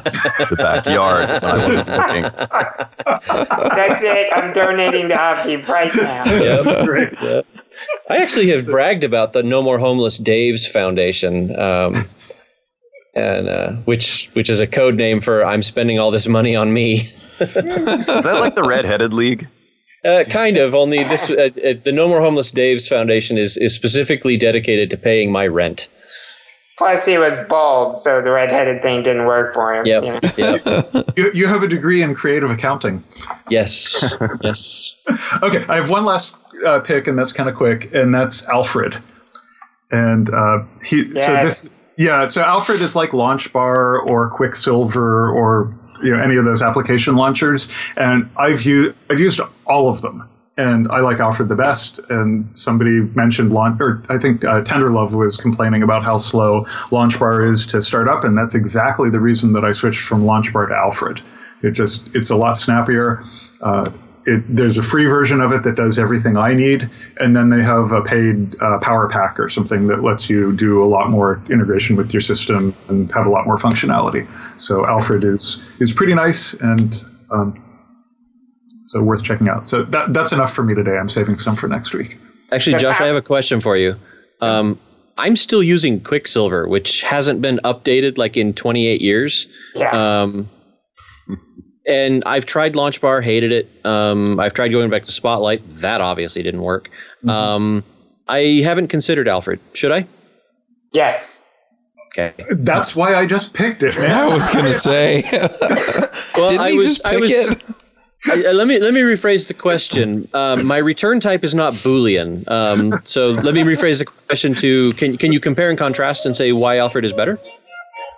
the 0.50 0.56
backyard 0.56 1.28
when 1.28 1.44
I 1.44 1.56
wasn't. 1.56 1.86
That's 3.76 4.02
it. 4.02 4.28
I'm 4.32 4.52
donating 4.52 5.08
to 5.10 5.14
Avdi 5.14 5.66
right 5.68 5.94
now. 5.94 6.24
Yep. 6.24 6.84
Great. 6.84 7.12
Yep. 7.22 7.46
I 8.08 8.16
actually 8.16 8.48
have 8.50 8.66
bragged 8.66 9.04
about 9.04 9.32
the 9.32 9.44
No 9.44 9.62
More 9.62 9.78
Homeless 9.78 10.20
Daves 10.20 10.68
Foundation. 10.68 11.56
Um, 11.58 12.04
and 13.14 13.48
uh, 13.48 13.72
which 13.84 14.30
which 14.34 14.48
is 14.50 14.60
a 14.60 14.66
code 14.66 14.94
name 14.94 15.20
for 15.20 15.44
I'm 15.44 15.62
spending 15.62 15.98
all 15.98 16.10
this 16.10 16.26
money 16.26 16.54
on 16.56 16.72
me. 16.72 17.08
is 17.40 17.54
that 17.54 18.36
like 18.38 18.54
the 18.54 18.62
Red-Headed 18.62 19.12
League? 19.12 19.48
Uh, 20.04 20.24
kind 20.28 20.56
of. 20.56 20.74
Only 20.74 21.02
this, 21.04 21.30
uh, 21.30 21.48
uh, 21.64 21.74
the 21.82 21.92
No 21.92 22.08
More 22.08 22.20
Homeless 22.20 22.52
Daves 22.52 22.88
Foundation 22.88 23.36
is 23.38 23.56
is 23.56 23.74
specifically 23.74 24.36
dedicated 24.36 24.90
to 24.90 24.96
paying 24.96 25.30
my 25.30 25.46
rent. 25.46 25.88
Plus, 26.78 27.04
he 27.04 27.18
was 27.18 27.38
bald, 27.40 27.94
so 27.94 28.22
the 28.22 28.30
redheaded 28.30 28.80
thing 28.80 29.02
didn't 29.02 29.26
work 29.26 29.52
for 29.52 29.74
him. 29.74 29.84
Yep. 29.84 30.02
you 30.02 30.12
know? 30.12 30.20
Yep. 30.38 31.06
You, 31.16 31.30
you 31.34 31.46
have 31.46 31.62
a 31.62 31.68
degree 31.68 32.02
in 32.02 32.14
creative 32.14 32.50
accounting. 32.50 33.04
yes. 33.50 34.02
Yes. 34.42 34.94
Okay, 35.42 35.62
I 35.68 35.76
have 35.76 35.90
one 35.90 36.06
last 36.06 36.34
uh, 36.64 36.80
pick, 36.80 37.06
and 37.06 37.18
that's 37.18 37.34
kind 37.34 37.50
of 37.50 37.54
quick, 37.54 37.92
and 37.92 38.14
that's 38.14 38.48
Alfred. 38.48 38.96
And 39.90 40.30
uh, 40.32 40.64
he, 40.82 41.14
so 41.14 41.34
this, 41.42 41.74
yeah, 42.00 42.24
so 42.24 42.40
Alfred 42.40 42.80
is 42.80 42.96
like 42.96 43.10
Launchbar 43.10 44.08
or 44.08 44.30
Quicksilver 44.30 45.30
or 45.30 45.74
you 46.02 46.16
know 46.16 46.22
any 46.22 46.36
of 46.36 46.46
those 46.46 46.62
application 46.62 47.14
launchers, 47.14 47.68
and 47.94 48.30
I've 48.38 48.62
used 48.62 48.96
I've 49.10 49.20
used 49.20 49.38
all 49.66 49.86
of 49.90 50.00
them, 50.00 50.26
and 50.56 50.90
I 50.90 51.00
like 51.00 51.20
Alfred 51.20 51.50
the 51.50 51.56
best. 51.56 52.00
And 52.08 52.48
somebody 52.58 53.00
mentioned 53.14 53.52
launch, 53.52 53.82
or 53.82 54.02
I 54.08 54.16
think 54.16 54.46
uh, 54.46 54.62
Tenderlove 54.62 55.12
was 55.12 55.36
complaining 55.36 55.82
about 55.82 56.02
how 56.02 56.16
slow 56.16 56.64
Launchbar 56.90 57.46
is 57.52 57.66
to 57.66 57.82
start 57.82 58.08
up, 58.08 58.24
and 58.24 58.36
that's 58.36 58.54
exactly 58.54 59.10
the 59.10 59.20
reason 59.20 59.52
that 59.52 59.66
I 59.66 59.72
switched 59.72 60.00
from 60.00 60.22
Launchbar 60.22 60.68
to 60.68 60.74
Alfred. 60.74 61.20
It 61.62 61.72
just 61.72 62.16
it's 62.16 62.30
a 62.30 62.36
lot 62.36 62.54
snappier. 62.54 63.22
Uh, 63.60 63.92
it, 64.26 64.44
there's 64.48 64.76
a 64.76 64.82
free 64.82 65.06
version 65.06 65.40
of 65.40 65.52
it 65.52 65.62
that 65.62 65.76
does 65.76 65.98
everything 65.98 66.36
I 66.36 66.52
need, 66.52 66.90
and 67.18 67.34
then 67.34 67.48
they 67.48 67.62
have 67.62 67.92
a 67.92 68.02
paid 68.02 68.54
uh, 68.60 68.78
power 68.78 69.08
pack 69.08 69.40
or 69.40 69.48
something 69.48 69.86
that 69.86 70.02
lets 70.02 70.28
you 70.28 70.54
do 70.54 70.82
a 70.82 70.86
lot 70.86 71.10
more 71.10 71.42
integration 71.48 71.96
with 71.96 72.12
your 72.12 72.20
system 72.20 72.74
and 72.88 73.10
have 73.12 73.26
a 73.26 73.30
lot 73.30 73.46
more 73.46 73.56
functionality. 73.56 74.28
So 74.60 74.86
Alfred 74.86 75.24
is 75.24 75.64
is 75.80 75.92
pretty 75.92 76.14
nice 76.14 76.54
and 76.54 77.02
um, 77.30 77.62
so 78.86 79.02
worth 79.02 79.22
checking 79.22 79.48
out. 79.48 79.68
So 79.68 79.84
that, 79.84 80.12
that's 80.12 80.32
enough 80.32 80.52
for 80.52 80.64
me 80.64 80.74
today. 80.74 80.96
I'm 80.98 81.08
saving 81.08 81.38
some 81.38 81.54
for 81.54 81.68
next 81.68 81.94
week. 81.94 82.18
Actually, 82.50 82.78
Josh, 82.78 83.00
I 83.00 83.06
have 83.06 83.16
a 83.16 83.22
question 83.22 83.60
for 83.60 83.76
you. 83.76 83.96
Um, 84.40 84.80
I'm 85.16 85.36
still 85.36 85.62
using 85.62 86.00
Quicksilver, 86.00 86.66
which 86.66 87.02
hasn't 87.02 87.40
been 87.40 87.60
updated 87.62 88.18
like 88.18 88.36
in 88.36 88.52
28 88.52 89.00
years. 89.00 89.46
Yeah. 89.76 89.90
Um, 89.90 90.50
and 91.90 92.22
I've 92.24 92.46
tried 92.46 92.74
Launchbar, 92.74 93.22
hated 93.22 93.52
it. 93.52 93.68
Um, 93.84 94.38
I've 94.40 94.54
tried 94.54 94.68
going 94.68 94.88
back 94.90 95.04
to 95.06 95.12
Spotlight. 95.12 95.62
That 95.76 96.00
obviously 96.00 96.42
didn't 96.42 96.62
work. 96.62 96.90
Um, 97.28 97.84
I 98.28 98.60
haven't 98.64 98.88
considered 98.88 99.28
Alfred. 99.28 99.60
Should 99.74 99.92
I? 99.92 100.06
yes. 100.92 101.46
Okay. 102.12 102.34
That's 102.50 102.96
why 102.96 103.14
I 103.14 103.24
just 103.24 103.54
picked 103.54 103.84
it, 103.84 103.94
man. 103.96 104.10
I 104.10 104.26
was 104.26 104.48
gonna 104.48 104.74
say. 104.90 105.22
Well, 105.30 106.50
Didn't 106.50 106.60
I 106.66 106.72
was. 106.72 106.84
just 106.86 107.06
I 107.06 107.10
pick 107.12 107.20
was. 107.20 107.30
it? 107.30 107.62
I- 108.26 108.50
let 108.52 108.66
me 108.66 108.80
let 108.80 108.92
me 108.92 109.00
rephrase 109.00 109.46
the 109.46 109.54
question. 109.54 110.28
Um, 110.34 110.66
my 110.66 110.78
return 110.78 111.20
type 111.20 111.44
is 111.44 111.54
not 111.54 111.72
Boolean. 111.74 112.46
Um, 112.50 112.94
so 113.04 113.30
let 113.30 113.54
me 113.54 113.62
rephrase 113.62 114.00
the 114.00 114.06
question 114.06 114.54
to: 114.54 114.92
Can 114.94 115.16
can 115.18 115.32
you 115.32 115.38
compare 115.38 115.70
and 115.70 115.78
contrast 115.78 116.26
and 116.26 116.34
say 116.34 116.50
why 116.52 116.78
Alfred 116.78 117.04
is 117.04 117.12
better? 117.12 117.38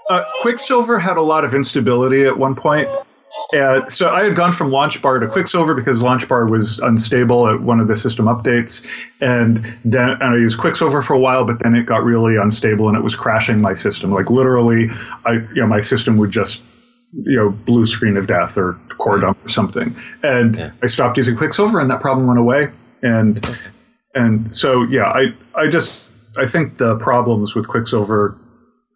Uh, 0.08 0.22
Quicksilver 0.40 0.98
had 0.98 1.18
a 1.18 1.22
lot 1.22 1.44
of 1.44 1.54
instability 1.54 2.24
at 2.24 2.36
one 2.38 2.54
point. 2.54 2.88
And 3.52 3.92
so 3.92 4.10
I 4.10 4.24
had 4.24 4.34
gone 4.34 4.52
from 4.52 4.70
Launchbar 4.70 5.20
to 5.20 5.28
Quicksilver 5.28 5.74
because 5.74 6.02
Launchbar 6.02 6.50
was 6.50 6.78
unstable 6.80 7.48
at 7.48 7.60
one 7.60 7.80
of 7.80 7.88
the 7.88 7.96
system 7.96 8.26
updates. 8.26 8.86
And 9.20 9.58
then 9.84 10.10
and 10.10 10.22
I 10.22 10.36
used 10.36 10.58
Quicksilver 10.58 11.02
for 11.02 11.14
a 11.14 11.18
while, 11.18 11.44
but 11.44 11.58
then 11.60 11.74
it 11.74 11.84
got 11.84 12.02
really 12.04 12.36
unstable 12.36 12.88
and 12.88 12.96
it 12.96 13.02
was 13.02 13.14
crashing 13.14 13.60
my 13.60 13.74
system. 13.74 14.12
Like 14.12 14.30
literally, 14.30 14.90
I 15.24 15.32
you 15.32 15.62
know 15.62 15.66
my 15.66 15.80
system 15.80 16.16
would 16.18 16.30
just 16.30 16.62
you 17.12 17.36
know 17.36 17.50
blue 17.50 17.86
screen 17.86 18.16
of 18.16 18.26
death 18.26 18.56
or 18.56 18.78
core 18.98 19.18
dump 19.18 19.44
or 19.44 19.48
something. 19.48 19.94
And 20.22 20.72
I 20.82 20.86
stopped 20.86 21.16
using 21.16 21.36
Quicksilver 21.36 21.80
and 21.80 21.90
that 21.90 22.00
problem 22.00 22.26
went 22.26 22.38
away. 22.38 22.70
And 23.02 23.56
and 24.14 24.54
so 24.54 24.82
yeah, 24.84 25.04
I 25.04 25.34
I 25.54 25.68
just 25.68 26.10
I 26.36 26.46
think 26.46 26.78
the 26.78 26.96
problems 26.98 27.54
with 27.54 27.68
Quicksilver 27.68 28.38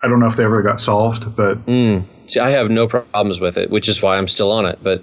I 0.03 0.09
don't 0.09 0.21
know 0.21 0.27
if 0.27 0.37
they 0.37 0.45
ever 0.45 0.63
got 0.63 0.79
solved, 0.79 1.35
but 1.37 1.55
hmm. 1.59 2.01
See, 2.27 2.41
I 2.41 2.51
have 2.51 2.71
no 2.71 2.87
problems 2.87 3.41
with 3.41 3.57
it, 3.57 3.71
which 3.71 3.89
is 3.89 4.03
why 4.03 4.19
I'm 4.19 4.29
still 4.29 4.51
on 4.51 4.67
it. 4.67 4.79
But 4.83 5.03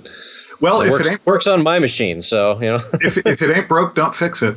well, 0.60 0.82
it 0.82 0.88
if 0.88 0.92
works 0.92 1.08
it 1.08 1.12
ain't 1.14 1.26
works 1.26 1.48
on 1.48 1.64
my 1.64 1.80
machine, 1.80 2.22
so 2.22 2.60
you 2.62 2.70
know. 2.70 2.80
if, 3.02 3.18
if 3.18 3.42
it 3.42 3.56
ain't 3.56 3.68
broke, 3.68 3.96
don't 3.96 4.14
fix 4.14 4.42
it. 4.42 4.56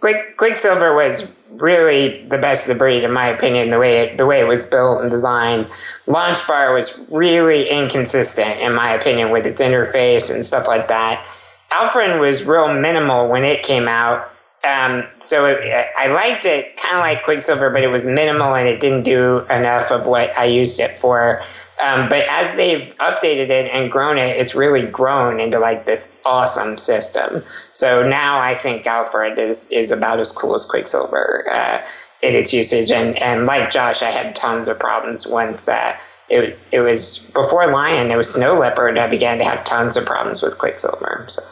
Quick 0.00 0.36
Quicksilver 0.36 0.94
was 0.94 1.30
really 1.50 2.24
the 2.26 2.38
best 2.38 2.68
of 2.68 2.74
the 2.74 2.78
breed, 2.78 3.04
in 3.04 3.12
my 3.12 3.26
opinion. 3.26 3.70
The 3.70 3.78
way 3.78 3.98
it, 3.98 4.16
the 4.16 4.26
way 4.26 4.40
it 4.40 4.46
was 4.46 4.64
built 4.64 5.02
and 5.02 5.10
designed, 5.10 5.66
Launchbar 6.06 6.74
was 6.74 7.06
really 7.10 7.68
inconsistent, 7.68 8.60
in 8.60 8.74
my 8.74 8.92
opinion, 8.92 9.30
with 9.30 9.46
its 9.46 9.60
interface 9.60 10.32
and 10.32 10.44
stuff 10.44 10.66
like 10.66 10.88
that. 10.88 11.24
Alfred 11.70 12.20
was 12.20 12.44
real 12.44 12.72
minimal 12.72 13.28
when 13.28 13.44
it 13.44 13.62
came 13.62 13.88
out, 13.88 14.30
um, 14.68 15.04
so 15.18 15.46
it, 15.46 15.88
I 15.96 16.08
liked 16.08 16.44
it, 16.44 16.76
kind 16.76 16.96
of 16.96 17.00
like 17.00 17.24
Quicksilver, 17.24 17.70
but 17.70 17.82
it 17.82 17.88
was 17.88 18.06
minimal 18.06 18.54
and 18.54 18.68
it 18.68 18.80
didn't 18.80 19.04
do 19.04 19.40
enough 19.50 19.90
of 19.90 20.06
what 20.06 20.36
I 20.36 20.44
used 20.44 20.80
it 20.80 20.98
for. 20.98 21.42
Um, 21.82 22.08
but 22.08 22.26
as 22.28 22.54
they've 22.54 22.94
updated 22.98 23.50
it 23.50 23.70
and 23.72 23.90
grown 23.90 24.18
it, 24.18 24.36
it's 24.36 24.54
really 24.54 24.84
grown 24.84 25.38
into 25.38 25.58
like 25.58 25.86
this 25.86 26.20
awesome 26.26 26.76
system. 26.76 27.42
So 27.72 28.02
now 28.02 28.40
I 28.40 28.54
think 28.54 28.86
Alfred 28.86 29.38
is 29.38 29.70
is 29.70 29.92
about 29.92 30.18
as 30.18 30.32
cool 30.32 30.54
as 30.54 30.66
Quicksilver 30.66 31.48
uh, 31.52 31.82
in 32.20 32.34
its 32.34 32.52
usage. 32.52 32.90
And 32.90 33.16
and 33.22 33.46
like 33.46 33.70
Josh, 33.70 34.02
I 34.02 34.10
had 34.10 34.34
tons 34.34 34.68
of 34.68 34.78
problems 34.80 35.26
once. 35.26 35.68
Uh, 35.68 35.96
it, 36.28 36.58
it 36.72 36.80
was 36.80 37.30
before 37.32 37.70
Lion, 37.70 38.10
it 38.10 38.16
was 38.16 38.34
Snow 38.34 38.54
Leopard. 38.54 38.98
I 38.98 39.06
began 39.06 39.38
to 39.38 39.44
have 39.44 39.64
tons 39.64 39.96
of 39.96 40.04
problems 40.04 40.42
with 40.42 40.58
Quicksilver. 40.58 41.26
So 41.28 41.42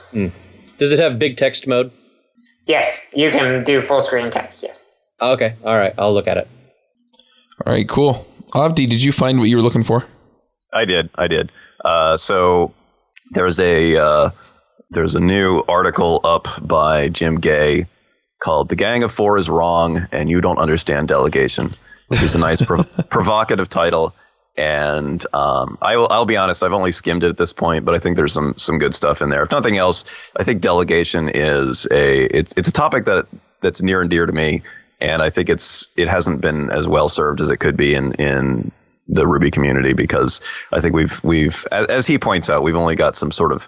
Does 0.76 0.92
it 0.92 0.98
have 0.98 1.18
big 1.18 1.36
text 1.36 1.66
mode? 1.66 1.92
Yes, 2.66 3.06
you 3.14 3.30
can 3.30 3.64
do 3.64 3.80
full 3.80 4.00
screen 4.00 4.30
text. 4.30 4.62
Yes. 4.62 4.84
Okay, 5.20 5.54
all 5.64 5.76
right, 5.76 5.94
I'll 5.96 6.12
look 6.12 6.26
at 6.26 6.36
it. 6.36 6.48
All 7.66 7.72
right, 7.72 7.88
cool. 7.88 8.26
Avdi, 8.52 8.88
did 8.88 9.02
you 9.02 9.12
find 9.12 9.38
what 9.38 9.48
you 9.48 9.56
were 9.56 9.62
looking 9.62 9.84
for? 9.84 10.04
I 10.72 10.84
did. 10.84 11.10
I 11.14 11.26
did. 11.26 11.50
Uh, 11.84 12.16
so 12.16 12.74
there's 13.32 13.58
a 13.58 13.96
uh, 13.96 14.30
there's 14.90 15.14
a 15.14 15.20
new 15.20 15.62
article 15.68 16.20
up 16.22 16.46
by 16.62 17.08
Jim 17.08 17.40
Gay 17.40 17.86
called 18.42 18.68
"The 18.68 18.76
Gang 18.76 19.02
of 19.02 19.12
Four 19.12 19.38
is 19.38 19.48
Wrong 19.48 20.06
and 20.12 20.28
You 20.28 20.40
Don't 20.40 20.58
Understand 20.58 21.08
Delegation," 21.08 21.74
which 22.08 22.22
is 22.22 22.34
a 22.34 22.38
nice 22.38 22.62
prov- 22.66 23.08
provocative 23.10 23.68
title. 23.70 24.14
And 24.56 25.22
um, 25.34 25.76
I 25.82 25.96
will 25.96 26.08
I'll 26.10 26.26
be 26.26 26.36
honest, 26.36 26.62
I've 26.62 26.72
only 26.72 26.92
skimmed 26.92 27.24
it 27.24 27.28
at 27.28 27.36
this 27.36 27.52
point, 27.52 27.84
but 27.84 27.94
I 27.94 27.98
think 27.98 28.16
there's 28.16 28.32
some 28.32 28.54
some 28.56 28.78
good 28.78 28.94
stuff 28.94 29.20
in 29.20 29.28
there. 29.28 29.42
If 29.42 29.50
nothing 29.50 29.76
else, 29.76 30.04
I 30.36 30.44
think 30.44 30.62
delegation 30.62 31.28
is 31.28 31.86
a 31.90 32.24
it's 32.36 32.54
it's 32.56 32.68
a 32.68 32.72
topic 32.72 33.04
that 33.04 33.26
that's 33.62 33.82
near 33.82 34.00
and 34.00 34.08
dear 34.08 34.24
to 34.24 34.32
me, 34.32 34.62
and 35.00 35.20
I 35.20 35.30
think 35.30 35.50
it's 35.50 35.88
it 35.96 36.08
hasn't 36.08 36.40
been 36.40 36.70
as 36.70 36.88
well 36.88 37.08
served 37.10 37.42
as 37.42 37.50
it 37.50 37.58
could 37.58 37.76
be 37.76 37.94
in 37.94 38.12
in 38.14 38.72
the 39.08 39.26
Ruby 39.26 39.50
community 39.50 39.92
because 39.92 40.40
I 40.72 40.80
think 40.80 40.94
we've 40.94 41.12
we've 41.22 41.54
as, 41.70 41.86
as 41.88 42.06
he 42.06 42.18
points 42.18 42.48
out, 42.48 42.62
we've 42.62 42.76
only 42.76 42.96
got 42.96 43.16
some 43.16 43.32
sort 43.32 43.52
of 43.52 43.60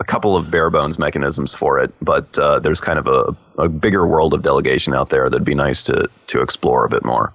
a 0.00 0.04
couple 0.04 0.36
of 0.36 0.50
bare 0.50 0.70
bones 0.70 0.98
mechanisms 0.98 1.54
for 1.58 1.78
it, 1.78 1.92
but 2.00 2.26
uh, 2.38 2.58
there's 2.60 2.80
kind 2.80 2.98
of 2.98 3.06
a, 3.06 3.62
a 3.62 3.68
bigger 3.68 4.06
world 4.06 4.34
of 4.34 4.42
delegation 4.42 4.94
out 4.94 5.10
there 5.10 5.28
that'd 5.28 5.44
be 5.44 5.54
nice 5.54 5.82
to 5.84 6.08
to 6.28 6.40
explore 6.40 6.84
a 6.84 6.88
bit 6.88 7.04
more. 7.04 7.32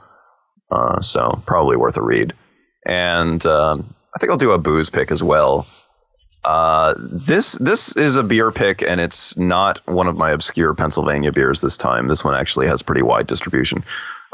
Uh, 0.69 0.99
so 1.01 1.41
probably 1.45 1.77
worth 1.77 1.95
a 1.97 2.01
read. 2.01 2.33
And 2.87 3.45
um, 3.45 3.93
I 4.15 4.19
think 4.19 4.31
I'll 4.31 4.37
do 4.37 4.51
a 4.51 4.57
booze 4.57 4.89
pick 4.89 5.11
as 5.11 5.21
well. 5.21 5.67
Uh, 6.45 6.93
this 7.27 7.57
this 7.59 7.93
is 7.97 8.15
a 8.15 8.23
beer 8.23 8.51
pick, 8.51 8.81
and 8.81 9.01
it's 9.01 9.37
not 9.37 9.81
one 9.85 10.07
of 10.07 10.15
my 10.15 10.31
obscure 10.31 10.73
Pennsylvania 10.73 11.33
beers 11.33 11.59
this 11.59 11.75
time. 11.75 12.07
This 12.07 12.23
one 12.23 12.35
actually 12.35 12.67
has 12.67 12.81
pretty 12.81 13.01
wide 13.01 13.27
distribution. 13.27 13.83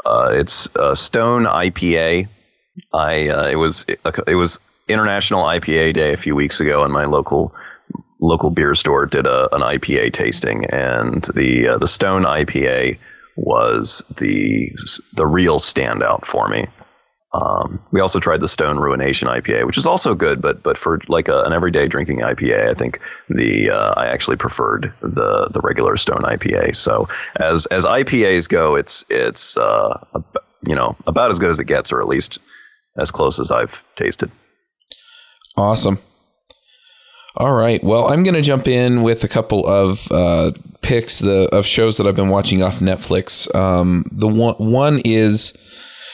Uh, 0.06 0.28
it's 0.32 0.68
a 0.76 0.94
Stone 0.94 1.44
IPA. 1.44 2.28
I 2.92 3.28
uh, 3.28 3.48
it 3.48 3.56
was 3.56 3.84
it 3.88 4.36
was 4.36 4.60
International 4.86 5.42
IPA 5.42 5.94
Day 5.94 6.12
a 6.12 6.16
few 6.16 6.36
weeks 6.36 6.60
ago, 6.60 6.84
and 6.84 6.92
my 6.92 7.06
local 7.06 7.52
local 8.20 8.50
beer 8.50 8.76
store 8.76 9.06
did 9.06 9.26
a, 9.26 9.48
an 9.52 9.62
IPA 9.62 10.12
tasting, 10.12 10.66
and 10.66 11.26
the 11.34 11.68
uh, 11.74 11.78
the 11.78 11.88
Stone 11.88 12.22
IPA 12.22 12.98
was 13.36 14.04
the 14.20 14.70
the 15.14 15.26
real 15.26 15.58
standout 15.58 16.26
for 16.26 16.48
me. 16.48 16.66
Um, 17.34 17.80
we 17.90 18.00
also 18.00 18.20
tried 18.20 18.40
the 18.40 18.48
Stone 18.48 18.78
Ruination 18.78 19.26
IPA, 19.26 19.66
which 19.66 19.76
is 19.76 19.86
also 19.86 20.14
good, 20.14 20.40
but 20.40 20.62
but 20.62 20.78
for 20.78 21.00
like 21.08 21.26
a, 21.28 21.42
an 21.42 21.52
everyday 21.52 21.88
drinking 21.88 22.20
IPA, 22.20 22.70
I 22.70 22.74
think 22.74 23.00
the 23.28 23.70
uh, 23.70 23.94
I 23.96 24.06
actually 24.06 24.36
preferred 24.36 24.94
the 25.02 25.50
the 25.52 25.60
regular 25.62 25.96
Stone 25.96 26.22
IPA. 26.22 26.76
So 26.76 27.08
as 27.36 27.66
as 27.66 27.84
IPAs 27.84 28.48
go, 28.48 28.76
it's 28.76 29.04
it's 29.08 29.56
uh, 29.56 29.98
you 30.64 30.76
know 30.76 30.96
about 31.08 31.32
as 31.32 31.40
good 31.40 31.50
as 31.50 31.58
it 31.58 31.66
gets, 31.66 31.92
or 31.92 32.00
at 32.00 32.06
least 32.06 32.38
as 32.96 33.10
close 33.10 33.40
as 33.40 33.50
I've 33.50 33.72
tasted. 33.96 34.30
Awesome. 35.56 35.98
All 37.36 37.52
right. 37.52 37.82
Well, 37.82 38.12
I'm 38.12 38.22
going 38.22 38.34
to 38.34 38.42
jump 38.42 38.68
in 38.68 39.02
with 39.02 39.24
a 39.24 39.28
couple 39.28 39.66
of 39.66 40.06
uh, 40.12 40.52
picks 40.82 41.18
the, 41.18 41.48
of 41.52 41.66
shows 41.66 41.96
that 41.96 42.06
I've 42.06 42.14
been 42.14 42.28
watching 42.28 42.62
off 42.62 42.78
Netflix. 42.78 43.52
Um, 43.54 44.04
the 44.12 44.28
one 44.28 44.54
one 44.54 45.02
is, 45.04 45.52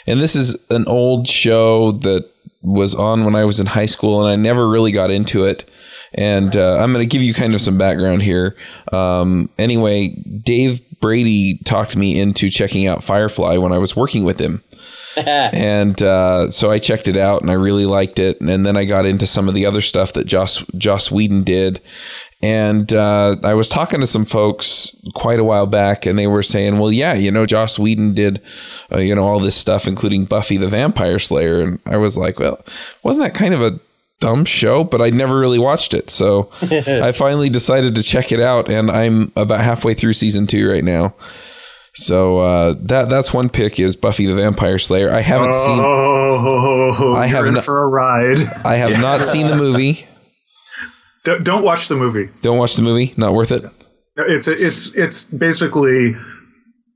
and 0.06 0.20
this 0.20 0.36
is 0.36 0.56
an 0.70 0.86
old 0.86 1.28
show 1.28 1.92
that 1.92 2.30
was 2.62 2.94
on 2.94 3.24
when 3.24 3.34
I 3.34 3.44
was 3.44 3.60
in 3.60 3.66
high 3.66 3.86
school, 3.86 4.20
and 4.20 4.28
I 4.28 4.36
never 4.36 4.68
really 4.68 4.92
got 4.92 5.10
into 5.10 5.44
it. 5.44 5.68
And 6.12 6.56
uh, 6.56 6.78
I'm 6.78 6.92
going 6.92 7.08
to 7.08 7.12
give 7.12 7.22
you 7.22 7.32
kind 7.32 7.54
of 7.54 7.60
some 7.60 7.78
background 7.78 8.22
here. 8.22 8.56
Um, 8.92 9.48
anyway, 9.58 10.08
Dave 10.08 10.82
Brady 11.00 11.58
talked 11.64 11.96
me 11.96 12.18
into 12.20 12.50
checking 12.50 12.86
out 12.86 13.04
Firefly 13.04 13.56
when 13.56 13.72
I 13.72 13.78
was 13.78 13.94
working 13.94 14.24
with 14.24 14.38
him. 14.38 14.62
and 15.16 16.00
uh, 16.02 16.50
so 16.50 16.70
I 16.70 16.78
checked 16.78 17.08
it 17.08 17.16
out 17.16 17.42
and 17.42 17.50
I 17.50 17.54
really 17.54 17.86
liked 17.86 18.18
it. 18.18 18.40
And, 18.40 18.64
then 18.64 18.76
I 18.76 18.84
got 18.84 19.06
into 19.06 19.26
some 19.26 19.48
of 19.48 19.54
the 19.54 19.66
other 19.66 19.80
stuff 19.80 20.12
that 20.12 20.26
Joss 20.26 20.64
Joss 20.76 21.10
Whedon 21.10 21.42
did. 21.42 21.80
And 22.42 22.92
uh, 22.94 23.36
I 23.42 23.52
was 23.52 23.68
talking 23.68 24.00
to 24.00 24.06
some 24.06 24.24
folks 24.24 24.96
quite 25.14 25.38
a 25.38 25.44
while 25.44 25.66
back, 25.66 26.06
and 26.06 26.18
they 26.18 26.26
were 26.26 26.42
saying, 26.42 26.78
"Well, 26.78 26.90
yeah, 26.90 27.12
you 27.12 27.30
know, 27.30 27.44
Joss 27.44 27.78
Whedon 27.78 28.14
did, 28.14 28.40
uh, 28.90 28.98
you 28.98 29.14
know, 29.14 29.26
all 29.26 29.40
this 29.40 29.56
stuff, 29.56 29.86
including 29.86 30.24
Buffy 30.24 30.56
the 30.56 30.68
Vampire 30.68 31.18
Slayer." 31.18 31.60
And 31.60 31.80
I 31.84 31.98
was 31.98 32.16
like, 32.16 32.38
"Well, 32.38 32.64
wasn't 33.02 33.24
that 33.24 33.34
kind 33.34 33.52
of 33.52 33.60
a 33.60 33.78
dumb 34.20 34.46
show?" 34.46 34.84
But 34.84 35.02
I 35.02 35.10
never 35.10 35.38
really 35.38 35.58
watched 35.58 35.92
it, 35.92 36.08
so 36.08 36.50
I 36.62 37.12
finally 37.12 37.50
decided 37.50 37.94
to 37.96 38.02
check 38.02 38.32
it 38.32 38.40
out, 38.40 38.70
and 38.70 38.90
I'm 38.90 39.32
about 39.36 39.60
halfway 39.60 39.92
through 39.92 40.14
season 40.14 40.46
two 40.46 40.66
right 40.66 40.84
now. 40.84 41.14
So 41.92 42.38
uh, 42.38 42.74
that 42.80 43.10
that's 43.10 43.34
one 43.34 43.50
pick 43.50 43.80
is 43.80 43.96
Buffy 43.96 44.24
the 44.24 44.34
Vampire 44.34 44.78
Slayer. 44.78 45.10
I 45.12 45.20
haven't 45.20 45.52
oh, 45.52 46.94
seen. 46.96 47.16
I 47.16 47.26
have 47.26 47.46
in 47.46 47.60
for 47.60 47.82
a 47.82 47.86
ride. 47.86 48.40
I 48.64 48.76
have 48.76 48.92
yeah. 48.92 49.00
not 49.00 49.26
seen 49.26 49.46
the 49.46 49.56
movie. 49.56 50.06
Don't, 51.24 51.44
don't 51.44 51.62
watch 51.62 51.88
the 51.88 51.96
movie. 51.96 52.30
Don't 52.40 52.58
watch 52.58 52.76
the 52.76 52.82
movie. 52.82 53.14
Not 53.16 53.34
worth 53.34 53.52
it. 53.52 53.64
It's 54.16 54.48
it's 54.48 54.94
it's 54.94 55.24
basically 55.24 56.16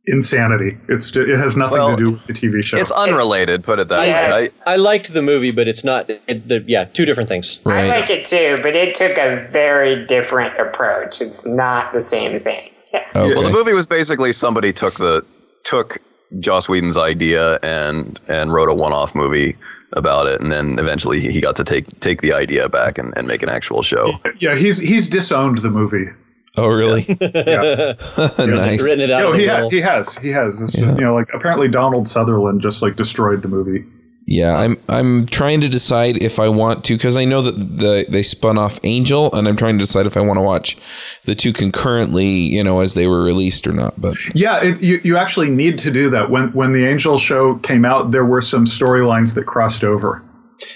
insanity. 0.06 0.78
It's 0.88 1.14
it 1.16 1.28
has 1.28 1.56
nothing 1.56 1.78
well, 1.78 1.90
to 1.90 1.96
do 1.96 2.10
with 2.12 2.26
the 2.26 2.32
TV 2.32 2.62
show. 2.62 2.78
It's 2.78 2.90
unrelated. 2.90 3.60
It's, 3.60 3.66
put 3.66 3.78
it 3.78 3.88
that 3.88 4.00
way. 4.00 4.50
I, 4.66 4.72
I, 4.72 4.76
liked 4.76 5.12
the 5.12 5.22
movie, 5.22 5.50
but 5.50 5.68
it's 5.68 5.84
not. 5.84 6.10
It, 6.10 6.48
the, 6.48 6.62
yeah, 6.66 6.84
two 6.84 7.04
different 7.04 7.28
things. 7.28 7.60
Right. 7.64 7.84
I 7.84 8.00
like 8.00 8.10
it 8.10 8.24
too, 8.24 8.58
but 8.62 8.76
it 8.76 8.94
took 8.94 9.16
a 9.16 9.46
very 9.50 10.06
different 10.06 10.58
approach. 10.58 11.20
It's 11.20 11.46
not 11.46 11.92
the 11.92 12.00
same 12.00 12.40
thing. 12.40 12.70
Yeah. 12.92 13.06
Okay. 13.14 13.34
Well, 13.34 13.42
the 13.42 13.50
movie 13.50 13.72
was 13.72 13.86
basically 13.86 14.32
somebody 14.32 14.72
took 14.72 14.94
the 14.94 15.24
took 15.64 15.98
Joss 16.40 16.68
Whedon's 16.68 16.96
idea 16.96 17.58
and 17.62 18.18
and 18.28 18.52
wrote 18.52 18.68
a 18.68 18.74
one-off 18.74 19.14
movie 19.14 19.56
about 19.92 20.26
it, 20.26 20.40
and 20.40 20.50
then 20.52 20.78
eventually 20.78 21.20
he 21.20 21.40
got 21.40 21.56
to 21.56 21.64
take 21.64 21.88
take 22.00 22.20
the 22.20 22.32
idea 22.32 22.68
back 22.68 22.98
and, 22.98 23.12
and 23.16 23.26
make 23.26 23.42
an 23.42 23.48
actual 23.48 23.82
show. 23.82 24.12
Yeah, 24.38 24.54
he's 24.56 24.78
he's 24.78 25.06
disowned 25.08 25.58
the 25.58 25.70
movie. 25.70 26.10
Oh, 26.56 26.68
really? 26.68 27.04
yeah. 27.08 27.94
nice. 28.38 28.82
Written 28.82 29.00
it 29.00 29.10
out. 29.10 29.22
No, 29.22 29.32
he, 29.32 29.46
ha- 29.46 29.68
he 29.68 29.80
has. 29.80 30.16
He 30.18 30.30
has. 30.30 30.74
Yeah. 30.76 30.94
You 30.94 31.00
know, 31.00 31.14
like 31.14 31.28
apparently 31.34 31.68
Donald 31.68 32.06
Sutherland 32.06 32.60
just 32.60 32.80
like 32.80 32.96
destroyed 32.96 33.42
the 33.42 33.48
movie. 33.48 33.84
Yeah, 34.26 34.56
I'm 34.56 34.78
I'm 34.88 35.26
trying 35.26 35.60
to 35.60 35.68
decide 35.68 36.22
if 36.22 36.38
I 36.38 36.48
want 36.48 36.82
to 36.84 36.94
because 36.94 37.16
I 37.16 37.26
know 37.26 37.42
that 37.42 37.52
the 37.52 38.06
they 38.08 38.22
spun 38.22 38.56
off 38.56 38.80
Angel, 38.82 39.30
and 39.34 39.46
I'm 39.46 39.56
trying 39.56 39.76
to 39.76 39.84
decide 39.84 40.06
if 40.06 40.16
I 40.16 40.22
want 40.22 40.38
to 40.38 40.42
watch 40.42 40.78
the 41.24 41.34
two 41.34 41.52
concurrently, 41.52 42.26
you 42.26 42.64
know, 42.64 42.80
as 42.80 42.94
they 42.94 43.06
were 43.06 43.22
released 43.22 43.66
or 43.66 43.72
not. 43.72 44.00
But 44.00 44.14
yeah, 44.34 44.64
it, 44.64 44.80
you 44.80 44.98
you 45.04 45.18
actually 45.18 45.50
need 45.50 45.78
to 45.80 45.90
do 45.90 46.08
that. 46.10 46.30
When 46.30 46.52
when 46.52 46.72
the 46.72 46.86
Angel 46.86 47.18
show 47.18 47.56
came 47.56 47.84
out, 47.84 48.12
there 48.12 48.24
were 48.24 48.40
some 48.40 48.64
storylines 48.64 49.34
that 49.34 49.44
crossed 49.44 49.84
over. 49.84 50.22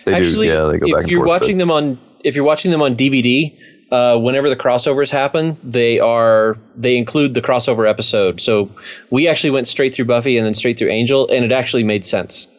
They 0.05 0.13
actually, 0.13 0.49
do, 0.49 0.53
yeah, 0.53 0.63
they 0.65 0.79
go 0.79 0.99
if 0.99 1.11
you're 1.11 1.25
watching 1.25 1.57
them 1.57 1.71
on 1.71 1.99
if 2.23 2.35
you're 2.37 2.45
watching 2.45 2.71
them 2.71 2.83
on 2.83 2.97
DVD, 2.97 3.59
uh, 3.91 4.19
whenever 4.19 4.51
the 4.51 4.57
crossovers 4.57 5.11
happen, 5.11 5.57
they 5.63 5.99
are 5.99 6.59
they 6.77 6.99
include 6.99 7.33
the 7.33 7.41
crossover 7.41 7.89
episode. 7.89 8.43
So 8.43 8.71
we 9.09 9.27
actually 9.27 9.51
went 9.51 9.69
straight 9.69 9.95
through 9.95 10.05
Buffy 10.05 10.37
and 10.37 10.45
then 10.45 10.55
straight 10.55 10.79
through 10.79 10.91
Angel, 10.91 11.27
and 11.31 11.47
it 11.47 11.53
actually 11.53 11.85
made 11.85 12.05
sense 12.05 12.51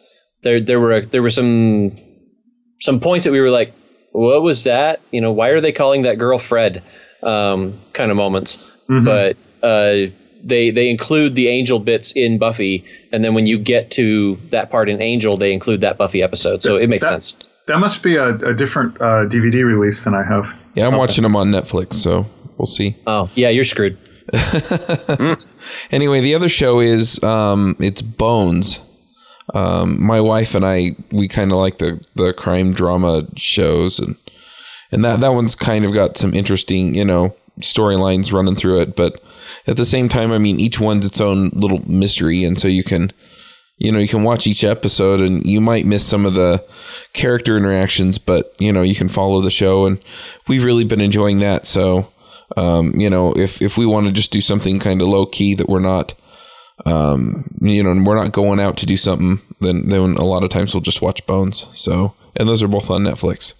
there 0.42 0.60
there 0.60 0.80
were 0.80 1.02
there 1.02 1.22
were 1.22 1.30
some 1.30 1.98
some 2.80 3.00
points 3.00 3.24
that 3.24 3.32
we 3.32 3.40
were 3.40 3.50
like, 3.50 3.74
what 4.12 4.42
was 4.42 4.64
that? 4.64 5.00
You 5.10 5.20
know, 5.20 5.32
why 5.32 5.48
are 5.48 5.60
they 5.60 5.72
calling 5.72 6.02
that 6.02 6.18
girl 6.18 6.38
Fred? 6.38 6.82
Um, 7.22 7.78
kind 7.92 8.10
of 8.10 8.16
moments, 8.16 8.64
mm-hmm. 8.88 9.04
but 9.04 9.36
uh, 9.62 10.10
they 10.42 10.70
they 10.70 10.88
include 10.88 11.34
the 11.34 11.48
Angel 11.48 11.78
bits 11.78 12.12
in 12.12 12.38
Buffy, 12.38 12.84
and 13.12 13.22
then 13.22 13.34
when 13.34 13.46
you 13.46 13.58
get 13.58 13.90
to 13.92 14.36
that 14.50 14.70
part 14.70 14.88
in 14.88 15.02
Angel, 15.02 15.36
they 15.36 15.52
include 15.52 15.82
that 15.82 15.98
Buffy 15.98 16.22
episode. 16.22 16.62
So 16.62 16.76
it 16.76 16.88
makes 16.88 17.04
that, 17.04 17.22
sense. 17.22 17.34
That 17.66 17.78
must 17.78 18.02
be 18.02 18.16
a, 18.16 18.36
a 18.36 18.54
different 18.54 18.96
uh, 18.96 19.26
DVD 19.26 19.64
release 19.64 20.02
than 20.04 20.14
I 20.14 20.22
have. 20.22 20.58
Yeah, 20.74 20.86
I'm 20.86 20.94
okay. 20.94 20.98
watching 20.98 21.22
them 21.22 21.36
on 21.36 21.50
Netflix, 21.50 21.94
so 21.94 22.24
we'll 22.56 22.64
see. 22.64 22.96
Oh 23.06 23.30
yeah, 23.34 23.50
you're 23.50 23.64
screwed. 23.64 23.98
anyway, 25.90 26.20
the 26.22 26.34
other 26.34 26.48
show 26.48 26.80
is 26.80 27.22
um, 27.22 27.76
it's 27.80 28.00
Bones 28.00 28.80
um, 29.54 30.02
my 30.02 30.20
wife 30.20 30.54
and 30.54 30.64
I 30.64 30.96
we 31.10 31.28
kind 31.28 31.52
of 31.52 31.58
like 31.58 31.78
the 31.78 32.04
the 32.14 32.32
crime 32.32 32.72
drama 32.72 33.26
shows 33.36 33.98
and 33.98 34.16
and 34.92 35.04
that 35.04 35.20
that 35.20 35.34
one's 35.34 35.54
kind 35.54 35.84
of 35.84 35.92
got 35.92 36.16
some 36.16 36.34
interesting 36.34 36.94
you 36.94 37.04
know 37.04 37.34
storylines 37.60 38.32
running 38.32 38.54
through 38.54 38.80
it 38.80 38.96
but 38.96 39.22
at 39.66 39.76
the 39.76 39.84
same 39.84 40.08
time 40.08 40.32
I 40.32 40.38
mean 40.38 40.60
each 40.60 40.80
one's 40.80 41.06
its 41.06 41.20
own 41.20 41.48
little 41.50 41.88
mystery 41.90 42.44
and 42.44 42.58
so 42.58 42.68
you 42.68 42.84
can 42.84 43.12
you 43.78 43.90
know 43.90 43.98
you 43.98 44.08
can 44.08 44.22
watch 44.22 44.46
each 44.46 44.62
episode 44.62 45.20
and 45.20 45.44
you 45.44 45.60
might 45.60 45.86
miss 45.86 46.06
some 46.06 46.24
of 46.24 46.34
the 46.34 46.64
character 47.12 47.56
interactions 47.56 48.18
but 48.18 48.54
you 48.58 48.72
know 48.72 48.82
you 48.82 48.94
can 48.94 49.08
follow 49.08 49.40
the 49.40 49.50
show 49.50 49.86
and 49.86 50.00
we've 50.46 50.64
really 50.64 50.84
been 50.84 51.00
enjoying 51.00 51.40
that 51.40 51.66
so 51.66 52.12
um, 52.56 52.94
you 52.98 53.10
know 53.10 53.32
if 53.36 53.60
if 53.60 53.76
we 53.76 53.86
want 53.86 54.06
to 54.06 54.12
just 54.12 54.32
do 54.32 54.40
something 54.40 54.78
kind 54.78 55.00
of 55.00 55.08
low 55.08 55.26
key 55.26 55.54
that 55.54 55.68
we're 55.68 55.80
not 55.80 56.14
um, 56.86 57.50
you 57.60 57.82
know, 57.82 57.90
and 57.90 58.06
we're 58.06 58.20
not 58.20 58.32
going 58.32 58.60
out 58.60 58.76
to 58.78 58.86
do 58.86 58.96
something, 58.96 59.40
then 59.60 59.88
then 59.88 60.16
a 60.16 60.24
lot 60.24 60.44
of 60.44 60.50
times 60.50 60.74
we'll 60.74 60.80
just 60.80 61.02
watch 61.02 61.24
Bones. 61.26 61.66
So, 61.72 62.14
and 62.36 62.48
those 62.48 62.62
are 62.62 62.68
both 62.68 62.90
on 62.90 63.04
Netflix. 63.04 63.54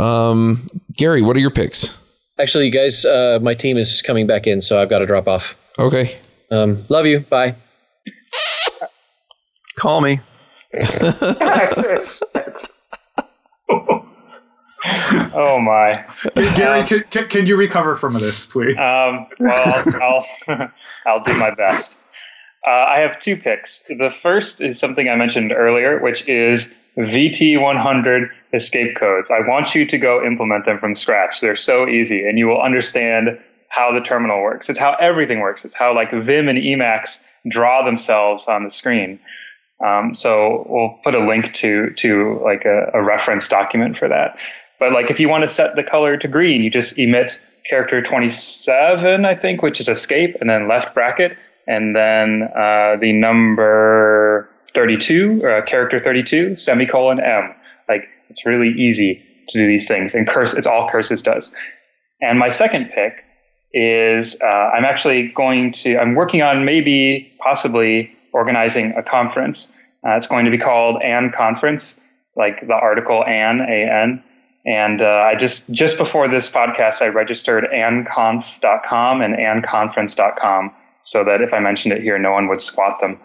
Um, 0.00 0.68
Gary, 0.92 1.22
what 1.22 1.36
are 1.36 1.40
your 1.40 1.50
picks? 1.50 1.96
Actually, 2.38 2.66
you 2.66 2.72
guys, 2.72 3.04
uh, 3.04 3.38
my 3.40 3.54
team 3.54 3.78
is 3.78 4.02
coming 4.02 4.26
back 4.26 4.46
in, 4.46 4.60
so 4.60 4.80
I've 4.80 4.90
got 4.90 4.98
to 4.98 5.06
drop 5.06 5.26
off. 5.26 5.56
Okay. 5.78 6.18
Um, 6.50 6.84
love 6.88 7.06
you. 7.06 7.20
Bye. 7.20 7.56
Call 9.78 10.00
me. 10.00 10.20
oh 15.34 15.58
my, 15.60 16.04
Gary, 16.34 16.80
um, 16.80 16.86
can, 16.86 17.28
can, 17.28 17.46
you 17.46 17.56
recover 17.56 17.94
from 17.94 18.14
this, 18.14 18.44
please? 18.46 18.76
Um, 18.76 19.26
well, 19.38 19.84
I'll, 20.02 20.26
I'll 20.48 20.72
I'll 21.06 21.22
do 21.22 21.34
my 21.34 21.54
best. 21.54 21.96
Uh, 22.66 22.70
I 22.70 22.98
have 23.00 23.20
two 23.22 23.36
picks. 23.36 23.82
The 23.88 24.10
first 24.22 24.60
is 24.60 24.80
something 24.80 25.08
I 25.08 25.16
mentioned 25.16 25.52
earlier, 25.52 26.00
which 26.00 26.28
is 26.28 26.66
VT100 26.98 28.28
escape 28.54 28.96
codes. 28.98 29.30
I 29.30 29.46
want 29.46 29.74
you 29.74 29.86
to 29.86 29.98
go 29.98 30.24
implement 30.24 30.64
them 30.64 30.78
from 30.80 30.96
scratch. 30.96 31.34
They're 31.40 31.56
so 31.56 31.86
easy, 31.86 32.26
and 32.26 32.38
you 32.38 32.46
will 32.46 32.60
understand 32.60 33.38
how 33.68 33.92
the 33.92 34.00
terminal 34.00 34.42
works. 34.42 34.68
It's 34.68 34.78
how 34.78 34.96
everything 35.00 35.40
works. 35.40 35.64
It's 35.64 35.74
how 35.74 35.94
like 35.94 36.10
Vim 36.10 36.48
and 36.48 36.58
Emacs 36.58 37.16
draw 37.48 37.84
themselves 37.84 38.44
on 38.48 38.64
the 38.64 38.70
screen. 38.70 39.20
Um, 39.84 40.14
so 40.14 40.64
we'll 40.68 40.98
put 41.04 41.14
a 41.14 41.24
link 41.24 41.54
to 41.56 41.90
to 41.98 42.40
like 42.42 42.64
a, 42.64 42.98
a 42.98 43.04
reference 43.04 43.46
document 43.48 43.98
for 43.98 44.08
that. 44.08 44.36
But 44.80 44.92
like 44.92 45.10
if 45.10 45.20
you 45.20 45.28
want 45.28 45.44
to 45.44 45.54
set 45.54 45.76
the 45.76 45.82
color 45.82 46.16
to 46.16 46.28
green, 46.28 46.62
you 46.62 46.70
just 46.70 46.98
emit 46.98 47.32
character 47.68 48.02
27, 48.02 49.24
I 49.24 49.34
think, 49.34 49.62
which 49.62 49.80
is 49.80 49.88
escape, 49.88 50.36
and 50.40 50.48
then 50.48 50.68
left 50.68 50.94
bracket, 50.94 51.36
and 51.66 51.94
then 51.94 52.48
uh, 52.54 52.96
the 53.00 53.12
number 53.12 54.48
32, 54.74 55.42
uh, 55.44 55.64
character 55.66 56.00
32, 56.02 56.56
semicolon 56.56 57.20
M. 57.20 57.54
Like, 57.88 58.04
it's 58.28 58.46
really 58.46 58.68
easy 58.68 59.22
to 59.48 59.58
do 59.58 59.66
these 59.66 59.86
things, 59.86 60.14
and 60.14 60.28
curse, 60.28 60.54
it's 60.54 60.66
all 60.66 60.88
curses 60.90 61.22
does. 61.22 61.50
And 62.20 62.38
my 62.38 62.50
second 62.50 62.90
pick 62.94 63.12
is 63.72 64.36
uh, 64.40 64.46
I'm 64.46 64.84
actually 64.84 65.32
going 65.36 65.72
to, 65.84 65.98
I'm 65.98 66.14
working 66.14 66.42
on 66.42 66.64
maybe, 66.64 67.32
possibly 67.42 68.10
organizing 68.32 68.92
a 68.96 69.02
conference. 69.02 69.68
Uh, 70.06 70.16
it's 70.16 70.26
going 70.26 70.44
to 70.44 70.50
be 70.50 70.58
called 70.58 71.02
An 71.02 71.32
Conference, 71.36 71.98
like 72.36 72.60
the 72.66 72.74
article 72.74 73.24
An, 73.24 73.60
A-N. 73.60 74.22
And 74.66 75.00
uh, 75.00 75.04
I 75.04 75.34
just 75.38 75.62
just 75.70 75.96
before 75.96 76.28
this 76.28 76.50
podcast, 76.52 77.00
I 77.00 77.06
registered 77.06 77.64
anconf.com 77.72 79.22
and 79.22 79.34
anconference.com 79.36 80.74
so 81.04 81.24
that 81.24 81.40
if 81.40 81.52
I 81.52 81.60
mentioned 81.60 81.92
it 81.92 82.02
here, 82.02 82.18
no 82.18 82.32
one 82.32 82.48
would 82.48 82.60
squat 82.60 83.00
them. 83.00 83.20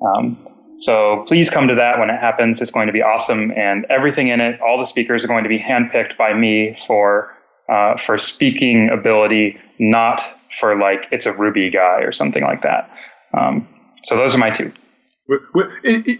Um, 0.00 0.48
so 0.80 1.24
please 1.28 1.50
come 1.50 1.68
to 1.68 1.74
that 1.74 1.98
when 1.98 2.08
it 2.08 2.18
happens. 2.18 2.62
It's 2.62 2.70
going 2.70 2.86
to 2.86 2.94
be 2.94 3.02
awesome, 3.02 3.50
and 3.52 3.84
everything 3.90 4.28
in 4.28 4.40
it, 4.40 4.58
all 4.60 4.78
the 4.78 4.86
speakers 4.86 5.22
are 5.22 5.28
going 5.28 5.44
to 5.44 5.48
be 5.50 5.58
handpicked 5.58 6.16
by 6.16 6.32
me 6.32 6.78
for 6.86 7.30
uh, 7.70 7.94
for 8.06 8.16
speaking 8.16 8.88
ability, 8.90 9.58
not 9.78 10.20
for 10.60 10.78
like 10.78 11.08
it's 11.10 11.26
a 11.26 11.32
Ruby 11.32 11.70
guy 11.70 12.00
or 12.00 12.12
something 12.12 12.42
like 12.42 12.62
that. 12.62 12.90
Um, 13.38 13.68
so 14.04 14.16
those 14.16 14.34
are 14.34 14.38
my 14.38 14.56
two. 14.56 14.72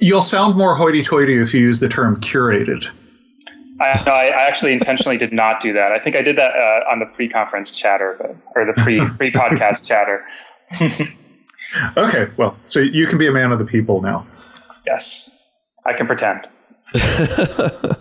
You'll 0.01 0.21
sound 0.21 0.57
more 0.57 0.75
hoity-toity 0.75 1.41
if 1.41 1.55
you 1.55 1.61
use 1.61 1.81
the 1.81 1.89
term 1.89 2.21
curated. 2.21 2.89
I, 3.81 4.03
no, 4.07 4.13
I, 4.13 4.27
I 4.27 4.47
actually 4.47 4.73
intentionally 4.73 5.19
did 5.19 5.33
not 5.33 5.63
do 5.63 5.73
that. 5.75 5.93
I 5.93 5.99
think 5.99 6.17
I 6.17 6.23
did 6.23 6.37
that 6.39 6.53
uh, 6.53 6.91
on 6.91 6.99
the 6.99 7.07
pre-conference 7.07 7.77
chatter, 7.77 8.17
but, 8.19 8.31
or 8.55 8.65
the 8.65 8.73
pre 8.83 9.01
pre-podcast 9.17 9.85
chatter. 9.87 10.25
okay, 11.97 12.29
well, 12.37 12.57
so 12.65 12.81
you 12.81 13.07
can 13.07 13.19
be 13.19 13.27
a 13.27 13.33
man 13.33 13.53
of 13.53 13.59
the 13.59 13.65
people 13.65 14.01
now. 14.01 14.27
Yes, 14.87 15.31
I 15.85 15.93
can 15.93 16.07
pretend. 16.07 16.47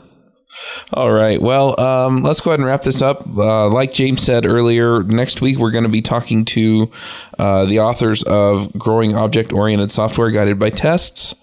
All 0.93 1.11
right. 1.11 1.41
Well, 1.41 1.77
um, 1.79 2.23
let's 2.23 2.39
go 2.39 2.51
ahead 2.51 2.59
and 2.59 2.67
wrap 2.67 2.81
this 2.81 3.01
up. 3.01 3.27
Uh, 3.27 3.67
like 3.67 3.91
James 3.91 4.21
said 4.21 4.45
earlier, 4.45 5.03
next 5.03 5.41
week 5.41 5.57
we're 5.57 5.71
going 5.71 5.83
to 5.83 5.89
be 5.89 6.01
talking 6.01 6.45
to 6.45 6.89
uh, 7.37 7.65
the 7.65 7.79
authors 7.79 8.23
of 8.23 8.71
Growing 8.73 9.15
Object 9.15 9.51
Oriented 9.51 9.91
Software 9.91 10.31
Guided 10.31 10.57
by 10.57 10.69
Tests. 10.69 11.35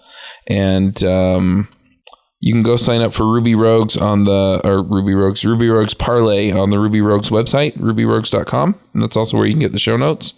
and 0.47 1.03
um, 1.03 1.67
you 2.43 2.51
can 2.51 2.61
go 2.61 2.75
sign 2.75 2.99
up 2.99 3.13
for 3.13 3.25
Ruby 3.25 3.55
Rogues 3.55 3.95
on 3.95 4.25
the 4.25 4.59
or 4.65 4.83
Ruby 4.83 5.13
Rogues 5.13 5.45
Ruby 5.45 5.69
Rogues 5.69 5.93
Parlay 5.93 6.51
on 6.51 6.71
the 6.71 6.77
Ruby 6.77 6.99
Rogues 6.99 7.29
website, 7.29 7.77
rubyrogues.com, 7.77 8.77
and 8.93 9.01
that's 9.01 9.15
also 9.15 9.37
where 9.37 9.45
you 9.45 9.53
can 9.53 9.61
get 9.61 9.71
the 9.71 9.79
show 9.79 9.95
notes. 9.95 10.33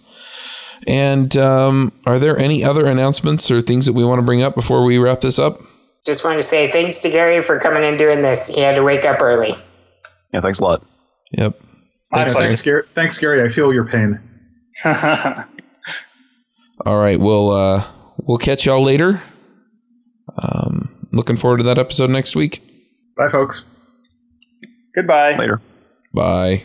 And 0.86 1.36
um, 1.36 1.90
are 2.06 2.20
there 2.20 2.38
any 2.38 2.62
other 2.62 2.86
announcements 2.86 3.50
or 3.50 3.60
things 3.60 3.86
that 3.86 3.94
we 3.94 4.04
want 4.04 4.20
to 4.20 4.22
bring 4.22 4.40
up 4.40 4.54
before 4.54 4.84
we 4.84 4.98
wrap 4.98 5.20
this 5.20 5.36
up? 5.36 5.60
Just 6.04 6.24
want 6.24 6.38
to 6.38 6.44
say 6.44 6.70
thanks 6.70 7.00
to 7.00 7.10
Gary 7.10 7.42
for 7.42 7.58
coming 7.58 7.82
and 7.82 7.98
doing 7.98 8.22
this. 8.22 8.46
He 8.46 8.60
had 8.60 8.76
to 8.76 8.84
wake 8.84 9.04
up 9.04 9.20
early. 9.20 9.58
Yeah, 10.32 10.42
thanks 10.42 10.60
a 10.60 10.62
lot. 10.62 10.84
Yep. 11.32 11.58
Thanks, 12.14 12.34
thanks, 12.34 12.62
Gary. 12.62 12.84
Thanks, 12.94 13.18
Gary. 13.18 13.42
I 13.42 13.48
feel 13.48 13.74
your 13.74 13.84
pain. 13.84 14.20
All 14.84 14.94
right, 16.98 17.18
we'll 17.18 17.50
uh, 17.50 17.84
we'll 18.18 18.38
catch 18.38 18.64
y'all 18.64 18.84
later. 18.84 19.24
Um, 20.40 20.75
looking 21.16 21.36
forward 21.36 21.58
to 21.58 21.64
that 21.64 21.78
episode 21.78 22.10
next 22.10 22.36
week. 22.36 22.62
Bye, 23.16 23.28
folks. 23.28 23.64
Goodbye. 24.94 25.36
Later. 25.36 25.60
Bye. 26.12 26.64